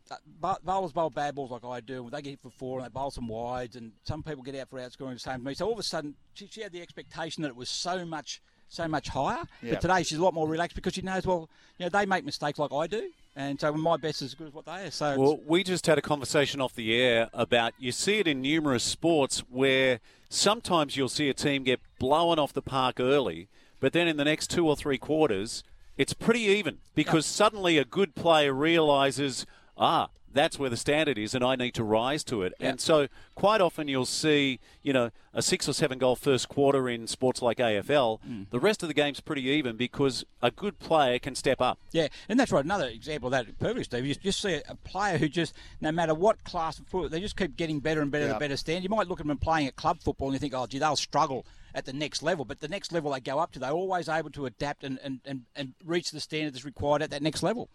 uh, 0.09 0.55
bowlers 0.63 0.91
bowl 0.91 1.11
bad 1.11 1.35
balls 1.35 1.51
like 1.51 1.63
I 1.63 1.81
do. 1.81 2.09
They 2.11 2.23
get 2.23 2.31
hit 2.31 2.39
for 2.41 2.49
four 2.49 2.79
and 2.79 2.85
they 2.87 2.89
bowl 2.89 3.11
some 3.11 3.27
wides, 3.27 3.75
and 3.75 3.91
some 4.05 4.23
people 4.23 4.41
get 4.41 4.55
out 4.55 4.69
for 4.71 4.79
outscoring 4.79 5.13
the 5.13 5.19
same 5.19 5.35
as 5.35 5.41
me. 5.43 5.53
So 5.53 5.67
all 5.67 5.73
of 5.73 5.79
a 5.79 5.83
sudden, 5.83 6.15
she, 6.33 6.47
she 6.47 6.61
had 6.61 6.71
the 6.71 6.81
expectation 6.81 7.43
that 7.43 7.49
it 7.49 7.55
was 7.55 7.69
so 7.69 8.05
much, 8.07 8.41
so 8.69 8.87
much 8.87 9.09
higher. 9.09 9.43
Yeah. 9.61 9.73
But 9.73 9.81
today 9.81 10.01
she's 10.01 10.17
a 10.17 10.23
lot 10.23 10.33
more 10.33 10.47
relaxed 10.47 10.75
because 10.75 10.95
she 10.95 11.03
knows, 11.03 11.27
well, 11.27 11.47
you 11.77 11.85
know, 11.85 11.89
they 11.89 12.07
make 12.07 12.25
mistakes 12.25 12.57
like 12.57 12.73
I 12.73 12.87
do, 12.87 13.11
and 13.35 13.59
so 13.59 13.73
my 13.73 13.97
best 13.97 14.21
is 14.21 14.31
as 14.31 14.33
good 14.35 14.47
as 14.47 14.53
what 14.53 14.65
they 14.65 14.85
are. 14.85 14.91
So 14.91 15.19
Well, 15.19 15.39
we 15.45 15.63
just 15.63 15.87
had 15.87 15.97
a 15.97 16.01
conversation 16.01 16.61
off 16.61 16.75
the 16.75 16.95
air 16.95 17.29
about 17.33 17.73
you 17.79 17.91
see 17.91 18.19
it 18.19 18.27
in 18.27 18.41
numerous 18.41 18.83
sports 18.83 19.39
where 19.49 19.99
sometimes 20.29 20.95
you'll 20.97 21.09
see 21.09 21.29
a 21.29 21.33
team 21.33 21.63
get 21.63 21.79
blown 21.99 22.39
off 22.39 22.53
the 22.53 22.61
park 22.61 22.99
early, 22.99 23.47
but 23.79 23.93
then 23.93 24.07
in 24.07 24.17
the 24.17 24.25
next 24.25 24.49
two 24.49 24.67
or 24.67 24.75
three 24.75 24.97
quarters, 24.97 25.63
it's 25.97 26.13
pretty 26.13 26.41
even 26.41 26.79
because 26.95 27.25
suddenly 27.25 27.77
a 27.77 27.85
good 27.85 28.15
player 28.15 28.53
realizes, 28.53 29.45
ah, 29.77 30.09
that's 30.31 30.57
where 30.57 30.69
the 30.69 30.77
standard 30.77 31.19
is, 31.19 31.35
and 31.35 31.43
I 31.43 31.55
need 31.55 31.75
to 31.75 31.83
rise 31.83 32.23
to 32.23 32.41
it. 32.41 32.53
And 32.59 32.81
so, 32.81 33.07
quite 33.35 33.61
often, 33.61 33.87
you'll 33.87 34.07
see, 34.07 34.59
you 34.81 34.91
know, 34.91 35.11
a 35.31 35.43
six 35.43 35.69
or 35.69 35.73
seven 35.73 35.99
goal 35.99 36.15
first 36.15 36.49
quarter 36.49 36.89
in 36.89 37.05
sports 37.05 37.43
like 37.43 37.57
AFL. 37.59 38.19
The 38.49 38.59
rest 38.59 38.81
of 38.81 38.87
the 38.87 38.95
game's 38.95 39.19
pretty 39.19 39.43
even 39.43 39.75
because 39.75 40.25
a 40.41 40.49
good 40.49 40.79
player 40.79 41.19
can 41.19 41.35
step 41.35 41.61
up. 41.61 41.77
Yeah, 41.91 42.07
and 42.27 42.39
that's 42.39 42.51
right. 42.51 42.65
Another 42.65 42.87
example 42.87 43.27
of 43.27 43.31
that, 43.31 43.59
perfectly, 43.59 43.83
Steve. 43.83 44.05
You 44.07 44.15
just 44.15 44.41
see 44.41 44.59
a 44.67 44.73
player 44.83 45.19
who 45.19 45.29
just, 45.29 45.53
no 45.81 45.91
matter 45.91 46.15
what 46.15 46.43
class 46.43 46.79
of 46.79 46.87
football, 46.87 47.09
they 47.09 47.19
just 47.19 47.37
keep 47.37 47.55
getting 47.55 47.79
better 47.79 48.01
and 48.01 48.09
better 48.09 48.25
Yeah. 48.25 48.31
and 48.31 48.39
better 48.39 48.57
stand. 48.57 48.83
You 48.83 48.89
might 48.89 49.07
look 49.07 49.19
at 49.19 49.27
them 49.27 49.37
playing 49.37 49.67
at 49.67 49.75
club 49.75 49.99
football 50.01 50.29
and 50.29 50.33
you 50.33 50.39
think, 50.39 50.55
oh, 50.55 50.65
gee, 50.65 50.79
they'll 50.79 50.95
struggle 50.95 51.45
at 51.75 51.85
the 51.85 51.93
next 51.93 52.23
level. 52.23 52.43
But 52.43 52.59
the 52.59 52.67
next 52.67 52.91
level 52.91 53.11
they 53.11 53.19
go 53.19 53.37
up 53.37 53.51
to, 53.51 53.59
they're 53.59 53.69
always 53.71 54.09
able 54.09 54.31
to 54.31 54.47
adapt 54.47 54.83
and, 54.83 54.97
and, 55.03 55.19
and, 55.25 55.43
and 55.55 55.73
reach 55.85 56.09
the 56.09 56.19
standard 56.19 56.55
that's 56.55 56.65
required 56.65 57.03
at 57.03 57.11
that 57.11 57.21
next 57.21 57.43
level. 57.43 57.69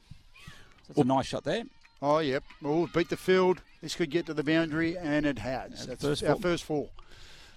So 0.88 0.88
that's 0.88 0.98
a 1.00 1.04
nice 1.04 1.26
shot 1.26 1.44
there. 1.44 1.62
Oh, 2.00 2.18
yep. 2.18 2.44
Well, 2.62 2.80
we've 2.80 2.92
beat 2.92 3.08
the 3.10 3.16
field. 3.16 3.60
This 3.82 3.94
could 3.94 4.10
get 4.10 4.26
to 4.26 4.34
the 4.34 4.44
boundary, 4.44 4.96
and 4.96 5.26
it 5.26 5.38
has. 5.40 5.86
That's 5.86 6.02
first 6.02 6.22
our 6.24 6.34
four. 6.34 6.42
first 6.42 6.64
four 6.64 6.88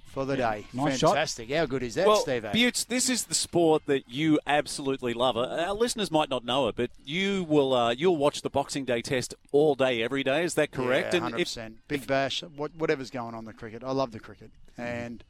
for 0.05 0.25
the 0.25 0.35
day. 0.35 0.65
Nice 0.73 0.97
shot. 0.99 1.11
Fantastic. 1.11 1.51
How 1.51 1.65
good 1.65 1.83
is 1.83 1.95
that, 1.95 2.05
well, 2.07 2.17
Steve? 2.17 2.43
Butts, 2.43 2.83
this 2.85 3.09
is 3.09 3.25
the 3.25 3.33
sport 3.35 3.83
that 3.85 4.09
you 4.09 4.39
absolutely 4.45 5.13
love. 5.13 5.37
Uh, 5.37 5.47
Our 5.67 5.73
listeners 5.73 6.11
might 6.11 6.29
not 6.29 6.43
know 6.43 6.67
it, 6.67 6.75
but 6.75 6.89
you 7.05 7.43
will 7.43 7.73
uh, 7.73 7.91
you'll 7.91 8.17
watch 8.17 8.41
the 8.41 8.49
Boxing 8.49 8.83
Day 8.85 9.01
Test 9.01 9.33
all 9.51 9.73
day, 9.75 10.03
every 10.03 10.23
day. 10.23 10.43
Is 10.43 10.55
that 10.55 10.71
correct? 10.71 11.13
Yeah, 11.13 11.17
And 11.17 11.23
hundred 11.23 11.39
if- 11.41 11.47
percent. 11.47 11.77
Big 11.87 12.05
bash. 12.07 12.41
Whatever's 12.41 13.09
going 13.11 13.33
on 13.35 13.45
the 13.45 13.53
cricket, 13.53 13.83
I 13.83 13.91
love 13.91 14.11
the 14.11 14.19
cricket, 14.19 14.51
and 14.77 15.23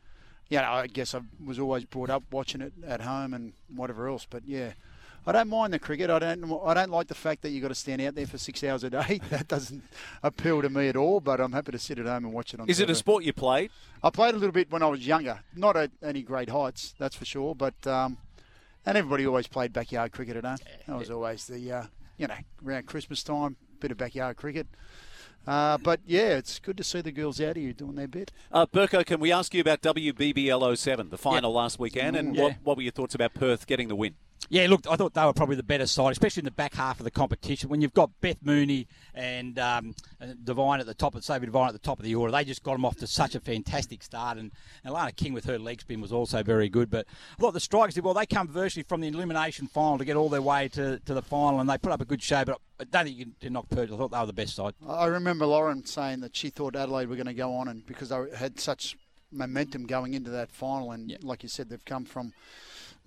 yeah, 0.49 0.69
I 0.71 0.87
guess 0.87 1.13
I 1.15 1.21
was 1.45 1.59
always 1.59 1.85
brought 1.85 2.09
up 2.09 2.23
watching 2.31 2.59
it 2.61 2.73
at 2.85 3.01
home 3.01 3.33
and 3.33 3.53
whatever 3.73 4.09
else. 4.09 4.25
But 4.29 4.43
yeah, 4.45 4.71
I 5.25 5.31
don't 5.33 5.49
mind 5.49 5.71
the 5.71 5.77
cricket. 5.79 6.09
I 6.09 6.17
don't. 6.19 6.43
I 6.65 6.73
don't 6.73 6.89
like 6.89 7.07
the 7.07 7.13
fact 7.15 7.43
that 7.43 7.49
you've 7.51 7.61
got 7.61 7.67
to 7.67 7.75
stand 7.75 8.01
out 8.01 8.15
there 8.15 8.25
for 8.25 8.37
six 8.39 8.63
hours 8.63 8.83
a 8.83 8.89
day. 8.89 9.19
That 9.29 9.47
doesn't 9.47 9.83
appeal 10.23 10.61
to 10.63 10.69
me 10.69 10.87
at 10.87 10.95
all. 10.95 11.19
But 11.19 11.39
I'm 11.39 11.51
happy 11.51 11.71
to 11.73 11.79
sit 11.79 11.99
at 11.99 12.05
home 12.07 12.25
and 12.25 12.33
watch 12.33 12.53
it 12.53 12.59
on. 12.59 12.67
is 12.69 12.79
it 12.79 12.89
a 12.89 12.95
sport 12.95 13.23
you 13.23 13.31
played? 13.33 13.69
I 14.03 14.09
played 14.09 14.33
a 14.33 14.37
little 14.37 14.51
bit 14.53 14.71
when 14.71 14.81
I 14.81 14.87
was 14.87 15.05
younger. 15.05 15.41
Not 15.55 15.77
at 15.77 15.91
any 16.01 16.23
great 16.23 16.49
heights, 16.49 16.95
that's 16.97 17.15
for 17.15 17.25
sure. 17.25 17.53
But 17.53 17.75
um, 17.85 18.17
and 18.85 18.97
everybody 18.97 19.27
always 19.27 19.47
played 19.47 19.71
backyard 19.73 20.11
cricket 20.11 20.37
at 20.37 20.43
home. 20.45 20.57
That 20.87 20.97
was 20.97 21.11
always 21.11 21.45
the 21.45 21.71
uh, 21.71 21.83
you 22.17 22.27
know 22.27 22.37
around 22.65 22.87
Christmas 22.87 23.21
time, 23.21 23.57
bit 23.79 23.91
of 23.91 23.97
backyard 23.97 24.37
cricket. 24.37 24.65
Uh, 25.47 25.77
but 25.77 25.99
yeah, 26.05 26.37
it's 26.37 26.59
good 26.59 26.77
to 26.77 26.83
see 26.83 27.01
the 27.01 27.11
girls 27.11 27.41
out 27.41 27.55
here 27.55 27.73
doing 27.73 27.95
their 27.95 28.07
bit. 28.07 28.31
Uh, 28.51 28.65
Burko, 28.65 29.03
can 29.05 29.19
we 29.19 29.31
ask 29.31 29.53
you 29.55 29.61
about 29.61 29.81
WBBL 29.81 30.77
07, 30.77 31.09
the 31.09 31.17
final 31.17 31.51
last 31.51 31.79
weekend, 31.79 32.15
and 32.15 32.35
Yeah. 32.35 32.43
what, 32.43 32.55
what 32.63 32.77
were 32.77 32.83
your 32.83 32.91
thoughts 32.91 33.15
about 33.15 33.33
Perth 33.33 33.65
getting 33.65 33.87
the 33.87 33.95
win? 33.95 34.13
Yeah, 34.49 34.67
look, 34.67 34.85
I 34.89 34.97
thought 34.97 35.13
they 35.13 35.23
were 35.23 35.31
probably 35.31 35.55
the 35.55 35.63
better 35.63 35.87
side, 35.87 36.11
especially 36.11 36.41
in 36.41 36.45
the 36.45 36.51
back 36.51 36.73
half 36.73 36.99
of 36.99 37.05
the 37.05 37.11
competition. 37.11 37.69
When 37.69 37.79
you've 37.79 37.93
got 37.93 38.09
Beth 38.19 38.39
Mooney 38.43 38.85
and 39.13 39.57
um, 39.57 39.95
Devine 40.43 40.81
at 40.81 40.85
the 40.85 40.93
top, 40.93 41.15
and 41.15 41.23
Sophie 41.23 41.45
Devine 41.45 41.67
at 41.67 41.73
the 41.73 41.79
top 41.79 41.99
of 41.99 42.03
the 42.03 42.15
order, 42.15 42.33
they 42.33 42.43
just 42.43 42.61
got 42.61 42.73
them 42.73 42.83
off 42.83 42.97
to 42.97 43.07
such 43.07 43.33
a 43.33 43.39
fantastic 43.39 44.03
start. 44.03 44.37
And, 44.37 44.51
and 44.83 44.93
Alana 44.93 45.15
King 45.15 45.31
with 45.33 45.45
her 45.45 45.57
leg 45.57 45.79
spin 45.79 46.01
was 46.01 46.11
also 46.11 46.43
very 46.43 46.67
good. 46.67 46.89
But 46.89 47.05
I 47.37 47.41
thought 47.41 47.53
the 47.53 47.61
strikers 47.61 47.95
did 47.95 48.03
well. 48.03 48.13
They 48.13 48.25
come 48.25 48.49
virtually 48.49 48.83
from 48.83 48.99
the 48.99 49.07
elimination 49.07 49.67
final 49.67 49.97
to 49.99 50.05
get 50.05 50.17
all 50.17 50.27
their 50.27 50.41
way 50.41 50.67
to, 50.69 50.99
to 50.99 51.13
the 51.13 51.21
final, 51.21 51.61
and 51.61 51.69
they 51.69 51.77
put 51.77 51.93
up 51.93 52.01
a 52.01 52.05
good 52.05 52.21
show. 52.21 52.43
But 52.43 52.59
I 52.77 52.83
don't 52.83 53.05
think 53.05 53.17
you 53.17 53.27
can 53.39 53.53
knock 53.53 53.69
Perth. 53.69 53.93
I 53.93 53.95
thought 53.95 54.11
they 54.11 54.19
were 54.19 54.25
the 54.25 54.33
best 54.33 54.55
side. 54.55 54.73
I 54.85 55.05
remember 55.05 55.45
Lauren 55.45 55.85
saying 55.85 56.19
that 56.21 56.35
she 56.35 56.49
thought 56.49 56.75
Adelaide 56.75 57.07
were 57.07 57.15
going 57.15 57.27
to 57.27 57.33
go 57.33 57.55
on, 57.55 57.69
and 57.69 57.85
because 57.85 58.09
they 58.09 58.21
had 58.35 58.59
such 58.59 58.97
momentum 59.31 59.85
going 59.85 60.13
into 60.13 60.29
that 60.31 60.51
final, 60.51 60.91
and 60.91 61.17
like 61.23 61.43
you 61.43 61.47
said, 61.47 61.69
they've 61.69 61.85
come 61.85 62.03
from 62.03 62.33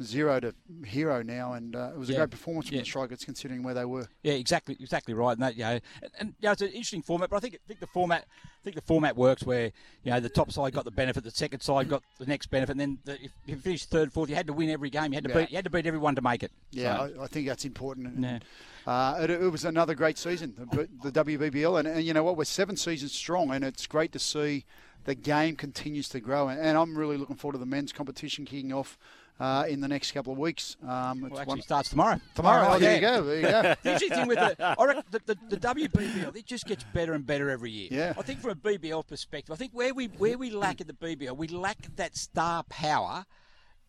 zero 0.03 0.41
to 0.41 0.55
hero 0.85 1.23
now, 1.23 1.53
and 1.53 1.77
uh, 1.77 1.91
it 1.95 1.99
was 1.99 2.09
a 2.09 2.13
Yeah. 2.13 2.19
great 2.21 2.31
performance 2.31 2.67
from 2.69 2.75
Yeah. 2.77 2.81
the 2.83 2.87
Strikers 2.87 3.25
considering 3.25 3.63
where 3.63 3.75
they 3.75 3.85
were. 3.85 4.09
Yeah, 4.23 4.33
exactly, 4.33 4.77
exactly 4.81 5.15
right. 5.15 5.33
And 5.33 5.43
that, 5.43 5.55
you 5.57 5.63
know, 5.63 5.79
and, 6.03 6.11
and 6.19 6.29
you 6.41 6.47
know, 6.47 6.53
it's 6.53 6.63
an 6.63 6.69
interesting 6.69 7.03
format, 7.03 7.31
but 7.31 7.37
I 7.37 7.41
think, 7.41 7.55
I 7.55 7.59
think 7.69 7.81
the 7.81 7.87
format, 7.87 8.27
I 8.45 8.63
think 8.65 8.77
the 8.77 8.83
format 8.83 9.17
works 9.17 9.45
where 9.45 9.71
you 10.03 10.11
know 10.11 10.19
the 10.21 10.29
top 10.29 10.51
side 10.51 10.73
got 10.73 10.85
the 10.85 10.91
benefit, 10.91 11.23
the 11.23 11.31
second 11.31 11.61
side 11.61 11.89
got 11.89 12.03
the 12.19 12.27
next 12.27 12.47
benefit, 12.51 12.73
and 12.73 12.81
then 12.81 12.99
the, 13.05 13.15
if 13.23 13.31
you 13.47 13.57
finished 13.57 13.89
third, 13.91 14.13
fourth, 14.13 14.29
you 14.31 14.35
had 14.35 14.47
to 14.49 14.53
win 14.53 14.71
every 14.71 14.91
game. 14.91 15.13
You 15.13 15.17
had 15.19 15.25
to 15.25 15.31
Yeah. 15.31 15.41
beat, 15.43 15.51
you 15.51 15.57
had 15.57 15.65
to 15.65 15.71
beat 15.71 15.87
everyone 15.87 16.15
to 16.17 16.23
make 16.23 16.43
it. 16.43 16.51
Yeah, 16.73 16.97
So- 17.09 17.21
I, 17.21 17.25
I 17.25 17.27
think 17.29 17.47
that's 17.47 17.65
important. 17.65 18.07
And, 18.09 18.25
Yeah. 18.25 18.39
uh, 18.87 19.19
it, 19.23 19.31
it 19.31 19.49
was 19.53 19.65
another 19.65 19.95
great 19.95 20.19
season, 20.19 20.55
the, 20.73 20.89
the 21.09 21.13
WBBL, 21.25 21.79
and, 21.79 21.87
and 21.87 22.03
you 22.05 22.13
know 22.15 22.25
what? 22.25 22.37
We're 22.37 22.45
seven 22.45 22.77
seasons 22.77 23.13
strong, 23.13 23.53
and 23.53 23.65
it's 23.65 23.87
great 23.87 24.11
to 24.13 24.19
see 24.19 24.65
the 25.05 25.15
game 25.15 25.55
continues 25.55 26.09
to 26.09 26.19
grow. 26.19 26.49
And, 26.49 26.59
and 26.59 26.77
I'm 26.79 26.97
really 26.97 27.17
looking 27.19 27.37
forward 27.37 27.53
to 27.53 27.59
the 27.59 27.67
men's 27.67 27.93
competition 27.93 28.45
kicking 28.47 28.73
off 28.73 28.99
uh, 29.41 29.65
in 29.69 29.81
the 29.81 29.89
next 29.89 30.13
couple 30.13 30.33
of 30.33 30.39
weeks. 30.39 30.77
Um, 30.83 31.23
Well, 31.23 31.33
actually, 31.33 31.47
one- 31.47 31.59
it 31.59 31.65
starts 31.65 31.89
tomorrow. 31.91 32.21
Tomorrow, 32.35 32.75
oh, 32.75 32.79
there 32.79 33.01
yeah. 33.01 33.17
you 33.17 33.19
go, 33.19 33.25
there 33.25 33.37
you 33.37 33.43
go. 33.43 33.63
the 33.83 33.93
interesting 33.93 34.11
thing 34.11 34.29
with 34.29 34.39
the, 34.39 34.57
I 34.65 35.03
the, 35.11 35.21
the, 35.27 35.39
the 35.51 35.57
WBBL, 35.57 36.37
it 36.37 36.47
just 36.47 36.67
gets 36.67 36.85
better 36.95 37.13
and 37.15 37.27
better 37.27 37.51
every 37.51 37.71
year. 37.71 37.89
Yeah. 37.91 38.15
I 38.17 38.23
think 38.23 38.41
from 38.41 38.51
a 38.51 38.55
BBL 38.57 39.07
perspective, 39.07 39.53
I 39.53 39.57
think 39.57 39.73
where 39.73 39.93
we 39.93 40.07
where 40.07 40.39
we 40.39 40.51
lack 40.51 40.81
at 40.81 40.87
the 40.87 40.93
BBL, 40.93 41.37
we 41.37 41.49
lack 41.49 41.79
that 41.97 42.17
star 42.17 42.63
power 42.65 43.25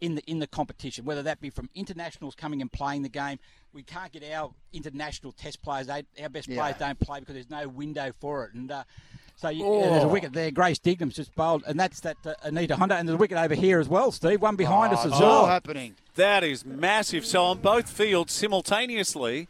in 0.02 0.16
the 0.16 0.22
in 0.30 0.40
the 0.40 0.48
competition, 0.48 1.06
whether 1.06 1.24
that 1.24 1.40
be 1.40 1.50
from 1.50 1.70
internationals 1.76 2.36
coming 2.36 2.62
and 2.62 2.72
playing 2.72 3.04
the 3.04 3.10
game. 3.10 3.40
We 3.72 3.84
can't 3.84 4.12
get 4.12 4.24
our 4.34 4.52
international 4.74 5.32
test 5.32 5.62
players. 5.62 5.88
They, 5.88 6.04
our 6.22 6.30
best 6.30 6.48
Yeah. 6.48 6.58
players 6.62 6.76
don't 6.80 7.00
play 7.00 7.20
because 7.20 7.36
there's 7.36 7.50
no 7.50 7.68
window 7.68 8.12
for 8.20 8.46
it. 8.46 8.54
And 8.54 8.72
uh, 8.72 8.84
so 9.36 9.50
you, 9.50 9.80
yeah, 9.80 9.90
there's 9.90 10.04
a 10.04 10.08
wicket 10.08 10.34
there. 10.34 10.52
Grace 10.52 10.80
Dignam's 10.80 11.16
just 11.16 11.34
bowled, 11.36 11.64
and 11.68 11.80
that's 11.80 12.00
that 12.02 12.18
uh, 12.26 12.34
Anita 12.44 12.76
Honda, 12.76 12.96
and 12.96 13.08
there's 13.08 13.16
a 13.16 13.18
wicket 13.20 13.38
over 13.38 13.54
here 13.56 13.80
as 13.80 13.88
well, 13.90 14.12
Steve. 14.12 14.42
One 14.42 14.56
behind 14.56 14.94
us 14.94 15.06
as 15.06 15.12
well. 15.12 15.24
all 15.24 15.46
happening. 15.48 15.96
That 16.16 16.44
is 16.44 16.66
massive. 16.66 17.26
So 17.26 17.44
on 17.44 17.60
both 17.60 17.90
fields 17.90 18.32
simultaneously, 18.34 19.48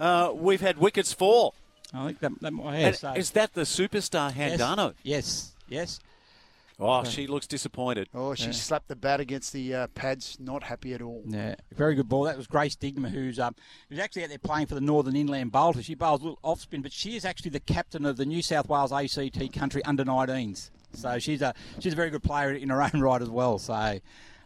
uh, 0.00 0.32
we've 0.34 0.60
had 0.60 0.78
wickets 0.78 1.12
fall. 1.12 1.54
I 1.92 2.06
think 2.06 2.18
that, 2.20 2.40
that 2.40 2.52
might 2.52 2.76
And 2.78 2.96
so- 2.96 3.12
is 3.12 3.30
that 3.32 3.54
the 3.54 3.62
superstar 3.62 4.34
Yes. 4.36 4.60
Handano? 4.60 4.94
Yes, 5.04 5.52
yes. 5.68 6.00
Oh, 6.80 7.04
she 7.04 7.26
looks 7.26 7.46
disappointed. 7.46 8.08
Oh, 8.12 8.34
she 8.34 8.52
slapped 8.52 8.88
the 8.88 8.96
bat 8.96 9.20
against 9.20 9.52
the 9.52 9.74
uh, 9.74 9.86
pads. 9.88 10.38
Not 10.40 10.64
happy 10.64 10.92
at 10.92 11.00
all. 11.00 11.22
Yeah, 11.26 11.54
very 11.72 11.94
good 11.94 12.08
ball. 12.08 12.24
That 12.24 12.36
was 12.36 12.46
Grace 12.46 12.74
Dignam, 12.74 13.08
who's 13.08 13.38
um, 13.38 13.54
who's 13.88 13.98
actually 13.98 14.24
out 14.24 14.30
there 14.30 14.38
playing 14.38 14.66
for 14.66 14.74
the 14.74 14.80
Northern 14.80 15.14
Inland 15.14 15.52
Bowlers. 15.52 15.84
She 15.84 15.94
bowls 15.94 16.20
a 16.20 16.24
little 16.24 16.38
off 16.42 16.60
spin, 16.60 16.82
but 16.82 16.92
she 16.92 17.16
is 17.16 17.24
actually 17.24 17.50
the 17.50 17.60
captain 17.60 18.04
of 18.04 18.16
the 18.16 18.26
New 18.26 18.42
South 18.42 18.68
Wales 18.68 18.92
ACT 18.92 19.52
Country 19.52 19.84
Under 19.84 20.04
19s. 20.04 20.70
So 20.94 21.18
she's 21.18 21.42
a 21.42 21.54
she's 21.78 21.92
a 21.92 21.96
very 21.96 22.10
good 22.10 22.22
player 22.22 22.52
in 22.52 22.68
her 22.70 22.82
own 22.82 22.90
right 23.00 23.22
as 23.22 23.30
well. 23.30 23.58
So. 23.58 24.00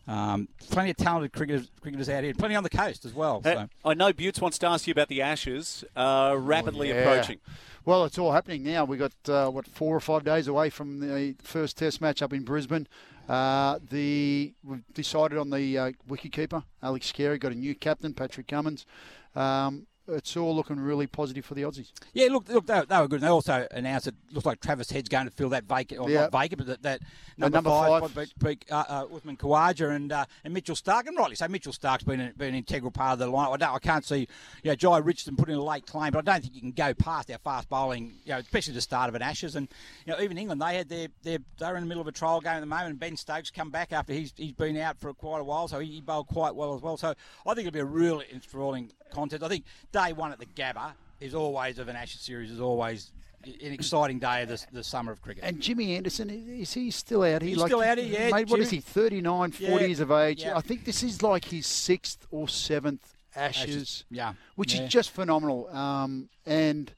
Um, 0.09 0.49
plenty 0.71 0.91
of 0.91 0.97
talented 0.97 1.33
cricketers, 1.35 1.71
cricketers 1.83 2.09
out 2.09 2.25
here, 2.25 2.33
plenty 2.33 2.55
on 2.57 2.63
the 2.65 2.71
coast 2.71 3.05
as 3.05 3.13
well. 3.13 3.43
Hey, 3.45 3.55
So. 3.55 3.69
I 3.85 3.95
know 3.95 4.13
Butts 4.13 4.41
wants 4.41 4.59
to 4.59 4.67
ask 4.67 4.87
you 4.87 4.93
about 4.93 5.09
the 5.09 5.21
Ashes, 5.21 5.85
uh, 5.95 6.35
rapidly 6.39 6.91
Oh, 6.91 6.95
Yeah. 6.95 7.01
approaching. 7.03 7.39
Well, 7.85 8.05
it's 8.07 8.19
all 8.19 8.33
happening 8.33 8.63
now. 8.65 8.85
We've 8.85 8.99
got, 8.99 9.13
uh, 9.29 9.51
what, 9.51 9.67
four 9.67 9.95
or 9.95 10.01
five 10.01 10.25
days 10.25 10.49
away 10.49 10.71
from 10.71 11.01
the 11.01 11.37
first 11.43 11.77
test 11.77 12.01
match 12.01 12.23
up 12.23 12.33
in 12.33 12.43
Brisbane. 12.43 12.87
Uh, 13.29 13.79
the 13.91 14.55
We've 14.65 14.83
decided 14.95 15.37
on 15.37 15.51
the 15.51 15.77
uh, 15.79 15.93
wicketkeeper, 16.09 16.65
Alex 16.83 17.13
Carey, 17.13 17.39
got 17.39 17.53
a 17.53 17.55
new 17.55 17.75
captain, 17.75 18.15
Patrick 18.15 18.49
Cummins. 18.49 18.87
Um, 19.37 19.87
it's 20.09 20.37
all 20.37 20.55
looking 20.55 20.81
really 20.81 21.07
positive 21.07 21.45
for 21.45 21.55
the 21.55 21.63
Aussies. 21.63 21.93
Yeah, 22.15 22.29
look, 22.31 22.49
look, 22.49 22.67
they, 22.67 22.83
they 22.89 22.99
were 22.99 23.09
good. 23.09 23.17
And 23.17 23.25
they 23.25 23.29
also 23.29 23.67
announced 23.71 24.07
it 24.07 24.15
looks 24.33 24.47
like 24.47 24.61
Travis 24.61 24.91
Head's 24.91 25.09
going 25.09 25.27
to 25.27 25.31
fill 25.31 25.51
that 25.51 25.65
vacant, 25.65 26.01
or 26.01 26.09
Yeah. 26.11 26.23
not 26.23 26.33
vacant, 26.33 26.59
but 26.59 26.67
that, 26.67 26.83
that 26.83 27.01
number, 27.37 27.57
number 27.57 27.71
five, 27.71 28.13
five. 28.13 28.15
beat, 28.15 28.39
beat, 28.39 28.73
uh, 28.73 28.85
uh, 28.89 29.15
Usman 29.15 29.37
Khawaja 29.37 29.95
and 29.95 30.13
uh, 30.13 30.25
and 30.45 30.55
Mitchell 30.55 30.75
Starc, 30.75 31.07
and 31.07 31.17
rightly 31.17 31.37
so. 31.37 31.47
Mitchell 31.49 31.73
Starc's 31.73 32.05
been, 32.05 32.21
a, 32.21 32.33
been 32.37 32.49
an 32.51 32.55
integral 32.55 32.91
part 32.91 33.13
of 33.15 33.19
the 33.19 33.27
line. 33.27 33.49
I, 33.53 33.57
don't, 33.57 33.75
I 33.75 33.79
can't 33.79 34.05
see, 34.05 34.27
you 34.63 34.71
know, 34.71 34.77
Jhye 34.77 35.05
Richardson 35.05 35.37
putting 35.37 35.55
a 35.57 35.63
late 35.63 35.87
claim, 35.87 36.13
but 36.13 36.27
I 36.27 36.33
don't 36.33 36.43
think 36.43 36.55
you 36.55 36.61
can 36.61 36.73
go 36.73 36.95
past 36.95 37.31
our 37.31 37.39
fast 37.39 37.69
bowling, 37.69 38.15
you 38.25 38.33
know, 38.33 38.39
especially 38.39 38.75
the 38.75 38.81
start 38.81 39.09
of 39.09 39.15
an 39.15 39.23
Ashes. 39.23 39.57
And 39.57 39.69
you 40.07 40.13
know, 40.13 40.21
even 40.21 40.39
England, 40.39 40.63
they 40.63 40.77
had 40.77 40.89
their, 40.89 41.09
their 41.23 41.39
they're 41.59 41.77
in 41.77 41.83
the 41.83 41.89
middle 41.89 42.01
of 42.01 42.09
a 42.09 42.13
trial 42.13 42.41
game 42.41 42.53
at 42.55 42.61
the 42.61 42.67
moment. 42.67 42.91
And 42.91 42.99
Ben 43.01 43.17
Stokes 43.17 43.51
come 43.51 43.71
back 43.71 43.93
after 43.93 44.13
he's 44.13 44.33
he's 44.37 44.53
been 44.53 44.77
out 44.79 44.99
for 44.99 45.13
quite 45.15 45.41
a 45.41 45.45
while, 45.45 45.69
so 45.69 45.79
he, 45.79 45.93
he 45.93 46.01
bowled 46.01 46.29
quite 46.29 46.55
well 46.55 46.75
as 46.75 46.81
well. 46.83 46.97
So 46.97 47.09
I 47.47 47.55
think 47.55 47.67
it'll 47.67 47.73
be 47.75 47.81
a 47.81 47.85
really 47.85 48.27
enthralling 48.33 48.91
contest. 49.11 49.43
I 49.43 49.49
think 49.49 49.65
day 49.93 50.13
one 50.13 50.33
at 50.33 50.39
the 50.39 50.47
Gabba 50.47 50.93
is 51.21 51.35
always 51.35 51.79
of 51.79 51.89
an 51.89 51.97
Ashes 51.97 52.21
series 52.21 52.51
is 52.51 52.61
always 52.61 53.13
an 53.45 53.73
exciting 53.73 54.19
day 54.19 54.43
of 54.43 54.49
the, 54.49 54.65
the 54.73 54.85
summer 54.85 55.13
of 55.13 55.23
cricket. 55.23 55.45
And 55.45 55.61
Jimmy 55.61 55.97
Anderson, 55.97 56.29
is 56.31 56.75
he 56.75 56.91
still 56.91 57.23
out 57.23 57.43
here? 57.43 57.55
He's 57.55 57.63
still 57.65 57.83
out 57.83 57.99
here, 57.99 58.07
yeah, 58.07 58.31
Mate, 58.31 58.49
what 58.49 58.61
is 58.61 58.71
he, 58.71 58.81
39, 58.81 59.53
40 59.53 59.65
Yeah, 59.65 59.81
years 59.81 60.01
of 60.01 60.11
age? 60.11 60.43
yeah. 60.43 60.57
I 60.57 60.61
think 60.61 60.85
this 60.85 61.03
is 61.03 61.23
like 61.23 61.45
his 61.47 61.67
sixth 61.67 62.27
or 62.31 62.49
seventh 62.49 63.15
Ashes, 63.37 63.63
Ashes, 63.63 64.05
yeah, 64.11 64.33
which 64.57 64.75
yeah. 64.75 64.83
is 64.83 64.93
just 64.93 65.11
phenomenal. 65.11 65.69
Um, 65.69 66.29
and, 66.47 66.93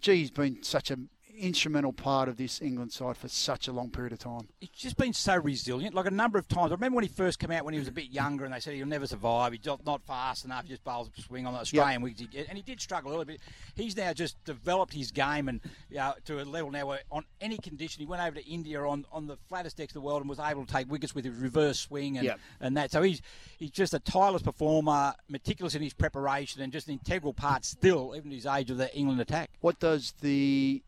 gee, 0.00 0.16
he's 0.16 0.30
been 0.30 0.62
such 0.62 0.90
an 0.90 1.08
instrumental 1.42 1.92
part 1.92 2.28
of 2.28 2.36
this 2.36 2.62
England 2.62 2.92
side 2.92 3.16
for 3.16 3.26
such 3.28 3.66
a 3.66 3.72
long 3.72 3.90
period 3.90 4.12
of 4.12 4.20
time. 4.20 4.48
He's 4.60 4.70
just 4.70 4.96
been 4.96 5.12
so 5.12 5.36
resilient. 5.36 5.94
Like 5.94 6.06
a 6.06 6.10
number 6.10 6.38
of 6.38 6.46
times, 6.46 6.70
I 6.70 6.74
remember 6.74 6.96
when 6.96 7.04
he 7.04 7.08
first 7.08 7.38
came 7.40 7.50
out 7.50 7.64
when 7.64 7.74
he 7.74 7.80
was 7.80 7.88
a 7.88 7.92
bit 7.92 8.10
younger, 8.10 8.44
and 8.44 8.54
they 8.54 8.60
said 8.60 8.74
he'll 8.74 8.86
never 8.86 9.06
survive. 9.06 9.52
He's 9.52 9.64
not, 9.66 9.84
not 9.84 10.02
fast 10.06 10.44
enough. 10.44 10.62
He 10.62 10.68
just 10.68 10.84
bowls 10.84 11.10
a 11.18 11.20
swing 11.20 11.44
on 11.46 11.52
the 11.54 11.60
Australian 11.60 12.00
wickets, 12.00 12.28
and 12.48 12.56
he 12.56 12.62
did 12.62 12.80
struggle 12.80 13.10
a 13.10 13.12
little 13.12 13.24
bit. 13.24 13.40
He's 13.74 13.96
now 13.96 14.12
just 14.12 14.42
developed 14.44 14.94
his 14.94 15.10
game 15.10 15.48
and 15.48 15.60
you 15.90 15.96
know, 15.96 16.14
to 16.26 16.40
a 16.40 16.44
level 16.44 16.70
now 16.70 16.86
where 16.86 17.00
on 17.10 17.24
any 17.40 17.58
condition 17.58 18.00
he 18.00 18.06
went 18.06 18.22
over 18.22 18.36
to 18.36 18.46
India 18.48 18.80
on, 18.80 19.04
on 19.10 19.26
the 19.26 19.36
flattest 19.48 19.76
decks 19.76 19.90
of 19.90 19.94
the 19.94 20.00
world 20.06 20.20
and 20.20 20.28
was 20.30 20.38
able 20.38 20.64
to 20.64 20.72
take 20.72 20.90
wickets 20.90 21.14
with 21.14 21.24
his 21.24 21.34
reverse 21.34 21.80
swing 21.80 22.18
and, 22.18 22.26
Yep. 22.26 22.40
and 22.60 22.76
that. 22.76 22.92
So 22.92 23.02
he's 23.02 23.20
he's 23.58 23.70
just 23.72 23.94
a 23.94 23.98
tireless 23.98 24.42
performer, 24.42 25.14
meticulous 25.28 25.74
in 25.74 25.82
his 25.82 25.92
preparation, 25.92 26.62
and 26.62 26.72
just 26.72 26.86
an 26.86 26.94
integral 26.94 27.32
part 27.32 27.64
still, 27.64 28.14
even 28.16 28.30
at 28.30 28.34
his 28.36 28.46
age 28.46 28.70
of 28.70 28.76
the 28.78 28.94
England 28.96 29.20
attack. 29.20 29.50
What 29.60 29.80
does 29.80 30.14
the 30.20 30.82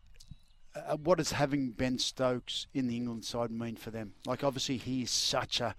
uh, 0.75 0.97
what 0.97 1.17
does 1.17 1.31
having 1.31 1.71
Ben 1.71 1.97
Stokes 1.97 2.67
in 2.73 2.87
the 2.87 2.95
England 2.95 3.25
side 3.25 3.51
mean 3.51 3.75
for 3.75 3.91
them? 3.91 4.13
Like, 4.25 4.43
obviously, 4.43 4.77
he's 4.77 5.11
such 5.11 5.61
a 5.61 5.75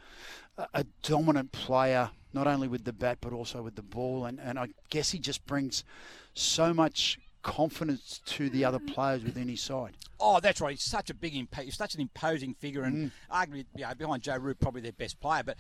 a 0.73 0.85
dominant 1.03 1.53
player, 1.53 2.11
not 2.33 2.47
only 2.47 2.69
with 2.69 2.85
the 2.85 2.93
bat 2.93 3.19
but 3.21 3.33
also 3.33 3.63
with 3.63 3.77
the 3.77 3.83
ball, 3.83 4.25
and, 4.25 4.41
and 4.41 4.59
I 4.59 4.69
guess 4.91 5.11
he 5.11 5.19
just 5.19 5.45
brings 5.47 5.85
so 6.35 6.73
much 6.73 7.19
confidence 7.43 8.21
to 8.27 8.49
the 8.49 8.65
other 8.65 8.79
players 8.79 9.23
within 9.23 9.49
his 9.49 9.61
side. 9.61 9.93
Oh, 10.19 10.41
that's 10.41 10.61
right. 10.61 10.73
He's 10.73 10.83
such 10.83 11.11
a 11.11 11.15
big, 11.15 11.47
he's 11.61 11.77
such 11.77 11.95
an 11.95 12.01
imposing 12.01 12.55
figure, 12.55 12.83
and 12.83 13.11
arguably, 13.31 13.67
you 13.77 13.83
know, 13.87 13.95
behind 13.95 14.23
Joe 14.23 14.37
Root, 14.37 14.59
probably 14.59 14.81
their 14.81 14.93
best 14.93 15.21
player. 15.21 15.43
But 15.45 15.59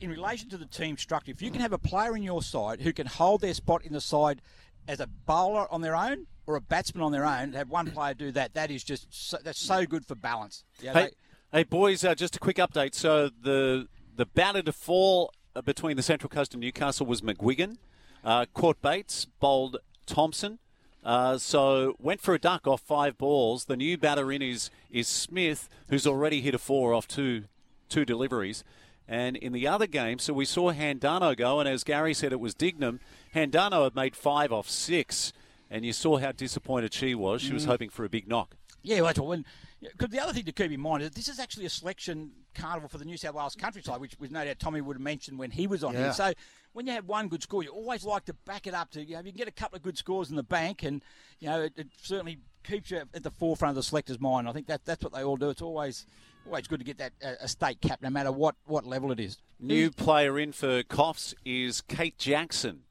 in 0.00 0.10
relation 0.10 0.48
to 0.50 0.56
the 0.56 0.66
team 0.66 0.96
structure, 0.96 1.30
if 1.30 1.42
you 1.42 1.50
can 1.50 1.60
have 1.60 1.72
a 1.72 1.78
player 1.78 2.16
in 2.16 2.22
your 2.22 2.42
side 2.42 2.80
who 2.80 2.92
can 2.92 3.06
hold 3.06 3.42
their 3.42 3.54
spot 3.54 3.84
in 3.84 3.92
the 3.92 4.00
side 4.00 4.40
as 4.88 5.00
a 5.00 5.06
bowler 5.06 5.70
on 5.70 5.82
their 5.82 5.94
own 5.94 6.26
or 6.46 6.56
a 6.56 6.60
batsman 6.60 7.02
on 7.02 7.12
their 7.12 7.24
own, 7.24 7.52
have 7.52 7.68
one 7.68 7.90
player 7.90 8.14
do 8.14 8.32
that, 8.32 8.54
that 8.54 8.70
is 8.70 8.82
just 8.82 9.06
so, 9.10 9.38
that's 9.42 9.60
so 9.60 9.86
good 9.86 10.06
for 10.06 10.14
balance. 10.14 10.64
Yeah, 10.80 10.92
Hey, 10.94 11.10
hey 11.52 11.64
boys, 11.64 12.04
uh, 12.04 12.14
just 12.14 12.36
a 12.36 12.38
quick 12.38 12.56
update. 12.56 12.94
So 12.94 13.28
the 13.28 13.88
the 14.16 14.26
batter 14.26 14.62
to 14.62 14.72
fall 14.72 15.32
uh, 15.54 15.62
between 15.62 15.96
the 15.96 16.02
Central 16.02 16.28
Coast 16.28 16.54
and 16.54 16.60
Newcastle 16.60 17.06
was 17.06 17.22
McGuigan. 17.22 17.76
Uh, 18.22 18.44
caught 18.52 18.82
Bates, 18.82 19.24
bowled 19.24 19.78
Thompson. 20.06 20.58
Uh, 21.02 21.38
so 21.38 21.94
went 21.98 22.20
for 22.20 22.34
a 22.34 22.38
duck 22.38 22.66
off 22.66 22.82
five 22.82 23.16
balls. 23.16 23.64
The 23.64 23.76
new 23.76 23.96
batter 23.96 24.30
in 24.30 24.42
is 24.42 24.70
is 24.90 25.08
Smith, 25.08 25.68
who's 25.88 26.06
already 26.06 26.40
hit 26.40 26.54
a 26.54 26.58
four 26.58 26.92
off 26.92 27.08
two 27.08 27.44
two 27.88 28.04
deliveries. 28.04 28.64
And 29.08 29.36
in 29.36 29.52
the 29.52 29.66
other 29.66 29.88
game, 29.88 30.20
so 30.20 30.32
we 30.32 30.44
saw 30.44 30.72
Handano 30.72 31.36
go, 31.36 31.58
and 31.58 31.68
as 31.68 31.82
Gary 31.82 32.14
said, 32.14 32.32
it 32.32 32.38
was 32.38 32.54
Dignam. 32.54 33.00
Handano 33.34 33.82
had 33.82 33.96
made 33.96 34.14
five 34.14 34.52
off 34.52 34.70
six, 34.70 35.32
and 35.70 35.84
you 35.84 35.92
saw 35.92 36.18
how 36.18 36.32
disappointed 36.32 36.92
she 36.92 37.14
was. 37.14 37.40
She 37.42 37.52
was 37.52 37.64
Mm. 37.64 37.68
hoping 37.68 37.90
for 37.90 38.04
a 38.04 38.08
big 38.08 38.26
knock. 38.28 38.56
Yeah, 38.82 38.96
well, 38.96 39.06
that's 39.06 39.18
all. 39.18 39.28
When, 39.28 39.44
because 39.82 40.08
the 40.08 40.18
other 40.20 40.32
thing 40.32 40.44
to 40.44 40.52
keep 40.52 40.72
in 40.72 40.80
mind 40.80 41.02
is 41.02 41.10
this 41.10 41.28
is 41.28 41.38
actually 41.38 41.66
a 41.66 41.70
selection 41.70 42.32
carnival 42.54 42.88
for 42.88 42.96
the 42.98 43.04
New 43.04 43.16
South 43.18 43.34
Wales 43.34 43.54
countryside, 43.54 44.00
which, 44.00 44.18
was 44.18 44.30
no 44.30 44.44
doubt 44.44 44.58
Tommy 44.58 44.80
would 44.80 44.96
have 44.96 45.02
mentioned 45.02 45.38
when 45.38 45.50
he 45.50 45.66
was 45.66 45.84
on 45.84 45.92
Yeah. 45.92 46.04
here. 46.04 46.12
So 46.14 46.32
when 46.72 46.86
you 46.86 46.92
have 46.94 47.06
one 47.06 47.28
good 47.28 47.42
score, 47.42 47.62
you 47.62 47.68
always 47.70 48.04
like 48.04 48.24
to 48.24 48.32
back 48.32 48.66
it 48.66 48.72
up 48.74 48.90
to, 48.92 49.04
you 49.04 49.14
know, 49.14 49.20
you 49.20 49.32
can 49.32 49.36
get 49.38 49.48
a 49.48 49.52
couple 49.52 49.76
of 49.76 49.82
good 49.82 49.98
scores 49.98 50.30
in 50.30 50.36
the 50.36 50.42
bank, 50.42 50.82
and, 50.82 51.02
you 51.40 51.48
know, 51.48 51.60
it, 51.62 51.74
it 51.76 51.88
certainly 52.00 52.38
keeps 52.64 52.90
you 52.90 53.02
at 53.14 53.22
the 53.22 53.30
forefront 53.30 53.70
of 53.70 53.76
the 53.76 53.82
selector's 53.82 54.18
mind. 54.20 54.48
I 54.48 54.52
think 54.52 54.66
that 54.68 54.84
that's 54.86 55.02
what 55.04 55.12
they 55.12 55.22
all 55.22 55.36
do. 55.36 55.50
It's 55.50 55.62
always 55.62 56.06
always 56.46 56.66
good 56.66 56.78
to 56.80 56.84
get 56.84 56.96
that 56.96 57.12
uh, 57.22 57.34
a 57.40 57.48
state 57.48 57.82
cap, 57.82 58.00
no 58.00 58.08
matter 58.08 58.32
what, 58.32 58.54
what 58.64 58.86
level 58.86 59.12
it 59.12 59.20
is. 59.20 59.36
New 59.60 59.90
player 59.90 60.38
in 60.38 60.52
for 60.52 60.82
Coffs 60.82 61.34
is 61.44 61.82
Kate 61.82 62.16
Jackson. 62.16 62.84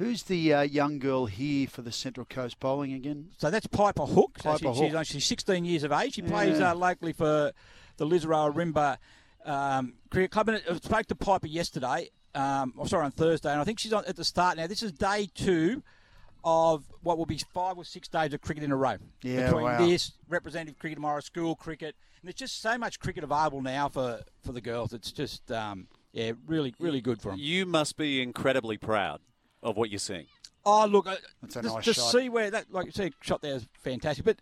Who's 0.00 0.22
the 0.22 0.54
uh, 0.54 0.62
young 0.62 0.98
girl 0.98 1.26
here 1.26 1.68
for 1.68 1.82
the 1.82 1.92
Central 1.92 2.24
Coast 2.24 2.58
Bowling 2.58 2.94
again? 2.94 3.32
So 3.36 3.50
that's 3.50 3.66
Piper 3.66 4.06
Hook. 4.06 4.38
So 4.42 4.52
Piper 4.52 4.72
she, 4.72 4.88
Hook. 4.88 5.04
She's, 5.04 5.08
she's 5.08 5.26
16 5.26 5.66
years 5.66 5.82
of 5.84 5.92
age. 5.92 6.14
She 6.14 6.22
plays 6.22 6.58
uh, 6.58 6.74
locally 6.74 7.12
for 7.12 7.52
the 7.98 8.06
Lisarow 8.06 8.50
Ourimbah 8.50 8.96
um, 9.44 9.92
Cricket 10.08 10.30
Club. 10.30 10.48
And 10.48 10.62
I 10.70 10.76
spoke 10.76 11.04
to 11.08 11.14
Piper 11.14 11.48
yesterday, 11.48 12.08
um, 12.34 12.72
oh, 12.78 12.86
sorry, 12.86 13.04
on 13.04 13.10
Thursday, 13.10 13.52
and 13.52 13.60
I 13.60 13.64
think 13.64 13.78
she's 13.78 13.92
on, 13.92 14.06
at 14.06 14.16
the 14.16 14.24
start 14.24 14.56
now. 14.56 14.66
This 14.66 14.82
is 14.82 14.90
day 14.90 15.28
two 15.34 15.82
of 16.44 16.82
what 17.02 17.18
will 17.18 17.26
be 17.26 17.38
five 17.52 17.76
or 17.76 17.84
six 17.84 18.08
days 18.08 18.32
of 18.32 18.40
cricket 18.40 18.64
in 18.64 18.72
a 18.72 18.76
row. 18.76 18.96
Yeah, 19.22 19.48
Between 19.48 19.64
wow. 19.64 19.86
this, 19.86 20.12
representative 20.30 20.78
cricket 20.78 20.96
tomorrow, 20.96 21.20
school 21.20 21.54
cricket. 21.54 21.94
And 22.22 22.28
there's 22.28 22.36
just 22.36 22.62
so 22.62 22.78
much 22.78 23.00
cricket 23.00 23.22
available 23.22 23.60
now 23.60 23.90
for, 23.90 24.22
for 24.42 24.52
the 24.52 24.62
girls. 24.62 24.94
It's 24.94 25.12
just, 25.12 25.52
um, 25.52 25.88
yeah, 26.14 26.32
really, 26.46 26.74
really 26.78 27.02
good 27.02 27.20
for 27.20 27.32
them. 27.32 27.38
You 27.38 27.66
must 27.66 27.98
be 27.98 28.22
incredibly 28.22 28.78
proud 28.78 29.20
of 29.62 29.76
what 29.76 29.90
you're 29.90 29.98
seeing. 29.98 30.26
Oh, 30.64 30.86
look, 30.86 31.06
uh, 31.06 31.16
That's 31.42 31.56
a 31.56 31.62
just, 31.62 31.74
nice 31.74 31.84
just 31.84 32.00
shot. 32.00 32.12
see 32.12 32.28
where 32.28 32.50
that, 32.50 32.66
like 32.72 32.86
you 32.86 32.92
see, 32.92 33.12
shot 33.22 33.40
there 33.42 33.54
is 33.54 33.66
fantastic. 33.82 34.24
But 34.24 34.36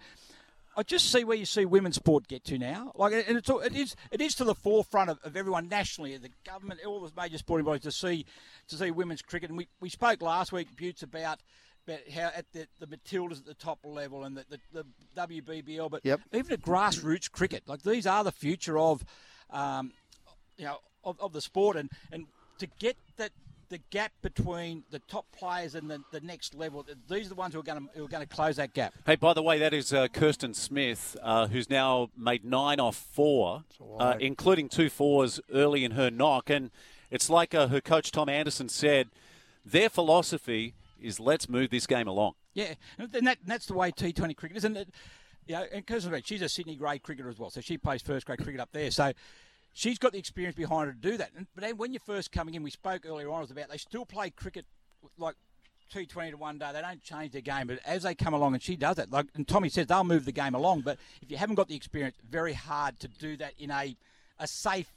I 0.76 0.82
just 0.82 1.10
see 1.12 1.24
where 1.24 1.36
you 1.36 1.44
see 1.44 1.64
women's 1.64 1.96
sport 1.96 2.26
get 2.28 2.44
to 2.44 2.58
now. 2.58 2.92
Like, 2.96 3.12
and 3.12 3.36
it's 3.38 3.48
all, 3.50 3.60
it 3.60 3.74
is 3.74 3.94
it 4.10 4.20
is 4.20 4.34
to 4.36 4.44
the 4.44 4.54
forefront 4.54 5.10
of, 5.10 5.18
of 5.24 5.36
everyone 5.36 5.68
nationally, 5.68 6.16
the 6.16 6.30
government, 6.44 6.80
all 6.86 7.00
the 7.00 7.12
major 7.20 7.38
sporting 7.38 7.64
bodies 7.64 7.82
to 7.82 7.92
see 7.92 8.26
to 8.68 8.76
see 8.76 8.90
women's 8.90 9.22
cricket. 9.22 9.50
And 9.50 9.58
we, 9.58 9.68
we 9.80 9.88
spoke 9.88 10.20
last 10.22 10.52
week, 10.52 10.68
Buttes, 10.76 11.02
about 11.02 11.38
about 11.86 12.00
how 12.12 12.30
at 12.36 12.44
the, 12.52 12.66
the 12.80 12.86
Matildas 12.86 13.38
at 13.38 13.46
the 13.46 13.54
top 13.54 13.78
level 13.84 14.24
and 14.24 14.36
the, 14.36 14.44
the, 14.50 14.58
the 14.72 14.84
WBBL, 15.16 15.90
but 15.90 16.04
Yep. 16.04 16.20
even 16.34 16.52
at 16.52 16.60
grassroots 16.60 17.30
cricket, 17.30 17.62
like 17.66 17.82
these 17.82 18.06
are 18.06 18.22
the 18.22 18.30
future 18.32 18.76
of, 18.78 19.02
um, 19.50 19.92
you 20.58 20.66
know, 20.66 20.78
of, 21.02 21.18
of 21.18 21.32
the 21.32 21.40
sport, 21.40 21.76
and, 21.78 21.90
and 22.12 22.26
to 22.58 22.66
get 22.78 22.96
that 23.16 23.30
the 23.68 23.78
gap 23.90 24.12
between 24.22 24.84
the 24.90 24.98
top 25.00 25.26
players 25.32 25.74
and 25.74 25.90
the, 25.90 26.00
the 26.12 26.20
next 26.20 26.54
level, 26.54 26.84
these 27.08 27.26
are 27.26 27.28
the 27.30 27.34
ones 27.34 27.54
who 27.54 27.60
are 27.60 27.64
going 27.64 27.80
to 27.80 27.98
who 27.98 28.04
are 28.04 28.08
going 28.08 28.26
to 28.26 28.34
close 28.34 28.56
that 28.56 28.74
gap. 28.74 28.94
Hey, 29.06 29.16
by 29.16 29.34
the 29.34 29.42
way, 29.42 29.58
that 29.58 29.74
is 29.74 29.92
uh, 29.92 30.08
Kirsten 30.08 30.54
Smith, 30.54 31.16
uh, 31.22 31.46
who's 31.48 31.68
now 31.68 32.10
made 32.16 32.44
nine 32.44 32.80
off 32.80 32.96
four, 32.96 33.64
uh, 33.98 34.14
including 34.20 34.68
two 34.68 34.88
fours 34.90 35.40
early 35.52 35.84
in 35.84 35.92
her 35.92 36.10
knock. 36.10 36.50
And 36.50 36.70
it's 37.10 37.28
like 37.30 37.54
uh, 37.54 37.68
her 37.68 37.80
coach 37.80 38.10
Tom 38.12 38.28
Anderson 38.28 38.68
said, 38.68 39.08
their 39.64 39.88
philosophy 39.88 40.74
is 41.00 41.20
let's 41.20 41.48
move 41.48 41.70
this 41.70 41.86
game 41.86 42.08
along. 42.08 42.34
Yeah, 42.54 42.74
and 42.98 43.12
that, 43.12 43.38
and 43.40 43.46
that's 43.46 43.66
the 43.66 43.74
way 43.74 43.92
T20 43.92 44.36
cricket 44.36 44.56
is, 44.56 44.64
and 44.64 44.76
it, 44.76 44.88
you 45.46 45.54
know, 45.54 45.64
and 45.72 45.86
Kirsten 45.86 46.10
Smith, 46.10 46.26
she's 46.26 46.42
a 46.42 46.48
Sydney 46.48 46.74
grade 46.74 47.02
cricketer 47.02 47.28
as 47.28 47.38
well, 47.38 47.50
so 47.50 47.60
she 47.60 47.78
plays 47.78 48.02
first 48.02 48.26
grade 48.26 48.42
cricket 48.42 48.60
up 48.60 48.70
there. 48.72 48.90
So 48.90 49.12
she's 49.72 49.98
got 49.98 50.12
the 50.12 50.18
experience 50.18 50.56
behind 50.56 50.86
her 50.86 50.92
to 50.92 50.98
do 50.98 51.16
that. 51.16 51.30
And, 51.36 51.46
but 51.54 51.62
then 51.62 51.76
when 51.76 51.92
you're 51.92 52.00
first 52.00 52.32
coming 52.32 52.54
in, 52.54 52.62
we 52.62 52.70
spoke 52.70 53.06
earlier 53.06 53.30
on 53.30 53.42
about 53.42 53.70
they 53.70 53.78
still 53.78 54.04
play 54.04 54.30
cricket 54.30 54.66
like. 55.18 55.34
T20 55.90 56.32
to 56.32 56.36
one 56.36 56.58
day, 56.58 56.68
they 56.74 56.82
don't 56.82 57.02
change 57.02 57.32
their 57.32 57.40
game, 57.40 57.66
but 57.66 57.78
as 57.86 58.02
they 58.02 58.14
come 58.14 58.34
along, 58.34 58.52
and 58.52 58.62
she 58.62 58.76
does 58.76 58.96
that. 58.96 59.10
Like, 59.10 59.24
and 59.34 59.48
Tommy 59.48 59.70
says 59.70 59.86
they'll 59.86 60.04
move 60.04 60.26
the 60.26 60.32
game 60.32 60.54
along, 60.54 60.82
but 60.82 60.98
if 61.22 61.30
you 61.30 61.38
haven't 61.38 61.54
got 61.54 61.68
the 61.68 61.74
experience, 61.74 62.14
very 62.28 62.52
hard 62.52 63.00
to 63.00 63.08
do 63.08 63.38
that 63.38 63.54
in 63.58 63.70
a 63.70 63.96
a 64.38 64.46
safe, 64.46 64.92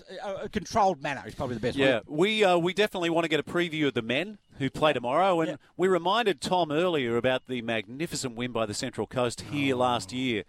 a, 0.00 0.44
a, 0.44 0.48
controlled 0.48 1.02
manner. 1.02 1.22
Is 1.26 1.34
probably 1.34 1.54
the 1.54 1.60
best. 1.60 1.76
Yeah, 1.76 1.96
way. 1.96 2.02
we 2.06 2.44
uh, 2.44 2.58
we 2.58 2.72
definitely 2.72 3.10
want 3.10 3.24
to 3.24 3.28
get 3.28 3.40
a 3.40 3.42
preview 3.42 3.88
of 3.88 3.94
the 3.94 4.02
men 4.02 4.38
who 4.58 4.70
play 4.70 4.92
tomorrow, 4.92 5.40
and 5.40 5.50
Yeah. 5.50 5.56
we 5.76 5.88
reminded 5.88 6.40
Tom 6.40 6.70
earlier 6.70 7.16
about 7.16 7.46
the 7.48 7.62
magnificent 7.62 8.36
win 8.36 8.52
by 8.52 8.66
the 8.66 8.74
Central 8.74 9.06
Coast 9.06 9.42
here 9.52 9.74
last 9.74 10.12
year, 10.12 10.44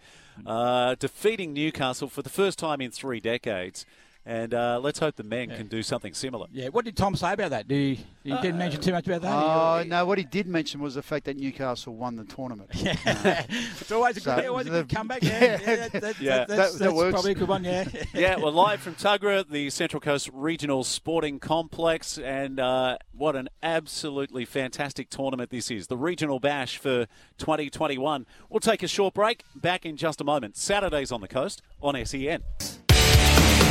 uh, 0.45 0.95
defeating 0.95 1.53
Newcastle 1.53 2.09
for 2.09 2.21
the 2.21 2.29
first 2.29 2.59
time 2.59 2.81
in 2.81 2.91
three 2.91 3.19
decades. 3.19 3.85
And 4.25 4.53
uh, 4.53 4.79
let's 4.81 4.99
hope 4.99 5.17
the 5.17 5.23
men 5.23 5.49
can 5.49 5.67
do 5.67 5.83
something 5.83 6.13
similar. 6.13 6.47
Yeah. 6.53 6.69
What 6.69 6.85
did 6.85 6.95
Tom 6.95 7.13
say 7.17 7.33
about 7.33 7.49
that? 7.49 7.67
Do 7.67 7.75
you, 7.75 7.97
you 8.23 8.37
didn't 8.37 8.57
mention 8.57 8.79
too 8.79 8.93
much 8.93 9.05
about 9.05 9.21
that? 9.21 9.33
Oh, 9.33 9.83
no, 9.85 10.05
what 10.05 10.17
he 10.17 10.23
did 10.23 10.47
mention 10.47 10.79
was 10.79 10.95
the 10.95 11.01
fact 11.01 11.25
that 11.25 11.35
Newcastle 11.35 11.93
won 11.93 12.15
the 12.15 12.23
tournament. 12.23 12.69
Yeah, 12.75 13.45
It's 13.49 13.91
always 13.91 14.15
a 14.15 14.21
good, 14.21 14.43
So 14.43 14.47
always 14.49 14.67
a 14.67 14.69
good 14.69 14.87
the- 14.87 14.95
comeback. 14.95 15.23
Yeah, 15.23 15.39
Yeah. 15.43 15.59
yeah, 15.59 15.87
that, 15.89 16.01
that, 16.01 16.21
Yeah. 16.21 16.37
that, 16.37 16.47
that's, 16.47 16.73
That- 16.77 16.79
that 16.91 16.95
that's 16.95 17.11
probably 17.11 17.31
a 17.31 17.35
good 17.35 17.49
one. 17.49 17.65
Yeah. 17.65 17.85
yeah, 18.13 18.39
we're 18.39 18.49
live 18.49 18.79
from 18.79 18.95
Tuggerah, 18.95 19.49
the 19.49 19.69
Central 19.69 19.99
Coast 19.99 20.29
Regional 20.31 20.85
Sporting 20.85 21.39
Complex, 21.39 22.17
and 22.17 22.61
uh, 22.61 22.97
what 23.11 23.35
an 23.35 23.49
absolutely 23.61 24.45
fantastic 24.45 25.09
tournament 25.09 25.49
this 25.49 25.69
is. 25.69 25.87
The 25.87 25.97
Regional 25.97 26.39
Bash 26.39 26.77
for 26.77 27.07
2021. 27.39 28.25
We'll 28.49 28.59
take 28.61 28.83
a 28.83 28.87
short 28.87 29.13
break. 29.13 29.43
Back 29.53 29.85
in 29.85 29.97
just 29.97 30.21
a 30.21 30.23
moment. 30.23 30.55
Saturdays 30.55 31.11
on 31.11 31.19
the 31.19 31.27
coast 31.27 31.61
on 31.81 31.97
E 31.97 32.05
SEN. 32.05 32.41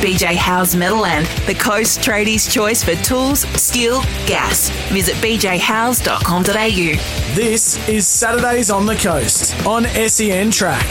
BJ 0.03 0.35
Howe's 0.35 0.75
Meadowland, 0.75 1.27
the 1.45 1.53
Coast 1.53 2.01
Tradies' 2.01 2.51
choice 2.51 2.83
for 2.83 2.93
tools, 3.05 3.47
steel, 3.57 4.01
gas. 4.27 4.69
Visit 4.91 5.15
bjhowes.com.au. 5.15 7.35
This 7.35 7.87
is 7.87 8.05
Saturdays 8.05 8.69
on 8.69 8.85
the 8.85 8.95
Coast 8.95 9.65
on 9.65 9.85
SEN 9.85 10.51
Track. 10.51 10.85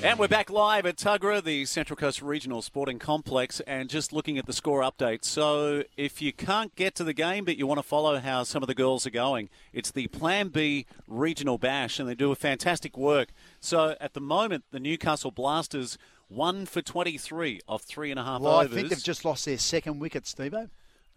And 0.00 0.18
we're 0.18 0.28
back 0.28 0.48
live 0.48 0.86
at 0.86 0.96
Tuggerah, 0.96 1.44
the 1.44 1.66
Central 1.66 1.96
Coast 1.96 2.22
Regional 2.22 2.62
Sporting 2.62 2.98
Complex, 2.98 3.60
and 3.66 3.90
just 3.90 4.12
looking 4.12 4.38
at 4.38 4.46
the 4.46 4.52
score 4.54 4.80
update. 4.80 5.24
So, 5.24 5.82
if 5.96 6.22
you 6.22 6.32
can't 6.32 6.74
get 6.74 6.94
to 6.94 7.04
the 7.04 7.12
game 7.12 7.44
but 7.44 7.58
you 7.58 7.66
want 7.66 7.80
to 7.80 7.86
follow 7.86 8.18
how 8.18 8.44
some 8.44 8.62
of 8.62 8.68
the 8.68 8.74
girls 8.74 9.06
are 9.06 9.10
going, 9.10 9.50
it's 9.72 9.90
the 9.90 10.06
Plan 10.06 10.48
B 10.48 10.86
Regional 11.06 11.58
Bash, 11.58 11.98
and 11.98 12.08
they 12.08 12.14
do 12.14 12.30
a 12.30 12.36
fantastic 12.36 12.96
work. 12.96 13.30
So, 13.60 13.96
at 14.00 14.14
the 14.14 14.20
moment, 14.20 14.64
the 14.70 14.80
Newcastle 14.80 15.32
Blasters 15.32 15.98
one 16.28 16.66
for 16.66 16.82
23 16.82 17.60
off 17.68 17.82
three 17.82 18.10
and 18.10 18.20
a 18.20 18.24
half 18.24 18.40
Well, 18.40 18.58
I 18.58 18.66
think 18.66 18.88
they've 18.90 19.02
just 19.02 19.24
lost 19.24 19.44
their 19.46 19.58
second 19.58 19.98
wicket, 19.98 20.24
Stevo. 20.24 20.68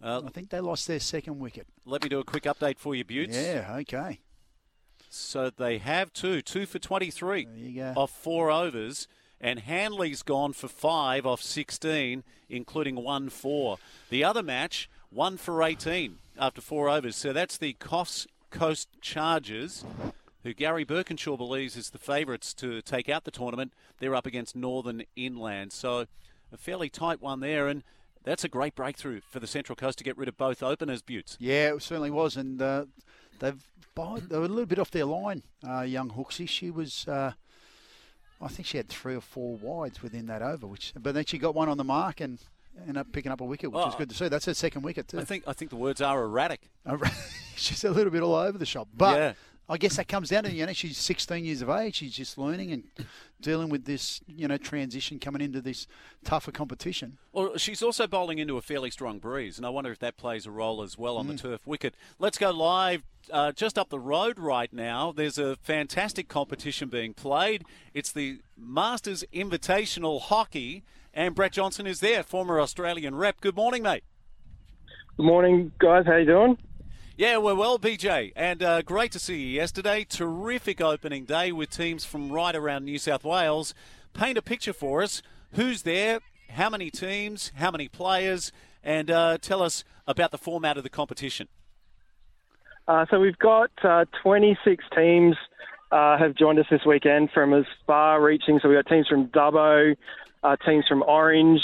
Uh, 0.02 0.22
I 0.26 0.30
think 0.30 0.50
they 0.50 0.60
lost 0.60 0.88
their 0.88 1.00
second 1.00 1.40
wicket. 1.40 1.68
let 1.86 2.02
me 2.04 2.10
do 2.10 2.20
a 2.20 2.24
quick 2.24 2.44
update 2.44 2.80
for 2.80 2.96
you, 2.96 3.04
Buttes. 3.04 3.36
Yeah, 3.36 3.76
okay. 3.82 4.20
So 5.10 5.50
they 5.50 5.78
have 5.78 6.14
two, 6.14 6.42
two 6.42 6.66
for 6.66 6.80
23 6.80 7.46
There 7.46 7.56
you 7.56 7.76
go. 7.82 7.94
off 7.98 8.12
four 8.12 8.50
overs, 8.50 9.08
and 9.40 9.60
Hanley's 9.60 10.24
gone 10.24 10.54
for 10.54 10.68
five 10.68 11.26
off 11.26 11.42
16, 11.42 12.24
including 12.50 12.96
one 12.96 13.30
four. 13.30 13.78
The 14.10 14.24
other 14.24 14.42
match, 14.42 14.90
one 15.10 15.38
for 15.38 15.62
18 15.62 16.18
after 16.40 16.62
four 16.62 16.90
overs. 16.90 17.16
So 17.16 17.34
that's 17.34 17.58
the 17.58 17.74
Coffs 17.74 18.26
Coast 18.50 18.88
Chargers, 19.02 19.84
who 20.44 20.54
Gary 20.54 20.86
Birkinshaw 20.86 21.38
believes 21.38 21.76
is 21.78 21.90
the 21.92 21.98
favourites 22.00 22.54
to 22.56 22.82
take 22.82 23.10
out 23.10 23.24
the 23.24 23.32
tournament. 23.32 23.74
They're 24.00 24.16
up 24.16 24.26
against 24.26 24.56
Northern 24.56 25.04
Inland. 25.16 25.72
So 25.74 26.08
a 26.52 26.58
fairly 26.58 26.90
tight 26.90 27.22
one 27.22 27.40
there, 27.40 27.68
and 27.68 27.84
that's 28.24 28.44
a 28.44 28.50
great 28.50 28.76
breakthrough 28.76 29.22
for 29.22 29.40
the 29.40 29.48
Central 29.48 29.76
Coast 29.76 29.98
to 30.00 30.04
get 30.04 30.18
rid 30.18 30.28
of 30.28 30.38
both 30.38 30.62
openers, 30.64 31.02
Buttes. 31.02 31.38
Yeah, 31.40 31.74
it 31.74 31.82
certainly 31.82 32.12
was, 32.12 32.36
and 32.38 32.62
uh, 32.62 32.86
they've 33.40 33.62
they 33.96 34.38
were 34.38 34.46
a 34.46 34.48
little 34.48 34.66
bit 34.66 34.80
off 34.80 34.90
their 34.92 35.06
line. 35.06 35.44
Uh, 35.68 35.82
young 35.82 36.10
Hooksy, 36.12 36.48
she 36.50 36.72
was, 36.72 37.08
uh, 37.08 37.34
I 38.42 38.48
think 38.48 38.66
she 38.66 38.78
had 38.78 38.90
three 38.90 39.16
or 39.16 39.22
four 39.22 39.58
wides 39.58 40.02
within 40.02 40.26
that 40.28 40.42
over, 40.42 40.66
which 40.66 40.94
but 41.00 41.14
then 41.14 41.26
she 41.26 41.38
got 41.38 41.54
one 41.54 41.70
on 41.70 41.78
the 41.78 41.84
mark 41.84 42.20
and 42.22 42.40
ended 42.80 42.98
up 42.98 43.12
picking 43.12 43.32
up 43.32 43.42
a 43.42 43.46
wicket, 43.46 43.72
which 43.72 43.84
Oh. 43.86 43.90
is 43.90 43.96
good 43.96 44.10
to 44.10 44.16
see. 44.16 44.28
That's 44.30 44.46
her 44.46 44.54
second 44.54 44.82
wicket 44.84 45.08
too. 45.08 45.20
I 45.20 45.24
think 45.26 45.44
I 45.46 45.54
think 45.54 45.70
the 45.72 45.78
words 45.78 46.02
are 46.02 46.24
erratic. 46.24 46.70
she's 47.56 47.84
a 47.84 47.92
little 47.92 48.12
bit 48.12 48.24
all 48.24 48.34
over 48.36 48.58
the 48.58 48.66
shop, 48.66 48.88
but. 48.96 49.18
Yeah. 49.18 49.34
I 49.70 49.78
guess 49.78 49.96
that 49.96 50.08
comes 50.08 50.30
down 50.30 50.44
to 50.44 50.52
you 50.52 50.66
know 50.66 50.74
she's 50.74 50.98
16 50.98 51.46
years 51.46 51.62
of 51.62 51.70
age. 51.70 51.96
She's 51.96 52.16
just 52.16 52.38
learning 52.38 52.72
and 52.72 52.84
dealing 53.42 53.70
with 53.70 53.86
this 53.86 54.22
you 54.28 54.48
know 54.48 54.58
transition 54.58 55.20
coming 55.20 55.42
into 55.42 55.62
this 55.62 55.88
tougher 56.26 56.52
competition. 56.52 57.18
Well, 57.32 57.58
she's 57.58 57.82
also 57.82 58.08
bowling 58.08 58.40
into 58.40 58.58
a 58.58 58.62
fairly 58.62 58.92
strong 58.92 59.20
breeze, 59.20 59.58
and 59.58 59.66
I 59.66 59.70
wonder 59.70 59.92
if 59.92 60.00
that 60.00 60.18
plays 60.18 60.46
a 60.46 60.52
role 60.52 60.82
as 60.82 60.98
well 60.98 61.18
on 61.18 61.28
the 61.28 61.36
turf 61.36 61.66
wicket. 61.66 61.96
Let's 62.20 62.38
go 62.38 62.52
live 62.52 63.04
uh, 63.32 63.52
just 63.52 63.78
up 63.78 63.90
the 63.90 64.00
road 64.00 64.40
right 64.40 64.72
now. 64.74 65.12
There's 65.12 65.38
a 65.38 65.56
fantastic 65.58 66.28
competition 66.28 66.90
being 66.90 67.14
played. 67.14 67.64
It's 67.94 68.12
the 68.12 68.40
Masters 68.58 69.24
Invitational 69.34 70.22
Hockey, 70.22 70.84
and 71.14 71.36
Brett 71.36 71.54
Johnson 71.54 71.88
is 71.88 72.00
there, 72.00 72.24
former 72.24 72.60
Australian 72.60 73.16
rep. 73.16 73.42
Good 73.42 73.56
morning, 73.56 73.84
mate. 73.84 74.04
Good 75.18 75.26
morning, 75.26 75.72
guys. 75.80 76.06
How 76.06 76.16
you 76.16 76.26
doing? 76.26 76.58
Yeah, 77.22 77.38
we're 77.38 77.54
well, 77.54 77.78
BJ, 77.78 78.34
and 78.36 78.64
uh, 78.64 78.82
great 78.82 79.12
to 79.12 79.20
see 79.20 79.40
you 79.42 79.48
yesterday. 79.50 80.04
Terrific 80.04 80.82
opening 80.82 81.26
day 81.26 81.52
with 81.52 81.70
teams 81.70 82.04
from 82.04 82.32
right 82.32 82.56
around 82.56 82.84
New 82.84 82.98
South 82.98 83.24
Wales. 83.24 83.76
Paint 84.14 84.40
a 84.40 84.42
picture 84.42 84.74
for 84.74 85.04
us. 85.04 85.22
Who's 85.52 85.84
there? 85.84 86.22
How 86.50 86.72
many 86.72 86.90
teams? 86.90 87.52
How 87.58 87.70
many 87.70 87.88
players? 87.88 88.52
And 88.84 89.12
uh, 89.12 89.38
tell 89.40 89.62
us 89.62 89.84
about 90.08 90.32
the 90.32 90.40
format 90.40 90.78
of 90.78 90.84
the 90.84 90.90
competition. 90.90 91.48
Uh, 92.88 93.06
so 93.12 93.20
we've 93.20 93.38
got 93.38 93.70
uh, 93.84 94.06
26 94.24 94.84
teams 94.96 95.36
uh, 95.92 96.18
have 96.18 96.34
joined 96.34 96.58
us 96.58 96.66
this 96.72 96.82
weekend 96.88 97.30
from 97.32 97.54
as 97.54 97.66
far 97.86 98.20
reaching. 98.20 98.60
So 98.64 98.68
we've 98.68 98.84
got 98.84 98.92
teams 98.92 99.08
from 99.08 99.28
Dubbo, 99.28 99.96
uh, 100.42 100.56
teams 100.66 100.86
from 100.88 101.04
Orange, 101.04 101.62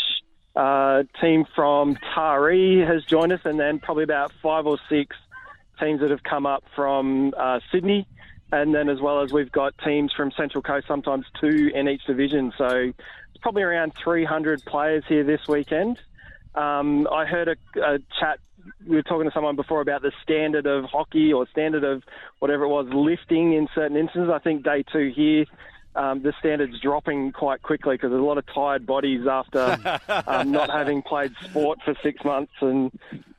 team 1.19 1.45
from 1.55 1.97
Taree 2.15 2.87
has 2.87 3.03
joined 3.05 3.31
us, 3.31 3.41
and 3.43 3.59
then 3.59 3.79
probably 3.79 4.03
about 4.03 4.31
five 4.43 4.67
or 4.67 4.77
six 4.87 5.15
teams 5.80 6.01
that 6.01 6.11
have 6.11 6.23
come 6.23 6.45
up 6.45 6.63
from 6.75 7.34
uh, 7.38 7.59
Sydney. 7.71 8.07
and 8.51 8.73
then 8.73 8.89
as 8.89 8.99
well 9.01 9.21
as 9.21 9.32
we've 9.34 9.51
got 9.51 9.73
teams 9.84 10.13
from 10.13 10.32
Central 10.32 10.61
Coast, 10.61 10.88
sometimes 10.88 11.25
two 11.39 11.71
in 11.73 11.88
each 11.89 12.05
division. 12.05 12.53
So 12.57 12.67
it's 12.67 13.41
probably 13.41 13.63
around 13.63 13.93
300 14.03 14.63
players 14.65 15.03
here 15.07 15.23
this 15.23 15.41
weekend. 15.47 15.99
Um, 16.55 17.07
I 17.11 17.25
heard 17.25 17.49
a, 17.49 17.82
a 17.82 17.99
chat. 18.19 18.39
We 18.86 18.95
were 18.95 19.03
talking 19.03 19.30
to 19.30 19.34
someone 19.34 19.55
before 19.55 19.82
about 19.82 20.01
the 20.01 20.11
standard 20.23 20.65
of 20.65 20.86
hockey 20.86 21.32
or 21.32 21.47
standard 21.49 21.84
of 21.84 22.03
whatever 22.39 22.63
it 22.63 22.69
was 22.69 22.88
lifting 22.91 23.53
in 23.53 23.67
certain 23.75 23.95
instances. 23.95 24.32
I 24.34 24.39
think 24.39 24.63
day 24.63 24.84
two 24.91 25.11
here 25.15 25.45
um, 25.97 26.21
the 26.21 26.31
standards 26.39 26.79
dropping 26.79 27.31
quite 27.31 27.63
quickly 27.63 27.95
because 27.95 28.11
there's 28.11 28.21
a 28.21 28.25
lot 28.25 28.37
of 28.37 28.45
tired 28.53 28.85
bodies 28.85 29.25
after 29.27 29.99
um, 30.27 30.51
not 30.51 30.69
having 30.69 31.01
played 31.01 31.33
sport 31.43 31.79
for 31.83 31.95
six 32.03 32.23
months. 32.23 32.53
And 32.61 32.91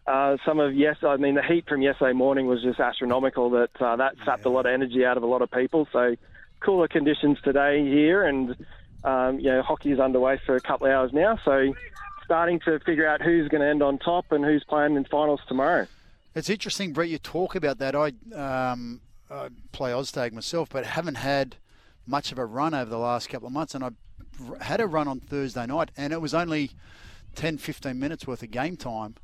uh, 0.06 0.36
some 0.44 0.58
of 0.58 0.74
yes, 0.74 0.96
I 1.02 1.16
mean 1.16 1.36
the 1.36 1.42
heat 1.42 1.68
from 1.68 1.82
yesterday 1.82 2.12
morning 2.12 2.46
was 2.46 2.62
just 2.62 2.80
astronomical. 2.80 3.50
That 3.50 3.70
uh, 3.80 3.96
that 3.96 4.16
sapped 4.24 4.44
a 4.44 4.50
lot 4.50 4.66
of 4.66 4.72
energy 4.72 5.04
out 5.04 5.16
of 5.16 5.22
a 5.22 5.26
lot 5.26 5.40
of 5.40 5.50
people. 5.50 5.86
So 5.92 6.16
cooler 6.60 6.88
conditions 6.88 7.38
today 7.44 7.84
here, 7.84 8.24
and 8.24 8.56
um, 9.04 9.38
you 9.38 9.50
know 9.50 9.62
hockey 9.62 9.92
is 9.92 10.00
underway 10.00 10.40
for 10.44 10.56
a 10.56 10.60
couple 10.60 10.88
of 10.88 10.92
hours 10.92 11.12
now. 11.12 11.38
So 11.44 11.72
starting 12.24 12.58
to 12.60 12.80
figure 12.80 13.06
out 13.06 13.22
who's 13.22 13.48
going 13.48 13.62
to 13.62 13.68
end 13.68 13.82
on 13.82 13.98
top 13.98 14.32
and 14.32 14.44
who's 14.44 14.64
playing 14.64 14.96
in 14.96 15.04
finals 15.04 15.40
tomorrow. 15.48 15.86
It's 16.34 16.50
interesting, 16.50 16.92
Brett. 16.92 17.08
You 17.08 17.18
talk 17.18 17.54
about 17.54 17.78
that. 17.78 17.94
I, 17.96 18.12
um, 18.34 19.00
I 19.30 19.48
play 19.72 19.92
Oztag 19.92 20.32
myself, 20.32 20.68
but 20.68 20.84
haven't 20.84 21.14
had 21.14 21.56
much 22.08 22.32
of 22.32 22.38
a 22.38 22.44
run 22.46 22.74
over 22.74 22.90
the 22.90 22.98
last 22.98 23.28
couple 23.28 23.46
of 23.46 23.52
months. 23.52 23.74
And 23.74 23.84
I 23.84 23.90
had 24.60 24.80
a 24.80 24.86
run 24.86 25.06
on 25.06 25.20
Thursday 25.20 25.66
night, 25.66 25.90
and 25.96 26.12
it 26.12 26.20
was 26.20 26.34
only 26.34 26.70
10, 27.34 27.58
15 27.58 27.98
minutes 27.98 28.26
worth 28.26 28.42
of 28.42 28.50
game 28.50 28.76
time. 28.76 29.14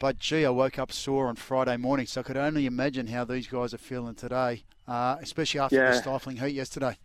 But 0.00 0.18
gee, 0.18 0.44
I 0.44 0.50
woke 0.50 0.78
up 0.78 0.90
sore 0.90 1.28
on 1.28 1.36
Friday 1.36 1.76
morning, 1.76 2.06
so 2.06 2.20
I 2.20 2.24
could 2.24 2.36
only 2.36 2.66
imagine 2.66 3.06
how 3.06 3.24
these 3.24 3.46
guys 3.46 3.72
are 3.72 3.78
feeling 3.78 4.16
today, 4.16 4.64
uh, 4.88 5.16
especially 5.20 5.60
after 5.60 5.76
Yeah. 5.76 5.92
the 5.92 5.96
stifling 5.98 6.36
heat 6.38 6.48
yesterday. 6.54 6.96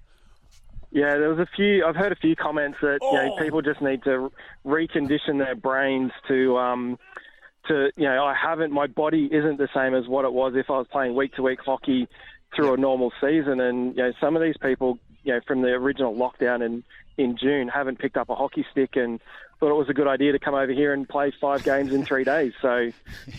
Yeah, 0.91 1.17
there 1.17 1.29
was 1.29 1.37
a 1.37 1.45
few. 1.55 1.85
I've 1.85 1.95
heard 1.95 2.11
a 2.11 2.15
few 2.15 2.35
comments 2.35 2.79
that 2.81 2.97
you 2.99 3.11
know 3.13 3.35
people 3.37 3.61
just 3.61 3.79
need 3.79 4.01
to 4.05 4.31
recondition 4.65 5.37
their 5.37 5.53
brains 5.53 6.11
to 6.27 6.57
um, 6.57 6.97
to 7.67 7.91
you 7.95 8.05
know 8.05 8.25
I 8.25 8.33
haven't 8.33 8.71
my 8.73 8.87
body 8.87 9.29
isn't 9.31 9.59
the 9.59 9.69
same 9.71 9.93
as 9.93 10.07
what 10.07 10.25
it 10.25 10.33
was 10.33 10.53
if 10.55 10.67
I 10.71 10.79
was 10.79 10.87
playing 10.91 11.13
week 11.15 11.35
to 11.35 11.43
week 11.43 11.59
hockey 11.63 12.07
through 12.55 12.73
a 12.73 12.77
normal 12.77 13.13
season, 13.21 13.59
and 13.61 13.95
you 13.95 14.01
know 14.01 14.13
some 14.19 14.35
of 14.35 14.41
these 14.41 14.57
people 14.57 14.97
you 15.29 15.35
know 15.35 15.41
from 15.45 15.61
the 15.61 15.69
original 15.69 16.15
lockdown 16.15 16.65
in 16.65 16.83
in 17.17 17.37
June 17.37 17.67
haven't 17.67 17.99
picked 17.99 18.17
up 18.17 18.29
a 18.29 18.35
hockey 18.35 18.65
stick 18.71 18.95
and 18.95 19.19
thought 19.59 19.69
it 19.69 19.75
was 19.75 19.89
a 19.89 19.93
good 19.93 20.07
idea 20.07 20.31
to 20.31 20.39
come 20.39 20.55
over 20.55 20.71
here 20.71 20.91
and 20.91 21.07
play 21.07 21.31
five 21.39 21.63
games 21.63 21.93
in 21.93 22.03
three 22.03 22.23
days. 22.23 22.53
So 22.61 22.91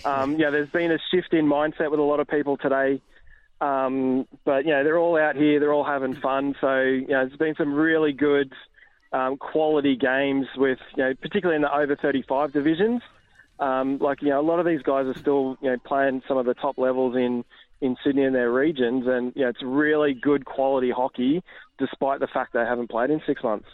um, 0.05 0.37
yeah, 0.37 0.51
there's 0.51 0.69
been 0.69 0.93
a 0.93 0.99
shift 1.11 1.33
in 1.35 1.47
mindset 1.47 1.91
with 1.91 1.99
a 1.99 2.05
lot 2.05 2.21
of 2.21 2.29
people 2.29 2.57
today. 2.57 3.01
Um, 3.61 4.29
but 4.45 4.65
you 4.65 4.71
know, 4.71 4.85
they're 4.85 4.99
all 4.99 5.19
out 5.19 5.35
here, 5.35 5.59
they're 5.59 5.73
all 5.73 5.85
having 5.85 6.15
fun. 6.15 6.55
So 6.61 6.81
you 6.81 7.09
know, 7.09 7.27
there's 7.27 7.37
been 7.37 7.57
some 7.57 7.75
really 7.75 8.13
good 8.13 8.53
um, 9.13 9.37
quality 9.37 9.97
games 9.97 10.47
with 10.57 10.79
you 10.97 11.03
know, 11.03 11.15
particularly 11.15 11.57
in 11.57 11.63
the 11.63 11.75
over 11.75 11.97
35 11.97 12.53
divisions. 12.53 13.03
Um, 13.59 13.99
like 13.99 14.23
you 14.23 14.29
know, 14.29 14.41
a 14.41 14.43
lot 14.43 14.61
of 14.61 14.67
these 14.67 14.83
guys 14.83 15.07
are 15.07 15.19
still 15.19 15.59
you 15.61 15.71
know 15.71 15.79
playing 15.85 16.23
some 16.29 16.37
of 16.37 16.47
the 16.47 16.55
top 16.55 16.79
levels 16.79 17.17
in 17.17 17.45
in 17.81 17.97
Sydney 18.05 18.25
and 18.25 18.35
their 18.35 18.53
regions, 18.53 19.07
and 19.07 19.33
you 19.35 19.43
know, 19.43 19.49
it's 19.49 19.63
really 19.63 20.13
good 20.13 20.45
quality 20.45 20.91
hockey, 20.91 21.43
despite 21.81 22.21
the 22.21 22.29
fact 22.29 22.53
they 22.53 22.61
haven't 22.61 22.91
played 22.91 23.11
in 23.11 23.21
six 23.27 23.43
months. 23.43 23.67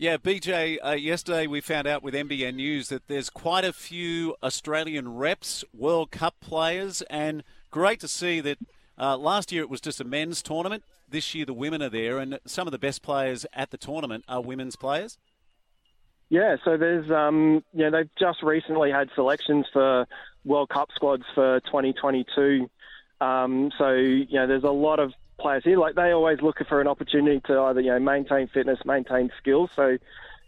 Yeah, 0.00 0.16
BJ, 0.16 0.78
uh, 0.82 0.92
yesterday 0.92 1.48
we 1.48 1.60
found 1.60 1.88
out 1.88 2.04
with 2.04 2.14
NBN 2.14 2.54
News 2.54 2.88
that 2.88 3.08
there's 3.08 3.28
quite 3.28 3.64
a 3.64 3.72
few 3.72 4.36
Australian 4.44 5.16
reps, 5.16 5.64
World 5.74 6.12
Cup 6.12 6.36
players, 6.40 7.02
and 7.10 7.42
great 7.72 7.98
to 8.00 8.08
see 8.08 8.40
that 8.40 8.58
uh, 8.96 9.18
last 9.18 9.50
year 9.50 9.62
it 9.62 9.68
was 9.68 9.80
just 9.80 10.00
a 10.00 10.04
men's 10.04 10.40
tournament. 10.40 10.84
This 11.08 11.34
year 11.34 11.44
the 11.44 11.52
women 11.52 11.82
are 11.82 11.88
there, 11.88 12.18
and 12.18 12.38
some 12.46 12.68
of 12.68 12.70
the 12.70 12.78
best 12.78 13.02
players 13.02 13.44
at 13.52 13.72
the 13.72 13.76
tournament 13.76 14.24
are 14.28 14.40
women's 14.40 14.76
players. 14.76 15.18
Yeah, 16.30 16.56
so 16.64 16.76
there's, 16.76 17.10
um, 17.10 17.64
you 17.72 17.84
know, 17.84 17.90
they've 17.90 18.10
just 18.18 18.42
recently 18.42 18.92
had 18.92 19.08
selections 19.16 19.66
for 19.72 20.06
World 20.44 20.68
Cup 20.68 20.90
squads 20.94 21.24
for 21.34 21.58
2022. 21.60 22.70
Um, 23.20 23.72
so, 23.76 23.94
you 23.94 24.34
know, 24.34 24.46
there's 24.46 24.62
a 24.62 24.70
lot 24.70 25.00
of 25.00 25.12
players 25.38 25.64
here. 25.64 25.78
Like 25.78 25.94
they 25.94 26.10
always 26.12 26.40
look 26.42 26.56
for 26.68 26.80
an 26.80 26.88
opportunity 26.88 27.40
to 27.46 27.60
either, 27.60 27.80
you 27.80 27.90
know, 27.90 27.98
maintain 27.98 28.48
fitness, 28.48 28.78
maintain 28.84 29.30
skills. 29.40 29.70
So, 29.76 29.96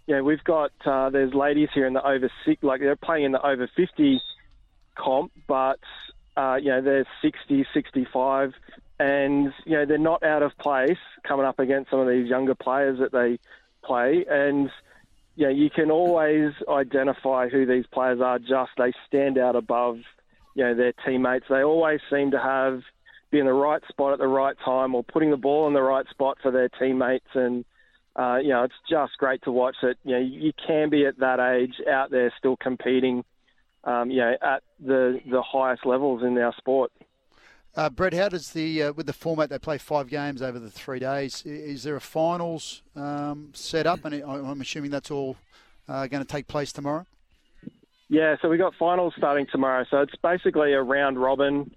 you 0.07 0.17
know, 0.17 0.25
we've 0.25 0.45
got, 0.45 0.73
uh, 0.85 1.11
there's 1.11 1.35
ladies 1.35 1.69
here 1.75 1.87
in 1.87 1.95
the 1.95 2.07
over 2.07 2.31
six, 2.45 2.63
like 2.63 2.81
they're 2.81 2.97
playing 2.97 3.25
in 3.25 3.33
the 3.33 3.47
over 3.47 3.69
50 3.77 4.21
comp, 4.97 5.33
but, 5.47 5.79
uh, 6.37 6.57
you 6.61 6.71
know, 6.71 6.83
they're 6.83 7.07
60, 7.23 7.67
65, 7.73 8.55
and, 8.99 9.53
you 9.65 9.73
know, 9.73 9.87
they're 9.87 9.99
not 9.99 10.23
out 10.23 10.43
of 10.43 10.57
place 10.59 10.99
coming 11.27 11.47
up 11.47 11.59
against 11.59 11.91
some 11.91 12.01
of 12.01 12.09
these 12.09 12.29
younger 12.29 12.55
players 12.55 12.99
that 12.99 13.13
they 13.13 13.39
play. 13.83 14.27
And, 14.29 14.71
you 15.37 15.47
know, 15.47 15.53
you 15.53 15.71
can 15.71 15.91
always 15.91 16.53
identify 16.69 17.49
who 17.49 17.65
these 17.65 17.87
players 17.87 18.21
are. 18.21 18.39
Just 18.39 18.73
they 18.77 18.93
stand 19.07 19.39
out 19.39 19.57
above, 19.57 19.99
you 20.55 20.65
know, 20.65 20.75
their 20.75 20.93
teammates. 21.07 21.47
They 21.49 21.63
always 21.63 22.01
seem 22.11 22.33
to 22.33 22.39
have 22.39 22.83
be 23.31 23.39
in 23.39 23.47
the 23.47 23.53
right 23.53 23.83
spot 23.89 24.13
at 24.13 24.19
the 24.19 24.27
right 24.27 24.57
time, 24.65 24.95
or 24.95 25.05
putting 25.05 25.31
the 25.31 25.37
ball 25.37 25.67
in 25.69 25.75
the 25.75 25.83
right 25.83 26.07
spot 26.09 26.39
for 26.43 26.51
their 26.51 26.69
teammates. 26.69 27.29
And 27.35 27.65
uh, 28.17 28.39
you 28.43 28.49
know, 28.49 28.65
it's 28.65 28.75
just 28.89 29.17
great 29.19 29.43
to 29.43 29.53
watch 29.53 29.77
it. 29.83 29.99
You 30.05 30.13
know, 30.13 30.21
you 30.21 30.53
can 30.67 30.91
be 30.91 31.07
at 31.07 31.19
that 31.19 31.41
age 31.41 31.75
out 31.89 32.11
there 32.11 32.33
still 32.37 32.57
competing, 32.57 33.25
um, 33.85 34.11
you 34.11 34.19
know, 34.19 34.35
at 34.43 34.63
the 34.79 35.21
the 35.31 35.43
highest 35.43 35.87
levels 35.87 36.23
in 36.23 36.37
our 36.39 36.55
sport. 36.57 36.93
Uh, 37.77 37.89
Brett, 37.89 38.13
how 38.13 38.29
does 38.29 38.51
the 38.51 38.83
uh, 38.83 38.93
with 38.93 39.07
the 39.07 39.13
format 39.13 39.49
they 39.49 39.59
play 39.59 39.79
five 39.79 40.09
games 40.09 40.43
over 40.43 40.59
the 40.59 40.71
three 40.71 40.99
days? 40.99 41.45
Is 41.47 41.85
there 41.85 41.95
a 41.97 42.01
finals 42.01 42.83
um, 42.97 43.51
set 43.55 43.87
up? 43.87 44.05
And 44.05 44.15
I- 44.17 44.29
I'm 44.29 44.61
assuming 44.61 44.91
that's 44.91 45.11
all 45.11 45.37
uh, 45.89 46.09
going 46.09 46.23
to 46.23 46.29
take 46.29 46.49
place 46.49 46.73
tomorrow. 46.73 47.07
Yeah, 48.09 48.35
so 48.43 48.49
we've 48.49 48.59
got 48.59 48.75
finals 48.75 49.15
starting 49.17 49.47
tomorrow. 49.53 49.85
So 49.89 50.01
it's 50.01 50.17
basically 50.17 50.73
a 50.73 50.83
round 50.83 51.17
robin 51.17 51.73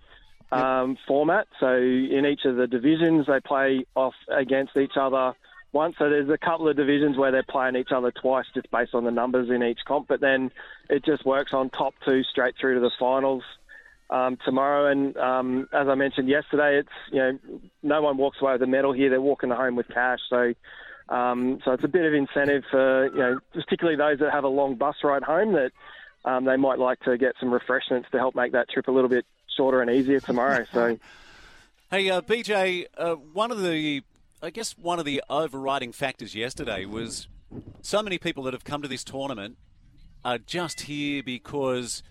um, 0.53 0.97
format. 1.07 1.47
So 1.59 1.75
in 1.75 2.25
each 2.25 2.45
of 2.45 2.55
the 2.55 2.67
divisions, 2.67 3.27
they 3.27 3.39
play 3.39 3.85
off 3.95 4.13
against 4.29 4.77
each 4.77 4.97
other 4.99 5.33
once. 5.71 5.95
So 5.97 6.09
there's 6.09 6.29
a 6.29 6.37
couple 6.37 6.67
of 6.67 6.75
divisions 6.75 7.17
where 7.17 7.31
they're 7.31 7.43
playing 7.43 7.75
each 7.75 7.91
other 7.91 8.11
twice, 8.11 8.45
just 8.53 8.69
based 8.71 8.93
on 8.93 9.03
the 9.03 9.11
numbers 9.11 9.49
in 9.49 9.63
each 9.63 9.79
comp. 9.85 10.07
But 10.07 10.21
then 10.21 10.51
it 10.89 11.03
just 11.03 11.25
works 11.25 11.53
on 11.53 11.69
top 11.69 11.95
two 12.05 12.23
straight 12.23 12.55
through 12.59 12.75
to 12.75 12.79
the 12.79 12.91
finals 12.99 13.43
um, 14.09 14.37
tomorrow. 14.45 14.91
And 14.91 15.17
um, 15.17 15.67
as 15.73 15.87
I 15.87 15.95
mentioned 15.95 16.29
yesterday, 16.29 16.79
it's 16.79 17.11
you 17.11 17.19
know 17.19 17.39
no 17.81 18.01
one 18.01 18.17
walks 18.17 18.37
away 18.41 18.53
with 18.53 18.61
a 18.63 18.67
medal 18.67 18.93
here. 18.93 19.09
They're 19.09 19.21
walking 19.21 19.49
home 19.49 19.75
with 19.75 19.87
cash. 19.87 20.19
So. 20.29 20.53
Um, 21.09 21.59
so 21.65 21.73
it's 21.73 21.83
a 21.83 21.89
bit 21.89 22.05
of 22.05 22.13
incentive 22.13 22.63
for 22.71 23.07
you 23.07 23.19
know, 23.19 23.39
particularly 23.53 23.97
those 23.97 24.19
that 24.19 24.31
have 24.31 24.45
a 24.45 24.47
long 24.47 24.75
bus 24.75 24.95
ride 25.03 25.21
home 25.21 25.51
that 25.51 25.73
um, 26.25 26.45
they 26.45 26.55
might 26.57 26.79
like 26.79 26.99
to 27.01 27.17
get 27.17 27.35
some 27.39 27.51
refreshments 27.53 28.07
to 28.11 28.17
help 28.17 28.35
make 28.35 28.51
that 28.53 28.69
trip 28.69 28.87
a 28.87 28.91
little 28.91 29.09
bit 29.09 29.25
shorter 29.55 29.81
and 29.81 29.89
easier 29.91 30.19
tomorrow. 30.19 30.65
So, 30.73 30.97
Hey, 31.91 32.09
uh, 32.09 32.21
BJ, 32.21 32.85
uh, 32.97 33.13
one 33.15 33.51
of 33.51 33.61
the, 33.61 34.01
I 34.41 34.49
guess 34.49 34.75
one 34.77 34.97
of 34.97 35.05
the 35.05 35.21
overriding 35.29 35.91
factors 35.91 36.33
yesterday 36.33 36.85
was 36.85 37.27
so 37.81 38.01
many 38.01 38.17
people 38.17 38.41
that 38.43 38.53
have 38.53 38.63
come 38.63 38.81
to 38.81 38.87
this 38.87 39.03
tournament 39.03 39.57
are 40.25 40.39
just 40.39 40.81
here 40.81 41.21
because 41.21 42.01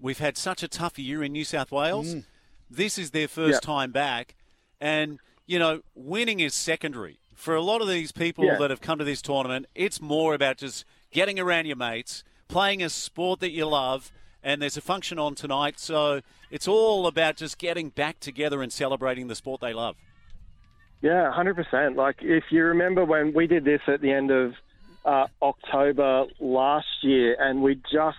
we've 0.00 0.20
had 0.20 0.38
such 0.38 0.62
a 0.62 0.68
tough 0.68 0.98
year 0.98 1.22
in 1.22 1.32
New 1.32 1.44
South 1.44 1.70
Wales. 1.70 2.14
Mm. 2.14 2.24
This 2.70 2.96
is 2.96 3.10
their 3.10 3.28
first 3.28 3.60
Yeah. 3.62 3.66
time 3.66 3.92
back, 3.92 4.36
and 4.80 5.18
you 5.46 5.58
know, 5.58 5.82
winning 5.94 6.40
is 6.40 6.54
secondary 6.54 7.18
for 7.34 7.54
a 7.54 7.60
lot 7.60 7.80
of 7.82 7.88
these 7.88 8.10
people 8.12 8.44
Yeah. 8.44 8.56
that 8.58 8.70
have 8.70 8.80
come 8.80 8.98
to 8.98 9.04
this 9.04 9.20
tournament. 9.22 9.66
It's 9.74 10.00
more 10.00 10.32
about 10.34 10.56
just 10.56 10.84
getting 11.12 11.38
around 11.38 11.66
your 11.66 11.76
mates, 11.76 12.24
playing 12.48 12.82
a 12.82 12.88
sport 12.88 13.40
that 13.40 13.50
you 13.50 13.66
love. 13.66 14.12
And 14.42 14.62
there's 14.62 14.76
a 14.76 14.80
function 14.80 15.18
on 15.18 15.34
tonight, 15.34 15.80
so 15.80 16.20
it's 16.52 16.68
all 16.68 17.08
about 17.08 17.36
just 17.36 17.58
getting 17.58 17.88
back 17.88 18.20
together 18.20 18.62
and 18.62 18.72
celebrating 18.72 19.26
the 19.26 19.34
sport 19.34 19.60
they 19.60 19.74
love. 19.74 19.96
yeah, 21.02 21.32
100%. 21.36 21.96
Like, 21.96 22.16
if 22.20 22.44
you 22.50 22.62
remember 22.62 23.04
when 23.04 23.32
we 23.34 23.48
did 23.48 23.64
this 23.64 23.80
at 23.88 24.00
the 24.00 24.12
end 24.12 24.30
of 24.30 24.54
uh, 25.04 25.26
October 25.42 26.26
last 26.38 26.86
year, 27.02 27.36
and 27.40 27.60
we 27.60 27.76
just 27.90 28.18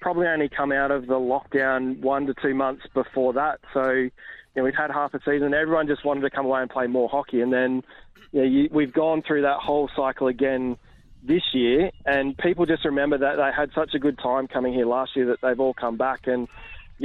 probably 0.00 0.26
only 0.26 0.48
come 0.48 0.72
out 0.72 0.90
of 0.90 1.06
the 1.06 1.14
lockdown 1.14 2.00
one 2.00 2.26
to 2.26 2.34
two 2.34 2.54
months 2.54 2.86
before 2.94 3.34
that. 3.34 3.60
So, 3.74 3.90
you 3.90 4.10
know, 4.56 4.64
we've 4.64 4.74
had 4.74 4.90
half 4.90 5.12
a 5.14 5.20
season. 5.24 5.52
Everyone 5.52 5.86
just 5.86 6.04
wanted 6.04 6.22
to 6.22 6.30
come 6.30 6.46
away 6.46 6.62
and 6.62 6.70
play 6.70 6.86
more 6.86 7.08
hockey. 7.08 7.42
And 7.42 7.52
then, 7.52 7.82
you 8.32 8.40
know, 8.40 8.46
you, 8.46 8.68
we've 8.72 8.92
gone 8.92 9.22
through 9.22 9.42
that 9.42 9.58
whole 9.58 9.90
cycle 9.94 10.26
again 10.26 10.78
this 11.22 11.42
year. 11.52 11.90
And 12.04 12.36
people 12.36 12.66
just 12.66 12.84
remember 12.84 13.18
that 13.18 13.36
they 13.36 13.50
had 13.54 13.70
such 13.74 13.94
a 13.94 13.98
good 13.98 14.18
time 14.18 14.48
coming 14.48 14.72
here 14.72 14.86
last 14.86 15.16
year 15.16 15.26
that 15.26 15.40
they've 15.40 15.58
all 15.58 15.74
come 15.74 15.96
back. 15.96 16.26
And, 16.26 16.48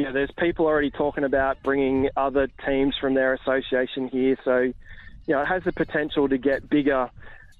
know, 0.03 0.13
there's 0.13 0.31
people 0.37 0.65
already 0.65 0.91
talking 0.91 1.23
about 1.23 1.61
bringing 1.63 2.09
other 2.15 2.47
teams 2.65 2.95
from 2.99 3.13
their 3.13 3.33
association 3.33 4.07
here. 4.07 4.37
So, 4.43 4.59
you 4.59 4.73
know, 5.27 5.41
it 5.41 5.47
has 5.47 5.63
the 5.63 5.73
potential 5.73 6.29
to 6.29 6.37
get 6.37 6.69
bigger 6.69 7.09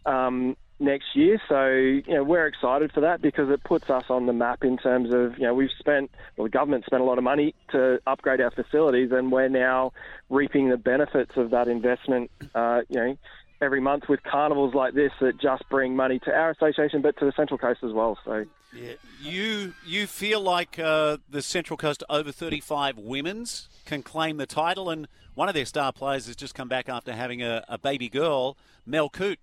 um, 0.06 0.56
next 0.80 1.16
year. 1.16 1.41
So 1.47 1.68
you 1.68 2.03
know 2.14 2.24
we're 2.24 2.47
excited 2.47 2.91
for 2.91 3.01
that 3.01 3.22
because 3.22 3.49
it 3.49 3.64
puts 3.64 3.89
us 3.89 4.06
on 4.10 4.26
the 4.26 4.34
map 4.34 4.64
in 4.64 4.78
terms 4.78 5.14
of 5.14 5.38
you 5.38 5.45
know 5.45 5.53
we've 5.53 5.70
spent 5.80 6.12
well 6.36 6.45
the 6.45 6.49
government 6.49 6.86
spent 6.86 7.01
a 7.01 7.06
lot 7.06 7.18
of 7.18 7.24
money 7.24 7.56
to 7.72 7.99
upgrade 8.06 8.41
our 8.41 8.51
facilities 8.51 9.12
and 9.12 9.32
we're 9.32 9.47
now 9.47 9.93
reaping 10.30 10.70
the 10.70 10.78
benefits 10.78 11.32
of 11.38 11.51
that 11.51 11.68
investment. 11.68 12.30
Uh, 12.53 12.82
you 12.89 12.95
know 12.99 13.18
every 13.62 13.82
month 13.82 14.10
with 14.10 14.22
carnivals 14.24 14.74
like 14.74 14.93
this 14.93 15.12
that 15.22 15.39
just 15.39 15.68
bring 15.70 15.95
money 15.95 16.20
to 16.20 16.32
our 16.32 16.51
association 16.51 17.01
but 17.01 17.18
to 17.20 17.26
the 17.26 17.34
Central 17.36 17.58
Coast 17.58 17.82
as 17.84 17.91
well. 17.93 18.18
So. 18.26 18.45
Yeah. 18.76 18.93
You 19.22 19.74
you 19.86 20.06
feel 20.08 20.41
like 20.41 20.78
uh, 20.78 21.18
the 21.30 21.41
Central 21.41 21.78
Coast 21.78 22.03
over 22.10 22.32
35 22.32 22.97
women's 22.97 23.70
can 23.86 24.03
claim 24.03 24.38
the 24.38 24.45
title, 24.45 24.89
and 24.89 25.08
one 25.34 25.47
of 25.47 25.56
their 25.56 25.66
star 25.66 25.93
players 25.93 26.28
has 26.28 26.36
just 26.36 26.56
come 26.56 26.68
back 26.68 26.89
after 26.89 27.14
having 27.14 27.41
a, 27.41 27.64
a 27.70 27.78
baby 27.78 28.10
girl, 28.10 28.58
Mel 28.86 29.10
Coote. 29.10 29.39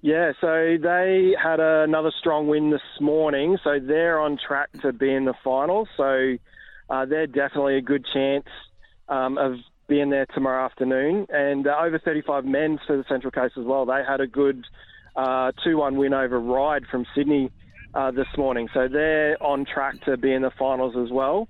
Yeah, 0.00 0.32
so 0.38 0.76
they 0.80 1.34
had 1.42 1.60
another 1.60 2.12
strong 2.18 2.46
win 2.46 2.70
this 2.70 2.82
morning, 3.00 3.58
so 3.64 3.78
they're 3.80 4.20
on 4.20 4.38
track 4.38 4.68
to 4.82 4.92
be 4.92 5.10
in 5.12 5.24
the 5.24 5.32
finals. 5.42 5.88
So 5.96 6.36
uh, 6.90 7.06
they're 7.06 7.26
definitely 7.26 7.78
a 7.78 7.80
good 7.80 8.04
chance 8.12 8.46
um, 9.08 9.38
of 9.38 9.54
being 9.86 10.10
there 10.10 10.26
tomorrow 10.26 10.64
afternoon. 10.64 11.26
And 11.28 11.66
uh, 11.66 11.76
over 11.82 11.98
35 11.98 12.44
men 12.44 12.78
for 12.86 12.96
the 12.96 13.04
Central 13.08 13.30
Coast 13.30 13.54
as 13.58 13.64
well. 13.64 13.86
They 13.86 14.02
had 14.06 14.20
a 14.20 14.26
good 14.26 14.64
uh, 15.16 15.52
2 15.64 15.76
1 15.76 15.96
win 15.96 16.14
over 16.14 16.38
Ryde 16.38 16.86
from 16.90 17.06
Sydney 17.14 17.50
uh, 17.94 18.10
this 18.10 18.26
morning. 18.36 18.68
So 18.74 18.88
they're 18.88 19.40
on 19.42 19.64
track 19.64 20.04
to 20.04 20.16
be 20.16 20.32
in 20.32 20.42
the 20.42 20.50
finals 20.58 20.94
as 20.96 21.10
well. 21.10 21.48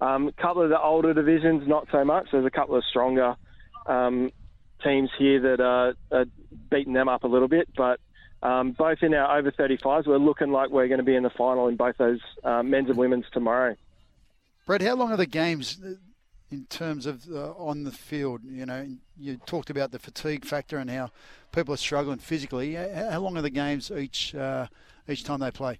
Um, 0.00 0.28
a 0.28 0.32
couple 0.32 0.62
of 0.62 0.70
the 0.70 0.80
older 0.80 1.14
divisions, 1.14 1.68
not 1.68 1.86
so 1.92 2.04
much. 2.04 2.28
There's 2.32 2.46
a 2.46 2.50
couple 2.50 2.76
of 2.76 2.84
stronger 2.90 3.36
um, 3.86 4.30
teams 4.82 5.10
here 5.18 5.40
that 5.40 5.60
are, 5.60 5.94
are 6.10 6.26
beating 6.70 6.92
them 6.92 7.08
up 7.08 7.24
a 7.24 7.28
little 7.28 7.48
bit, 7.48 7.68
but 7.76 8.00
um, 8.42 8.72
both 8.72 8.98
in 9.02 9.14
our 9.14 9.38
over 9.38 9.50
35s, 9.50 10.06
we're 10.06 10.18
looking 10.18 10.50
like 10.50 10.70
we're 10.70 10.88
going 10.88 10.98
to 10.98 11.04
be 11.04 11.14
in 11.14 11.22
the 11.22 11.30
final 11.30 11.68
in 11.68 11.76
both 11.76 11.96
those 11.96 12.20
uh, 12.42 12.62
men's 12.62 12.88
and 12.90 12.98
women's 12.98 13.24
tomorrow. 13.32 13.76
Brett, 14.66 14.82
how 14.82 14.96
long 14.96 15.12
are 15.12 15.16
the 15.16 15.26
games 15.26 15.78
in 16.54 16.66
terms 16.66 17.06
of 17.06 17.28
uh, 17.30 17.52
on 17.52 17.84
the 17.84 17.90
field? 17.90 18.40
You 18.44 18.66
know, 18.66 18.86
you 19.18 19.36
talked 19.46 19.70
about 19.70 19.90
the 19.90 19.98
fatigue 19.98 20.44
factor 20.44 20.78
and 20.78 20.88
how 20.88 21.10
people 21.52 21.74
are 21.74 21.78
struggling 21.78 22.18
physically. 22.18 22.74
How 22.74 23.20
long 23.20 23.36
are 23.36 23.42
the 23.42 23.50
games 23.50 23.90
each 23.90 24.34
uh, 24.34 24.68
each 25.08 25.24
time 25.24 25.40
they 25.40 25.50
play? 25.50 25.78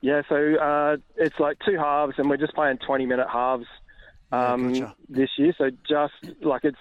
Yeah, 0.00 0.22
so 0.28 0.36
uh, 0.54 0.96
it's 1.16 1.40
like 1.40 1.58
two 1.66 1.76
halves, 1.76 2.14
and 2.18 2.30
we're 2.30 2.36
just 2.36 2.54
playing 2.54 2.78
20 2.78 3.06
minute 3.06 3.26
halves 3.28 3.66
um, 4.30 4.74
yeah, 4.74 4.80
gotcha. 4.80 4.94
this 5.08 5.30
year. 5.38 5.54
So 5.58 5.70
just 5.88 6.42
like 6.42 6.64
it's 6.64 6.78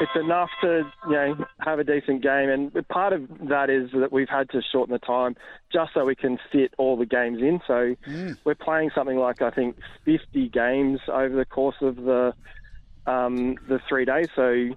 it's 0.00 0.10
enough 0.16 0.48
to 0.62 0.82
you 1.06 1.12
know 1.12 1.34
have 1.60 1.78
a 1.78 1.84
decent 1.84 2.22
game, 2.22 2.48
and 2.48 2.88
part 2.88 3.12
of 3.12 3.22
that 3.48 3.70
is 3.70 3.90
that 3.92 4.12
we've 4.12 4.28
had 4.28 4.48
to 4.50 4.60
shorten 4.72 4.92
the 4.92 4.98
time 4.98 5.36
just 5.72 5.92
so 5.94 6.04
we 6.04 6.14
can 6.16 6.38
fit 6.50 6.72
all 6.78 6.96
the 6.96 7.06
games 7.06 7.38
in. 7.40 7.60
So 7.66 7.94
Mm. 8.06 8.36
we're 8.44 8.54
playing 8.54 8.90
something 8.94 9.18
like 9.18 9.42
I 9.42 9.50
think 9.50 9.76
50 10.04 10.48
games 10.48 11.00
over 11.12 11.36
the 11.36 11.44
course 11.44 11.76
of 11.82 11.96
the 11.96 12.32
um, 13.06 13.56
the 13.68 13.80
three 13.88 14.04
days. 14.04 14.28
So. 14.34 14.70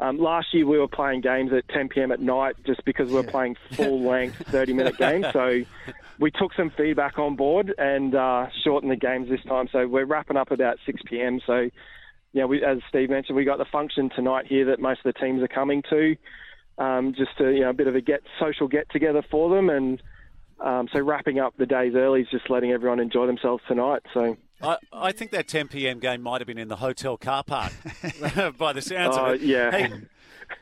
Um, 0.00 0.16
last 0.16 0.54
year 0.54 0.64
we 0.64 0.78
were 0.78 0.86
playing 0.86 1.22
games 1.22 1.50
at 1.52 1.66
10 1.74 1.88
p.m. 1.88 2.12
at 2.12 2.20
night 2.20 2.54
just 2.64 2.84
because 2.84 3.08
we 3.08 3.14
were 3.14 3.24
playing 3.24 3.56
full 3.76 4.08
length 4.08 4.36
30 4.52 4.72
minute 4.72 4.96
games. 4.96 5.26
So 5.32 5.64
we 6.20 6.30
took 6.30 6.52
some 6.56 6.70
feedback 6.76 7.18
on 7.18 7.34
board 7.34 7.74
and 7.78 8.14
uh, 8.14 8.46
shortened 8.62 8.92
the 8.92 8.96
games 8.96 9.28
this 9.28 9.42
time. 9.48 9.66
So 9.72 9.88
we're 9.88 10.04
wrapping 10.04 10.36
up 10.36 10.52
about 10.52 10.76
6 10.86 11.00
p.m. 11.08 11.40
So 11.44 11.68
yeah, 12.32 12.44
we, 12.44 12.62
as 12.64 12.78
Steve 12.88 13.10
mentioned, 13.10 13.36
we 13.36 13.44
got 13.44 13.58
the 13.58 13.64
function 13.64 14.10
tonight 14.14 14.46
here 14.46 14.66
that 14.66 14.80
most 14.80 15.00
of 15.04 15.12
the 15.12 15.18
teams 15.18 15.42
are 15.42 15.48
coming 15.48 15.82
to, 15.90 16.16
um, 16.78 17.14
just 17.16 17.36
to 17.38 17.50
you 17.50 17.60
know 17.60 17.70
a 17.70 17.74
bit 17.74 17.86
of 17.86 17.94
a 17.96 18.00
get 18.00 18.20
social 18.40 18.68
get 18.68 18.90
together 18.90 19.22
for 19.30 19.54
them, 19.54 19.70
and 19.70 20.02
um, 20.60 20.88
so 20.92 21.00
wrapping 21.00 21.38
up 21.38 21.56
the 21.56 21.66
days 21.66 21.94
early 21.94 22.20
is 22.22 22.28
just 22.30 22.50
letting 22.50 22.70
everyone 22.72 23.00
enjoy 23.00 23.26
themselves 23.26 23.62
tonight. 23.68 24.02
So 24.12 24.36
I, 24.60 24.76
I 24.92 25.12
think 25.12 25.30
that 25.30 25.48
10 25.48 25.68
p.m. 25.68 25.98
game 26.00 26.20
might 26.22 26.40
have 26.40 26.46
been 26.48 26.58
in 26.58 26.68
the 26.68 26.76
hotel 26.76 27.16
car 27.16 27.44
park 27.44 27.72
by 28.58 28.72
the 28.72 28.82
sounds 28.82 29.16
Uh, 29.16 29.20
of 29.22 29.34
it. 29.34 29.40
yeah. 29.42 29.70
Hey, 29.70 29.92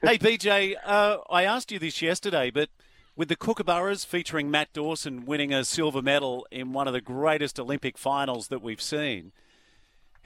hey 0.05 0.19
BJ, 0.19 0.75
uh, 0.85 1.19
I 1.31 1.45
asked 1.45 1.73
you 1.73 1.79
this 1.79 2.01
yesterday, 2.03 2.51
but 2.51 2.69
with 3.17 3.29
the 3.29 3.37
Kookaburras 3.37 4.05
featuring 4.05 4.51
Matt 4.51 4.73
Dawson 4.75 5.25
winning 5.25 5.53
a 5.53 5.65
silver 5.65 6.03
medal 6.03 6.47
in 6.51 6.75
one 6.75 6.87
of 6.87 6.93
the 6.93 7.01
greatest 7.01 7.59
Olympic 7.59 7.97
finals 7.97 8.49
that 8.49 8.61
we've 8.61 8.83
seen, 8.83 9.33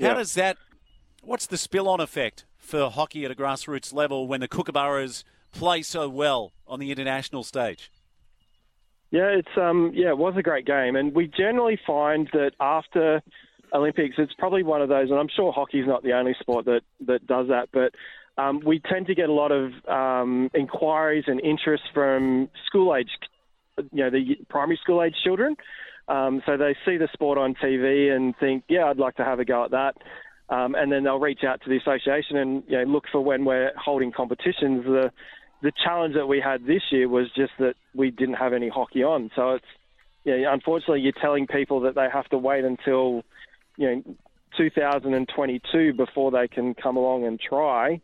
how 0.01 0.09
Yeah. 0.09 0.14
does 0.14 0.34
that, 0.34 0.57
what's 1.23 1.47
the 1.47 1.57
spill 1.57 1.89
on 1.89 2.01
effect 2.01 2.45
for 2.57 2.91
hockey 2.91 3.25
at 3.25 3.31
a 3.31 3.35
grassroots 3.35 3.93
level 3.93 4.27
when 4.29 4.41
the 4.41 4.49
Kookaburras 4.49 5.25
play 5.53 5.83
so 5.83 6.09
well 6.09 6.53
on 6.66 6.79
the 6.79 6.91
international 6.91 7.43
stage? 7.43 7.91
Yeah, 9.11 9.27
it's 9.27 9.49
um 9.57 9.91
yeah, 9.95 10.11
it 10.11 10.18
was 10.18 10.35
a 10.37 10.43
great 10.43 10.66
game, 10.66 10.95
and 10.95 11.14
we 11.14 11.27
generally 11.27 11.79
find 11.85 12.29
that 12.33 12.53
after 12.61 13.23
Olympics, 13.73 14.16
it's 14.18 14.33
probably 14.39 14.62
one 14.62 14.83
of 14.83 14.89
those, 14.89 15.11
and 15.11 15.18
I'm 15.18 15.29
sure 15.35 15.53
hockey's 15.53 15.87
not 15.87 16.03
the 16.03 16.12
only 16.12 16.35
sport 16.39 16.64
that 16.66 16.83
that 17.07 17.27
does 17.27 17.49
that, 17.49 17.71
but 17.73 17.93
um, 18.41 18.61
we 18.64 18.81
tend 18.81 19.07
to 19.09 19.14
get 19.14 19.29
a 19.29 19.33
lot 19.33 19.51
of 19.53 19.73
um, 19.89 20.51
inquiries 20.55 21.25
and 21.27 21.41
interest 21.41 21.83
from 21.93 22.49
school 22.66 22.95
age, 22.95 23.11
you 23.93 24.05
know, 24.05 24.11
the 24.11 24.37
primary 24.49 24.79
school 24.81 25.03
age 25.03 25.14
children. 25.23 25.57
Um, 26.09 26.43
so 26.47 26.57
they 26.57 26.77
see 26.85 26.97
the 26.97 27.09
sport 27.12 27.39
on 27.39 27.55
TV 27.55 28.14
and 28.14 28.35
think, 28.39 28.64
yeah, 28.68 28.87
I'd 28.87 28.99
like 28.99 29.16
to 29.16 29.25
have 29.25 29.41
a 29.41 29.45
go 29.45 29.64
at 29.64 29.71
that. 29.73 29.97
Um, 30.51 30.75
and 30.75 30.91
then 30.91 31.05
they'll 31.05 31.21
reach 31.21 31.45
out 31.47 31.63
to 31.63 31.71
the 31.71 31.77
association 31.77 32.37
and 32.37 32.65
you 32.67 32.79
know, 32.79 32.85
look 32.85 33.05
for 33.11 33.23
when 33.23 33.45
we're 33.45 33.73
holding 33.77 34.13
competitions. 34.13 34.85
The 34.85 35.11
the 35.63 35.73
challenge 35.85 36.15
that 36.15 36.27
we 36.27 36.41
had 36.41 36.67
this 36.67 36.83
year 36.91 37.09
was 37.09 37.27
just 37.37 37.53
that 37.59 37.75
we 37.95 38.11
didn't 38.11 38.35
have 38.35 38.53
any 38.53 38.69
hockey 38.69 39.03
on. 39.03 39.31
So 39.37 39.51
it's 39.51 39.65
yeah, 40.25 40.53
unfortunately 40.53 41.01
you're 41.01 41.13
telling 41.21 41.47
people 41.47 41.81
that 41.81 41.95
they 41.95 42.07
have 42.13 42.27
to 42.31 42.39
wait 42.39 42.65
until 42.65 43.23
you 43.77 43.95
know 43.95 44.17
2022 44.57 45.93
before 45.95 46.31
they 46.31 46.49
can 46.49 46.75
come 46.75 46.97
along 46.97 47.25
and 47.27 47.39
try. 47.39 48.01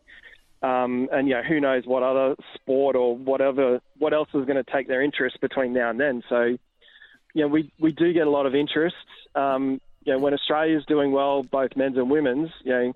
Um, 0.62 1.08
and 1.12 1.30
who 1.46 1.60
knows 1.60 1.82
what 1.84 2.02
other 2.02 2.34
sport 2.54 2.96
or 2.96 3.16
whatever 3.16 3.80
what 3.98 4.14
else 4.14 4.28
is 4.34 4.44
going 4.46 4.62
to 4.62 4.72
take 4.72 4.88
their 4.88 5.02
interest 5.02 5.40
between 5.40 5.72
now 5.72 5.90
and 5.90 6.00
then. 6.00 6.22
So 6.28 6.56
you 7.34 7.42
know, 7.42 7.48
we 7.48 7.72
we 7.78 7.92
do 7.92 8.12
get 8.12 8.26
a 8.26 8.30
lot 8.30 8.46
of 8.46 8.54
interest. 8.54 8.96
Um, 9.34 9.80
you 10.06 10.12
know, 10.12 10.18
when 10.20 10.32
Australia's 10.32 10.84
doing 10.86 11.10
well, 11.10 11.42
both 11.42 11.76
men's 11.76 11.96
and 11.96 12.08
women's, 12.08 12.50
you 12.62 12.72
know, 12.72 12.92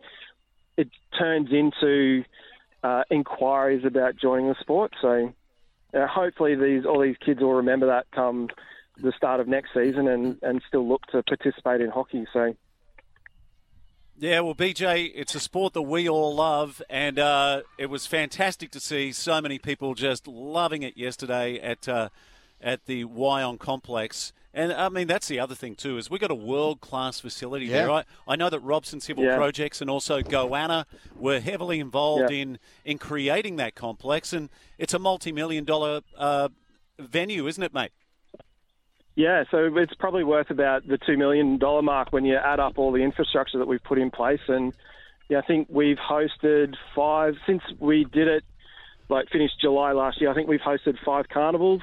it 0.76 0.88
turns 1.18 1.50
into 1.50 2.24
uh, 2.84 3.02
inquiries 3.10 3.84
about 3.84 4.16
joining 4.16 4.48
the 4.48 4.54
sport. 4.60 4.92
So 5.02 5.34
uh, 5.92 6.06
hopefully 6.06 6.54
these 6.54 6.86
all 6.86 7.00
these 7.00 7.16
kids 7.18 7.40
will 7.40 7.54
remember 7.54 7.86
that 7.86 8.06
come 8.12 8.48
the 9.02 9.12
start 9.16 9.40
of 9.40 9.48
next 9.48 9.70
season 9.74 10.06
and, 10.06 10.38
and 10.42 10.62
still 10.68 10.86
look 10.86 11.04
to 11.06 11.22
participate 11.22 11.80
in 11.80 11.90
hockey. 11.90 12.26
So 12.32 12.54
Yeah, 14.16 14.40
well, 14.40 14.54
BJ, 14.54 15.10
it's 15.14 15.34
a 15.34 15.40
sport 15.40 15.72
that 15.72 15.82
we 15.82 16.08
all 16.08 16.34
love, 16.34 16.80
and 16.88 17.18
uh, 17.18 17.62
it 17.76 17.86
was 17.86 18.06
fantastic 18.06 18.70
to 18.72 18.80
see 18.80 19.10
so 19.10 19.40
many 19.40 19.58
people 19.58 19.94
just 19.94 20.28
loving 20.28 20.82
it 20.84 20.96
yesterday 20.96 21.58
at 21.58 21.88
uh, 21.88 22.10
at 22.60 22.86
the 22.86 23.04
Wyon 23.04 23.58
complex. 23.58 24.32
And 24.52 24.72
I 24.72 24.88
mean, 24.88 25.06
that's 25.06 25.28
the 25.28 25.38
other 25.38 25.54
thing 25.54 25.76
too 25.76 25.96
is 25.96 26.10
we've 26.10 26.20
got 26.20 26.30
a 26.32 26.34
world 26.34 26.80
class 26.80 27.20
facility 27.20 27.66
Yeah. 27.66 27.72
there. 27.82 27.90
I, 27.90 28.04
I 28.26 28.34
know 28.36 28.50
that 28.50 28.58
Robson 28.60 29.00
Civil 29.00 29.24
Yeah. 29.24 29.36
Projects 29.36 29.80
and 29.80 29.88
also 29.88 30.22
Goanna 30.22 30.86
were 31.14 31.38
heavily 31.40 31.78
involved 31.78 32.30
Yeah. 32.32 32.38
in 32.42 32.58
in 32.84 32.98
creating 32.98 33.56
that 33.56 33.74
complex, 33.76 34.32
and 34.32 34.50
it's 34.76 34.92
a 34.92 34.98
multi 34.98 35.30
million 35.30 35.64
dollar 35.64 36.00
uh, 36.18 36.48
venue, 36.98 37.46
isn't 37.46 37.62
it, 37.62 37.72
mate? 37.72 37.92
Yeah, 39.16 39.44
so 39.50 39.70
it's 39.76 39.94
probably 39.94 40.24
worth 40.24 40.50
about 40.50 40.86
the 40.86 40.98
two 40.98 41.16
million 41.16 41.58
dollar 41.58 41.82
mark 41.82 42.12
when 42.12 42.24
you 42.24 42.36
add 42.36 42.58
up 42.58 42.78
all 42.78 42.90
the 42.90 43.02
infrastructure 43.02 43.58
that 43.58 43.68
we've 43.68 43.82
put 43.82 43.98
in 43.98 44.10
place. 44.10 44.40
And 44.48 44.72
yeah, 45.28 45.38
I 45.38 45.42
think 45.42 45.68
we've 45.70 45.98
hosted 45.98 46.74
five 46.96 47.34
since 47.46 47.62
we 47.78 48.04
did 48.04 48.26
it, 48.28 48.44
like 49.08 49.28
finished 49.30 49.60
July 49.60 49.92
last 49.92 50.20
year. 50.20 50.30
I 50.30 50.34
think 50.34 50.48
we've 50.48 50.60
hosted 50.60 50.96
five 51.04 51.28
carnivals. 51.28 51.82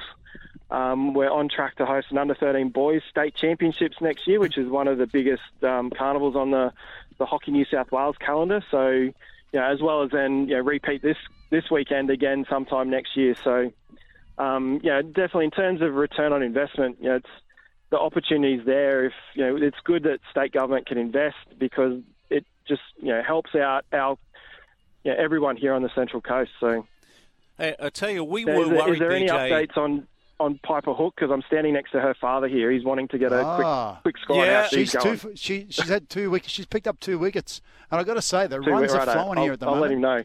Um, 0.70 1.14
we're 1.14 1.30
on 1.30 1.48
track 1.48 1.76
to 1.76 1.86
host 1.86 2.08
an 2.10 2.18
under 2.18 2.34
13 2.34 2.68
boys 2.68 3.02
state 3.08 3.34
championships 3.34 3.96
next 4.00 4.26
year, 4.26 4.38
which 4.38 4.58
is 4.58 4.68
one 4.68 4.86
of 4.86 4.98
the 4.98 5.06
biggest 5.06 5.42
um, 5.62 5.90
carnivals 5.90 6.36
on 6.36 6.50
the 6.50 6.72
the 7.18 7.26
Hockey 7.26 7.50
New 7.50 7.64
South 7.64 7.90
Wales 7.90 8.16
calendar. 8.18 8.62
So, 8.70 8.90
you 8.90 9.12
know, 9.52 9.64
as 9.64 9.80
well 9.80 10.02
as 10.02 10.10
then 10.10 10.46
you 10.48 10.56
know, 10.56 10.60
repeat 10.60 11.02
this 11.02 11.16
this 11.50 11.70
weekend 11.70 12.10
again 12.10 12.44
sometime 12.50 12.90
next 12.90 13.16
year. 13.16 13.34
So 13.42 13.72
um, 14.36 14.80
you 14.82 14.90
know, 14.90 15.02
definitely 15.02 15.46
in 15.46 15.50
terms 15.52 15.80
of 15.80 15.94
return 15.94 16.32
on 16.32 16.42
investment, 16.42 16.98
you 17.00 17.08
know, 17.08 17.16
it's 17.16 17.30
the 17.90 17.98
opportunities 17.98 18.64
there. 18.66 19.06
If 19.06 19.14
you 19.34 19.44
know, 19.46 19.56
it's 19.56 19.78
good 19.84 20.02
that 20.02 20.20
state 20.30 20.52
government 20.52 20.86
can 20.86 20.98
invest 20.98 21.36
because 21.58 22.00
it 22.28 22.44
just 22.68 22.82
you 22.98 23.08
know 23.08 23.22
helps 23.22 23.54
out 23.54 23.86
our 23.92 24.18
you 25.02 25.12
know, 25.12 25.16
everyone 25.18 25.56
here 25.56 25.72
on 25.72 25.82
the 25.82 25.90
Central 25.94 26.20
Coast. 26.20 26.50
So, 26.60 26.86
Hey, 27.56 27.74
I 27.80 27.88
tell 27.88 28.10
you, 28.10 28.22
we 28.22 28.42
is, 28.42 28.46
were 28.46 28.66
there- 28.66 28.78
worried, 28.78 28.92
is 28.92 28.98
there 28.98 29.12
any 29.12 29.28
updates 29.28 29.76
on? 29.78 30.06
On 30.40 30.58
Piper 30.62 30.94
Hook 30.94 31.14
because 31.16 31.32
I'm 31.32 31.42
standing 31.48 31.72
next 31.74 31.90
to 31.92 32.00
her 32.00 32.14
father 32.20 32.46
here. 32.46 32.70
He's 32.70 32.84
wanting 32.84 33.08
to 33.08 33.18
get 33.18 33.32
a 33.32 33.40
Ah. 33.44 33.98
quick 34.02 34.14
quick 34.14 34.22
score 34.22 34.40
on 34.42 34.46
Yeah. 34.46 34.62
how 34.62 34.68
she's 34.68 34.90
She's 34.92 35.02
two. 35.02 35.32
She 35.34 35.66
she's 35.68 35.88
had 35.88 36.08
two 36.08 36.30
wickets. 36.30 36.52
She's 36.52 36.66
picked 36.66 36.86
up 36.86 37.00
two 37.00 37.18
wickets, 37.18 37.60
and 37.90 38.00
I 38.00 38.04
got 38.04 38.14
to 38.14 38.22
say 38.22 38.46
the 38.46 38.60
Two- 38.60 38.70
runs 38.70 38.92
are 38.94 39.04
flowing 39.04 39.38
I'll, 39.38 39.44
here 39.44 39.52
at 39.54 39.60
the 39.60 39.66
I'll 39.66 39.76
let 39.80 39.90
him 39.90 40.00
know. 40.00 40.22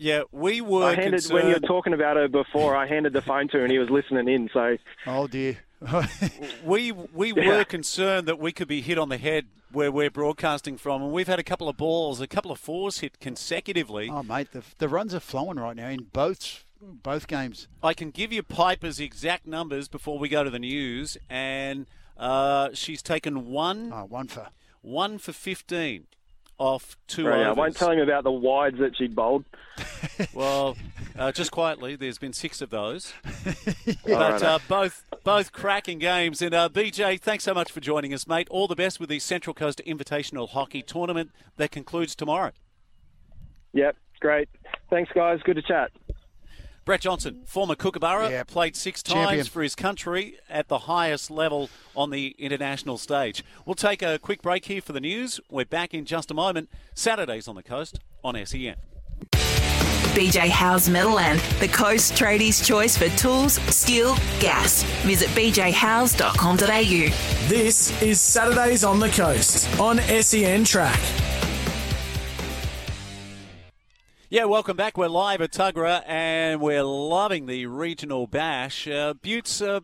Yeah, 0.00 0.22
we 0.32 0.60
were 0.60 0.84
I 0.84 0.94
handed 0.94 1.10
concerned. 1.12 1.34
when 1.34 1.46
you 1.48 1.54
were 1.54 1.66
talking 1.66 1.92
about 1.92 2.16
her 2.16 2.28
before. 2.28 2.76
I 2.76 2.86
handed 2.86 3.12
the 3.12 3.22
phone 3.22 3.48
to 3.48 3.58
her 3.58 3.62
and 3.64 3.70
he 3.72 3.78
was 3.78 3.88
listening 3.90 4.28
in. 4.28 4.48
So 4.52 4.76
Oh 5.06 5.26
dear. 5.28 5.58
we 6.64 6.90
we 6.92 7.32
were 7.32 7.64
concerned 7.64 8.26
that 8.26 8.38
we 8.38 8.52
could 8.52 8.68
be 8.68 8.80
hit 8.80 8.98
on 8.98 9.08
the 9.08 9.16
head 9.16 9.46
where 9.70 9.92
we're 9.92 10.10
broadcasting 10.10 10.76
from, 10.76 11.02
and 11.02 11.12
we've 11.12 11.26
had 11.28 11.38
a 11.38 11.42
couple 11.44 11.68
of 11.68 11.76
balls, 11.76 12.20
a 12.20 12.26
couple 12.26 12.50
of 12.50 12.58
fours 12.58 13.00
hit 13.00 13.20
consecutively. 13.20 14.08
oh 14.10 14.22
mate, 14.22 14.50
the, 14.52 14.62
the 14.78 14.88
runs 14.88 15.14
are 15.14 15.20
flowing 15.20 15.58
right 15.58 15.76
now 15.76 15.88
in 15.88 16.04
both 16.12 16.64
both 16.80 17.26
games. 17.26 17.68
I 17.82 17.94
can 17.94 18.10
give 18.10 18.32
you 18.32 18.42
Piper's 18.42 19.00
exact 19.00 19.46
numbers 19.46 19.88
before 19.88 20.18
we 20.18 20.28
go 20.28 20.44
to 20.44 20.50
the 20.50 20.58
news, 20.58 21.16
and 21.28 21.86
uh, 22.16 22.70
she's 22.74 23.02
taken 23.02 23.50
one 23.50 23.92
Oh, 23.92 24.04
one 24.04 24.28
for 24.28 24.48
one 24.82 25.18
for 25.18 25.32
fifteen 25.32 26.06
off 26.58 26.96
two 27.06 27.26
Right, 27.28 27.40
I 27.40 27.44
overs. 27.46 27.56
won't 27.56 27.76
tell 27.76 27.90
him 27.92 28.00
about 28.00 28.24
the 28.24 28.32
wides 28.32 28.78
that 28.78 28.96
she'd 28.96 29.14
bowled. 29.14 29.44
Well, 30.34 30.76
uh, 31.16 31.30
just 31.30 31.52
quietly, 31.52 31.94
there's 31.94 32.18
been 32.18 32.32
six 32.32 32.60
of 32.60 32.70
those, 32.70 33.12
All 33.86 33.94
but 34.04 34.42
uh, 34.42 34.58
both 34.68 35.04
both 35.22 35.52
cracking 35.52 36.00
games. 36.00 36.42
And 36.42 36.52
uh, 36.54 36.68
BJ, 36.68 37.20
thanks 37.20 37.44
so 37.44 37.54
much 37.54 37.70
for 37.70 37.78
joining 37.78 38.12
us, 38.12 38.26
mate. 38.26 38.48
All 38.50 38.66
the 38.66 38.74
best 38.74 38.98
with 38.98 39.08
the 39.08 39.20
Central 39.20 39.54
Coast 39.54 39.80
Invitational 39.86 40.48
Hockey 40.48 40.82
Tournament 40.82 41.30
that 41.56 41.70
concludes 41.70 42.16
tomorrow. 42.16 42.50
Yep, 43.74 43.96
great. 44.20 44.48
Thanks, 44.90 45.10
guys. 45.14 45.38
Good 45.44 45.56
to 45.56 45.62
chat. 45.62 45.92
Brett 46.88 47.02
Johnson, 47.02 47.42
former 47.44 47.74
Kookaburra, 47.74 48.30
Yeah. 48.30 48.44
played 48.44 48.74
six 48.74 49.02
Champion. 49.02 49.28
times 49.28 49.48
for 49.48 49.62
his 49.62 49.74
country 49.74 50.38
at 50.48 50.68
the 50.68 50.78
highest 50.78 51.30
level 51.30 51.68
on 51.94 52.08
the 52.08 52.34
international 52.38 52.96
stage. 52.96 53.44
We'll 53.66 53.74
take 53.74 54.00
a 54.00 54.18
quick 54.18 54.40
break 54.40 54.64
here 54.64 54.80
for 54.80 54.94
the 54.94 55.00
news. 55.00 55.38
We're 55.50 55.66
back 55.66 55.92
in 55.92 56.06
just 56.06 56.30
a 56.30 56.34
moment. 56.34 56.70
Saturdays 56.94 57.46
on 57.46 57.56
the 57.56 57.62
coast 57.62 57.98
on 58.24 58.36
SEN. 58.36 58.76
BJ 60.14 60.48
Howe's 60.48 60.88
Meadowland, 60.88 61.40
the 61.60 61.68
Coast 61.68 62.14
Tradies' 62.14 62.64
choice 62.64 62.96
for 62.96 63.10
tools, 63.18 63.60
steel, 63.70 64.14
gas. 64.40 64.82
Visit 65.04 65.28
bjhowes.com.au. 65.36 67.48
This 67.50 68.00
is 68.00 68.18
Saturdays 68.18 68.82
on 68.82 68.98
the 68.98 69.10
Coast 69.10 69.68
on 69.78 69.98
SEN 70.22 70.64
Track. 70.64 70.98
Yeah, 74.30 74.44
welcome 74.44 74.76
back. 74.76 74.98
We're 74.98 75.08
live 75.08 75.40
at 75.40 75.52
Tuggerah 75.52 76.02
and 76.06 76.60
we're 76.60 76.82
loving 76.82 77.46
the 77.46 77.64
regional 77.66 78.26
bash. 78.26 78.86
Uh, 78.86 79.14
Buttes, 79.14 79.62
uh, 79.66 79.80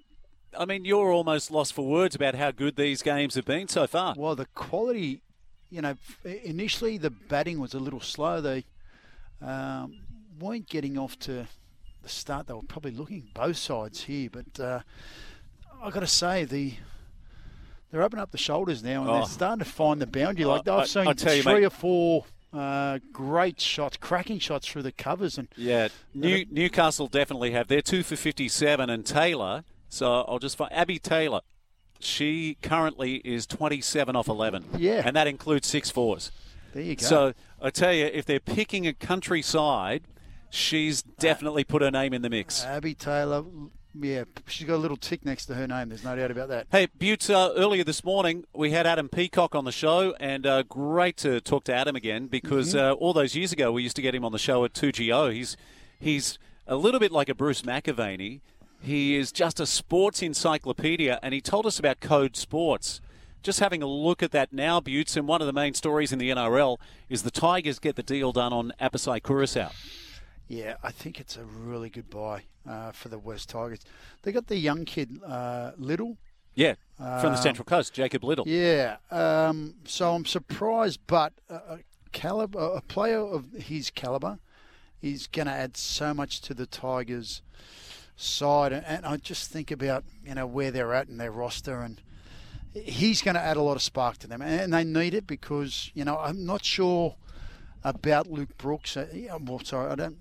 I 0.58 0.66
mean, 0.66 0.84
you're 0.84 1.10
almost 1.10 1.50
lost 1.50 1.72
for 1.72 1.86
words 1.86 2.14
about 2.14 2.34
how 2.34 2.50
good 2.50 2.76
these 2.76 3.00
games 3.00 3.36
have 3.36 3.46
been 3.46 3.68
so 3.68 3.86
far. 3.86 4.14
Well, 4.18 4.36
the 4.36 4.44
quality, 4.54 5.22
you 5.70 5.80
know, 5.80 5.94
initially 6.24 6.98
the 6.98 7.08
batting 7.10 7.58
was 7.58 7.72
a 7.72 7.78
little 7.78 8.00
slow. 8.00 8.42
They 8.42 8.64
um, 9.40 10.00
weren't 10.38 10.68
getting 10.68 10.98
off 10.98 11.18
to 11.20 11.46
the 12.02 12.08
start. 12.10 12.46
They 12.46 12.52
were 12.54 12.60
probably 12.62 12.90
looking 12.92 13.28
both 13.34 13.56
sides 13.56 14.02
here, 14.02 14.28
but 14.30 14.60
uh, 14.62 14.80
I 15.82 15.90
got 15.90 16.00
to 16.00 16.06
say 16.06 16.44
the. 16.44 16.74
They're 17.90 18.02
opening 18.02 18.22
up 18.24 18.32
the 18.32 18.38
shoulders 18.38 18.82
now, 18.82 19.02
and 19.02 19.10
Oh. 19.10 19.14
they're 19.14 19.26
starting 19.26 19.60
to 19.60 19.70
find 19.70 20.02
the 20.02 20.06
boundary. 20.06 20.44
Like 20.44 20.66
I- 20.68 20.78
I've 20.80 20.88
seen 20.88 21.06
I 21.06 21.10
you, 21.10 21.14
three 21.14 21.42
mate- 21.54 21.64
or 21.64 21.70
four 21.70 22.24
uh, 22.54 22.98
great 23.12 23.60
shots, 23.60 23.96
cracking 23.96 24.38
shots 24.38 24.66
through 24.68 24.82
the 24.82 24.92
covers, 24.92 25.38
and 25.38 25.48
Yeah, 25.56 25.88
New, 26.14 26.44
Newcastle 26.50 27.06
definitely 27.08 27.50
have. 27.52 27.68
They're 27.68 27.82
two 27.82 28.02
for 28.02 28.16
57, 28.16 28.88
and 28.90 29.04
Taylor, 29.04 29.64
so 29.88 30.22
I'll 30.28 30.38
just 30.38 30.56
find 30.56 30.72
Abby 30.72 30.98
Taylor. 30.98 31.40
She 32.00 32.56
currently 32.62 33.16
is 33.24 33.46
27 33.46 34.14
off 34.14 34.28
11. 34.28 34.64
Yeah. 34.76 35.02
And 35.04 35.16
that 35.16 35.26
includes 35.26 35.66
six 35.66 35.90
fours. 35.90 36.30
there 36.72 36.82
you 36.82 36.96
go. 36.96 37.04
So 37.06 37.34
I 37.62 37.70
tell 37.70 37.92
you, 37.92 38.06
if 38.06 38.26
they're 38.26 38.40
picking 38.40 38.86
a 38.86 38.92
countryside, 38.92 40.02
she's 40.50 41.02
definitely 41.02 41.64
put 41.64 41.80
her 41.82 41.90
name 41.90 42.12
in 42.12 42.22
the 42.22 42.28
mix. 42.30 42.64
Abby 42.64 42.94
Taylor, 42.94 43.44
yeah, 44.00 44.24
she's 44.46 44.66
got 44.66 44.74
a 44.74 44.78
little 44.78 44.96
tick 44.96 45.24
next 45.24 45.46
to 45.46 45.54
her 45.54 45.66
name. 45.66 45.88
There's 45.88 46.04
no 46.04 46.16
doubt 46.16 46.30
about 46.30 46.48
that. 46.48 46.66
Hey, 46.70 46.88
Butte, 46.98 47.30
uh, 47.30 47.52
earlier 47.56 47.84
this 47.84 48.02
morning 48.04 48.44
we 48.54 48.72
had 48.72 48.86
Adam 48.86 49.08
Peacock 49.08 49.54
on 49.54 49.64
the 49.64 49.72
show, 49.72 50.14
and 50.18 50.46
uh, 50.46 50.62
great 50.64 51.16
to 51.18 51.40
talk 51.40 51.64
to 51.64 51.74
Adam 51.74 51.94
again 51.94 52.26
because 52.26 52.74
uh, 52.74 52.92
all 52.92 53.12
those 53.12 53.36
years 53.36 53.52
ago 53.52 53.70
we 53.70 53.82
used 53.82 53.96
to 53.96 54.02
get 54.02 54.14
him 54.14 54.24
on 54.24 54.32
the 54.32 54.38
show 54.38 54.64
at 54.64 54.72
2GO. 54.72 55.32
He's, 55.32 55.56
he's 55.98 56.38
a 56.66 56.76
little 56.76 57.00
bit 57.00 57.12
like 57.12 57.28
a 57.28 57.34
Bruce 57.34 57.62
McAvaney. 57.62 58.40
He 58.82 59.16
is 59.16 59.32
just 59.32 59.60
a 59.60 59.66
sports 59.66 60.22
encyclopedia, 60.22 61.18
and 61.22 61.32
he 61.32 61.40
told 61.40 61.64
us 61.64 61.78
about 61.78 62.00
Code 62.00 62.36
Sports. 62.36 63.00
Just 63.42 63.60
having 63.60 63.82
a 63.82 63.86
look 63.86 64.22
at 64.22 64.30
that 64.32 64.52
now, 64.52 64.80
Buttes, 64.80 65.16
and 65.16 65.28
one 65.28 65.40
of 65.40 65.46
the 65.46 65.52
main 65.52 65.74
stories 65.74 66.12
in 66.12 66.18
the 66.18 66.30
NRL 66.30 66.78
is 67.08 67.22
the 67.22 67.30
Tigers 67.30 67.78
get 67.78 67.96
the 67.96 68.02
deal 68.02 68.32
done 68.32 68.52
on 68.52 68.72
Apisai 68.80 69.20
Koroisau. 69.20 69.70
Yeah, 70.48 70.76
I 70.82 70.90
think 70.90 71.20
it's 71.20 71.36
a 71.36 71.44
really 71.44 71.88
good 71.88 72.10
buy 72.10 72.44
uh, 72.68 72.92
for 72.92 73.08
the 73.08 73.18
West 73.18 73.48
Tigers. 73.48 73.80
They 74.22 74.32
got 74.32 74.46
the 74.48 74.58
young 74.58 74.84
kid, 74.84 75.20
uh, 75.24 75.72
Little. 75.76 76.18
Yeah, 76.54 76.74
from 76.96 77.32
the 77.32 77.36
Um, 77.36 77.42
Central 77.42 77.64
Coast, 77.64 77.92
Jacob 77.92 78.22
Little. 78.22 78.46
Yeah, 78.46 78.96
um, 79.10 79.74
so 79.84 80.14
I'm 80.14 80.24
surprised, 80.24 81.00
but 81.06 81.32
a, 81.48 81.78
caliber, 82.12 82.60
a 82.60 82.80
player 82.80 83.18
of 83.18 83.52
his 83.52 83.90
caliber 83.90 84.38
is 85.02 85.26
going 85.26 85.46
to 85.46 85.52
add 85.52 85.76
so 85.76 86.14
much 86.14 86.40
to 86.42 86.54
the 86.54 86.66
Tigers' 86.66 87.42
side. 88.16 88.72
And, 88.72 88.86
and 88.86 89.04
I 89.04 89.16
just 89.16 89.50
think 89.50 89.70
about 89.70 90.04
you 90.24 90.34
know 90.34 90.46
where 90.46 90.70
they're 90.70 90.94
at 90.94 91.08
in 91.08 91.16
their 91.16 91.32
roster, 91.32 91.80
and 91.80 92.00
he's 92.72 93.20
going 93.20 93.34
to 93.34 93.40
add 93.40 93.56
a 93.56 93.62
lot 93.62 93.74
of 93.76 93.82
spark 93.82 94.18
to 94.18 94.28
them, 94.28 94.40
and 94.40 94.72
they 94.72 94.84
need 94.84 95.14
it 95.14 95.26
because 95.26 95.90
you 95.94 96.04
know 96.04 96.18
I'm 96.18 96.46
not 96.46 96.64
sure 96.64 97.16
about 97.84 98.28
Luke 98.30 98.56
Brooks. 98.58 98.96
Uh, 98.96 99.06
well, 99.40 99.60
sorry, 99.62 99.90
I 99.90 99.94
don't. 99.94 100.16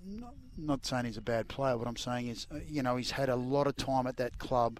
I'm 0.56 0.66
not 0.66 0.86
saying 0.86 1.06
he's 1.06 1.16
a 1.16 1.22
bad 1.22 1.48
player. 1.48 1.76
What 1.76 1.88
I'm 1.88 1.96
saying 1.96 2.28
is, 2.28 2.46
uh, 2.52 2.58
you 2.68 2.82
know, 2.82 2.96
he's 2.96 3.12
had 3.12 3.28
a 3.28 3.36
lot 3.36 3.66
of 3.66 3.76
time 3.76 4.06
at 4.06 4.16
that 4.18 4.38
club, 4.38 4.78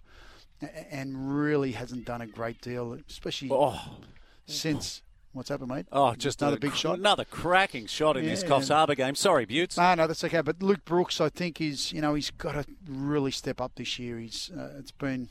and 0.91 1.35
really 1.37 1.73
hasn't 1.73 2.05
done 2.05 2.21
a 2.21 2.27
great 2.27 2.61
deal, 2.61 2.97
especially 3.09 3.49
Oh. 3.53 3.99
since. 4.47 5.01
What's 5.33 5.49
happened, 5.49 5.71
mate? 5.71 5.87
Oh, 5.91 6.15
just 6.15 6.41
another 6.43 6.59
big 6.59 6.71
cr- 6.71 6.77
shot. 6.77 6.99
Another 7.01 7.25
cracking 7.25 7.87
shot 7.87 8.17
in 8.17 8.25
this 8.25 8.43
Yeah. 8.45 8.51
Coffs 8.51 8.69
Harbour 8.69 8.95
game. 8.95 9.17
Sorry, 9.17 9.45
Butts. 9.45 9.77
No, 9.77 9.93
no, 9.97 10.07
that's 10.07 10.23
okay. 10.23 10.41
But 10.43 10.63
Luke 10.63 10.85
Brooks, 10.85 11.21
I 11.21 11.29
think, 11.29 11.61
is 11.61 11.91
you 11.93 12.01
know 12.01 12.15
he's 12.15 12.31
got 12.31 12.53
to 12.53 12.65
really 12.87 13.33
step 13.33 13.61
up 13.61 13.73
this 13.75 13.99
year. 13.99 14.21
He's 14.21 14.53
uh, 14.57 14.75
it's 14.79 14.93
been 14.93 15.29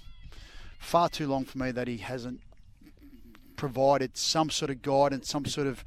far 0.78 1.08
too 1.08 1.26
long 1.28 1.46
for 1.46 1.58
me 1.58 1.72
that 1.72 1.88
he 1.88 2.00
hasn't 2.00 2.42
provided 3.56 4.18
some 4.18 4.50
sort 4.50 4.72
of 4.72 4.82
guidance, 4.82 5.30
some 5.30 5.46
sort 5.46 5.68
of 5.68 5.86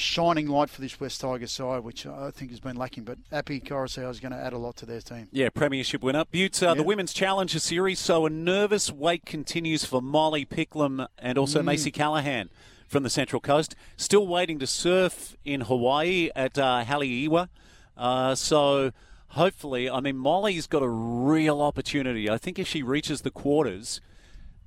shining 0.00 0.46
light 0.48 0.70
for 0.70 0.80
this 0.80 0.98
West 0.98 1.20
Tigers 1.20 1.52
side, 1.52 1.84
which 1.84 2.06
I 2.06 2.30
think 2.30 2.50
has 2.50 2.60
been 2.60 2.76
lacking. 2.76 3.04
But 3.04 3.18
Api 3.30 3.60
Koroisau 3.60 4.10
is 4.10 4.20
going 4.20 4.32
to 4.32 4.38
add 4.38 4.52
a 4.52 4.58
lot 4.58 4.76
to 4.76 4.86
their 4.86 5.00
team. 5.00 5.28
Yeah, 5.32 5.50
Premiership 5.50 6.02
winner. 6.02 6.24
Butte, 6.30 6.62
uh, 6.62 6.74
the 6.74 6.82
Women's 6.82 7.12
Challenger 7.12 7.58
Series. 7.58 7.98
So 7.98 8.26
a 8.26 8.30
nervous 8.30 8.90
wait 8.90 9.24
continues 9.26 9.84
for 9.84 10.00
Molly 10.02 10.44
Picklum 10.44 11.06
and 11.18 11.38
also 11.38 11.60
Mm. 11.60 11.66
Macy 11.66 11.90
Callaghan 11.90 12.50
from 12.88 13.02
the 13.02 13.10
Central 13.10 13.40
Coast. 13.40 13.76
Still 13.96 14.26
waiting 14.26 14.58
to 14.58 14.66
surf 14.66 15.36
in 15.44 15.62
Hawaii 15.62 16.30
at 16.34 16.58
uh, 16.58 16.84
Haleiwa. 16.86 17.48
Uh, 17.96 18.34
so 18.34 18.90
hopefully, 19.28 19.88
I 19.88 20.00
mean, 20.00 20.16
Molly's 20.16 20.66
got 20.66 20.82
a 20.82 20.88
real 20.88 21.60
opportunity. 21.60 22.28
I 22.28 22.38
think 22.38 22.58
if 22.58 22.66
she 22.66 22.82
reaches 22.82 23.20
the 23.20 23.30
quarters, 23.30 24.00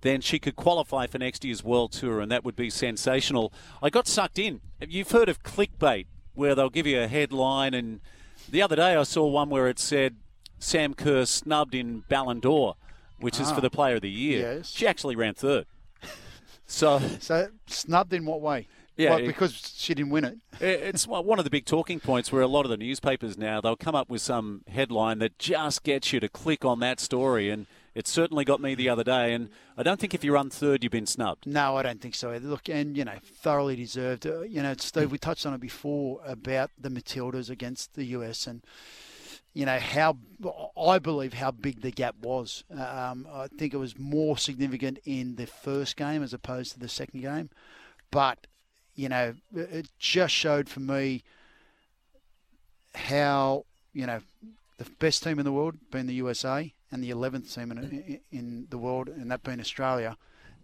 then 0.03 0.21
she 0.21 0.38
could 0.39 0.55
qualify 0.55 1.07
for 1.07 1.17
next 1.17 1.43
year's 1.43 1.63
World 1.63 1.91
Tour, 1.91 2.21
and 2.21 2.31
that 2.31 2.45
would 2.45 2.55
be 2.55 2.69
sensational. 2.69 3.51
I 3.81 3.89
got 3.89 4.07
sucked 4.07 4.38
in. 4.39 4.61
You've 4.88 5.11
heard 5.11 5.27
of 5.27 5.41
clickbait, 5.43 6.05
where 6.35 6.55
they'll 6.55 6.69
give 6.69 6.85
you 6.88 7.01
a 7.01 7.07
headline, 7.07 7.73
and 7.73 7.99
the 8.49 8.61
other 8.61 8.75
day 8.77 8.95
I 8.95 9.03
saw 9.03 9.25
one 9.27 9.49
where 9.49 9.67
it 9.67 9.80
said 9.80 10.15
Sam 10.59 10.93
Kerr 10.93 11.25
snubbed 11.25 11.75
in 11.75 12.03
Ballon 12.07 12.39
d'Or, 12.39 12.75
which 13.19 13.39
is 13.39 13.49
Ah. 13.49 13.55
for 13.55 13.61
the 13.61 13.69
Player 13.69 13.95
of 13.95 14.01
the 14.01 14.09
Year. 14.09 14.55
Yes. 14.57 14.69
She 14.69 14.85
actually 14.88 15.15
ran 15.15 15.34
third. 15.34 15.65
So 16.65 16.99
So 17.19 17.49
snubbed 17.67 18.13
in 18.13 18.25
what 18.25 18.41
way? 18.41 18.67
Yeah, 18.95 19.17
it- 19.17 19.27
because 19.27 19.73
she 19.75 19.93
didn't 19.93 20.11
win 20.11 20.23
it. 20.23 20.38
it's 20.61 21.07
one 21.07 21.38
of 21.39 21.43
the 21.45 21.49
big 21.51 21.65
talking 21.65 21.99
points 21.99 22.31
where 22.31 22.41
a 22.41 22.47
lot 22.47 22.65
of 22.65 22.69
the 22.69 22.77
newspapers 22.77 23.38
now 23.38 23.59
they'll 23.59 23.75
come 23.75 23.95
up 23.95 24.09
with 24.09 24.21
some 24.21 24.61
headline 24.67 25.19
that 25.19 25.38
just 25.39 25.84
gets 25.84 26.13
you 26.13 26.19
to 26.19 26.30
click 26.30 26.63
on 26.63 26.80
that 26.80 26.99
story, 26.99 27.49
and 27.49 27.65
it 27.95 28.07
certainly 28.07 28.43
got 28.43 28.61
me 28.61 28.75
the 28.75 28.89
other 28.89 29.03
day. 29.03 29.33
And 29.33 29.49
I 29.77 29.83
don't 29.83 29.99
think 29.99 30.13
if 30.13 30.23
you 30.23 30.33
run 30.33 30.49
third, 30.49 30.83
you've 30.83 30.91
been 30.91 31.05
snubbed. 31.05 31.45
No, 31.45 31.77
I 31.77 31.83
don't 31.83 32.01
think 32.01 32.15
so. 32.15 32.35
Look, 32.41 32.69
and 32.69 32.97
you 32.97 33.05
know, 33.05 33.17
thoroughly 33.23 33.75
deserved. 33.75 34.25
Uh, 34.25 34.41
you 34.41 34.61
know, 34.63 34.73
Steve, 34.77 35.11
we 35.11 35.17
touched 35.17 35.45
on 35.45 35.53
it 35.53 35.61
before 35.61 36.21
about 36.25 36.71
the 36.79 36.89
Matildas 36.89 37.49
against 37.49 37.93
the 37.93 38.05
US, 38.05 38.47
and 38.47 38.63
you 39.53 39.65
know 39.65 39.79
how 39.79 40.17
I 40.79 40.99
believe 40.99 41.33
how 41.33 41.51
big 41.51 41.81
the 41.81 41.91
gap 41.91 42.15
was. 42.21 42.63
Um, 42.71 43.27
I 43.31 43.47
think 43.47 43.73
it 43.73 43.77
was 43.77 43.97
more 43.97 44.37
significant 44.37 44.99
in 45.05 45.35
the 45.35 45.45
first 45.45 45.95
game 45.95 46.23
as 46.23 46.33
opposed 46.33 46.73
to 46.73 46.79
the 46.79 46.89
second 46.89 47.21
game, 47.21 47.49
but 48.09 48.47
you 48.95 49.09
know, 49.09 49.33
it 49.55 49.89
just 49.99 50.33
showed 50.33 50.69
for 50.69 50.79
me 50.79 51.23
how 52.95 53.65
you 53.93 54.05
know 54.05 54.21
the 54.77 54.85
best 54.99 55.23
team 55.23 55.39
in 55.39 55.45
the 55.45 55.51
world 55.51 55.75
being 55.91 56.07
the 56.07 56.13
USA 56.15 56.73
and 56.93 57.03
the 57.03 57.09
11th 57.09 57.53
team 57.53 57.71
in, 57.71 58.19
in 58.31 58.67
the 58.69 58.77
world, 58.77 59.09
and 59.09 59.31
that 59.31 59.43
being 59.43 59.59
Australia, 59.59 60.15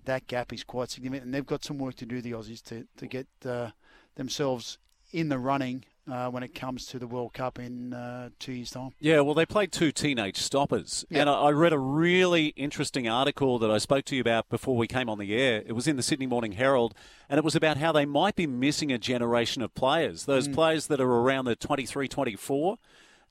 that 0.05 0.27
gap 0.27 0.53
is 0.53 0.63
quite 0.63 0.89
significant. 0.91 1.25
And 1.25 1.33
they've 1.33 1.45
got 1.45 1.63
some 1.63 1.77
work 1.79 1.95
to 1.95 2.05
do, 2.05 2.21
the 2.21 2.31
Aussies, 2.31 2.61
to, 2.63 2.85
to 2.97 3.07
get 3.07 3.27
uh, 3.45 3.71
themselves 4.15 4.77
in 5.11 5.29
the 5.29 5.39
running 5.39 5.85
uh, 6.09 6.27
when 6.29 6.43
it 6.43 6.53
comes 6.55 6.85
to 6.87 6.99
the 6.99 7.07
World 7.07 7.33
Cup 7.33 7.59
in 7.59 7.93
uh, 7.93 8.29
two 8.39 8.53
years' 8.53 8.71
time. 8.71 8.91
Yeah, 8.99 9.21
well, 9.21 9.33
they 9.33 9.45
played 9.45 9.71
two 9.71 9.91
teenage 9.91 10.37
stoppers. 10.37 11.05
Yeah. 11.09 11.21
And 11.21 11.29
I, 11.29 11.33
I 11.33 11.51
read 11.51 11.73
a 11.73 11.79
really 11.79 12.47
interesting 12.49 13.07
article 13.07 13.59
that 13.59 13.69
I 13.71 13.77
spoke 13.79 14.05
to 14.05 14.15
you 14.15 14.21
about 14.21 14.49
before 14.49 14.75
we 14.77 14.87
came 14.87 15.09
on 15.09 15.17
the 15.17 15.35
air. 15.35 15.63
It 15.65 15.73
was 15.73 15.87
in 15.87 15.97
the 15.97 16.03
Sydney 16.03 16.27
Morning 16.27 16.53
Herald, 16.53 16.93
and 17.27 17.37
it 17.37 17.43
was 17.43 17.55
about 17.55 17.77
how 17.77 17.91
they 17.91 18.05
might 18.05 18.35
be 18.35 18.47
missing 18.47 18.91
a 18.91 18.97
generation 18.99 19.61
of 19.61 19.73
players. 19.73 20.25
Those 20.25 20.47
Mm. 20.47 20.53
players 20.53 20.87
that 20.87 20.99
are 21.01 21.11
around 21.11 21.45
the 21.45 21.55
23, 21.55 22.07
24. 22.07 22.77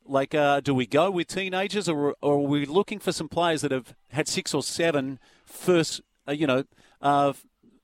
Like, 0.09 0.35
uh, 0.35 0.60
do 0.60 0.74
we 0.74 0.86
go 0.86 1.10
with 1.10 1.28
teenagers, 1.28 1.89
or, 1.89 2.14
or 2.22 2.35
are 2.35 2.39
we 2.39 2.64
looking 2.64 2.98
for 2.98 3.12
some 3.12 3.28
players 3.28 3.60
that 3.60 3.70
have 3.70 3.94
had 4.10 4.26
six 4.26 4.55
or 4.55 4.62
seven 4.62 5.18
first, 5.44 6.01
uh, 6.26 6.32
you 6.32 6.47
know, 6.47 6.64
uh, 7.02 7.35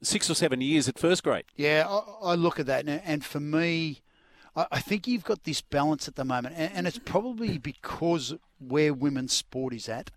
six 0.02 0.30
or 0.30 0.34
seven 0.34 0.60
years 0.60 0.88
at 0.88 0.98
first 0.98 1.22
grade? 1.22 1.44
Yeah, 1.55 1.86
I, 1.88 2.32
I 2.32 2.34
look 2.34 2.59
at 2.59 2.66
that, 2.66 2.86
and, 2.86 3.02
and 3.05 3.24
for 3.24 3.40
me, 3.40 4.01
I, 4.56 4.66
I 4.72 4.80
think 4.80 5.06
you've 5.06 5.24
got 5.24 5.44
this 5.44 5.60
balance 5.60 6.09
at 6.09 6.16
the 6.16 6.24
moment, 6.24 6.55
and, 6.56 6.72
and 6.72 6.86
it's 6.86 6.98
probably 6.98 7.59
because 7.72 8.34
where 8.59 8.94
women's 8.94 9.32
sport 9.32 9.74
is 9.74 9.88
at 9.88 10.10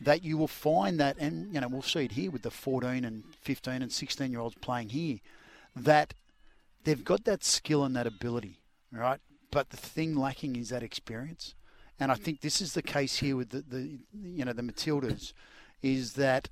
that 0.00 0.22
you 0.22 0.36
will 0.36 0.48
find 0.48 1.00
that, 1.00 1.16
and 1.18 1.52
you 1.54 1.60
know 1.60 1.68
we'll 1.68 1.82
see 1.82 2.04
it 2.04 2.12
here 2.12 2.30
with 2.30 2.42
the 2.42 2.50
14 2.50 3.04
and 3.04 3.24
15 3.40 3.82
and 3.82 3.92
16 3.92 4.30
year 4.30 4.40
olds 4.40 4.56
playing 4.60 4.90
here, 4.90 5.18
that 5.74 6.14
they've 6.84 7.04
got 7.04 7.24
that 7.24 7.42
skill 7.42 7.84
and 7.84 7.96
that 7.96 8.06
ability, 8.06 8.60
right? 8.92 9.20
But 9.54 9.70
the 9.70 9.76
thing 9.76 10.16
lacking 10.16 10.56
is 10.56 10.70
that 10.70 10.82
experience, 10.82 11.54
and 12.00 12.10
I 12.10 12.16
think 12.16 12.40
this 12.40 12.60
is 12.60 12.74
the 12.74 12.82
case 12.82 13.18
here 13.18 13.36
with 13.36 13.50
the, 13.50 13.62
the 13.62 14.00
you 14.12 14.44
know 14.44 14.52
the 14.52 14.62
Matildas, 14.62 15.32
is 15.80 16.14
that 16.14 16.48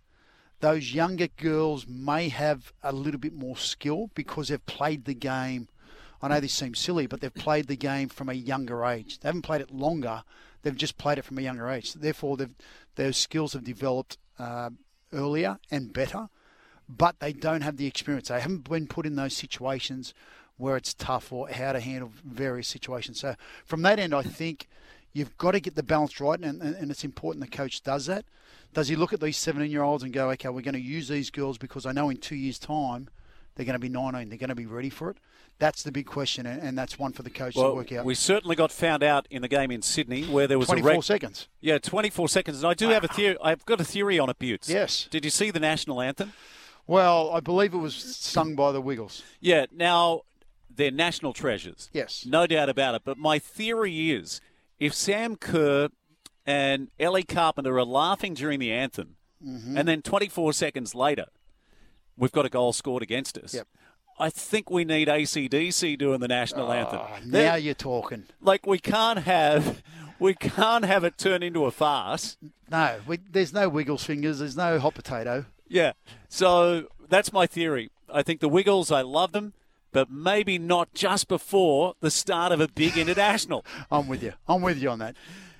those 0.60 0.94
younger 0.94 1.26
girls 1.26 1.84
may 1.88 2.28
have 2.28 2.72
a 2.80 2.92
little 2.92 3.18
bit 3.18 3.32
more 3.34 3.56
skill 3.56 4.10
because 4.14 4.48
they've 4.48 4.66
played 4.66 5.04
the 5.04 5.14
game. 5.14 5.66
I 6.22 6.28
know 6.28 6.38
this 6.38 6.54
seems 6.54 6.78
silly, 6.78 7.08
but 7.08 7.20
they've 7.20 7.34
played 7.34 7.66
the 7.66 7.74
game 7.74 8.08
from 8.08 8.28
a 8.28 8.34
younger 8.34 8.84
age. 8.84 9.18
They 9.18 9.28
haven't 9.28 9.42
played 9.42 9.62
it 9.62 9.72
longer; 9.72 10.22
they've 10.62 10.76
just 10.76 10.96
played 10.96 11.18
it 11.18 11.24
from 11.24 11.38
a 11.38 11.42
younger 11.42 11.68
age. 11.68 11.94
Therefore, 11.94 12.36
they've, 12.36 12.54
their 12.94 13.12
skills 13.12 13.54
have 13.54 13.64
developed 13.64 14.16
uh, 14.38 14.70
earlier 15.12 15.58
and 15.72 15.92
better, 15.92 16.28
but 16.88 17.18
they 17.18 17.32
don't 17.32 17.62
have 17.62 17.78
the 17.78 17.88
experience. 17.88 18.28
They 18.28 18.40
haven't 18.40 18.70
been 18.70 18.86
put 18.86 19.06
in 19.06 19.16
those 19.16 19.36
situations 19.36 20.14
where 20.56 20.76
it's 20.76 20.94
tough 20.94 21.32
or 21.32 21.48
how 21.48 21.72
to 21.72 21.80
handle 21.80 22.12
various 22.24 22.68
situations. 22.68 23.20
So, 23.20 23.34
from 23.64 23.82
that 23.82 23.98
end, 23.98 24.14
I 24.14 24.22
think 24.22 24.68
you've 25.12 25.36
got 25.38 25.52
to 25.52 25.60
get 25.60 25.74
the 25.74 25.82
balance 25.82 26.20
right, 26.20 26.38
and, 26.38 26.62
and, 26.62 26.90
it's 26.90 27.04
important 27.04 27.44
the 27.44 27.50
coach 27.50 27.82
does 27.82 28.06
that. 28.06 28.24
Does 28.72 28.88
he 28.88 28.96
look 28.96 29.12
at 29.12 29.20
these 29.20 29.36
17 29.36 29.70
year 29.70 29.82
olds 29.82 30.02
and 30.02 30.12
go, 30.12 30.30
okay, 30.30 30.48
we're 30.48 30.62
going 30.62 30.74
to 30.74 30.80
use 30.80 31.08
these 31.08 31.30
girls 31.30 31.58
because 31.58 31.84
I 31.84 31.92
know 31.92 32.08
in 32.08 32.16
two 32.16 32.36
years' 32.36 32.58
time 32.58 33.08
they're 33.54 33.66
going 33.66 33.74
to 33.74 33.80
be 33.80 33.88
19, 33.88 34.28
they're 34.28 34.38
going 34.38 34.48
to 34.48 34.54
be 34.54 34.66
ready 34.66 34.90
for 34.90 35.10
it? 35.10 35.18
That's 35.58 35.82
the 35.82 35.92
big 35.92 36.06
question, 36.06 36.46
and, 36.46 36.60
and 36.60 36.76
that's 36.76 36.98
one 36.98 37.12
for 37.12 37.22
the 37.22 37.30
coach 37.30 37.54
to 37.54 37.74
work 37.74 37.92
out. 37.92 38.04
we 38.04 38.14
certainly 38.14 38.56
got 38.56 38.72
found 38.72 39.02
out 39.02 39.28
in 39.30 39.42
the 39.42 39.48
game 39.48 39.70
in 39.70 39.82
Sydney 39.82 40.24
where 40.24 40.48
there 40.48 40.58
was 40.58 40.66
24 40.66 40.90
a 40.90 40.94
reg- 40.94 41.04
seconds. 41.04 41.48
Yeah, 41.60 41.78
24 41.78 42.28
seconds. 42.28 42.58
And 42.58 42.66
I 42.66 42.74
do 42.74 42.88
have 42.88 43.04
a 43.04 43.08
theory. 43.08 43.36
I've 43.40 43.64
got 43.66 43.80
a 43.80 43.84
theory 43.84 44.18
on 44.18 44.28
it, 44.28 44.38
Butts. 44.38 44.68
Yes. 44.68 45.06
Did 45.10 45.24
you 45.24 45.30
see 45.30 45.50
the 45.50 45.60
national 45.60 46.00
anthem? 46.00 46.32
Well, 46.86 47.30
I 47.30 47.40
believe 47.40 47.74
it 47.74 47.78
was 47.78 47.94
sung 47.94 48.56
by 48.56 48.72
the 48.72 48.80
Wiggles. 48.80 49.22
Yeah. 49.40 49.66
Now 49.70 50.22
they're 50.77 50.90
national 50.90 51.32
treasures. 51.32 51.90
Yes. 51.93 52.24
No 52.27 52.47
doubt 52.47 52.69
about 52.69 52.94
it. 52.94 53.03
But 53.05 53.19
my 53.19 53.39
theory 53.39 54.11
is, 54.11 54.40
if 54.78 54.94
Sam 54.94 55.36
Kerr 55.36 55.89
and 56.47 56.89
Ellie 56.99 57.23
Carpenter 57.23 57.78
are 57.78 57.85
laughing 57.85 58.35
during 58.35 58.59
the 58.59 58.73
anthem, 58.73 59.16
Mhm. 59.44 59.78
and 59.78 59.89
then 59.89 60.03
24 60.03 60.53
seconds 60.53 60.94
later, 60.94 61.27
we've 62.16 62.32
got 62.32 62.47
a 62.47 62.49
goal 62.49 62.73
scored 62.73 63.03
against 63.03 63.36
us. 63.39 63.55
Yep. 63.55 63.66
I 64.19 64.31
think 64.31 64.70
we 64.70 64.85
need 64.85 65.09
ACDC 65.09 65.97
doing 65.97 66.20
the 66.20 66.28
national 66.28 66.70
anthem. 66.73 67.01
Ah, 67.03 67.19
They're- 67.24 67.47
now 67.47 67.55
you're 67.57 67.74
talking. 67.74 68.24
like 68.40 68.66
we 68.66 68.78
can't 68.78 69.20
have 69.20 69.82
we 70.20 70.35
can't 70.35 70.85
have 70.85 71.03
it 71.03 71.19
turn 71.19 71.43
into 71.43 71.65
a 71.65 71.70
farce. 71.73 72.36
No, 72.70 73.01
we, 73.07 73.16
there's 73.16 73.53
no 73.53 73.69
Wiggles 73.69 74.05
fingers, 74.05 74.39
there's 74.39 74.57
no 74.57 74.78
hot 74.78 74.94
potato. 74.94 75.47
Yeah. 75.66 75.93
So 76.28 76.89
that's 77.09 77.32
my 77.32 77.47
theory. 77.47 77.90
I 78.12 78.23
think 78.23 78.40
the 78.40 78.49
Wiggles, 78.49 78.93
I 78.93 79.01
love 79.03 79.32
them, 79.32 79.55
but 79.93 80.10
maybe 80.10 80.59
not 80.59 80.93
just 80.94 81.28
before 81.28 81.94
the 82.01 82.10
start 82.10 82.51
of 82.52 82.60
a 82.60 82.69
big 82.69 82.97
international. 82.97 83.64
I'm 83.90 84.09
with 84.09 84.23
you. 84.23 84.32
I'm 84.48 84.62
with 84.62 84.78
you 84.82 84.90
on 84.90 84.98
that. 84.98 85.16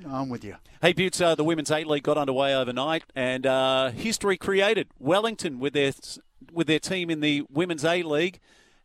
I'm 0.09 0.29
with 0.29 0.45
you. 0.45 0.57
Hey, 0.81 0.93
Butts, 0.93 1.21
uh, 1.21 1.35
the 1.37 1.45
Women's 1.45 1.71
A 1.71 1.85
League 1.85 2.03
got 2.03 2.19
underway 2.19 2.55
overnight, 2.55 3.05
and 3.15 3.47
uh, 3.47 3.91
history 3.91 4.37
created. 4.37 4.89
Wellington 4.99 5.61
with 5.61 5.75
their 5.75 5.93
with 6.53 6.67
their 6.67 6.81
team 6.81 7.09
in 7.09 7.21
the 7.21 7.45
Women's 7.49 7.85
A 7.85 8.03
League, 8.03 8.41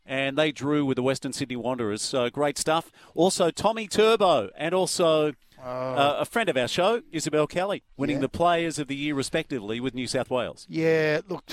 and 0.06 0.38
they 0.38 0.52
drew 0.52 0.86
with 0.86 0.96
the 0.96 1.02
Western 1.04 1.34
Sydney 1.34 1.56
Wanderers. 1.56 2.04
So 2.04 2.30
great 2.30 2.58
stuff. 2.60 2.92
Also, 3.16 3.50
Tommy 3.50 3.88
Turbo, 3.88 4.50
and 4.56 4.76
also 4.76 5.30
uh, 5.60 6.18
a 6.20 6.26
friend 6.26 6.50
of 6.50 6.56
our 6.58 6.68
show, 6.68 7.02
Isabelle 7.12 7.48
Kelly, 7.48 7.82
winning 7.98 8.18
Yeah. 8.18 8.22
the 8.22 8.30
Players 8.30 8.78
of 8.78 8.88
the 8.88 8.96
Year 8.96 9.16
respectively 9.16 9.80
with 9.80 9.96
New 9.96 10.06
South 10.08 10.30
Wales. 10.30 10.68
Yeah, 10.70 11.22
look, 11.28 11.46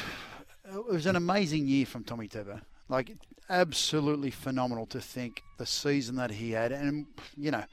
it 0.71 0.85
was 0.87 1.07
an 1.07 1.17
amazing 1.17 1.67
year 1.67 1.87
from 1.87 2.05
Tommy 2.05 2.29
Turbo. 2.29 2.61
Like, 2.91 3.17
absolutely 3.49 4.31
phenomenal 4.31 4.87
to 4.87 5.01
think 5.01 5.43
the 5.59 5.67
season 5.67 6.17
that 6.17 6.33
he 6.33 6.53
had. 6.53 6.73
And, 6.73 7.07
you 7.37 7.51
know, 7.51 7.65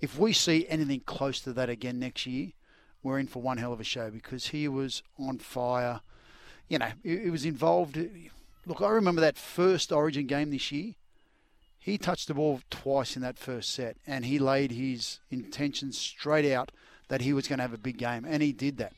if 0.00 0.18
we 0.18 0.32
see 0.32 0.66
anything 0.68 1.00
close 1.00 1.40
to 1.40 1.52
that 1.54 1.68
again 1.68 1.98
next 1.98 2.26
year, 2.26 2.52
we're 3.02 3.18
in 3.18 3.26
for 3.26 3.42
one 3.42 3.58
hell 3.58 3.72
of 3.72 3.80
a 3.80 3.84
show 3.84 4.10
because 4.10 4.48
he 4.48 4.68
was 4.68 5.02
on 5.18 5.38
fire. 5.38 6.00
You 6.68 6.78
know, 6.78 6.90
he, 7.02 7.30
was 7.30 7.44
involved. 7.44 7.98
Look, 8.66 8.82
I 8.82 8.90
remember 8.90 9.20
that 9.20 9.36
first 9.36 9.92
Origin 9.92 10.26
game 10.26 10.50
this 10.50 10.70
year. 10.72 10.94
He 11.78 11.96
touched 11.96 12.28
the 12.28 12.34
ball 12.34 12.60
twice 12.70 13.16
in 13.16 13.22
that 13.22 13.38
first 13.38 13.70
set, 13.70 13.96
and 14.06 14.26
he 14.26 14.38
laid 14.38 14.72
his 14.72 15.20
intentions 15.30 15.96
straight 15.96 16.52
out 16.52 16.70
that 17.08 17.22
he 17.22 17.32
was 17.32 17.48
going 17.48 17.58
to 17.58 17.62
have 17.62 17.72
a 17.72 17.78
big 17.78 17.96
game, 17.96 18.26
and 18.28 18.42
he 18.42 18.52
did 18.52 18.76
that. 18.78 18.92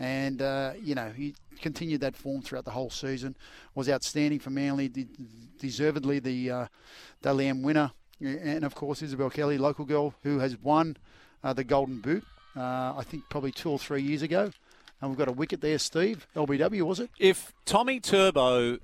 And 0.00 0.40
uh, 0.40 0.72
you 0.82 0.94
know 0.94 1.10
he 1.10 1.34
continued 1.60 2.00
that 2.00 2.16
form 2.16 2.42
throughout 2.42 2.64
the 2.64 2.70
whole 2.70 2.90
season. 2.90 3.36
Was 3.74 3.88
outstanding 3.88 4.40
for 4.40 4.50
Manly, 4.50 4.88
de- 4.88 5.06
deservedly 5.58 6.18
the 6.18 6.50
uh, 6.50 6.66
Dally 7.22 7.46
M 7.46 7.62
winner, 7.62 7.92
and 8.20 8.64
of 8.64 8.74
course 8.74 9.02
Isabelle 9.02 9.30
Kelly, 9.30 9.58
local 9.58 9.84
girl 9.84 10.14
who 10.22 10.38
has 10.38 10.56
won 10.56 10.96
uh, 11.44 11.52
the 11.52 11.64
Golden 11.64 12.00
Boot. 12.00 12.24
Uh, 12.56 12.94
I 12.96 13.04
think 13.04 13.24
probably 13.28 13.52
two 13.52 13.70
or 13.70 13.78
three 13.78 14.02
years 14.02 14.22
ago, 14.22 14.50
and 15.00 15.10
we've 15.10 15.18
got 15.18 15.28
a 15.28 15.32
wicket 15.32 15.60
there, 15.60 15.78
Steve. 15.78 16.26
LBW 16.34 16.82
was 16.82 16.98
it? 16.98 17.10
If 17.18 17.52
Tommy 17.64 18.00
Turbo, 18.00 18.78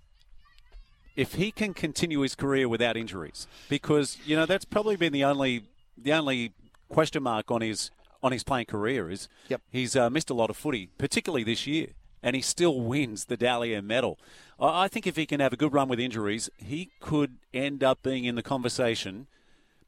if 1.17 1.35
he 1.35 1.51
can 1.51 1.75
continue 1.75 2.21
his 2.21 2.35
career 2.35 2.69
without 2.69 2.97
injuries, 2.97 3.47
because 3.69 4.19
you 4.27 4.37
know 4.37 4.47
that's 4.47 4.67
probably 4.67 4.97
been 4.97 5.13
the 5.13 5.25
only 5.25 5.65
the 5.97 6.13
only 6.13 6.53
question 6.89 7.23
mark 7.23 7.51
on 7.51 7.63
his 7.63 7.91
on 8.23 8.33
his 8.33 8.43
playing 8.45 8.67
career 8.67 9.11
is 9.11 9.29
Yep. 9.49 9.63
he's 9.71 9.95
uh, 9.97 10.11
missed 10.11 10.31
a 10.31 10.35
lot 10.35 10.51
of 10.51 10.57
footy, 10.57 10.89
particularly 10.99 11.45
this 11.45 11.67
year, 11.67 11.89
and 12.23 12.35
he 12.37 12.43
still 12.43 12.81
wins 12.81 13.27
the 13.27 13.37
Dally 13.37 13.75
M 13.75 13.87
medal. 13.87 14.19
I 14.59 14.85
I 14.85 14.89
think 14.89 15.07
if 15.07 15.17
he 15.17 15.27
can 15.27 15.41
have 15.41 15.53
a 15.53 15.57
good 15.57 15.73
run 15.73 15.89
with 15.89 16.01
injuries, 16.01 16.49
he 16.57 16.91
could 17.01 17.37
end 17.55 17.83
up 17.85 18.03
being 18.03 18.25
in 18.25 18.35
the 18.35 18.43
conversation 18.43 19.27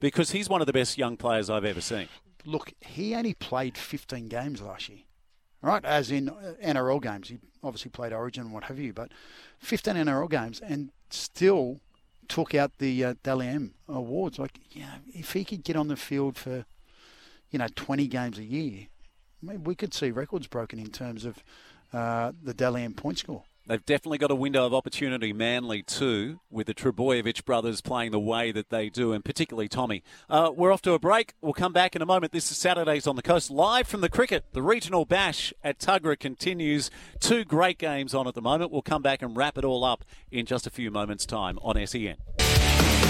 because 0.00 0.30
he's 0.30 0.48
one 0.48 0.60
of 0.60 0.66
the 0.66 0.72
best 0.72 0.96
young 0.98 1.16
players 1.16 1.50
I've 1.50 1.64
ever 1.64 1.80
seen. 1.80 2.08
Look, 2.44 2.72
he 2.80 3.14
only 3.14 3.34
played 3.34 3.76
15 3.76 4.28
games 4.28 4.62
last 4.62 4.88
year, 4.88 5.00
right? 5.60 5.84
As 5.84 6.10
in 6.10 6.28
uh, 6.28 6.54
NRL 6.62 7.02
games. 7.02 7.28
He 7.28 7.38
obviously 7.62 7.90
played 7.90 8.12
Origin 8.12 8.44
and 8.44 8.52
what 8.52 8.64
have 8.64 8.78
you, 8.78 8.92
but 8.92 9.10
15 9.58 9.94
NRL 9.94 10.30
games 10.30 10.60
and 10.60 10.90
still 11.10 11.80
took 12.28 12.54
out 12.54 12.78
the 12.78 13.04
uh, 13.04 13.14
Dally 13.24 13.48
M 13.48 13.74
awards. 13.88 14.38
Like, 14.38 14.60
yeah, 14.70 14.98
if 15.12 15.32
he 15.32 15.44
could 15.44 15.64
get 15.64 15.74
on 15.76 15.88
the 15.88 15.96
field 15.96 16.36
for, 16.36 16.64
you 17.50 17.58
know, 17.58 17.68
20 17.74 18.06
games 18.06 18.38
a 18.38 18.44
year, 18.44 18.86
maybe 19.42 19.58
we 19.58 19.74
could 19.74 19.94
see 19.94 20.10
records 20.10 20.46
broken 20.46 20.78
in 20.78 20.90
terms 20.90 21.24
of 21.24 21.42
uh, 21.92 22.32
the 22.42 22.54
Dally 22.54 22.82
M 22.82 22.94
point 22.94 23.18
score. 23.18 23.44
They've 23.68 23.84
definitely 23.84 24.16
got 24.16 24.30
a 24.30 24.34
window 24.34 24.64
of 24.64 24.72
opportunity, 24.72 25.34
Manly 25.34 25.82
too, 25.82 26.40
with 26.50 26.68
the 26.68 26.74
Trbojevic 26.74 27.44
brothers 27.44 27.82
playing 27.82 28.12
the 28.12 28.18
way 28.18 28.50
that 28.50 28.70
they 28.70 28.88
do, 28.88 29.12
and 29.12 29.22
particularly 29.22 29.68
Tommy. 29.68 30.02
Uh, 30.30 30.50
we're 30.56 30.72
off 30.72 30.80
to 30.82 30.92
a 30.92 30.98
break. 30.98 31.34
We'll 31.42 31.52
come 31.52 31.74
back 31.74 31.94
in 31.94 32.00
a 32.00 32.06
moment. 32.06 32.32
This 32.32 32.50
is 32.50 32.56
Saturdays 32.56 33.06
on 33.06 33.16
the 33.16 33.22
Coast, 33.22 33.50
live 33.50 33.86
from 33.86 34.00
the 34.00 34.08
cricket. 34.08 34.46
The 34.52 34.62
regional 34.62 35.04
bash 35.04 35.52
at 35.62 35.78
Tuggerah 35.78 36.18
continues. 36.18 36.90
Two 37.20 37.44
great 37.44 37.76
games 37.76 38.14
on 38.14 38.26
at 38.26 38.34
the 38.34 38.40
moment. 38.40 38.70
We'll 38.70 38.80
come 38.80 39.02
back 39.02 39.20
and 39.20 39.36
wrap 39.36 39.58
it 39.58 39.66
all 39.66 39.84
up 39.84 40.02
in 40.30 40.46
just 40.46 40.66
a 40.66 40.70
few 40.70 40.90
moments' 40.90 41.26
time 41.26 41.58
on 41.60 41.86
SEN. 41.86 42.16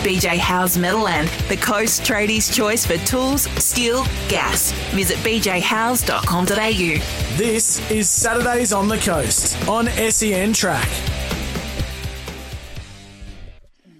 BJ 0.08 0.38
Howe's 0.38 0.78
Meadowland, 0.78 1.28
the 1.48 1.56
Coast 1.58 2.00
Tradies' 2.00 2.50
choice 2.50 2.86
for 2.86 2.96
tools, 3.04 3.42
steel, 3.62 4.04
gas. 4.30 4.72
Visit 4.94 5.18
bjhowes.com.au. 5.18 7.36
This 7.36 7.90
is 7.90 8.08
Saturdays 8.08 8.72
on 8.72 8.88
the 8.88 8.96
Coast 8.96 9.68
on 9.68 9.86
SEN 9.88 10.54
Track. 10.54 10.88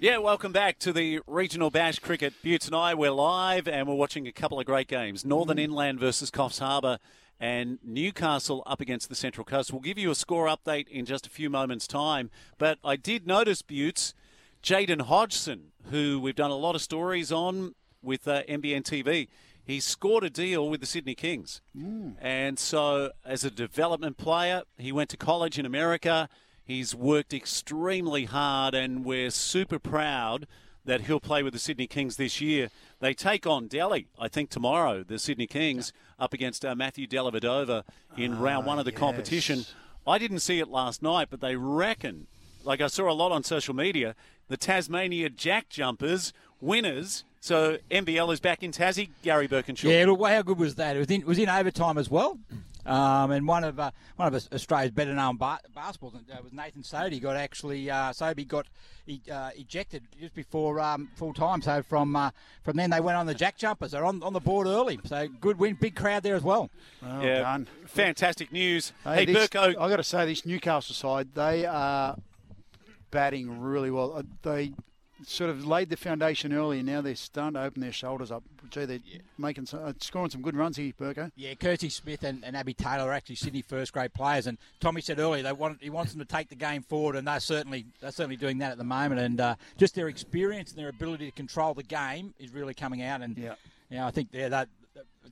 Yeah, 0.01 0.17
welcome 0.17 0.51
back 0.51 0.79
to 0.79 0.95
the 0.95 1.21
Regional 1.27 1.69
Bash 1.69 1.99
Cricket. 1.99 2.33
Butts 2.43 2.67
and 2.67 2.75
I, 2.75 2.95
we're 2.95 3.11
live 3.11 3.69
and 3.69 3.87
we're 3.87 3.95
watching 3.95 4.27
a 4.27 4.33
couple 4.33 4.59
of 4.59 4.65
great 4.65 4.89
games. 4.89 5.27
Northern 5.27 5.59
mm-hmm. 5.59 5.65
Inland 5.65 6.01
versus 6.01 6.31
Coffs 6.31 6.61
Harbour 6.61 7.01
and 7.39 7.81
Newcastle 7.85 8.63
up 8.65 8.81
against 8.81 9.11
the 9.11 9.15
Central 9.15 9.45
Coast. 9.45 9.75
We'll 9.75 9.83
give 9.83 9.99
you 9.99 10.11
a 10.11 10.15
score 10.15 10.47
update 10.47 10.89
in 10.89 11.05
just 11.05 11.27
a 11.27 11.31
few 11.31 11.51
moments' 11.51 11.87
time. 11.87 12.31
But 12.57 12.79
I 12.83 12.97
did 12.97 13.27
notice, 13.27 13.61
Butts, 13.61 14.15
Jaden 14.63 15.03
Hodgson, 15.03 15.73
who 15.91 16.21
we've 16.21 16.35
done 16.35 16.51
a 16.51 16.57
lot 16.57 16.75
of 16.75 16.83
stories 16.83 17.31
on 17.33 17.75
with 18.03 18.27
uh, 18.29 18.43
NBN 18.49 18.83
TV. 18.83 19.29
He 19.65 19.81
scored 19.81 20.25
a 20.25 20.31
deal 20.31 20.69
with 20.69 20.81
the 20.81 20.87
Sydney 20.87 21.15
Kings. 21.15 21.61
And 22.21 22.59
so, 22.59 23.11
as 23.25 23.45
a 23.45 23.51
development 23.51 24.17
player, 24.17 24.63
he 24.79 24.93
went 24.93 25.11
to 25.11 25.17
college 25.17 25.59
in 25.59 25.67
America. 25.67 26.29
He's 26.65 26.95
worked 26.95 27.35
extremely 27.35 28.25
hard, 28.25 28.75
and 28.75 29.05
we're 29.05 29.31
super 29.31 29.79
proud 29.79 30.47
that 30.85 31.03
he'll 31.03 31.21
play 31.21 31.43
with 31.43 31.53
the 31.53 31.59
Sydney 31.59 31.87
Kings 31.87 32.17
this 32.17 32.41
year. 32.41 32.71
They 33.01 33.13
take 33.13 33.47
on 33.47 33.69
Delly, 33.69 34.07
I 34.19 34.29
think, 34.29 34.49
tomorrow, 34.49 35.03
the 35.05 35.19
Sydney 35.19 35.47
Kings, 35.47 35.93
up 36.19 36.33
against 36.33 36.65
uh, 36.65 36.75
Matthew 36.75 37.07
Dellavedova 37.07 37.85
in 38.17 38.39
round 38.39 38.65
one 38.65 38.79
of 38.79 38.87
the 38.87 38.93
competition. 38.93 39.67
I 40.07 40.17
didn't 40.17 40.41
see 40.41 40.61
it 40.61 40.69
last 40.69 41.03
night, 41.03 41.29
but 41.31 41.43
they 41.43 41.57
reckon, 41.57 42.27
like 42.69 42.83
I 42.83 42.87
saw 42.87 43.11
a 43.11 43.15
lot 43.15 43.33
on 43.33 43.43
social 43.43 43.75
media, 43.75 44.15
the 44.49 44.59
Tasmania 44.59 45.31
Jack 45.31 45.71
Jumpers 45.71 46.35
winners. 46.61 47.25
So 47.41 47.79
NBL 47.91 48.31
is 48.33 48.41
back 48.41 48.63
in 48.63 48.73
Tassie, 48.73 49.09
Gary 49.23 49.49
Birkinshaw. 49.49 49.85
Yeah, 49.85 50.05
look, 50.05 50.29
how 50.29 50.43
good 50.43 50.59
was 50.59 50.75
that? 50.75 50.95
It 50.95 50.99
was 50.99 51.09
in, 51.09 51.23
it 51.23 51.27
was 51.27 51.39
in 51.39 51.49
overtime 51.49 51.97
as 51.97 52.11
well. 52.11 52.39
Um, 52.85 53.31
and 53.33 53.47
one 53.47 53.65
of 53.65 53.79
uh, 53.79 53.91
one 54.17 54.33
of 54.33 54.49
Australia's 54.53 54.93
better 54.93 55.13
known 55.15 55.37
ba- 55.37 55.61
basketballs 55.77 56.15
uh, 56.15 56.43
was 56.43 56.53
Nathan 56.53 56.83
Sobey. 56.83 57.21
Got 57.21 57.37
actually 57.37 57.91
uh, 57.91 58.13
Sobey 58.13 58.45
got 58.45 58.67
e- 59.07 59.21
uh, 59.31 59.51
ejected 59.57 60.05
just 60.19 60.35
before 60.35 60.81
um, 60.81 61.11
full 61.15 61.35
time. 61.35 61.61
So 61.61 61.83
from 61.83 62.17
uh, 62.17 62.31
from 62.63 62.77
then 62.77 62.89
they 62.91 63.01
went 63.01 63.19
on 63.19 63.27
the 63.27 63.35
jack 63.35 63.59
jumpers. 63.59 63.91
They're 63.91 64.07
on, 64.07 64.23
on 64.23 64.33
the 64.33 64.41
board 64.41 64.67
early. 64.67 64.99
So 65.05 65.29
good 65.41 65.59
win, 65.59 65.75
big 65.75 65.97
crowd 65.97 66.23
there 66.23 66.35
as 66.35 66.43
well. 66.43 66.71
Well 67.03 67.23
yeah, 67.23 67.41
done. 67.41 67.69
fantastic 67.87 68.53
news. 68.53 68.93
Hey, 69.05 69.27
this, 69.27 69.49
Burko, 69.49 69.69
I 69.79 69.89
got 69.89 69.97
to 69.97 70.05
say, 70.05 70.25
this 70.25 70.47
Newcastle 70.47 70.95
side, 70.95 71.29
they 71.35 71.67
are 71.67 72.17
batting 73.11 73.61
really 73.61 73.91
well. 73.91 74.13
Uh, 74.15 74.23
They 74.43 74.73
sort 75.25 75.51
of 75.51 75.67
laid 75.67 75.91
the 75.91 75.97
foundation 75.97 76.53
early, 76.53 76.79
and 76.79 76.87
now 76.87 77.01
they're 77.01 77.17
starting 77.17 77.55
to 77.55 77.63
open 77.63 77.81
their 77.83 77.93
shoulders 77.93 78.31
up. 78.31 78.45
Gee, 78.71 78.85
they're 78.85 79.01
making 79.37 79.67
some, 79.67 79.83
uh, 79.83 79.93
scoring 80.01 80.31
some 80.31 80.43
good 80.43 80.55
runs 80.55 80.77
here, 80.77 80.93
Burko. 80.93 81.33
Yeah, 81.35 81.55
Kirsty 81.55 81.89
Smith 81.89 82.23
and, 82.23 82.45
and 82.45 82.57
Abby 82.57 82.75
Taylor 82.75 83.09
are 83.09 83.13
actually 83.13 83.35
Sydney 83.37 83.63
first 83.63 83.93
grade 83.93 84.15
players, 84.15 84.47
and 84.47 84.59
Tommy 84.79 85.01
said 85.01 85.19
earlier 85.19 85.43
they 85.43 85.53
want 85.53 85.83
he 85.83 85.91
wants 85.91 86.13
them 86.13 86.21
to 86.21 86.27
take 86.27 86.49
the 86.49 86.55
game 86.55 86.83
forward, 86.83 87.17
and 87.17 87.27
they're 87.27 87.41
certainly 87.41 87.87
they're 88.01 88.13
certainly 88.13 88.37
doing 88.37 88.59
that 88.59 88.73
at 88.73 88.79
the 88.79 88.85
moment, 88.85 89.21
and 89.21 89.41
uh, 89.41 89.55
just 89.77 89.95
their 89.95 90.09
experience 90.09 90.71
and 90.71 90.79
their 90.79 90.89
ability 90.89 91.27
to 91.27 91.33
control 91.33 91.75
the 91.75 91.83
game 91.83 92.35
is 92.39 92.53
really 92.53 92.75
coming 92.75 93.03
out, 93.03 93.21
and 93.23 93.37
yeah, 93.37 93.55
yeah, 93.91 94.07
I 94.07 94.11
think 94.11 94.29
yeah, 94.33 94.49
that 94.51 94.69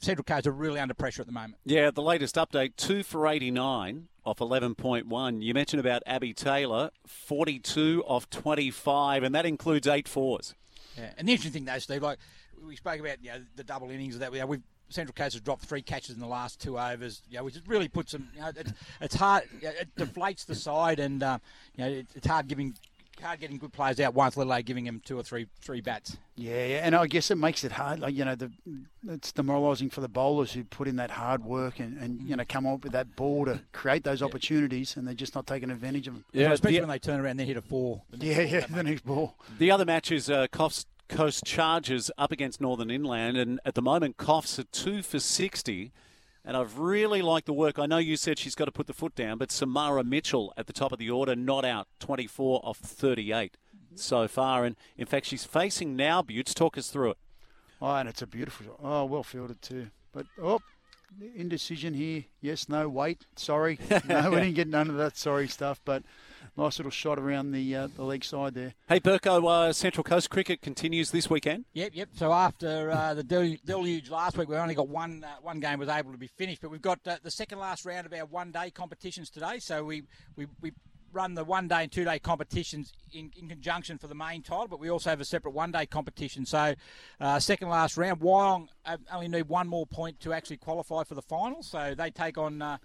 Central 0.01 0.25
Coast 0.25 0.47
are 0.47 0.53
really 0.53 0.79
under 0.79 0.95
pressure 0.95 1.23
at 1.23 1.27
the 1.27 1.33
moment. 1.33 1.57
Yeah, 1.65 1.91
the 1.91 2.03
latest 2.03 2.37
update, 2.37 2.77
two 2.77 3.03
for 3.03 3.27
89 3.27 4.09
off 4.25 4.39
11.1. 4.39 5.43
You 5.43 5.55
mentioned 5.55 5.81
about 5.81 6.03
Abby 6.07 6.35
Taylor, 6.35 6.91
42 7.07 8.05
off 8.07 8.29
25, 8.31 9.23
and 9.23 9.35
that 9.35 9.47
includes 9.47 9.87
eight 9.87 10.09
fours. 10.09 10.55
Yeah, 10.97 11.11
and 11.17 11.29
the 11.29 11.33
interesting 11.33 11.53
thing 11.53 11.65
though, 11.65 11.79
Steve, 11.79 12.03
like 12.03 12.19
we 12.65 12.77
spoke 12.77 13.01
about, 13.01 13.23
you 13.23 13.31
know, 13.31 13.43
the 13.55 13.65
double 13.65 13.91
innings 13.91 14.15
of 14.15 14.21
that. 14.21 14.33
You 14.33 14.41
know, 14.41 14.47
we've 14.47 14.63
Central 14.89 15.15
Coast 15.15 15.35
has 15.35 15.41
dropped 15.41 15.65
three 15.65 15.83
catches 15.83 16.15
in 16.15 16.21
the 16.21 16.27
last 16.27 16.61
two 16.61 16.79
overs, 16.79 17.23
you 17.29 17.39
know, 17.39 17.45
which 17.45 17.57
really 17.67 17.89
puts 17.89 18.13
them. 18.13 18.31
You 18.35 18.41
know, 18.41 18.51
it's, 18.55 18.73
it's 19.01 19.15
hard. 19.15 19.45
You 19.61 19.69
know, 19.69 19.75
it 19.81 19.95
deflates 19.97 20.47
the 20.47 20.55
side, 20.55 21.01
and 21.01 21.23
uh, 21.23 21.39
you 21.75 21.85
know, 21.85 21.91
it, 21.91 22.07
it's 22.15 22.27
hard 22.27 22.47
giving. 22.49 22.75
Hard 23.23 23.41
getting 23.41 23.57
good 23.59 23.73
players 23.73 23.99
out 24.01 24.15
once, 24.15 24.37
let 24.37 24.47
alone 24.47 24.63
giving 24.63 24.85
them 24.85 25.01
two 25.05 25.19
or 25.19 25.23
three 25.23 25.47
three 25.61 25.81
bats. 25.81 26.17
Yeah, 26.37 26.67
yeah, 26.67 26.81
and 26.83 26.95
I 26.95 27.07
guess 27.07 27.31
it 27.31 27.37
makes 27.37 27.65
it 27.65 27.73
hard. 27.73 28.01
Like 28.01 28.15
you 28.15 28.25
know, 28.25 28.35
the 28.35 28.51
it's 29.09 29.33
demoralising 29.33 29.91
for 29.91 30.01
the 30.01 30.09
bowlers 30.09 30.53
who 30.53 30.65
put 30.65 30.87
in 30.87 30.97
that 30.97 31.11
hard 31.11 31.45
work 31.45 31.81
and, 31.81 31.99
and 31.99 32.21
you 32.29 32.37
know 32.37 32.45
come 32.49 32.67
up 32.67 32.85
with 32.85 32.93
that 32.93 33.17
ball 33.17 33.47
to 33.47 33.61
create 33.73 34.05
those 34.05 34.23
opportunities, 34.23 34.97
and 34.97 35.07
they're 35.07 35.15
just 35.15 35.35
not 35.35 35.47
taking 35.47 35.71
advantage 35.71 36.09
of 36.09 36.15
them. 36.15 36.25
Yeah, 36.33 36.53
especially 36.53 36.81
when 36.81 36.89
they 36.89 36.99
turn 36.99 37.21
around 37.21 37.33
and 37.33 37.41
then 37.41 37.47
hit 37.47 37.57
a 37.57 37.63
four. 37.63 38.03
Yeah, 38.19 38.41
yeah, 38.41 38.67
the 38.67 38.83
next 38.83 39.05
ball. 39.05 39.37
The 39.59 39.71
other 39.71 39.85
match 39.85 40.11
is 40.11 40.29
uh, 40.29 40.47
Coffs 40.49 40.85
Coast 41.09 41.45
Chargers 41.45 42.11
up 42.19 42.33
against 42.33 42.61
Northern 42.61 42.91
Inland, 42.91 43.37
and 43.37 43.61
at 43.65 43.75
the 43.75 43.83
moment, 43.83 44.17
Coffs 44.17 44.59
are 44.59 44.65
two 44.65 45.03
for 45.03 45.21
60. 45.21 45.93
And 46.47 46.57
I've 46.57 46.79
really 46.79 47.23
liked 47.23 47.47
the 47.47 47.53
work. 47.53 47.77
I 47.79 47.87
know 47.87 47.99
you 47.99 48.17
said 48.17 48.39
she's 48.39 48.55
got 48.55 48.67
to 48.67 48.73
put 48.73 48.87
the 48.87 48.93
foot 48.93 49.17
down, 49.17 49.37
but 49.37 49.51
Samara 49.51 50.05
Mitchell 50.05 50.55
at 50.57 50.69
the 50.69 50.73
top 50.73 50.93
of 50.93 50.99
the 51.01 51.11
order, 51.11 51.35
not 51.35 51.65
out, 51.65 51.89
24 51.99 52.61
off 52.63 52.79
38 52.79 53.57
so 53.97 54.29
far. 54.29 54.65
And 54.65 54.77
in 54.97 55.07
fact, 55.07 55.27
she's 55.27 55.45
facing 55.45 55.97
now 55.97 56.23
Buttes. 56.23 56.55
Talk 56.55 56.79
us 56.79 56.89
through 56.89 57.11
it. 57.11 57.19
Oh, 57.83 57.97
and 57.97 58.09
it's 58.09 58.23
a 58.23 58.29
beautiful 58.29 58.65
shot. 58.65 58.81
Oh, 58.81 59.05
well 59.05 59.25
fielded 59.25 59.61
too. 59.61 59.89
But, 60.13 60.27
oh, 60.41 60.61
indecision 61.35 61.95
here. 61.95 62.25
Yes, 62.41 62.69
no, 62.69 62.89
wait. 62.89 63.27
Sorry. 63.37 63.79
No, 64.09 64.31
we 64.31 64.37
didn't 64.37 64.55
get 64.55 64.69
none 64.69 64.89
of 64.91 64.97
that 64.97 65.17
sorry 65.17 65.49
stuff. 65.49 65.81
But 65.85 66.03
nice 66.57 66.79
little 66.79 66.91
shot 66.91 67.19
around 67.19 67.53
the 67.53 67.75
uh, 67.75 67.89
the 67.97 68.05
leg 68.05 68.25
side 68.25 68.55
there. 68.55 68.75
Hey, 68.89 69.01
Burko, 69.01 69.49
uh, 69.49 69.73
Central 69.73 70.05
Coast 70.05 70.31
cricket 70.31 70.63
continues 70.63 71.11
this 71.11 71.29
weekend. 71.29 71.65
Yep, 71.75 71.91
yep. 71.95 72.09
So 72.15 72.33
after 72.33 72.91
uh, 72.91 73.15
the 73.15 73.25
deluge 73.65 74.11
last 74.11 74.37
week, 74.37 74.49
we 74.49 74.57
only 74.57 74.75
got 74.75 74.89
one 74.89 75.25
uh, 75.25 75.37
one 75.43 75.61
game 75.61 75.79
was 75.79 75.89
able 75.89 76.13
to 76.13 76.19
be 76.19 76.29
finished, 76.29 76.63
but 76.63 76.71
we've 76.71 76.83
got 76.83 77.01
uh, 77.07 77.17
the 77.23 77.31
second 77.31 77.59
last 77.59 77.85
round 77.85 78.07
of 78.07 78.13
our 78.13 78.27
one 78.27 78.53
day 78.53 78.71
competitions 78.71 79.31
today. 79.31 79.59
So 79.59 79.85
we 79.85 80.05
we. 80.37 80.47
we 80.61 80.73
Run 81.17 81.33
the 81.33 81.45
one 81.45 81.67
day 81.67 81.83
and 81.85 81.91
two 81.91 82.05
day 82.05 82.19
competitions 82.19 82.93
in, 83.11 83.33
in 83.41 83.49
conjunction 83.49 83.97
for 83.97 84.07
the 84.07 84.15
main 84.15 84.43
title, 84.43 84.69
but 84.69 84.79
we 84.79 84.91
also 84.91 85.09
have 85.09 85.19
a 85.19 85.25
separate 85.25 85.53
one 85.53 85.73
day 85.73 85.87
competition. 85.87 86.45
So, 86.45 86.75
uh, 87.19 87.41
second 87.41 87.71
last 87.71 87.97
round, 87.97 88.21
Wyong 88.21 88.69
only 89.11 89.29
need 89.29 89.49
one 89.49 89.67
more 89.67 89.87
point 89.87 90.21
to 90.21 90.35
actually 90.35 90.59
qualify 90.59 91.05
for 91.05 91.15
the 91.15 91.23
final. 91.23 91.63
So 91.63 91.95
they 91.97 92.11
take 92.11 92.37
on 92.37 92.61
uh, 92.61 92.77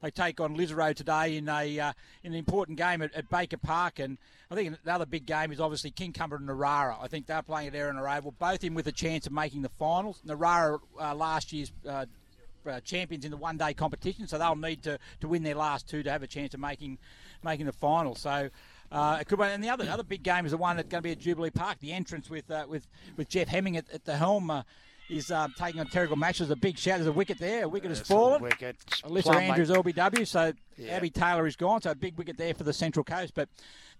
they 0.00 0.10
take 0.10 0.40
on 0.40 0.56
Lisarow 0.56 0.94
today 0.94 1.36
in 1.36 1.46
a 1.46 1.78
uh, 1.78 1.92
in 2.22 2.32
an 2.32 2.38
important 2.38 2.78
game 2.78 3.02
at, 3.02 3.12
at, 3.14 3.28
Baker 3.28 3.58
Park. 3.58 3.98
And 3.98 4.16
I 4.50 4.54
think 4.54 4.82
the 4.82 4.92
other 4.92 5.04
big 5.04 5.26
game 5.26 5.52
is 5.52 5.60
obviously 5.60 5.90
Kincumber 5.90 6.36
and 6.36 6.48
Narara. 6.48 6.96
I 7.02 7.08
think 7.08 7.26
they're 7.26 7.42
playing 7.42 7.68
at 7.68 7.74
Erin 7.74 7.98
Oval, 7.98 8.32
both 8.38 8.64
in 8.64 8.72
with 8.72 8.86
a 8.86 8.92
chance 8.92 9.26
of 9.26 9.32
making 9.34 9.60
the 9.60 9.68
finals. 9.68 10.22
Narara 10.26 10.78
uh, 10.98 11.14
last 11.14 11.52
year's. 11.52 11.70
Uh, 11.86 12.06
uh, 12.66 12.80
champions 12.80 13.24
in 13.24 13.30
the 13.30 13.36
one 13.36 13.56
day 13.56 13.74
competition, 13.74 14.26
so 14.26 14.38
they'll 14.38 14.56
need 14.56 14.82
to, 14.82 14.98
to 15.20 15.28
win 15.28 15.42
their 15.42 15.54
last 15.54 15.88
two 15.88 16.02
to 16.02 16.10
have 16.10 16.22
a 16.22 16.26
chance 16.26 16.54
of 16.54 16.60
making 16.60 16.98
making 17.42 17.66
the 17.66 17.72
final. 17.72 18.14
So 18.14 18.50
uh, 18.90 19.18
it 19.20 19.26
could 19.26 19.38
be, 19.38 19.44
and 19.44 19.62
the 19.62 19.70
other 19.70 19.88
other 19.90 20.02
big 20.02 20.22
game 20.22 20.46
is 20.46 20.52
the 20.52 20.58
one 20.58 20.76
that's 20.76 20.88
going 20.88 21.02
to 21.02 21.06
be 21.06 21.12
at 21.12 21.18
Jubilee 21.18 21.50
Park. 21.50 21.78
The 21.80 21.92
entrance 21.92 22.30
with 22.30 22.50
uh, 22.50 22.66
with 22.68 22.86
with 23.16 23.28
Jeff 23.28 23.48
Hemming 23.48 23.76
at, 23.76 23.88
at 23.90 24.04
the 24.04 24.16
helm. 24.16 24.64
Uh, 25.10 25.14
is 25.14 25.30
um, 25.30 25.54
taking 25.58 25.80
on 25.80 25.86
Terrigal 25.86 26.16
Match. 26.16 26.38
There's 26.38 26.50
a 26.50 26.56
big 26.56 26.78
shout. 26.78 26.96
There's 26.96 27.06
a 27.06 27.12
wicket 27.12 27.38
there. 27.38 27.64
A 27.64 27.68
wicket 27.68 27.90
has 27.90 28.00
fallen. 28.00 28.42
Wicket. 28.42 28.76
Alyssa 29.04 29.22
Plum, 29.22 29.36
Andrews, 29.36 29.68
mate. 29.70 29.78
LBW. 29.96 30.26
So 30.26 30.52
Yeah. 30.76 30.96
Abby 30.96 31.10
Taylor 31.10 31.46
is 31.46 31.56
gone. 31.56 31.82
So 31.82 31.90
a 31.90 31.94
big 31.94 32.16
wicket 32.16 32.36
there 32.36 32.54
for 32.54 32.64
the 32.64 32.72
Central 32.72 33.04
Coast. 33.04 33.32
But 33.34 33.48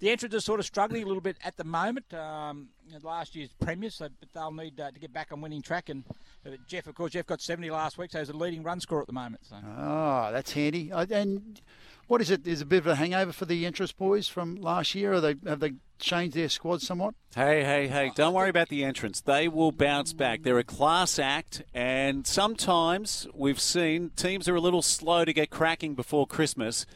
the 0.01 0.11
entrance 0.11 0.35
are 0.35 0.41
sort 0.41 0.61
of 0.61 0.67
struggling 0.67 1.03
a 1.03 1.07
little 1.07 1.21
bit 1.21 1.37
at 1.45 1.57
the 1.57 1.65
moment. 1.65 2.13
Um, 2.15 2.69
you 2.87 2.95
know, 2.95 3.01
last 3.03 3.35
year's 3.37 3.51
premiers, 3.61 3.95
so 3.95 4.09
but 4.21 4.29
they'll 4.33 4.51
need 4.53 4.79
uh, 4.81 4.91
to 4.91 4.99
get 4.99 5.13
back 5.13 5.29
on 5.33 5.41
winning 5.41 5.63
track. 5.63 5.89
And 5.89 6.05
uh, 6.47 6.51
Jeff, 6.67 6.87
of 6.87 6.95
course, 6.95 7.13
Jeff 7.13 7.27
got 7.27 7.41
70 7.41 7.71
last 7.71 7.97
week, 7.99 8.11
so 8.11 8.19
he's 8.19 8.29
a 8.29 8.37
leading 8.37 8.63
run 8.63 8.81
scorer 8.81 9.03
at 9.03 9.07
the 9.07 9.13
moment. 9.13 9.45
So. 9.47 9.57
Oh, 9.79 10.31
that's 10.33 10.53
handy. 10.53 10.91
Uh, 10.93 11.07
And 11.11 11.61
what 12.07 12.21
is 12.21 12.31
it? 12.31 12.47
Is 12.47 12.61
a 12.61 12.67
bit 12.67 12.79
of 12.79 12.87
a 12.87 12.95
hangover 12.97 13.33
for 13.33 13.45
the 13.45 13.65
interest 13.65 13.97
boys 13.97 14.29
from 14.29 14.57
last 14.57 14.95
year? 14.95 15.15
Or 15.15 15.21
they 15.21 15.35
have 15.47 15.61
they 15.61 15.75
changed 15.99 16.37
their 16.37 16.49
squad 16.49 16.83
somewhat? 16.83 17.15
Hey, 17.35 17.65
hey, 17.65 17.89
hey, 17.89 18.13
don't 18.15 18.35
worry 18.35 18.51
about 18.51 18.69
the 18.69 18.85
entrance. 18.85 19.21
They 19.21 19.49
will 19.49 19.73
bounce 19.73 20.13
back. 20.13 20.43
They're 20.43 20.59
a 20.59 20.65
class 20.65 21.19
act, 21.19 21.63
and 21.73 22.27
sometimes 22.27 23.27
we've 23.35 23.61
seen 23.61 24.11
teams 24.17 24.49
are 24.49 24.55
a 24.55 24.61
little 24.61 24.83
slow 24.83 25.25
to 25.25 25.33
get 25.33 25.51
cracking 25.51 25.95
before 25.95 26.27
Christmas, 26.27 26.87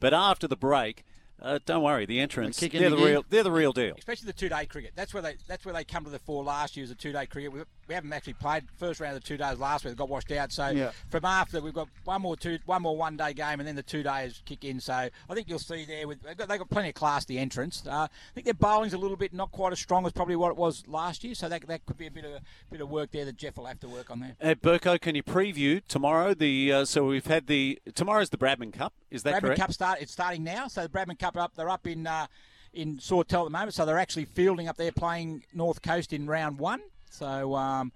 but 0.00 0.12
after 0.12 0.46
the 0.46 0.56
break, 0.56 1.04
uh, 1.42 1.58
don't 1.66 1.82
worry, 1.82 2.06
the 2.06 2.20
entrance, 2.20 2.58
they're 2.58 2.68
the 2.68 2.90
the 2.90 2.96
real, 2.96 3.24
they're 3.28 3.42
the 3.42 3.52
real 3.52 3.72
deal. 3.72 3.94
Especially 3.98 4.26
the 4.26 4.32
two-day 4.32 4.66
cricket. 4.66 4.92
That's 4.94 5.12
where 5.12 5.22
they 5.22 5.36
that's 5.46 5.64
where 5.64 5.74
they 5.74 5.84
come 5.84 6.04
to 6.04 6.10
the 6.10 6.18
fore 6.18 6.42
last 6.44 6.76
year. 6.76 6.84
Was 6.84 6.90
a 6.90 6.94
two-day 6.94 7.26
cricket. 7.26 7.52
We, 7.52 7.60
we 7.88 7.94
haven't 7.94 8.12
actually 8.12 8.32
played 8.34 8.64
first 8.76 9.00
round 9.00 9.16
of 9.16 9.22
the 9.22 9.26
two 9.28 9.36
days 9.36 9.58
last 9.58 9.84
week. 9.84 9.92
It 9.92 9.98
got 9.98 10.08
washed 10.08 10.32
out. 10.32 10.50
So 10.52 10.68
Yeah. 10.68 10.90
from 11.10 11.24
after 11.24 11.60
we've 11.60 11.74
got 11.74 11.88
one 12.04 12.22
more 12.22 12.36
two 12.36 12.58
one 12.66 12.82
more 12.82 12.96
one-day 12.96 13.34
game, 13.34 13.60
and 13.60 13.66
then 13.68 13.76
the 13.76 13.82
two 13.82 14.02
days 14.02 14.42
kick 14.44 14.64
in. 14.64 14.80
So 14.80 14.92
I 14.94 15.10
think 15.34 15.48
you'll 15.48 15.58
see 15.58 15.84
there 15.84 16.08
with 16.08 16.22
they've 16.22 16.36
got, 16.36 16.48
they've 16.48 16.58
got 16.58 16.70
plenty 16.70 16.88
of 16.88 16.94
class. 16.94 17.24
The 17.26 17.38
entrance. 17.38 17.84
Uh, 17.86 17.92
I 17.92 18.08
think 18.34 18.44
their 18.46 18.54
bowling's 18.54 18.92
a 18.94 18.98
little 18.98 19.16
bit 19.16 19.32
not 19.32 19.52
quite 19.52 19.72
as 19.72 19.78
strong 19.78 20.06
as 20.06 20.12
probably 20.12 20.36
what 20.36 20.50
it 20.50 20.56
was 20.56 20.84
last 20.86 21.22
year. 21.24 21.34
So 21.34 21.48
that, 21.48 21.66
that 21.68 21.84
could 21.86 21.98
be 21.98 22.06
a 22.06 22.10
bit 22.10 22.24
of 22.24 22.40
bit 22.70 22.80
of 22.80 22.88
work 22.90 23.10
there 23.12 23.24
that 23.24 23.36
Jeff 23.36 23.56
will 23.56 23.66
have 23.66 23.80
to 23.80 23.88
work 23.88 24.10
on 24.10 24.20
there. 24.20 24.36
Uh, 24.40 24.54
Burko, 24.54 25.00
can 25.00 25.14
you 25.14 25.22
preview 25.22 25.82
tomorrow? 25.86 26.34
The 26.34 26.72
uh, 26.72 26.84
so 26.84 27.04
we've 27.04 27.26
had 27.26 27.46
the 27.46 27.78
tomorrow's 27.94 28.30
the 28.30 28.38
Bradman 28.38 28.72
Cup. 28.72 28.92
Is 29.10 29.22
that 29.22 29.34
Bradman 29.34 29.40
correct? 29.40 29.60
Cup 29.60 29.72
start. 29.72 29.98
It's 30.00 30.12
starting 30.12 30.44
now. 30.44 30.68
So 30.68 30.82
the 30.82 30.88
Bradman 30.88 31.18
Cup 31.18 31.36
are 31.36 31.40
up. 31.40 31.54
They're 31.54 31.70
up 31.70 31.86
in 31.86 32.06
uh, 32.06 32.26
in 32.72 32.98
Sawtell 32.98 33.42
at 33.42 33.44
the 33.46 33.50
moment. 33.50 33.74
So 33.74 33.86
they're 33.86 33.98
actually 33.98 34.24
fielding 34.24 34.68
up 34.68 34.76
there, 34.76 34.92
playing 34.92 35.44
North 35.54 35.82
Coast 35.82 36.12
in 36.12 36.26
round 36.26 36.58
one. 36.58 36.80
So 37.10 37.54
um, 37.54 37.92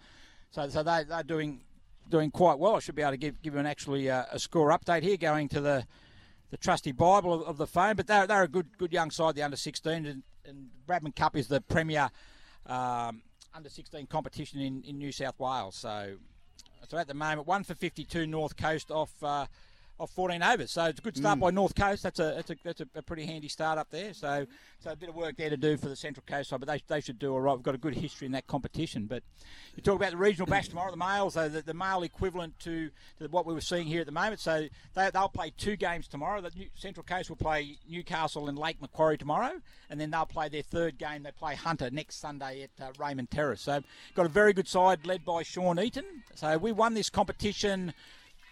so 0.51 0.69
so 0.69 0.83
they 0.83 1.05
they're 1.09 1.23
doing 1.23 1.63
doing 2.09 2.31
quite 2.31 2.59
well. 2.59 2.77
I 2.77 2.81
should 2.81 2.95
be 2.95 3.03
able 3.03 3.13
to 3.13 3.17
give 3.17 3.43
give 3.43 3.55
you 3.55 3.61
an 3.61 3.67
actually 3.67 4.11
uh, 4.11 4.25
a 4.31 4.39
score 4.39 4.71
update 4.71 5.03
here, 5.03 5.17
going 5.17 5.49
to 5.51 5.61
the 5.61 5.87
the 6.51 6.57
trusty 6.57 6.93
Bible 6.93 7.33
of, 7.35 7.43
of 7.43 7.57
the 7.57 7.67
phone. 7.67 7.97
But 7.97 8.07
they're 8.07 8.27
they're 8.27 8.43
a 8.43 8.49
good 8.49 8.79
good 8.79 8.93
young 8.93 9.11
side, 9.11 9.35
the 9.35 9.43
under 9.43 9.57
16, 9.57 10.07
and, 10.07 10.23
and 10.45 10.69
Bradman 10.87 11.15
Cup 11.15 11.37
is 11.37 11.49
the 11.49 11.61
premier 11.61 12.11
um, 12.67 13.23
under 13.55 13.69
16 13.69 14.07
competition 14.07 14.61
in, 14.61 14.83
in 14.83 14.99
New 14.99 15.13
South 15.13 15.39
Wales. 15.39 15.77
So 15.77 16.17
so 16.89 16.99
at 16.99 17.09
the 17.09 17.15
moment, 17.15 17.47
one 17.47 17.65
for 17.65 17.75
52 17.75 18.27
North 18.27 18.57
Coast 18.57 18.91
off. 18.91 19.13
Uh, 19.23 19.47
off 20.01 20.11
14 20.13 20.43
overs. 20.43 20.71
So 20.73 20.85
it's 20.87 20.99
a 20.99 21.03
good 21.03 21.17
start 21.17 21.39
Mm. 21.39 21.43
by 21.43 21.51
North 21.51 21.75
Coast. 21.75 22.03
That's 22.03 22.19
a 22.19 22.33
that's 22.37 22.51
a 22.51 22.57
that's 22.65 22.81
a, 22.81 23.03
pretty 23.03 23.27
handy 23.27 23.49
start 23.49 23.79
up 23.79 23.91
there. 23.91 24.15
So 24.15 24.47
so 24.81 24.91
a 24.93 24.97
bit 24.97 25.11
of 25.11 25.15
work 25.15 25.37
there 25.37 25.51
to 25.51 25.57
do 25.57 25.77
for 25.77 25.89
the 25.89 25.97
Central 25.97 26.25
Coast 26.27 26.49
side, 26.49 26.61
but 26.61 26.69
they, 26.69 26.83
they 26.89 27.01
should 27.03 27.19
do 27.19 27.33
all 27.33 27.41
right. 27.41 27.55
We've 27.55 27.63
got 27.63 27.75
a 27.75 27.79
good 27.79 27.95
history 27.95 28.25
in 28.27 28.33
that 28.33 28.47
competition. 28.47 29.05
But 29.07 29.23
you 29.77 29.83
talk 29.83 29.97
about 29.97 30.13
the 30.13 30.17
regional 30.17 30.47
bash 30.47 30.69
tomorrow, 30.71 30.91
the 30.91 30.97
males, 30.97 31.35
so 31.35 31.49
the, 31.51 31.61
the 31.61 31.75
male 31.75 32.03
equivalent 32.03 32.59
to, 32.61 32.91
to 33.19 33.29
what 33.29 33.45
we 33.45 33.53
were 33.53 33.61
seeing 33.61 33.87
here 33.87 34.01
at 34.01 34.07
the 34.07 34.13
moment. 34.13 34.41
So 34.41 34.69
they, 34.95 35.11
they'll 35.13 35.29
play 35.29 35.53
two 35.57 35.77
games 35.77 36.09
tomorrow. 36.09 36.41
The 36.41 36.51
New, 36.57 36.69
Central 36.75 37.05
Coast 37.05 37.29
will 37.29 37.37
play 37.37 37.77
Newcastle 37.89 38.49
and 38.49 38.59
Lake 38.59 38.81
Macquarie 38.81 39.19
tomorrow, 39.19 39.61
and 39.91 40.01
then 40.01 40.11
they'll 40.11 40.25
play 40.25 40.49
their 40.49 40.63
third 40.63 40.97
game. 40.97 41.25
They 41.25 41.33
play 41.33 41.57
Hunter 41.57 41.91
next 41.91 42.17
Sunday 42.17 42.63
at 42.63 42.83
uh, 42.83 42.91
Raymond 42.99 43.31
Terrace. 43.31 43.61
So 43.61 43.83
got 44.15 44.25
a 44.25 44.31
very 44.31 44.55
good 44.55 44.69
side 44.69 45.07
led 45.07 45.27
by 45.27 45.43
Sean 45.43 45.79
Eaton. 45.79 46.05
So 46.35 46.57
we 46.57 46.73
won 46.73 46.95
this 46.95 47.11
competition 47.11 47.93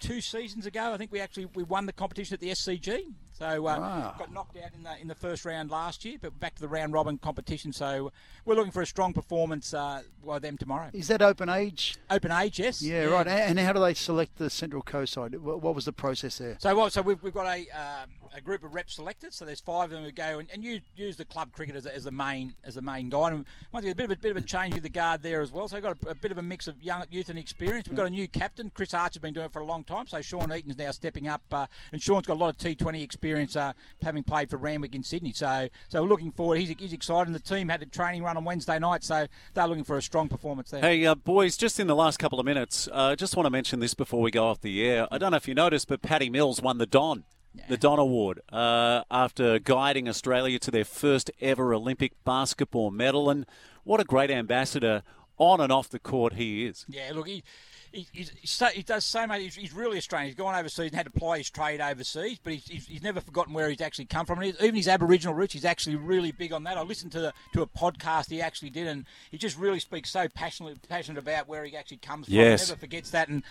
two 0.01 0.21
seasons 0.21 0.67
ago. 0.67 0.93
I 0.93 0.97
think 0.97 1.13
we 1.13 1.21
actually 1.21 1.47
we 1.55 1.63
won 1.63 1.87
the 1.87 1.93
competition 1.93 2.35
at 2.35 2.41
the 2.41 2.51
SCG. 2.51 3.01
So 3.33 3.47
uh, 3.47 3.61
Wow. 3.61 4.15
got 4.19 4.33
knocked 4.33 4.57
out 4.57 4.71
in 4.77 4.83
the 4.83 5.01
in 5.01 5.09
the 5.09 5.15
first 5.15 5.45
round 5.45 5.71
last 5.71 6.05
year, 6.05 6.17
but 6.21 6.39
back 6.41 6.55
to 6.57 6.61
the 6.61 6.69
round 6.69 6.93
robin 6.93 7.19
competition. 7.19 7.73
So 7.73 8.13
we're 8.45 8.57
looking 8.57 8.73
for 8.73 8.83
a 8.83 8.87
strong 8.87 9.13
performance 9.13 9.73
uh, 9.75 10.03
by 10.25 10.39
them 10.39 10.57
tomorrow. 10.57 10.91
Is 10.93 11.09
that 11.09 11.23
open 11.23 11.49
age? 11.49 11.97
Open 12.11 12.33
age, 12.33 12.59
yes. 12.59 12.83
Yeah, 12.83 13.05
right. 13.05 13.27
And 13.27 13.59
how 13.59 13.73
do 13.73 13.81
they 13.81 13.95
select 13.95 14.37
the 14.39 14.51
Central 14.51 14.83
Coast 14.83 15.13
side? 15.13 15.35
What 15.37 15.63
what 15.63 15.75
was 15.75 15.85
the 15.85 15.93
process 15.93 16.39
there? 16.39 16.57
So 16.61 16.75
what? 16.77 16.93
So 16.93 17.03
we've, 17.03 17.23
we've 17.23 17.35
got 17.35 17.47
a 17.47 17.67
uh, 17.75 18.07
a 18.35 18.41
group 18.41 18.65
of 18.65 18.75
reps 18.75 18.95
selected. 18.95 19.33
So 19.33 19.45
there's 19.45 19.61
five 19.61 19.85
of 19.85 19.91
them 19.91 20.05
who 20.05 20.13
go 20.13 20.39
and, 20.39 20.49
and 20.53 20.63
use, 20.63 20.81
use 20.97 21.17
the 21.17 21.25
club 21.25 21.53
cricket 21.53 21.77
as, 21.77 21.87
a, 21.87 21.95
as 21.95 22.05
the 22.05 22.11
main 22.11 22.55
as 22.65 22.75
the 22.75 22.83
main 22.83 23.09
guide. 23.09 23.33
And 23.33 23.45
once 23.73 23.85
again, 23.85 23.93
a 23.93 23.97
bit 23.97 24.05
of 24.05 24.11
a 24.13 24.17
bit 24.17 24.31
of 24.31 24.37
a 24.37 24.41
change 24.43 24.75
with 24.75 24.83
the 24.83 24.89
guard 24.89 25.23
there 25.23 25.41
as 25.41 25.53
well. 25.53 25.69
So 25.69 25.77
we've 25.77 25.83
got 25.83 25.97
a, 26.07 26.11
a 26.11 26.15
bit 26.15 26.33
of 26.33 26.39
a 26.39 26.43
mix 26.43 26.69
of 26.69 26.83
young 26.83 27.05
youth 27.11 27.29
and 27.29 27.39
experience. 27.39 27.89
We've 27.89 27.97
got 27.97 28.07
a 28.07 28.11
new 28.11 28.29
captain, 28.29 28.71
Chris 28.75 28.95
Archer's 28.95 29.21
been 29.21 29.35
doing 29.35 29.47
it 29.47 29.53
for 29.53 29.61
a 29.61 29.65
long 29.65 29.85
time. 29.85 30.07
So 30.07 30.21
Sean 30.21 30.53
Eaton's 30.53 30.79
now 30.79 30.91
stepping 30.91 31.29
up, 31.29 31.43
uh, 31.53 31.67
and 31.93 32.03
Sean's 32.03 32.27
got 32.27 32.35
a 32.35 32.41
lot 32.41 32.51
of 32.51 32.59
T20 32.59 33.03
experience, 33.03 33.57
uh, 33.57 33.73
having 34.03 34.23
played 34.23 34.51
for 34.51 34.57
Randwick 34.57 34.95
in 34.95 35.03
Sydney. 35.03 35.33
So 35.33 35.69
so 35.89 36.03
we're 36.03 36.09
looking 36.09 36.33
forward. 36.33 36.59
He's, 36.59 36.71
he's 36.79 36.93
excited. 36.93 37.29
And 37.29 37.35
the 37.35 37.41
team 37.41 37.69
had 37.69 37.83
a 37.83 37.87
training 37.87 38.23
run 38.23 38.37
on 38.37 38.45
Wednesday 38.45 38.79
night, 38.79 39.05
so 39.05 39.27
they're 39.55 39.67
looking 39.67 39.85
for 39.85 39.97
a 39.97 40.03
strong 40.03 40.29
performance 40.29 40.71
there. 40.71 40.81
Hey, 40.81 41.05
uh, 41.07 41.15
boys, 41.15 41.57
just 41.57 41.81
in 41.81 41.87
the 41.87 41.97
last 41.97 42.19
couple 42.19 42.39
of 42.39 42.47
minutes, 42.47 42.89
uh, 42.93 43.17
just 43.17 43.37
want 43.37 43.47
to 43.47 43.51
mention 43.51 43.81
this 43.81 43.95
before 43.95 44.21
we 44.21 44.31
go 44.31 44.47
off 44.47 44.61
the 44.61 44.85
air. 44.85 45.09
I 45.11 45.19
don't 45.19 45.31
know 45.31 45.37
if 45.37 45.49
you 45.49 45.55
noticed, 45.55 45.89
but 45.89 46.03
Patty 46.03 46.31
Mills 46.31 46.61
won 46.63 46.79
the 46.79 46.87
Don. 46.87 47.25
The 47.69 47.77
Don 47.77 47.99
Award 47.99 48.41
uh, 48.53 49.03
after 49.11 49.59
guiding 49.59 50.09
Australia 50.09 50.59
to 50.61 50.71
their 50.71 50.85
first 50.85 51.31
ever 51.41 51.75
Olympic 51.75 52.13
basketball 52.25 52.91
medal. 52.91 53.29
And 53.29 53.47
what 53.85 54.01
a 54.01 54.05
great 54.05 54.31
ambassador 54.31 55.03
on 55.39 55.61
and 55.61 55.73
off 55.73 55.89
the 55.89 55.99
court 55.99 56.35
he 56.35 56.67
is. 56.67 56.87
Yeah, 56.89 57.11
look, 57.15 57.27
he. 57.27 57.43
He, 57.91 58.29
so, 58.45 58.67
he 58.67 58.83
does 58.83 59.03
so 59.07 59.27
much. 59.27 59.41
He's, 59.41 59.55
he's 59.55 59.73
really 59.73 59.97
Australian. 59.97 60.29
He's 60.29 60.37
gone 60.37 60.55
overseas 60.55 60.91
and 60.91 60.95
had 60.95 61.07
to 61.07 61.11
ply 61.11 61.39
his 61.39 61.49
trade 61.49 61.81
overseas, 61.81 62.39
but 62.39 62.53
he's, 62.53 62.67
he's, 62.67 62.87
he's 62.87 63.03
never 63.03 63.19
forgotten 63.19 63.55
where 63.55 63.71
he's 63.71 63.81
actually 63.81 64.05
come 64.05 64.27
from. 64.27 64.43
And 64.43 64.55
even 64.61 64.75
his 64.75 64.89
Aboriginal 64.89 65.35
roots, 65.35 65.55
he's 65.55 65.65
actually 65.65 65.97
really 65.97 66.31
big 66.31 66.53
on 66.53 66.65
that. 66.65 66.77
I 66.77 66.83
listened 66.83 67.13
to 67.13 67.21
the, 67.21 67.33
to 67.55 67.63
a 67.63 67.67
podcast 67.67 68.29
he 68.29 68.43
actually 68.43 68.69
did, 68.69 68.89
and 68.89 69.07
he 69.31 69.39
just 69.39 69.57
really 69.57 69.81
speaks 69.81 70.11
so 70.11 70.29
passionately 70.29 70.79
passionate 70.87 71.19
about 71.19 71.49
where 71.49 71.65
he 71.65 71.75
actually 71.79 71.97
comes 71.97 72.27
from. 72.27 72.35
Yes. 72.35 72.67
He 72.67 72.73
never 72.73 72.79
forgets 72.79 73.11
that. 73.13 73.29
And 73.29 73.43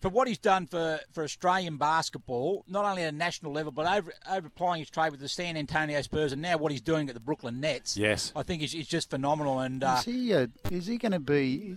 for 0.00 0.08
what 0.08 0.28
he's 0.28 0.38
done 0.38 0.66
for, 0.66 1.00
for 1.12 1.24
Australian 1.24 1.76
basketball, 1.78 2.64
not 2.68 2.84
only 2.84 3.02
at 3.02 3.12
a 3.12 3.16
national 3.16 3.52
level, 3.52 3.72
but 3.72 3.86
over, 3.86 4.12
over 4.30 4.46
applying 4.46 4.80
his 4.80 4.90
trade 4.90 5.10
with 5.10 5.20
the 5.20 5.28
San 5.28 5.56
Antonio 5.56 6.00
Spurs, 6.02 6.32
and 6.32 6.42
now 6.42 6.56
what 6.56 6.70
he's 6.72 6.80
doing 6.82 7.08
at 7.08 7.14
the 7.14 7.20
Brooklyn 7.20 7.60
Nets. 7.60 7.96
Yes. 7.96 8.32
I 8.36 8.42
think 8.42 8.62
is, 8.62 8.74
is 8.74 8.86
just 8.86 9.10
phenomenal. 9.10 9.60
And 9.60 9.82
uh, 9.82 9.96
Is 10.00 10.04
he 10.04 10.34
uh, 10.34 10.46
is 10.70 10.86
he 10.86 10.98
going 10.98 11.12
to 11.12 11.18
be 11.20 11.76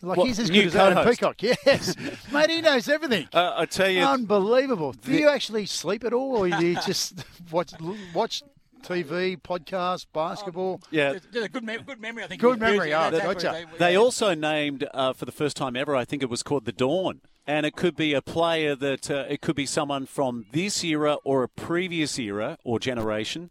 like 0.00 0.16
What, 0.18 0.26
he's 0.28 0.38
as 0.38 0.50
new 0.50 0.62
good 0.64 0.68
as 0.68 0.76
Adam? 0.76 1.08
Peacock? 1.08 1.42
Yes, 1.42 1.94
mate, 2.32 2.50
he 2.50 2.60
knows 2.60 2.88
everything. 2.88 3.28
Uh, 3.34 3.54
I 3.56 3.66
tell 3.66 3.90
you, 3.90 4.02
Unbelievable. 4.02 4.92
Do 4.92 5.10
the- 5.12 5.18
you 5.18 5.28
actually 5.28 5.66
sleep 5.66 6.04
at 6.04 6.12
all, 6.12 6.36
or 6.36 6.48
do 6.48 6.64
you 6.66 6.74
just 6.86 7.24
watch 7.50 7.72
watch 8.14 8.42
TV, 8.88 9.40
podcast, 9.40 10.06
basketball? 10.12 10.80
yeah. 10.90 11.14
There's 11.32 11.44
a 11.44 11.48
good, 11.48 11.64
mem- 11.64 11.82
good 11.82 12.00
memory, 12.00 12.24
I 12.24 12.26
think. 12.26 12.40
Good 12.40 12.50
with 12.52 12.60
memory, 12.60 12.78
Bruce. 12.90 12.94
oh, 12.94 13.10
That's 13.10 13.24
gotcha. 13.24 13.50
actually- 13.50 13.78
They 13.78 13.96
also 13.96 14.34
named 14.34 14.88
uh, 14.94 15.12
for 15.12 15.24
the 15.24 15.32
first 15.32 15.56
time 15.56 15.76
ever. 15.76 15.94
I 15.94 16.04
think 16.04 16.22
it 16.22 16.30
was 16.30 16.42
called 16.42 16.64
the 16.64 16.72
Dawn, 16.72 17.20
and 17.46 17.66
it 17.66 17.76
could 17.76 17.96
be 17.96 18.14
a 18.14 18.22
player 18.22 18.74
that 18.74 19.10
uh, 19.10 19.24
it 19.28 19.40
could 19.40 19.56
be 19.56 19.66
someone 19.66 20.06
from 20.06 20.46
this 20.52 20.82
era 20.82 21.18
or 21.24 21.42
a 21.42 21.48
previous 21.48 22.18
era 22.18 22.58
or 22.64 22.78
generation. 22.78 23.50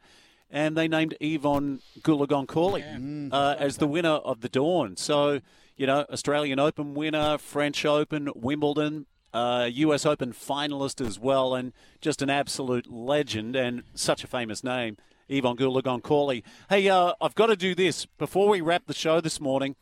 And 0.50 0.78
they 0.78 0.88
named 0.88 1.14
Evonne 1.22 1.82
Goolagong 2.02 3.30
uh, 3.34 3.56
as 3.60 3.78
the 3.78 3.88
winner 3.88 4.10
of 4.10 4.42
the 4.42 4.50
Dawn. 4.50 4.96
So 4.96 5.42
you 5.76 5.86
know, 5.86 6.06
Australian 6.12 6.60
Open 6.60 6.96
winner, 6.96 7.38
French 7.38 7.86
Open, 7.86 8.30
Wimbledon. 8.36 9.06
Uh, 9.34 9.70
US 9.72 10.06
Open 10.06 10.32
finalist 10.34 11.06
as 11.06 11.20
well, 11.20 11.54
and 11.54 11.72
just 12.02 12.22
an 12.24 12.30
absolute 12.30 12.92
legend 12.92 13.56
and 13.56 13.84
such 13.94 14.24
a 14.24 14.28
famous 14.28 14.64
name, 14.64 14.98
Evonne 15.30 15.58
Goolagong 15.58 16.44
Hey, 16.70 16.90
uh, 16.90 17.14
I've 17.22 17.36
got 17.36 17.48
to 17.48 17.56
do 17.56 17.76
this 17.76 18.06
before 18.06 18.48
we 18.48 18.62
wrap 18.62 18.86
the 18.88 18.94
show 18.94 19.22
this 19.22 19.40
morning. 19.40 19.76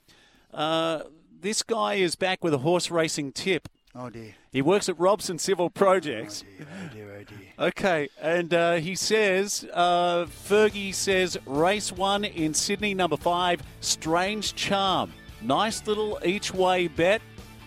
Uh, 0.54 1.04
this 1.42 1.64
guy 1.64 1.96
is 1.96 2.16
back 2.16 2.44
with 2.44 2.54
a 2.54 2.60
horse 2.60 2.90
racing 2.90 3.32
tip. 3.32 3.70
Oh 3.94 4.10
dear. 4.10 4.36
He 4.52 4.62
works 4.62 4.90
at 4.90 5.00
Robson 5.00 5.40
Civil 5.40 5.70
Projects. 5.70 6.44
Oh 6.60 6.94
dear. 6.94 7.18
Oh 7.20 7.24
dear. 7.24 7.68
Okay, 7.68 8.10
and 8.22 8.54
uh, 8.54 8.74
he 8.76 8.96
says, 8.96 9.66
uh, 9.74 10.26
Fergie 10.26 10.94
says, 10.94 11.38
race 11.46 11.92
one 11.92 12.26
in 12.26 12.54
Sydney, 12.54 12.94
number 12.94 13.16
five, 13.16 13.62
Strange 13.80 14.56
Charm. 14.56 15.14
Nice 15.42 15.86
little 15.88 16.20
each 16.26 16.54
way 16.54 16.88
bet. 16.88 17.22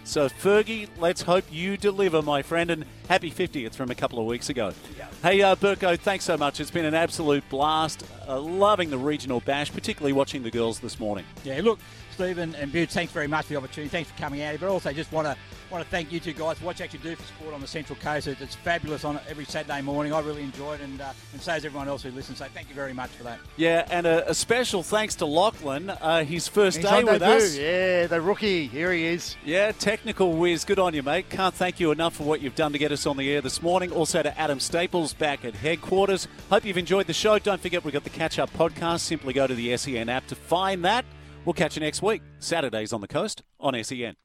So, 0.08 0.26
Fergie, 0.26 0.88
let's 0.98 1.20
hope 1.20 1.44
you 1.50 1.76
deliver, 1.76 2.22
my 2.22 2.40
friend, 2.40 2.70
and 2.70 2.86
happy 3.10 3.30
50th 3.30 3.74
from 3.74 3.90
a 3.90 3.94
couple 3.94 4.18
of 4.18 4.24
weeks 4.24 4.48
ago. 4.48 4.72
Hey, 5.22 5.42
uh, 5.42 5.54
Burko, 5.54 5.98
thanks 6.00 6.24
so 6.24 6.38
much. 6.38 6.60
It's 6.60 6.70
been 6.70 6.86
an 6.86 6.94
absolute 6.94 7.46
blast. 7.50 8.04
Uh, 8.26 8.40
loving 8.40 8.88
the 8.88 8.96
regional 8.96 9.40
bash, 9.40 9.70
particularly 9.70 10.14
watching 10.14 10.42
the 10.42 10.50
girls 10.50 10.80
this 10.80 10.98
morning. 10.98 11.26
Yeah, 11.44 11.60
look, 11.62 11.78
Stephen 12.18 12.52
and 12.56 12.72
Bute, 12.72 12.90
thanks 12.90 13.12
very 13.12 13.28
much 13.28 13.44
for 13.46 13.52
the 13.52 13.58
opportunity. 13.58 13.88
Thanks 13.88 14.10
for 14.10 14.18
coming 14.18 14.42
out 14.42 14.50
here. 14.50 14.58
But 14.58 14.70
also, 14.70 14.92
just 14.92 15.12
want 15.12 15.28
to 15.28 15.36
want 15.70 15.84
to 15.84 15.88
thank 15.90 16.10
you 16.10 16.18
two 16.18 16.32
guys 16.32 16.58
for 16.58 16.64
what 16.64 16.76
you 16.80 16.84
actually 16.84 16.98
do 17.00 17.14
for 17.14 17.22
sport 17.22 17.54
on 17.54 17.60
the 17.60 17.66
Central 17.68 17.96
Coast. 18.00 18.26
It- 18.26 18.40
It's 18.40 18.56
fabulous 18.56 19.04
on 19.04 19.20
every 19.28 19.44
Saturday 19.44 19.80
morning. 19.82 20.12
I 20.12 20.18
really 20.18 20.42
enjoy 20.42 20.74
it, 20.74 20.80
and 20.80 21.00
uh, 21.00 21.12
and 21.32 21.40
so 21.40 21.52
does 21.52 21.64
everyone 21.64 21.86
else 21.86 22.02
who 22.02 22.10
listens. 22.10 22.38
So 22.38 22.46
thank 22.52 22.68
you 22.68 22.74
very 22.74 22.92
much 22.92 23.10
for 23.10 23.22
that. 23.22 23.38
Yeah, 23.56 23.86
and 23.88 24.04
a, 24.04 24.28
a 24.30 24.34
special 24.34 24.82
thanks 24.82 25.14
to 25.16 25.26
Lachlan, 25.26 25.90
uh, 25.90 26.24
his 26.24 26.48
first 26.48 26.78
He's 26.78 26.86
day 26.86 27.04
with 27.04 27.20
debut. 27.20 27.36
us. 27.36 27.56
Yeah, 27.56 28.06
the 28.08 28.20
rookie. 28.20 28.66
Here 28.66 28.92
he 28.92 29.04
is. 29.06 29.36
Yeah, 29.44 29.70
technical 29.70 30.32
whiz. 30.32 30.64
Good 30.64 30.80
on 30.80 30.94
you, 30.94 31.04
mate. 31.04 31.30
Can't 31.30 31.54
thank 31.54 31.78
you 31.78 31.92
enough 31.92 32.16
for 32.16 32.24
what 32.24 32.40
you've 32.40 32.56
done 32.56 32.72
to 32.72 32.78
get 32.78 32.90
us 32.90 33.06
on 33.06 33.16
the 33.16 33.30
air 33.32 33.40
this 33.42 33.62
morning. 33.62 33.92
Also 33.92 34.24
to 34.24 34.36
Adam 34.36 34.58
Staples 34.58 35.12
back 35.12 35.44
at 35.44 35.54
headquarters. 35.54 36.26
Hope 36.50 36.64
you've 36.64 36.78
enjoyed 36.78 37.06
the 37.06 37.12
show. 37.14 37.38
Don't 37.38 37.60
forget 37.60 37.84
we've 37.84 37.94
got 37.94 38.02
the 38.04 38.10
catch 38.10 38.40
up 38.40 38.52
podcast. 38.54 39.00
Simply 39.00 39.32
go 39.32 39.46
to 39.46 39.54
the 39.54 39.76
SEN 39.76 40.08
app 40.08 40.26
to 40.26 40.34
find 40.34 40.84
that. 40.84 41.04
We'll 41.48 41.54
catch 41.54 41.76
you 41.76 41.80
next 41.80 42.02
week, 42.02 42.20
Saturdays 42.40 42.92
on 42.92 43.00
the 43.00 43.08
coast 43.08 43.42
on 43.58 43.72
SEN. 43.82 44.16